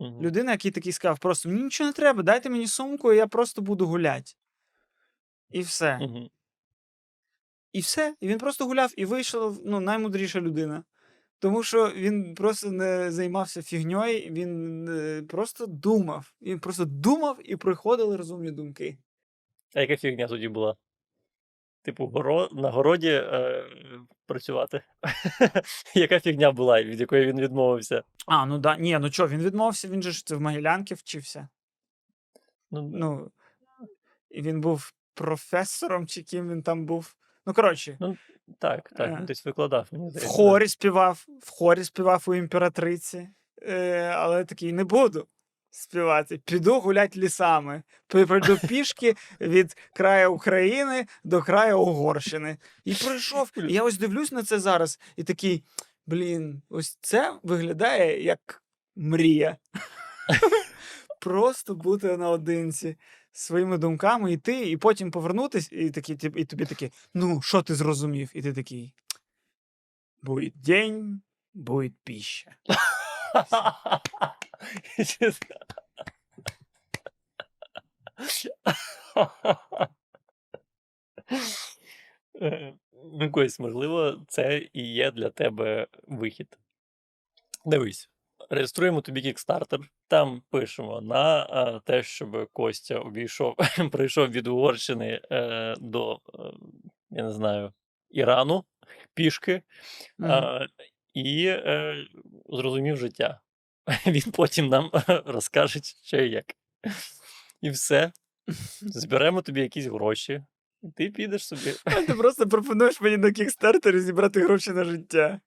Мгм. 0.00 0.22
Людина, 0.22 0.52
який 0.52 0.70
такий 0.70 0.92
сказав, 0.92 1.18
просто 1.18 1.48
мені 1.48 1.62
нічого 1.62 1.88
не 1.88 1.92
треба, 1.94 2.22
дайте 2.22 2.50
мені 2.50 2.66
сумку, 2.66 3.12
і 3.12 3.16
я 3.16 3.26
просто 3.26 3.62
буду 3.62 3.86
гуляти. 3.86 4.32
І 5.50 5.60
все. 5.60 5.98
Мгм. 5.98 6.28
І 7.72 7.80
все. 7.80 8.14
І 8.20 8.28
він 8.28 8.38
просто 8.38 8.66
гуляв 8.66 8.92
і 8.96 9.04
вийшов 9.04 9.60
ну, 9.64 9.80
наймудріша 9.80 10.40
людина. 10.40 10.84
Тому 11.38 11.62
що 11.62 11.90
він 11.90 12.34
просто 12.34 12.70
не 12.70 13.12
займався 13.12 13.62
фігньою, 13.62 14.30
він 14.30 14.88
е, 14.88 15.22
просто 15.22 15.66
думав. 15.66 16.32
Він 16.42 16.60
просто 16.60 16.84
думав 16.84 17.38
і 17.44 17.56
приходили 17.56 18.16
розумні 18.16 18.50
думки. 18.50 18.98
А 19.74 19.80
яка 19.80 19.96
фігня 19.96 20.28
тоді 20.28 20.48
була? 20.48 20.76
Типу, 21.82 22.06
горо... 22.06 22.48
на 22.52 22.70
городі 22.70 23.08
е... 23.10 23.64
працювати. 24.26 24.82
Яка 25.94 26.20
фігня 26.20 26.52
була, 26.52 26.82
від 26.82 27.00
якої 27.00 27.26
він 27.26 27.40
відмовився? 27.40 28.02
А, 28.26 28.46
ну 28.46 28.58
да. 28.58 28.76
Ні, 28.76 28.98
ну 28.98 29.10
що, 29.10 29.28
він 29.28 29.42
відмовився, 29.42 29.88
він 29.88 30.02
же 30.02 30.10
ж 30.10 30.26
це 30.26 30.34
в 30.34 30.40
Могилянки 30.40 30.94
вчився. 30.94 31.48
Ну, 32.70 32.90
Ну, 32.94 33.30
і 34.30 34.42
він 34.42 34.60
був 34.60 34.92
професором, 35.14 36.06
чи 36.06 36.22
ким 36.22 36.50
він 36.50 36.62
там 36.62 36.86
був. 36.86 37.14
Ну, 37.46 37.54
коротше, 37.54 37.98
так, 38.58 38.90
так, 38.96 39.10
е, 39.10 39.16
він 39.18 39.24
десь 39.24 39.44
викладав, 39.44 39.88
мені 39.92 40.10
в 40.10 40.24
хорі 40.24 40.68
співав, 40.68 41.24
в 41.42 41.50
хорі 41.50 41.84
співав 41.84 42.24
у 42.26 42.34
імператриці, 42.34 43.28
е, 43.62 44.00
але 44.16 44.44
такий 44.44 44.72
не 44.72 44.84
буду 44.84 45.28
співати. 45.72 46.38
Піду 46.44 46.80
гулять 46.80 47.16
лісами. 47.16 47.82
Пройду 48.06 48.58
пішки 48.68 49.16
від 49.40 49.76
краю 49.94 50.32
України 50.32 51.06
до 51.24 51.42
краю 51.42 51.80
Угорщини. 51.80 52.56
І 52.84 52.94
пройшов. 52.94 53.50
І 53.56 53.72
я 53.72 53.82
ось 53.82 53.98
дивлюсь 53.98 54.32
на 54.32 54.42
це 54.42 54.60
зараз, 54.60 55.00
і 55.16 55.24
такий: 55.24 55.64
блін, 56.06 56.62
ось 56.68 56.98
це 57.00 57.34
виглядає 57.42 58.22
як 58.22 58.62
мрія. 58.96 59.56
Просто 61.20 61.74
бути 61.74 62.16
наодинці 62.16 62.96
своїми 63.32 63.78
думками, 63.78 64.32
йти, 64.32 64.70
і 64.70 64.76
потім 64.76 65.10
повернутись, 65.10 65.72
і, 65.72 65.90
такі, 65.90 66.18
і 66.36 66.44
тобі 66.44 66.64
такі, 66.64 66.92
ну, 67.14 67.42
що 67.42 67.62
ти 67.62 67.74
зрозумів? 67.74 68.30
І 68.34 68.42
ти 68.42 68.52
такий. 68.52 68.94
Будет 70.22 70.52
день, 70.60 71.22
будет 71.54 71.92
пища. 78.16 78.52
Е, 82.40 82.74
Ну, 83.12 83.30
Кость, 83.30 83.60
можливо, 83.60 84.24
це 84.28 84.68
і 84.72 84.92
є 84.92 85.10
для 85.10 85.30
тебе 85.30 85.86
вихід. 86.02 86.58
Дивись, 87.64 88.10
реєструємо 88.50 89.00
тобі 89.00 89.22
кікстартер. 89.22 89.80
Там 90.08 90.42
пишемо 90.50 91.00
на 91.00 91.42
е, 91.44 91.80
те, 91.84 92.02
щоб 92.02 92.48
Костя 92.52 92.98
обійшов, 92.98 93.54
прийшов 93.92 94.28
від 94.28 94.46
Угорщини 94.46 95.20
е, 95.30 95.74
до, 95.78 96.20
е, 96.34 96.38
я 97.10 97.22
не 97.22 97.32
знаю, 97.32 97.72
Ірану 98.10 98.64
пішки 99.14 99.62
Мгм. 100.18 100.30
е, 100.30 100.68
і 101.14 101.46
е, 101.46 101.96
зрозумів 102.48 102.96
життя. 102.96 103.40
Він 104.06 104.32
потім 104.32 104.68
нам 104.68 104.90
розкаже, 105.26 105.80
що 106.04 106.20
і 106.20 106.30
як. 106.30 106.44
І 107.60 107.70
все. 107.70 108.12
Зберемо 108.80 109.42
тобі 109.42 109.60
якісь 109.60 109.86
гроші, 109.86 110.42
і 110.82 110.88
ти 110.90 111.10
підеш 111.10 111.46
собі 111.46 111.74
А 111.84 112.02
ти 112.02 112.14
просто 112.14 112.48
пропонуєш 112.48 113.00
мені 113.00 113.16
на 113.16 113.32
кікстартері 113.32 114.00
зібрати 114.00 114.40
гроші 114.40 114.70
на 114.70 114.84
життя. 114.84 115.40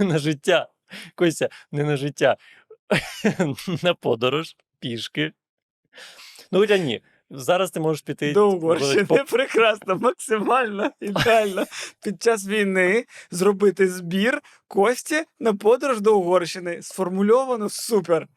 на 0.00 0.18
життя. 0.18 0.68
Костя, 1.14 1.48
не 1.72 1.84
на 1.84 1.96
життя, 1.96 2.36
на 3.82 3.94
подорож, 3.94 4.56
пішки. 4.78 5.32
Ну, 6.52 6.58
хоча 6.58 6.76
ні. 6.76 7.02
Зараз 7.30 7.70
ти 7.70 7.80
можеш 7.80 8.02
піти. 8.02 8.32
До 8.32 8.50
Угорщини 8.50 9.04
по- 9.04 9.24
прекрасно, 9.30 9.96
максимально 9.96 10.90
ідеально. 11.00 11.64
Під 12.02 12.22
час 12.22 12.48
війни 12.48 13.04
зробити 13.30 13.88
збір 13.88 14.42
Кості 14.68 15.24
на 15.40 15.54
подорож 15.54 16.00
до 16.00 16.18
Угорщини. 16.18 16.82
Сформульовано 16.82 17.68
супер. 17.68 18.24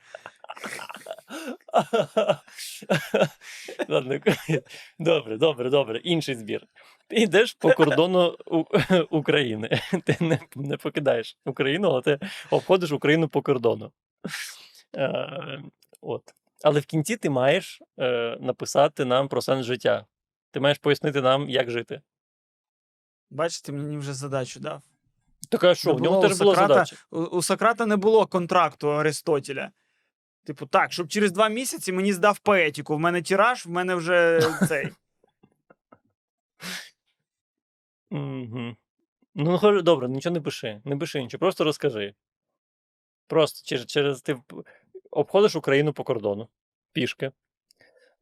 Ладно, 3.87 4.19
добре, 4.99 5.37
добре, 5.37 5.69
добре. 5.69 5.99
Інший 5.99 6.35
збір. 6.35 6.67
Ти 7.07 7.15
йдеш 7.15 7.53
по 7.53 7.71
кордону 7.71 8.37
України. 9.09 9.81
Ти 10.05 10.17
не, 10.19 10.39
не 10.55 10.77
покидаєш 10.77 11.37
Україну, 11.45 11.89
але 11.89 12.01
ти 12.01 12.19
обходиш 12.51 12.91
Україну 12.91 13.27
по 13.27 13.41
кордону. 13.41 13.91
Е, 14.97 15.61
от. 16.01 16.23
Але 16.63 16.79
в 16.79 16.85
кінці 16.85 17.17
ти 17.17 17.29
маєш 17.29 17.81
е, 17.99 18.37
написати 18.39 19.05
нам 19.05 19.27
про 19.27 19.41
сенс 19.41 19.65
життя. 19.65 20.05
Ти 20.51 20.59
маєш 20.59 20.77
пояснити 20.77 21.21
нам, 21.21 21.49
як 21.49 21.69
жити. 21.71 22.01
Бачите, 23.29 23.71
мені 23.71 23.97
вже 23.97 24.13
задачу 24.13 24.59
дав. 24.59 24.83
Так 25.49 25.63
а 25.63 25.75
що, 25.75 25.89
Не 25.93 25.97
в 25.99 26.01
ньому 26.01 26.15
було 26.15 26.27
теж 26.27 26.37
була 26.39 26.55
Сократа- 26.55 26.67
задача. 26.67 26.95
У, 27.11 27.19
у 27.19 27.41
Сократа 27.41 27.85
не 27.85 27.95
було 27.95 28.27
контракту 28.27 28.87
Аристотеля. 28.91 29.71
Типу, 30.45 30.65
так, 30.65 30.91
щоб 30.93 31.07
через 31.07 31.31
два 31.31 31.49
місяці 31.49 31.91
мені 31.91 32.13
здав 32.13 32.39
поетику. 32.39 32.95
В 32.95 32.99
мене 32.99 33.21
тираж, 33.21 33.65
в 33.65 33.69
мене 33.69 33.95
вже 33.95 34.41
цей. 34.67 34.91
Угу. 38.11 38.75
Ну, 39.35 39.57
хо- 39.57 39.81
добре, 39.81 40.07
нічого 40.09 40.33
не 40.33 40.41
пиши. 40.41 40.81
Не 40.85 40.97
пиши 40.97 41.21
нічого, 41.23 41.39
просто 41.39 41.63
розкажи. 41.63 42.13
Просто 43.27 43.61
через, 43.65 43.85
через 43.85 44.21
ти 44.21 44.35
п- 44.35 44.55
обходиш 45.11 45.55
Україну 45.55 45.93
по 45.93 46.03
кордону 46.03 46.47
пішки. 46.91 47.31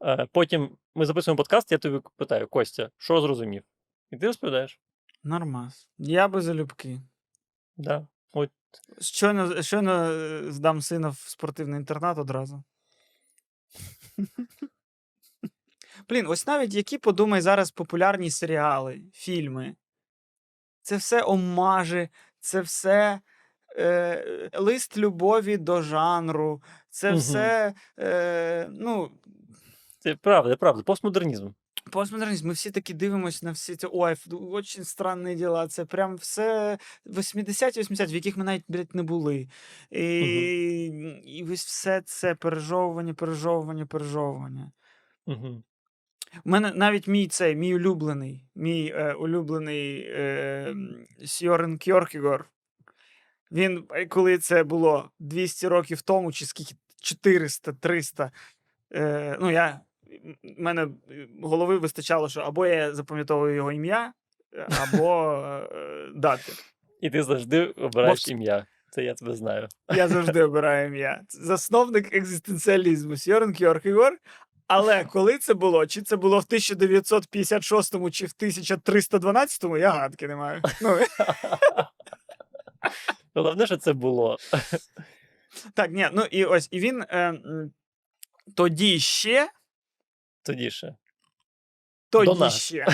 Е, 0.05 0.27
потім 0.31 0.77
ми 0.95 1.05
записуємо 1.05 1.37
подкаст, 1.37 1.71
я 1.71 1.77
тобі 1.77 1.99
питаю, 2.17 2.47
Костя, 2.47 2.89
що 2.97 3.21
зрозумів? 3.21 3.63
І 4.11 4.17
ти 4.17 4.27
розповідаєш. 4.27 4.79
Нормас. 5.23 5.87
Я 5.97 6.27
би 6.27 6.41
залюбки. 6.41 7.01
Да. 7.77 8.07
От. 8.31 8.49
Щойно, 8.99 9.61
щойно 9.61 10.11
е, 10.11 10.51
здам 10.51 10.81
сина 10.81 11.09
в 11.09 11.17
спортивний 11.17 11.79
інтернат 11.79 12.17
одразу. 12.17 12.63
Блін, 16.09 16.27
ось 16.27 16.47
навіть 16.47 16.73
які 16.73 16.97
подумай 16.97 17.41
зараз 17.41 17.71
популярні 17.71 18.31
серіали, 18.31 19.01
фільми. 19.13 19.75
Це 20.81 20.97
все 20.97 21.23
омажі, 21.23 22.09
це 22.39 22.61
все 22.61 23.21
е, 23.77 24.49
лист 24.53 24.97
любові 24.97 25.57
до 25.57 25.81
жанру, 25.81 26.61
це 26.89 27.09
Мгм. 27.09 27.19
все. 27.19 27.73
Е, 27.99 28.67
ну, 28.71 29.11
Це 29.99 30.15
правда, 30.15 30.55
правда, 30.55 30.83
постмодернізм. 30.83 31.49
Постмодернізм, 31.91 32.47
ми 32.47 32.53
всі 32.53 32.71
такі 32.71 32.93
дивимося 32.93 33.45
на 33.45 33.51
всі 33.51 33.75
ці 33.75 33.87
ой, 33.91 34.15
дуже 34.25 34.83
странні 34.83 35.35
діла. 35.35 35.67
Це 35.67 35.85
прям 35.85 36.15
все 36.15 36.77
80-80, 37.05 38.11
в 38.11 38.15
яких 38.15 38.37
ми 38.37 38.43
навіть 38.43 38.63
блядь, 38.67 38.95
не 38.95 39.03
були. 39.03 39.47
І, 39.91 40.19
і 41.25 41.43
ось 41.51 41.65
все 41.65 42.01
це 42.01 42.35
пережовування, 42.35 43.13
пережовування, 43.13 43.85
пережовування. 43.85 44.71
Угу. 45.25 45.63
У 46.45 46.49
мене 46.49 46.71
навіть 46.75 47.07
мій 47.07 47.27
цей, 47.27 47.55
мій 47.55 47.75
улюблений, 47.75 48.45
мій 48.55 48.93
е, 48.95 49.13
улюблений 49.13 50.05
е, 50.09 50.75
Сьорен 51.25 51.77
Кьоркігор. 51.77 52.49
Він, 53.55 53.83
е, 53.89 54.05
коли 54.05 54.37
це 54.37 54.63
було 54.63 55.09
200 55.19 55.67
років 55.67 56.01
тому, 56.01 56.31
чи 56.31 56.45
скільки 56.45 56.75
400, 57.01 57.73
300, 57.73 58.31
е, 58.95 59.37
ну 59.41 59.51
я. 59.51 59.79
мене 60.57 60.83
е, 60.83 61.27
голови 61.43 61.77
вистачало, 61.77 62.29
що 62.29 62.41
або 62.41 62.65
я 62.65 62.93
запам'ятовую 62.93 63.55
його 63.55 63.71
ім'я, 63.71 64.13
е, 64.53 64.67
або 64.81 65.33
е, 65.33 66.09
дати. 66.15 66.51
І 67.01 67.09
ти 67.09 67.23
завжди 67.23 67.65
обираєш 67.65 68.19
Мовс- 68.19 68.31
ім'я. 68.31 68.65
Це 68.91 69.03
я 69.03 69.13
тебе 69.13 69.35
знаю. 69.35 69.67
Я 69.95 70.07
завжди 70.07 70.43
обираю 70.43 70.87
ім'я. 70.87 71.21
Засновник 71.29 72.15
екзистенціалізму 72.15 73.17
Сьорен 73.17 73.53
Кьоркігор. 73.53 74.17
Але 74.67 75.05
коли 75.05 75.37
це 75.37 75.53
було? 75.53 75.85
Чи 75.85 76.01
це 76.01 76.15
було 76.15 76.39
в 76.39 76.45
1956 76.47 78.11
чи 78.11 78.25
в 78.25 78.33
1312, 78.37 79.63
я 79.79 79.89
гадки 79.91 80.27
не 80.27 80.35
маю. 80.35 80.61
Ну, 80.81 80.97
Головне, 83.35 83.65
що 83.65 83.77
це 83.77 83.93
було. 83.93 84.37
так, 85.73 85.91
ні, 85.91 86.09
ну 86.13 86.25
і 86.31 86.45
ось, 86.45 86.67
і 86.71 86.79
він 86.79 87.01
е, 87.01 87.39
тоді 88.55 88.99
ще, 88.99 89.49
Тоді 90.43 90.71
ще. 90.71 90.95
тоді 92.09 92.39
нас. 92.39 92.61
ще. 92.61 92.85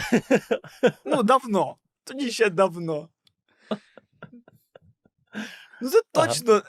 Ну, 1.06 1.24
давно. 1.24 1.78
Тоді 2.04 2.32
ще 2.32 2.50
давно. 2.50 3.10
Ну, 5.82 5.90
це 5.90 6.02
Ага. 6.14 6.28
точно 6.28 6.62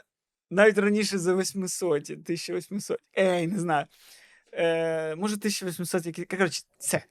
Навіть 0.50 0.78
раніше 0.78 1.18
за 1.18 1.34
800, 1.34 2.10
1800. 2.10 2.98
Ей, 3.18 3.46
не 3.46 3.58
знаю. 3.58 3.86
Е, 4.52 5.14
може, 5.14 5.34
1800, 5.34 6.06
які. 6.06 6.24
Коротше, 6.24 6.62
це. 6.78 7.04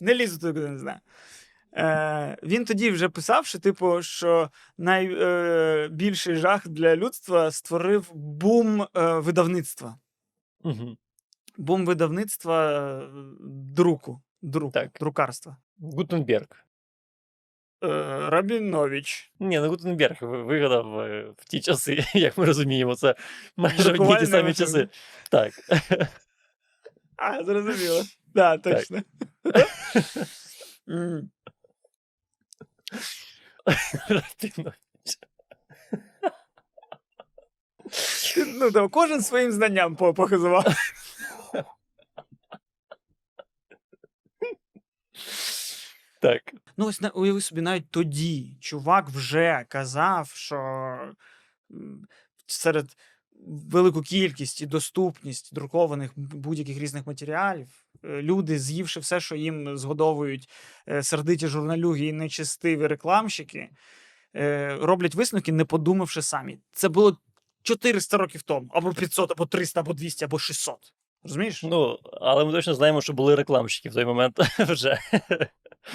Не 0.00 0.14
лізу 0.14 0.38
туди, 0.38 0.52
куди 0.52 0.68
не 0.68 0.78
знаю. 0.78 0.98
Е, 1.76 2.36
він 2.42 2.64
тоді 2.64 2.90
вже 2.90 3.08
писав, 3.08 3.46
що, 3.46 3.58
типу, 3.58 4.02
що 4.02 4.50
найбільший 4.78 6.34
е, 6.34 6.36
жах 6.36 6.68
для 6.68 6.96
людства 6.96 7.50
створив 7.50 8.10
бум 8.14 8.82
е, 8.82 8.88
видавництва. 9.18 9.98
Угу. 10.64 10.96
Бум 11.56 11.86
видавництва 11.86 12.72
е, 12.72 13.08
друку, 13.50 14.22
друку 14.42 14.72
Так. 14.72 14.90
друкарства. 15.00 15.56
Гутенберг. 15.78 16.46
Е, 17.84 17.88
Рабінович. 18.30 19.32
Ні, 19.40 19.58
ну 19.60 19.68
Гутенберг 19.68 20.16
вигадав 20.20 20.86
в 21.36 21.44
ті 21.48 21.60
часи, 21.60 22.04
як 22.14 22.38
ми 22.38 22.44
розуміємо, 22.44 22.94
це 22.94 23.14
майже 23.56 23.92
одні 23.92 24.16
ті 24.16 24.26
самі 24.26 24.54
часи. 24.54 24.88
Так. 25.30 25.52
А, 27.16 27.44
зрозуміло. 27.44 28.02
Да, 28.34 28.58
точно. 28.58 29.02
М. 30.88 31.30
Рабінович. 34.08 34.76
Ну, 38.46 38.70
да, 38.70 38.88
кожен 38.88 39.22
своїм 39.22 39.52
знанням 39.52 39.96
по- 39.96 40.14
похизував. 40.14 40.64
Так. 46.20 46.42
Ну, 46.76 46.86
ось 46.86 47.00
на- 47.00 47.08
уяви 47.10 47.40
собі, 47.40 47.60
навіть 47.60 47.90
тоді 47.90 48.56
чувак 48.60 49.08
вже 49.08 49.64
казав, 49.68 50.28
що 50.34 50.56
м, 51.70 52.06
серед 52.46 52.96
велику 53.46 54.02
кількість 54.02 54.60
і 54.60 54.66
доступність 54.66 55.54
друкованих 55.54 56.12
будь-яких 56.16 56.78
різних 56.78 57.06
матеріалів, 57.06 57.68
е, 58.04 58.22
люди, 58.22 58.58
з'ївши 58.58 59.00
все, 59.00 59.20
що 59.20 59.36
їм 59.36 59.78
згодовують 59.78 60.48
е, 60.88 61.02
сердиті 61.02 61.46
журналюги 61.46 62.06
і 62.06 62.12
нечестиві 62.12 62.86
рекламщики, 62.86 63.70
е, 64.36 64.76
роблять 64.80 65.14
висновки, 65.14 65.52
не 65.52 65.64
подумавши 65.64 66.22
самі. 66.22 66.58
Це 66.72 66.88
було 66.88 67.16
400 67.62 68.16
років 68.16 68.42
тому, 68.42 68.68
або 68.72 68.92
500, 68.92 69.30
або 69.30 69.46
300, 69.46 69.80
або 69.80 69.92
200, 69.92 70.24
або 70.24 70.38
600. 70.38 70.76
Розумієш? 71.24 71.62
Ну, 71.62 71.98
але 72.20 72.44
ми 72.44 72.52
точно 72.52 72.74
знаємо, 72.74 73.00
що 73.00 73.12
були 73.12 73.34
рекламщики 73.34 73.88
в 73.88 73.94
той 73.94 74.04
момент 74.04 74.38
вже. 74.58 74.98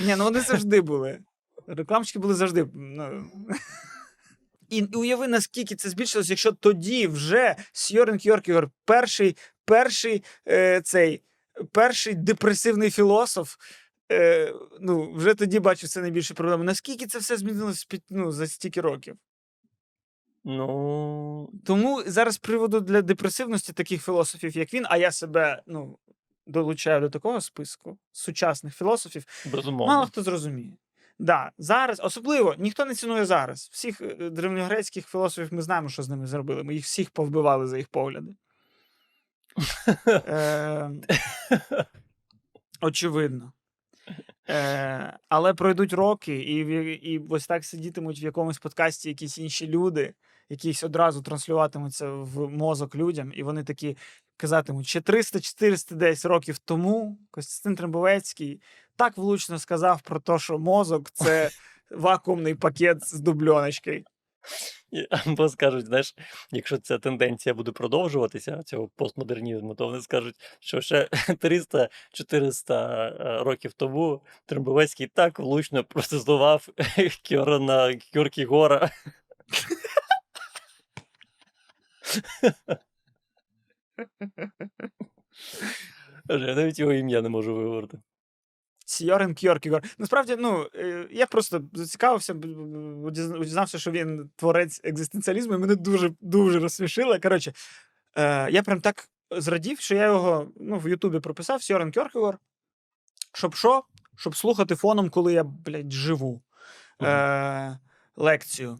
Ні, 0.06 0.16
ну 0.18 0.24
вони 0.24 0.42
завжди 0.42 0.82
були. 0.82 1.20
Рекламщики 1.68 2.20
були 2.20 2.34
завжди. 2.34 2.68
Ну. 2.74 3.30
І 4.70 4.84
уяви, 4.84 5.28
наскільки 5.28 5.76
це 5.76 5.90
збільшилось, 5.90 6.30
якщо 6.30 6.52
тоді 6.52 7.08
вже 7.08 7.56
Сьорен 7.72 8.20
Кьоркігор, 8.20 8.70
перший, 8.86 9.38
перший 9.66 10.24
е, 10.48 10.82
цей, 10.82 11.22
перший 11.72 12.14
депресивний 12.14 12.92
філософ, 12.92 13.56
е, 14.12 14.54
ну, 14.82 15.14
вже 15.14 15.34
тоді 15.34 15.60
бачив 15.60 15.90
це 15.90 16.02
найбільше 16.02 16.34
проблема. 16.34 16.64
Наскільки 16.64 17.08
це 17.08 17.20
все 17.20 17.38
змінилось 17.38 17.86
під- 17.86 18.04
ну, 18.10 18.32
за 18.32 18.48
стільки 18.48 18.82
років? 18.82 19.16
Ну, 20.44 21.50
Тому 21.66 22.04
зараз 22.08 22.38
приводу 22.38 22.80
для 22.80 23.02
депресивності 23.02 23.74
таких 23.74 24.04
філософів, 24.06 24.58
як 24.58 24.74
він, 24.74 24.86
а 24.90 24.98
я 24.98 25.12
себе 25.12 25.62
ну, 25.68 25.98
долучаю 26.46 27.02
до 27.02 27.10
такого 27.10 27.42
списку 27.42 27.98
сучасних 28.12 28.76
філософів, 28.76 29.26
безумовно. 29.46 29.94
Мало 29.94 30.06
хто 30.06 30.24
зрозуміє. 30.24 30.74
Да, 31.20 31.52
зараз, 31.58 32.00
особливо, 32.00 32.56
ніхто 32.58 32.86
не 32.86 32.96
цінує 32.96 33.26
зараз. 33.26 33.70
Всіх 33.72 34.02
е, 34.02 34.30
древньогрецьких 34.30 35.08
філософів 35.08 35.54
ми 35.54 35.62
знаємо, 35.62 35.90
що 35.90 36.04
з 36.04 36.10
ними 36.10 36.28
зробили. 36.28 36.64
Ми 36.64 36.74
їх 36.76 36.84
всіх 36.84 37.10
повбивали 37.10 37.68
за 37.68 37.78
їх 37.78 37.88
погляди. 37.88 38.36
Е, 40.08 40.92
очевидно. 42.82 43.54
Е, 44.50 45.18
але 45.30 45.54
пройдуть 45.54 45.94
роки, 45.94 46.36
і, 46.36 46.56
і 47.14 47.22
ось 47.30 47.48
так 47.48 47.66
сидітимуть 47.66 48.22
в 48.22 48.24
якомусь 48.24 48.60
подкасті 48.60 49.10
якісь 49.10 49.38
інші 49.38 49.68
люди, 49.68 50.14
якісь 50.50 50.84
одразу 50.84 51.22
транслюватимуться 51.22 52.10
в 52.10 52.50
мозок 52.50 52.96
людям, 52.96 53.32
і 53.36 53.44
вони 53.44 53.64
такі 53.64 53.98
казатимуть, 54.38 54.88
ще 54.88 55.00
300-400 55.00 55.96
десь 55.96 56.26
років 56.26 56.58
тому 56.58 57.20
Костянтин 57.32 57.76
Трембовецький 57.76 58.62
так 58.98 59.18
влучно 59.18 59.60
сказав 59.60 60.02
про 60.02 60.20
те, 60.20 60.40
що 60.40 60.60
мозок 60.60 61.12
це 61.12 61.50
вакуумний 61.92 62.56
пакет 62.56 63.08
з 63.08 63.20
дубльоночкою. 63.20 64.04
Або 65.10 65.50
скажуть, 65.50 65.86
знаєш, 65.86 66.16
якщо 66.52 66.78
ця 66.78 66.98
тенденція 66.98 67.56
буде 67.56 67.72
продовжуватися, 67.72 68.64
цього 68.64 68.88
постмодернізму, 68.96 69.76
то 69.76 69.86
вони 69.86 70.02
скажуть, 70.02 70.36
що 70.60 70.82
ще 70.82 71.10
300-400 71.30 72.74
е, 72.74 73.44
років 73.44 73.74
тому 73.74 74.22
Трембовецький 74.46 75.08
так 75.08 75.40
влучно 75.40 75.84
протестував 75.84 76.70
Кьорана 77.30 78.00
Кьоркігора. 78.14 78.92
Я 86.30 86.56
навіть 86.56 86.80
його 86.80 86.94
ім'я 86.94 87.22
не 87.22 87.30
можу 87.30 87.56
виговорити. 87.56 88.00
Сьорен 88.90 89.36
Кьоркігор. 89.36 89.84
Насправді, 89.98 90.36
ну, 90.40 90.68
е, 90.76 91.08
я 91.12 91.26
просто 91.26 91.62
зацікавився, 91.74 92.34
дізнався, 93.42 93.80
що 93.80 93.92
він 93.92 94.30
творець 94.36 94.82
екзистенціалізму, 94.84 95.54
і 95.54 95.58
мене 95.58 95.76
дуже 95.76 96.12
дуже 96.22 96.60
розсмішило. 96.60 97.20
Коротше, 97.20 97.54
е, 98.16 98.52
я 98.52 98.64
прям 98.64 98.82
так 98.82 99.10
зрадів, 99.32 99.80
що 99.80 99.96
я 99.96 100.06
його 100.06 100.52
ну, 100.60 100.80
в 100.80 100.90
Ютубі 100.90 101.20
прописав 101.20 101.64
Сьорен 101.64 101.92
Кьоркігор. 101.92 102.38
Щоб 103.34 103.56
що? 103.56 103.84
Щоб 104.18 104.36
слухати 104.36 104.76
фоном, 104.76 105.10
коли 105.10 105.34
я, 105.34 105.44
блядь, 105.44 105.92
живу. 105.92 106.42
Е, 107.04 107.80
лекцію. 108.16 108.80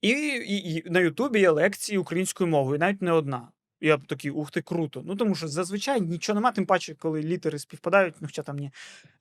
І, 0.00 0.10
і, 0.10 0.74
і 0.74 0.90
на 0.90 1.00
Ютубі 1.00 1.40
є 1.40 1.50
лекції 1.50 1.98
українською 1.98 2.50
мовою, 2.50 2.78
навіть 2.78 3.02
не 3.02 3.12
одна. 3.12 3.48
Я 3.80 3.96
б 3.96 4.06
такий, 4.06 4.30
ух 4.30 4.50
ти, 4.50 4.62
круто. 4.62 5.02
Ну 5.06 5.16
тому 5.16 5.34
що 5.34 5.48
зазвичай 5.48 6.00
нічого 6.00 6.34
нема, 6.34 6.52
тим 6.52 6.66
паче, 6.66 6.94
коли 6.94 7.22
літери 7.22 7.58
співпадають, 7.58 8.14
ну 8.20 8.28
хоча 8.28 8.42
там 8.42 8.56
ні. 8.56 8.70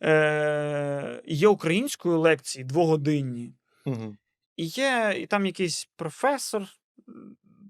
Е, 0.03 1.21
є 1.25 1.47
українською 1.47 2.19
лекції 2.19 2.65
двогодинні. 2.65 3.53
Мгм. 3.85 4.17
І 4.55 4.65
є, 4.65 5.15
і 5.17 5.25
там 5.25 5.45
якийсь 5.45 5.89
професор 5.95 6.67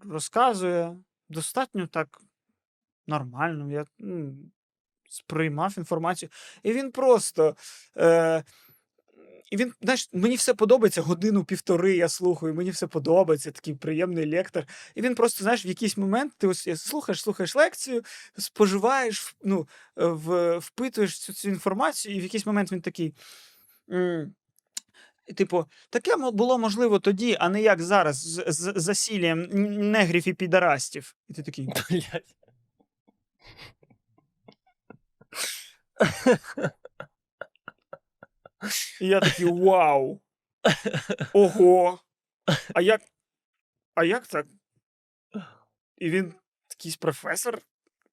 розказує 0.09 0.97
достатньо 1.29 1.87
так 1.87 2.21
нормально. 3.07 3.71
Я 3.71 3.85
ну, 3.99 4.35
сприймав 5.09 5.73
інформацію. 5.77 6.29
І 6.63 6.73
він 6.73 6.91
просто. 6.91 7.55
Е, 7.97 8.43
і 9.51 9.57
він, 9.57 9.73
знаєш, 9.81 10.09
мені 10.13 10.35
все 10.35 10.53
подобається, 10.53 11.01
годину-півтори 11.01 11.95
я 11.95 12.09
слухаю, 12.09 12.53
мені 12.53 12.69
все 12.69 12.87
подобається, 12.87 13.51
такий 13.51 13.73
приємний 13.75 14.31
лектор. 14.31 14.65
І 14.95 15.01
він 15.01 15.15
просто, 15.15 15.43
знаєш, 15.43 15.65
в 15.65 15.67
якийсь 15.67 15.97
момент 15.97 16.33
ти 16.37 16.47
ось 16.47 16.81
слухаєш, 16.81 17.21
слухаєш 17.21 17.55
лекцію, 17.55 18.03
споживаєш, 18.37 19.35
ну, 19.43 19.67
е, 19.97 20.05
в, 20.05 20.57
впитуєш 20.57 21.19
цю, 21.19 21.33
цю 21.33 21.49
інформацію, 21.49 22.15
і 22.15 22.19
в 22.19 22.23
якийсь 22.23 22.45
момент 22.45 22.71
він 22.71 22.81
такий. 22.81 23.13
Типу, 25.35 25.65
таке 25.89 26.15
було 26.15 26.57
можливо 26.57 26.99
тоді, 26.99 27.37
а 27.39 27.49
не 27.49 27.61
як 27.61 27.81
зараз, 27.81 28.15
з, 28.15 28.43
з 28.47 28.73
засіллям 28.75 29.47
негрів 29.91 30.27
і 30.27 30.33
підарастів. 30.33 31.15
І 31.29 31.33
ти 31.33 31.43
такий. 31.43 31.69
І 39.01 39.07
я 39.07 39.19
такий 39.19 39.45
вау. 39.45 40.21
Ого. 41.33 41.99
А 42.73 42.81
як. 42.81 43.01
А 43.95 44.03
як 44.03 44.27
так? 44.27 44.45
І 45.97 46.09
він 46.09 46.33
якийсь 46.69 46.97
професор. 46.97 47.59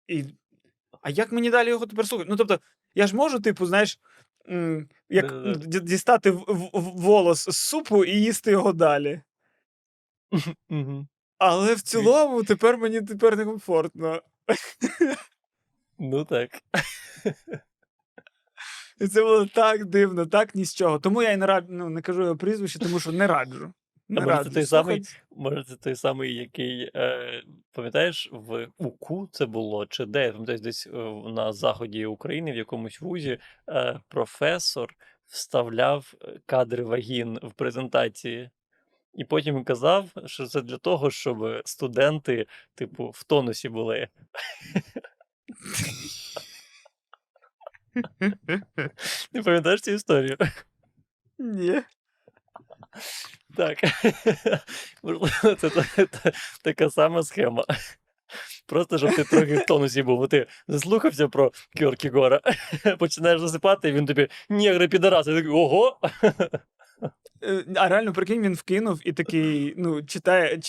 І... 0.07 0.25
А 1.01 1.11
як 1.11 1.33
мені 1.33 1.51
далі 1.51 1.69
його 1.69 1.87
тепер 1.87 2.09
слухати? 2.09 2.31
Ну, 2.31 2.37
тобто, 2.37 2.61
я 2.95 3.07
ж 3.07 3.17
можу, 3.17 3.41
типу, 3.41 3.67
знаєш, 3.67 3.99
як 5.09 5.57
дістати 5.67 6.31
в- 6.31 6.45
в- 6.73 7.01
волос 7.01 7.49
з 7.49 7.57
супу 7.57 8.05
і 8.05 8.11
їсти 8.11 8.51
його 8.51 8.73
далі. 8.73 9.23
Але 11.39 11.75
в 11.75 11.81
цілому 11.83 12.45
тепер 12.45 12.79
мені 12.79 13.03
тепер 13.03 13.37
некомфортно. 13.37 14.23
Ну 15.99 16.25
так. 16.25 16.51
І 19.01 19.07
це 19.07 19.23
було 19.23 19.47
так 19.47 19.85
дивно, 19.85 20.27
так 20.27 20.55
ні 20.55 20.65
з 20.65 20.75
чого. 20.75 20.99
Тому 20.99 21.23
я 21.23 21.33
і 21.33 21.37
не 21.37 21.47
раджу, 21.47 21.69
ну, 21.71 21.89
не 21.89 22.03
кажу 22.03 22.23
його 22.23 22.37
прізвище, 22.37 22.79
тому 22.79 23.01
що 23.01 23.13
не 23.13 23.27
раджу. 23.27 23.73
Не 24.09 24.21
може, 24.21 24.45
це 24.45 24.51
той 24.51 24.67
самий? 24.67 25.03
Може, 25.37 25.65
це 25.65 25.77
той 25.77 25.97
самий, 25.97 26.35
який, 26.35 26.91
е, 26.95 27.43
пам'ятаєш, 27.73 28.29
в 28.33 28.69
УКУ 28.79 29.29
це 29.33 29.47
було, 29.47 29.87
чи 29.87 30.05
де? 30.05 30.25
Я 30.25 30.33
пам'ятаю, 30.33 30.59
десь 30.59 30.87
е, 30.87 30.91
на 31.27 31.53
заході 31.53 32.07
України, 32.07 32.53
в 32.53 32.57
якомусь 32.57 33.01
вузі, 33.01 33.39
е, 33.69 34.01
професор 34.09 34.95
вставляв 35.27 36.15
е, 36.23 36.41
кадри 36.47 36.85
вагін 36.85 37.39
в 37.43 37.53
презентації. 37.53 38.51
І 39.15 39.25
потім 39.25 39.65
казав, 39.65 40.11
що 40.27 40.47
це 40.47 40.63
для 40.63 40.79
того, 40.79 41.11
щоб 41.11 41.63
студенти, 41.65 42.47
типу, 42.75 43.11
в 43.15 43.25
тонусі 43.25 43.69
були. 43.69 44.09
Не 49.33 49.43
пам'ятаєш 49.43 49.81
цю 49.81 49.91
історію? 49.91 50.37
Ні. 51.39 51.83
Так. 53.57 53.79
Можливо, 55.03 55.55
це 55.55 55.71
та- 55.71 56.05
та- 56.07 56.33
така 56.63 56.91
сама 56.91 57.23
схема. 57.23 57.65
Просто 58.67 58.99
щоб 58.99 59.17
ти 59.17 59.25
трохи 59.25 59.57
в 59.57 59.67
тонусі 59.67 60.03
був, 60.03 60.19
бо 60.19 60.27
ти 60.27 60.47
заслухався 60.69 61.29
про 61.29 61.53
Кьоркігора, 61.79 62.41
починаєш 62.99 63.41
засипати, 63.41 63.89
і 63.89 63.93
він 63.93 64.07
тобі 64.07 64.29
нігри 64.49 64.89
підараси. 64.89 65.31
Ти 65.31 65.37
такий, 65.37 65.53
ого! 65.53 65.99
Е, 67.43 67.65
А 67.77 67.89
реально, 67.89 68.13
прикинь, 68.13 68.43
він 68.43 68.55
вкинув 68.55 69.01
і 69.05 69.13
такий, 69.13 69.75
ну, 69.77 70.03
читає, 70.03 70.61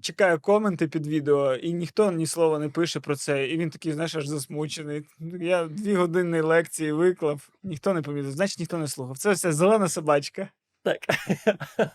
чекає 0.00 0.38
коменти 0.38 0.88
під 0.88 1.06
відео, 1.06 1.54
і 1.54 1.72
ніхто 1.72 2.12
ні 2.12 2.26
слова 2.26 2.58
не 2.58 2.68
пише 2.68 3.00
про 3.00 3.16
це. 3.16 3.48
І 3.48 3.58
він 3.58 3.70
такий, 3.70 3.92
знаєш, 3.92 4.14
аж 4.16 4.26
засмучений. 4.26 5.02
Я 5.40 5.64
дві 5.64 5.94
години 5.94 6.40
лекції 6.40 6.92
виклав, 6.92 7.48
ніхто 7.62 7.94
не 7.94 8.02
помітив, 8.02 8.30
значить 8.30 8.58
ніхто 8.58 8.78
не 8.78 8.88
слухав. 8.88 9.18
Це 9.18 9.32
все 9.32 9.52
зелена 9.52 9.88
собачка. 9.88 10.48
Так. 10.82 10.98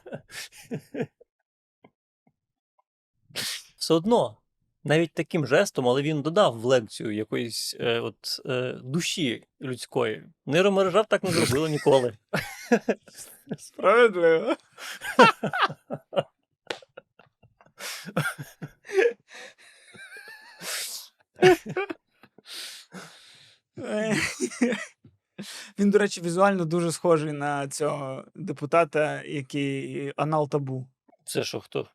Все 3.78 3.94
одно, 3.94 4.38
навіть 4.84 5.14
таким 5.14 5.48
жестом, 5.48 5.88
але 5.88 6.02
він 6.02 6.22
додав 6.22 6.60
в 6.60 6.66
лекцію 6.66 7.12
якоїсь 7.12 7.76
е, 7.80 8.00
от, 8.00 8.42
е, 8.46 8.78
душі 8.84 9.44
людської. 9.62 10.24
Нейромережа 10.46 11.04
так 11.04 11.24
не 11.24 11.32
зробила 11.32 11.70
ніколи. 11.70 12.18
Справедливо. 13.58 14.56
Він, 25.80 25.90
до 25.92 25.98
речі, 25.98 26.22
візуально 26.22 26.66
дуже 26.66 26.92
схожий 26.92 27.32
на 27.32 27.68
цього 27.68 28.24
депутата, 28.36 29.24
який 29.24 30.14
анал 30.16 30.50
табу. 30.50 30.88
Це 31.26 31.44
що 31.44 31.60
хто? 31.60 31.88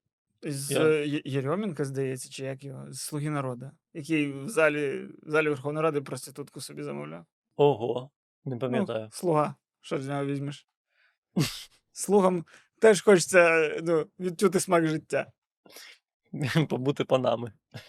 З 0.44 0.70
Я- 0.70 1.04
Є- 1.04 1.22
Єрьомінка, 1.24 1.84
здається, 1.84 2.30
чи 2.30 2.44
як 2.44 2.64
його? 2.64 2.92
З 2.92 3.00
Слуги 3.00 3.30
народу, 3.30 3.70
який 3.94 4.32
в 4.32 4.48
залі, 4.48 5.08
в 5.22 5.30
залі 5.30 5.48
Верховної 5.48 5.82
Ради 5.82 6.00
проститутку 6.00 6.60
собі 6.60 6.82
замовляв. 6.82 7.26
Ого, 7.56 8.10
не 8.44 8.54
Ну, 8.54 8.60
пам'ятаю. 8.60 9.08
слуга. 9.12 9.54
Що 9.80 10.02
з 10.02 10.08
нього 10.08 10.24
візьмеш? 10.26 10.66
Слугам 11.92 12.44
теж 12.80 13.02
хочеться 13.02 13.70
ну, 13.82 14.06
відчути 14.20 14.60
смак 14.60 14.86
життя. 14.86 15.32
Побути 16.68 17.04
панами. 17.04 17.52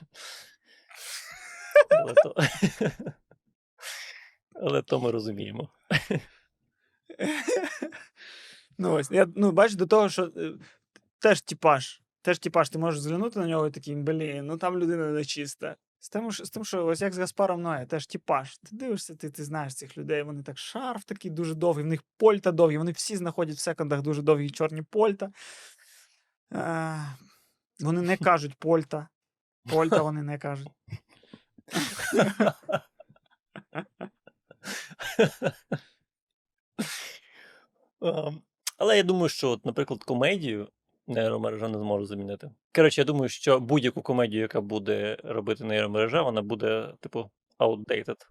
Але 1.91 2.13
то... 2.13 2.35
Але 4.61 4.81
то 4.81 4.99
ми 4.99 5.11
розуміємо. 5.11 5.69
Ну, 8.77 8.93
ось, 8.93 9.11
я, 9.11 9.27
ну, 9.35 9.51
бачиш, 9.51 9.75
до 9.75 9.87
того, 9.87 10.09
що 10.09 10.31
е, 10.37 10.53
теж 11.19 11.41
типаж. 11.41 12.01
Теж 12.25 12.39
типаж, 12.39 12.69
ти 12.69 12.77
можеш 12.77 13.01
зглянути 13.01 13.39
на 13.39 13.47
нього 13.47 13.67
і 13.67 13.71
такий, 13.71 13.95
блін, 13.95 14.45
ну 14.45 14.57
там 14.57 14.77
людина 14.77 15.07
нечиста. 15.11 15.75
З 15.99 16.09
тим, 16.09 16.31
що, 16.31 16.45
з 16.45 16.49
тим, 16.49 16.65
що 16.65 16.85
ось 16.85 17.01
як 17.01 17.13
з 17.13 17.17
Гаспаром 17.17 17.61
Ноє, 17.61 17.85
теж 17.85 18.07
типаж. 18.07 18.57
Ти 18.57 18.75
дивишся, 18.75 19.15
ти, 19.15 19.29
ти 19.29 19.43
знаєш 19.43 19.75
цих 19.75 19.97
людей, 19.97 20.23
вони 20.23 20.43
так 20.43 20.57
шарф 20.57 21.03
такий 21.03 21.31
дуже 21.31 21.55
довгий, 21.55 21.83
в 21.83 21.87
них 21.87 22.03
польта 22.17 22.51
довгі, 22.51 22.77
вони 22.77 22.91
всі 22.91 23.17
знаходять 23.17 23.55
в 23.55 23.59
секондах 23.59 24.01
дуже 24.01 24.21
довгі 24.21 24.49
чорні 24.49 24.81
польта. 24.81 25.31
Е, 26.53 26.99
вони 27.79 28.01
не 28.01 28.17
кажуть 28.23 28.55
польта. 28.59 29.07
Польта 29.69 30.01
вони 30.01 30.23
не 30.23 30.37
кажуть. 30.37 30.71
Але 38.77 38.97
я 38.97 39.03
думаю, 39.03 39.29
що, 39.29 39.49
от, 39.49 39.65
наприклад, 39.65 40.03
комедію 40.03 40.69
нейромережа 41.07 41.67
не 41.67 41.77
зможе 41.77 42.05
замінити. 42.05 42.51
Коротше, 42.75 43.01
я 43.01 43.05
думаю, 43.05 43.29
що 43.29 43.59
будь-яку 43.59 44.01
комедію, 44.01 44.41
яка 44.41 44.61
буде 44.61 45.17
робити 45.23 45.63
нейромережа, 45.63 46.21
вона 46.21 46.41
буде, 46.41 46.93
типу, 46.99 47.29
outdated. 47.59 48.25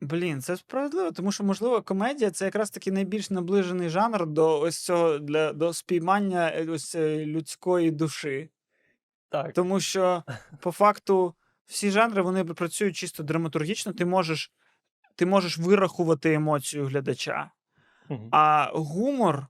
Блін, 0.00 0.42
це 0.42 0.56
справедливо, 0.56 1.12
тому 1.12 1.32
що, 1.32 1.44
можливо, 1.44 1.82
комедія 1.82 2.30
це 2.30 2.44
якраз 2.44 2.70
таки 2.70 2.92
найбільш 2.92 3.30
наближений 3.30 3.88
жанр 3.88 4.26
до 4.26 4.60
ось 4.60 4.84
цього 4.84 5.18
для 5.18 5.52
до 5.52 5.72
спіймання 5.72 6.52
е, 6.54 6.66
ось 6.66 6.94
людської 6.96 7.90
душі. 7.90 8.50
Так. 9.28 9.52
Тому 9.52 9.80
що, 9.80 10.22
по 10.60 10.72
факту, 10.72 11.34
всі 11.66 11.90
жанри 11.90 12.22
вони 12.22 12.44
працюють 12.44 12.96
чисто 12.96 13.22
драматургічно. 13.22 13.92
Ти 13.92 14.04
можеш, 14.04 14.52
ти 15.16 15.26
можеш 15.26 15.58
вирахувати 15.58 16.34
емоцію 16.34 16.86
глядача. 16.86 17.50
Мгм. 18.08 18.28
А 18.32 18.70
гумор, 18.74 19.46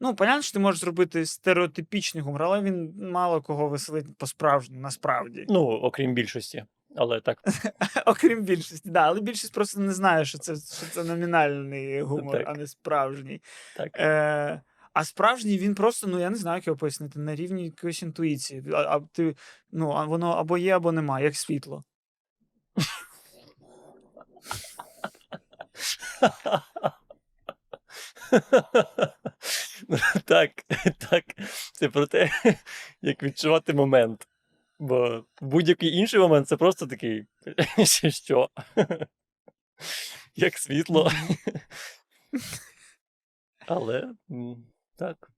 ну, 0.00 0.14
понятно, 0.14 0.42
що 0.42 0.52
ти 0.52 0.58
можеш 0.58 0.80
зробити 0.80 1.26
стереотипічний 1.26 2.24
гумор, 2.24 2.42
але 2.42 2.60
він 2.60 2.94
мало 2.96 3.42
кого 3.42 3.68
веселить 3.68 4.18
по-справжньому, 4.18 4.82
насправді. 4.82 5.46
Ну, 5.48 5.60
окрім 5.60 6.14
більшості. 6.14 6.64
Але 6.96 7.20
так. 7.20 7.42
Окрім 8.06 8.42
більшості, 8.42 8.90
да, 8.90 9.00
але 9.00 9.20
більшість 9.20 9.54
просто 9.54 9.80
не 9.80 9.92
знає, 9.92 10.24
що 10.24 10.38
це, 10.38 10.56
що 10.56 10.86
це 10.86 11.04
номінальний 11.04 12.02
гумор, 12.02 12.38
Так. 12.38 12.48
а 12.48 12.52
не 12.52 12.66
справжній. 12.66 13.42
так. 13.76 14.00
Е, 14.00 14.62
а 14.92 15.04
справжній 15.04 15.58
він 15.58 15.74
просто, 15.74 16.06
ну 16.06 16.20
я 16.20 16.30
не 16.30 16.36
знаю, 16.36 16.56
як 16.56 16.66
його 16.66 16.76
пояснити, 16.76 17.18
на 17.18 17.34
рівні 17.34 17.64
якоїсь 17.64 18.02
інтуїції. 18.02 18.64
А, 18.72 18.76
а 18.76 19.00
ти, 19.12 19.34
ну, 19.70 19.90
а 19.90 20.04
воно 20.04 20.30
або 20.30 20.58
є, 20.58 20.76
або 20.76 20.92
нема, 20.92 21.20
як 21.20 21.36
світло. 21.36 21.84
Так, 30.24 30.50
так. 31.10 31.24
Це 31.72 31.88
про 31.88 32.06
те, 32.06 32.30
як 33.02 33.22
відчувати 33.22 33.74
момент. 33.74 34.28
Бо 34.78 35.24
будь-який 35.40 35.96
інший 35.96 36.20
момент 36.20 36.48
це 36.48 36.56
просто 36.56 36.86
такий. 36.86 37.26
«Ще 37.84 38.10
Що? 38.10 38.50
Як 40.36 40.58
світло. 40.58 41.10
Але 43.66 44.14
так. 44.96 45.30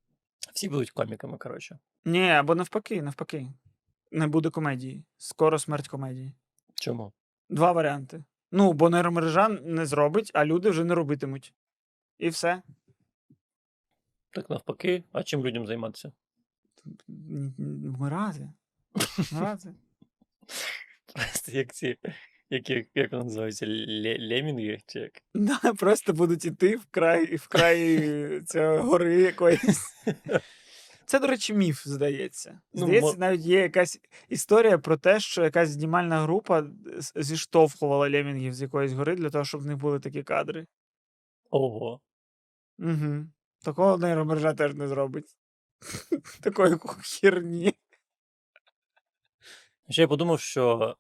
Всі 0.55 0.69
будуть 0.69 0.91
коміками, 0.91 1.39
коротше. 1.39 1.79
Ні, 2.05 2.31
або 2.31 2.55
навпаки, 2.55 3.03
навпаки. 3.03 3.47
Не 4.11 4.27
буде 4.27 4.51
комедії. 4.51 5.05
Скоро 5.17 5.59
смерть 5.59 5.89
комедії. 5.89 6.33
Чому? 6.75 7.13
Два 7.49 7.73
варіанти. 7.73 8.25
Ну, 8.53 8.73
бо 8.73 8.91
нейромережа 8.91 9.49
не 9.49 9.87
зробить, 9.87 10.31
а 10.35 10.45
люди 10.45 10.71
вже 10.71 10.85
не 10.85 10.95
робитимуть. 10.95 11.55
І 12.19 12.29
все. 12.29 12.63
Так 14.33 14.51
навпаки, 14.51 15.05
а 15.13 15.23
чим 15.23 15.47
людям 15.47 15.67
займатися? 15.67 16.13
Вмирати. 17.09 18.51
Вмирати. 19.19 19.75
Просто 21.15 21.53
як 21.53 21.73
ці, 21.73 21.99
як, 22.51 22.71
як, 22.71 22.87
як 22.95 23.13
вони 23.13 23.25
називаються, 23.25 23.67
ле, 23.67 24.19
лемінги? 24.21 24.79
Чи 24.87 24.99
як? 24.99 25.13
Да, 25.35 25.75
просто 25.75 26.13
будуть 26.13 26.45
іти 26.45 26.77
в 26.77 26.87
край, 26.91 27.37
в 27.37 27.49
край 27.49 28.41
цього 28.47 28.83
гори 28.83 29.23
якоїсь. 29.23 29.95
Це, 31.05 31.19
до 31.19 31.27
речі, 31.27 31.55
міф, 31.55 31.87
здається. 31.87 32.61
Ну, 32.75 32.87
Здається, 32.87 33.19
навіть 33.19 33.41
є 33.41 33.59
якась 33.59 34.01
історія 34.29 34.79
про 34.79 34.97
те, 34.97 35.21
що 35.21 35.43
якась 35.43 35.69
знімальна 35.69 36.21
група 36.21 36.67
зіштовхувала 37.17 38.11
лемінгів 38.11 38.55
з 38.55 38.63
якоїсь 38.63 38.93
гори 38.93 39.15
для 39.15 39.31
того, 39.31 39.45
щоб 39.45 39.61
в 39.61 39.67
них 39.67 39.77
були 39.77 40.01
такі 40.01 40.23
кадри. 40.23 40.67
Ого. 41.51 42.01
Угу. 42.79 43.27
Такого 43.65 43.99
нейромережа 43.99 44.55
теж 44.55 44.75
не 44.75 44.89
зробить. 44.89 45.37
Такої 46.43 46.77
херні. 47.03 47.75
Ще 49.91 50.03
я 50.03 50.09
подумав, 50.09 50.41
що 50.41 50.97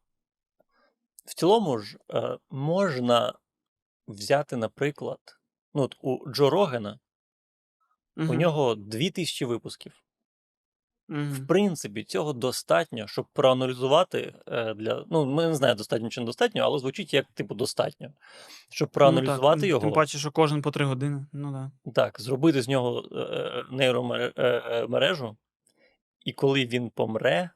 в 1.24 1.34
цілому 1.34 1.78
ж 1.78 1.98
е, 2.10 2.38
можна 2.50 3.38
взяти, 4.08 4.56
наприклад, 4.56 5.20
ну, 5.74 5.82
от 5.82 5.96
у 6.00 6.30
Джо 6.30 6.50
Рогена, 6.50 6.98
у 8.16 8.34
нього 8.34 8.74
2000 8.74 9.44
випусків. 9.44 10.02
В 11.10 11.46
принципі, 11.46 12.04
цього 12.04 12.32
достатньо, 12.32 13.06
щоб 13.06 13.26
проаналізувати 13.32 14.34
е, 14.46 14.74
для. 14.74 15.04
Ну, 15.10 15.26
ми 15.26 15.46
не 15.46 15.54
знаємо, 15.54 15.78
достатньо 15.78 16.08
чи 16.08 16.20
недостатньо, 16.20 16.62
але 16.62 16.78
звучить 16.78 17.14
як, 17.14 17.26
типу, 17.34 17.54
достатньо. 17.54 18.12
Щоб 18.68 18.88
проаналізувати 18.88 19.66
його. 19.66 19.80
Тим 19.80 19.92
паче, 19.92 20.18
що 20.18 20.30
кожен 20.30 20.62
по 20.62 20.70
три 20.70 20.84
години. 20.84 21.26
Ну 21.32 21.52
да. 21.52 21.92
Так, 21.92 22.20
зробити 22.20 22.62
з 22.62 22.68
нього 22.68 23.08
е, 23.12 23.64
нейромережу, 23.70 25.36
і 26.24 26.32
коли 26.32 26.66
він 26.66 26.90
помре, 26.90 27.50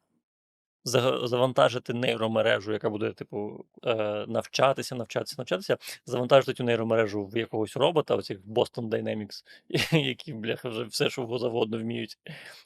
завантажити 0.85 1.95
нейромережу, 1.95 2.73
яка 2.73 2.91
буде, 2.91 3.13
типу, 3.13 3.65
е, 3.85 4.25
навчатися, 4.29 4.95
навчатися, 4.95 5.35
навчатися, 5.39 5.79
завантажити 6.07 6.55
цю 6.55 6.65
нейромережу 6.65 7.27
в 7.27 7.37
якогось 7.37 7.77
робота, 7.77 8.17
оцих 8.17 8.41
Boston 8.41 8.89
Dynamics, 8.89 9.45
які, 10.07 10.33
бляха, 10.33 10.69
вже 10.69 10.85
все, 10.85 11.11
що 11.11 11.39
завгодно 11.39 11.79
вміють. 11.79 12.19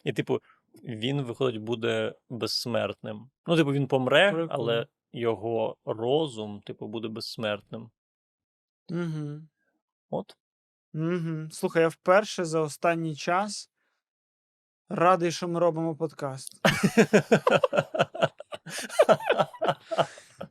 І, 0.05 0.13
типу, 0.13 0.41
він, 0.85 1.23
виходить, 1.23 1.63
буде 1.63 2.15
безсмертним. 2.31 3.31
Ну, 3.47 3.57
типу, 3.57 3.73
він 3.73 3.87
помре, 3.87 4.33
Прикольно. 4.33 4.49
але 4.51 4.87
його 5.13 5.77
розум, 5.85 6.61
типу, 6.61 6.87
буде 6.87 7.09
безсмертним. 7.09 7.91
Угу. 8.91 9.41
От. 10.11 10.37
Угу. 10.95 11.51
Слухай, 11.51 11.83
я 11.83 11.89
вперше 11.89 12.45
за 12.45 12.61
останній 12.61 13.17
час 13.17 13.71
радий, 14.89 15.33
що 15.33 15.49
ми 15.49 15.61
робимо 15.61 15.97
подкаст. 15.97 16.61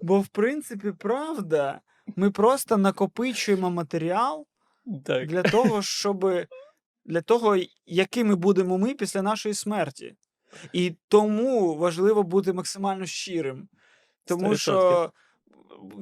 Бо, 0.02 0.22
в 0.22 0.28
принципі, 0.28 0.92
правда, 0.92 1.82
ми 2.16 2.32
просто 2.32 2.78
накопичуємо 2.78 3.70
матеріал 3.70 4.48
Так. 5.06 5.28
для 5.28 5.44
того, 5.44 5.82
щоб 5.82 6.26
для 7.08 7.22
того, 7.22 7.58
якими 7.86 8.36
будемо 8.36 8.78
ми 8.78 8.94
після 8.94 9.22
нашої 9.22 9.56
смерті. 9.56 10.16
І 10.74 10.96
тому 11.08 11.76
важливо 11.76 12.24
бути 12.24 12.54
максимально 12.54 13.06
щирим. 13.06 13.68
Тому 14.26 14.50
100%. 14.50 14.58
що 14.58 15.12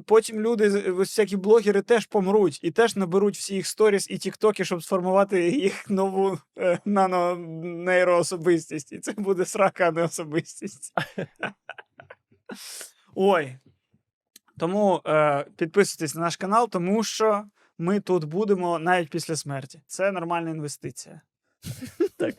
потім 0.06 0.40
люди, 0.40 0.90
ось 0.90 1.08
всякі 1.08 1.36
блогери 1.36 1.82
теж 1.82 2.06
помруть 2.06 2.60
і 2.62 2.70
теж 2.70 2.96
наберуть 2.96 3.36
всі 3.36 3.54
їх 3.54 3.66
сторіс 3.66 4.10
і 4.10 4.18
тіктоки, 4.18 4.64
щоб 4.64 4.82
сформувати 4.82 5.50
їх 5.50 5.90
нову 5.90 6.38
е, 6.58 6.78
нано-нейроособистість. 6.86 8.92
І 8.92 8.98
це 8.98 9.12
буде 9.12 9.44
срака, 9.44 9.88
а 9.88 9.92
не 9.92 10.02
особистість. 10.02 10.92
Ой. 13.14 13.58
Тому 14.58 15.00
е, 15.06 15.44
підписуйтесь 15.56 16.14
на 16.14 16.20
наш 16.20 16.36
канал, 16.36 16.68
тому 16.70 17.04
що 17.04 17.44
ми 17.78 18.00
тут 18.00 18.24
будемо 18.24 18.78
навіть 18.78 19.10
після 19.10 19.36
смерті. 19.36 19.80
Це 19.86 20.12
нормальна 20.12 20.50
інвестиція. 20.50 21.20
Так. 22.16 22.34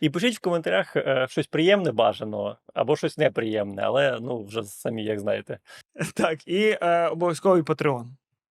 І 0.00 0.10
пишіть 0.10 0.36
в 0.36 0.40
коментарях 0.40 0.96
е, 0.96 1.26
щось 1.30 1.46
приємне 1.46 1.92
бажано, 1.92 2.56
або 2.74 2.96
щось 2.96 3.18
неприємне, 3.18 3.82
але 3.82 4.18
ну 4.20 4.44
вже 4.44 4.62
самі 4.62 5.04
як 5.04 5.20
знаєте. 5.20 5.58
Так, 6.14 6.48
і 6.48 6.78
е, 6.80 7.08
обов'язковий 7.08 7.62
Patreon. 7.62 8.06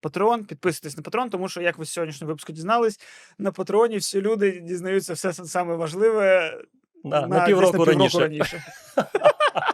Patreon, 0.03 0.47
підписуйтесь 0.47 0.97
на 0.97 1.03
Patreon, 1.03 1.31
тому 1.31 1.49
що, 1.49 1.61
як 1.61 1.79
ви 1.79 1.85
з 1.85 1.91
сьогоднішнього 1.91 2.29
випуску 2.29 2.53
дізнались, 2.53 3.01
на 3.39 3.53
Патреоні 3.53 3.97
всі 3.97 4.21
люди 4.21 4.61
дізнаються 4.61 5.13
все 5.13 5.33
саме 5.33 5.75
важливе 5.75 6.55
На, 7.05 7.27
на, 7.27 7.39
десь 7.39 7.47
півроку 7.47 7.79
на 7.79 7.85
півроку 7.85 7.85
раніше. 7.85 8.19
раніше. 8.19 8.63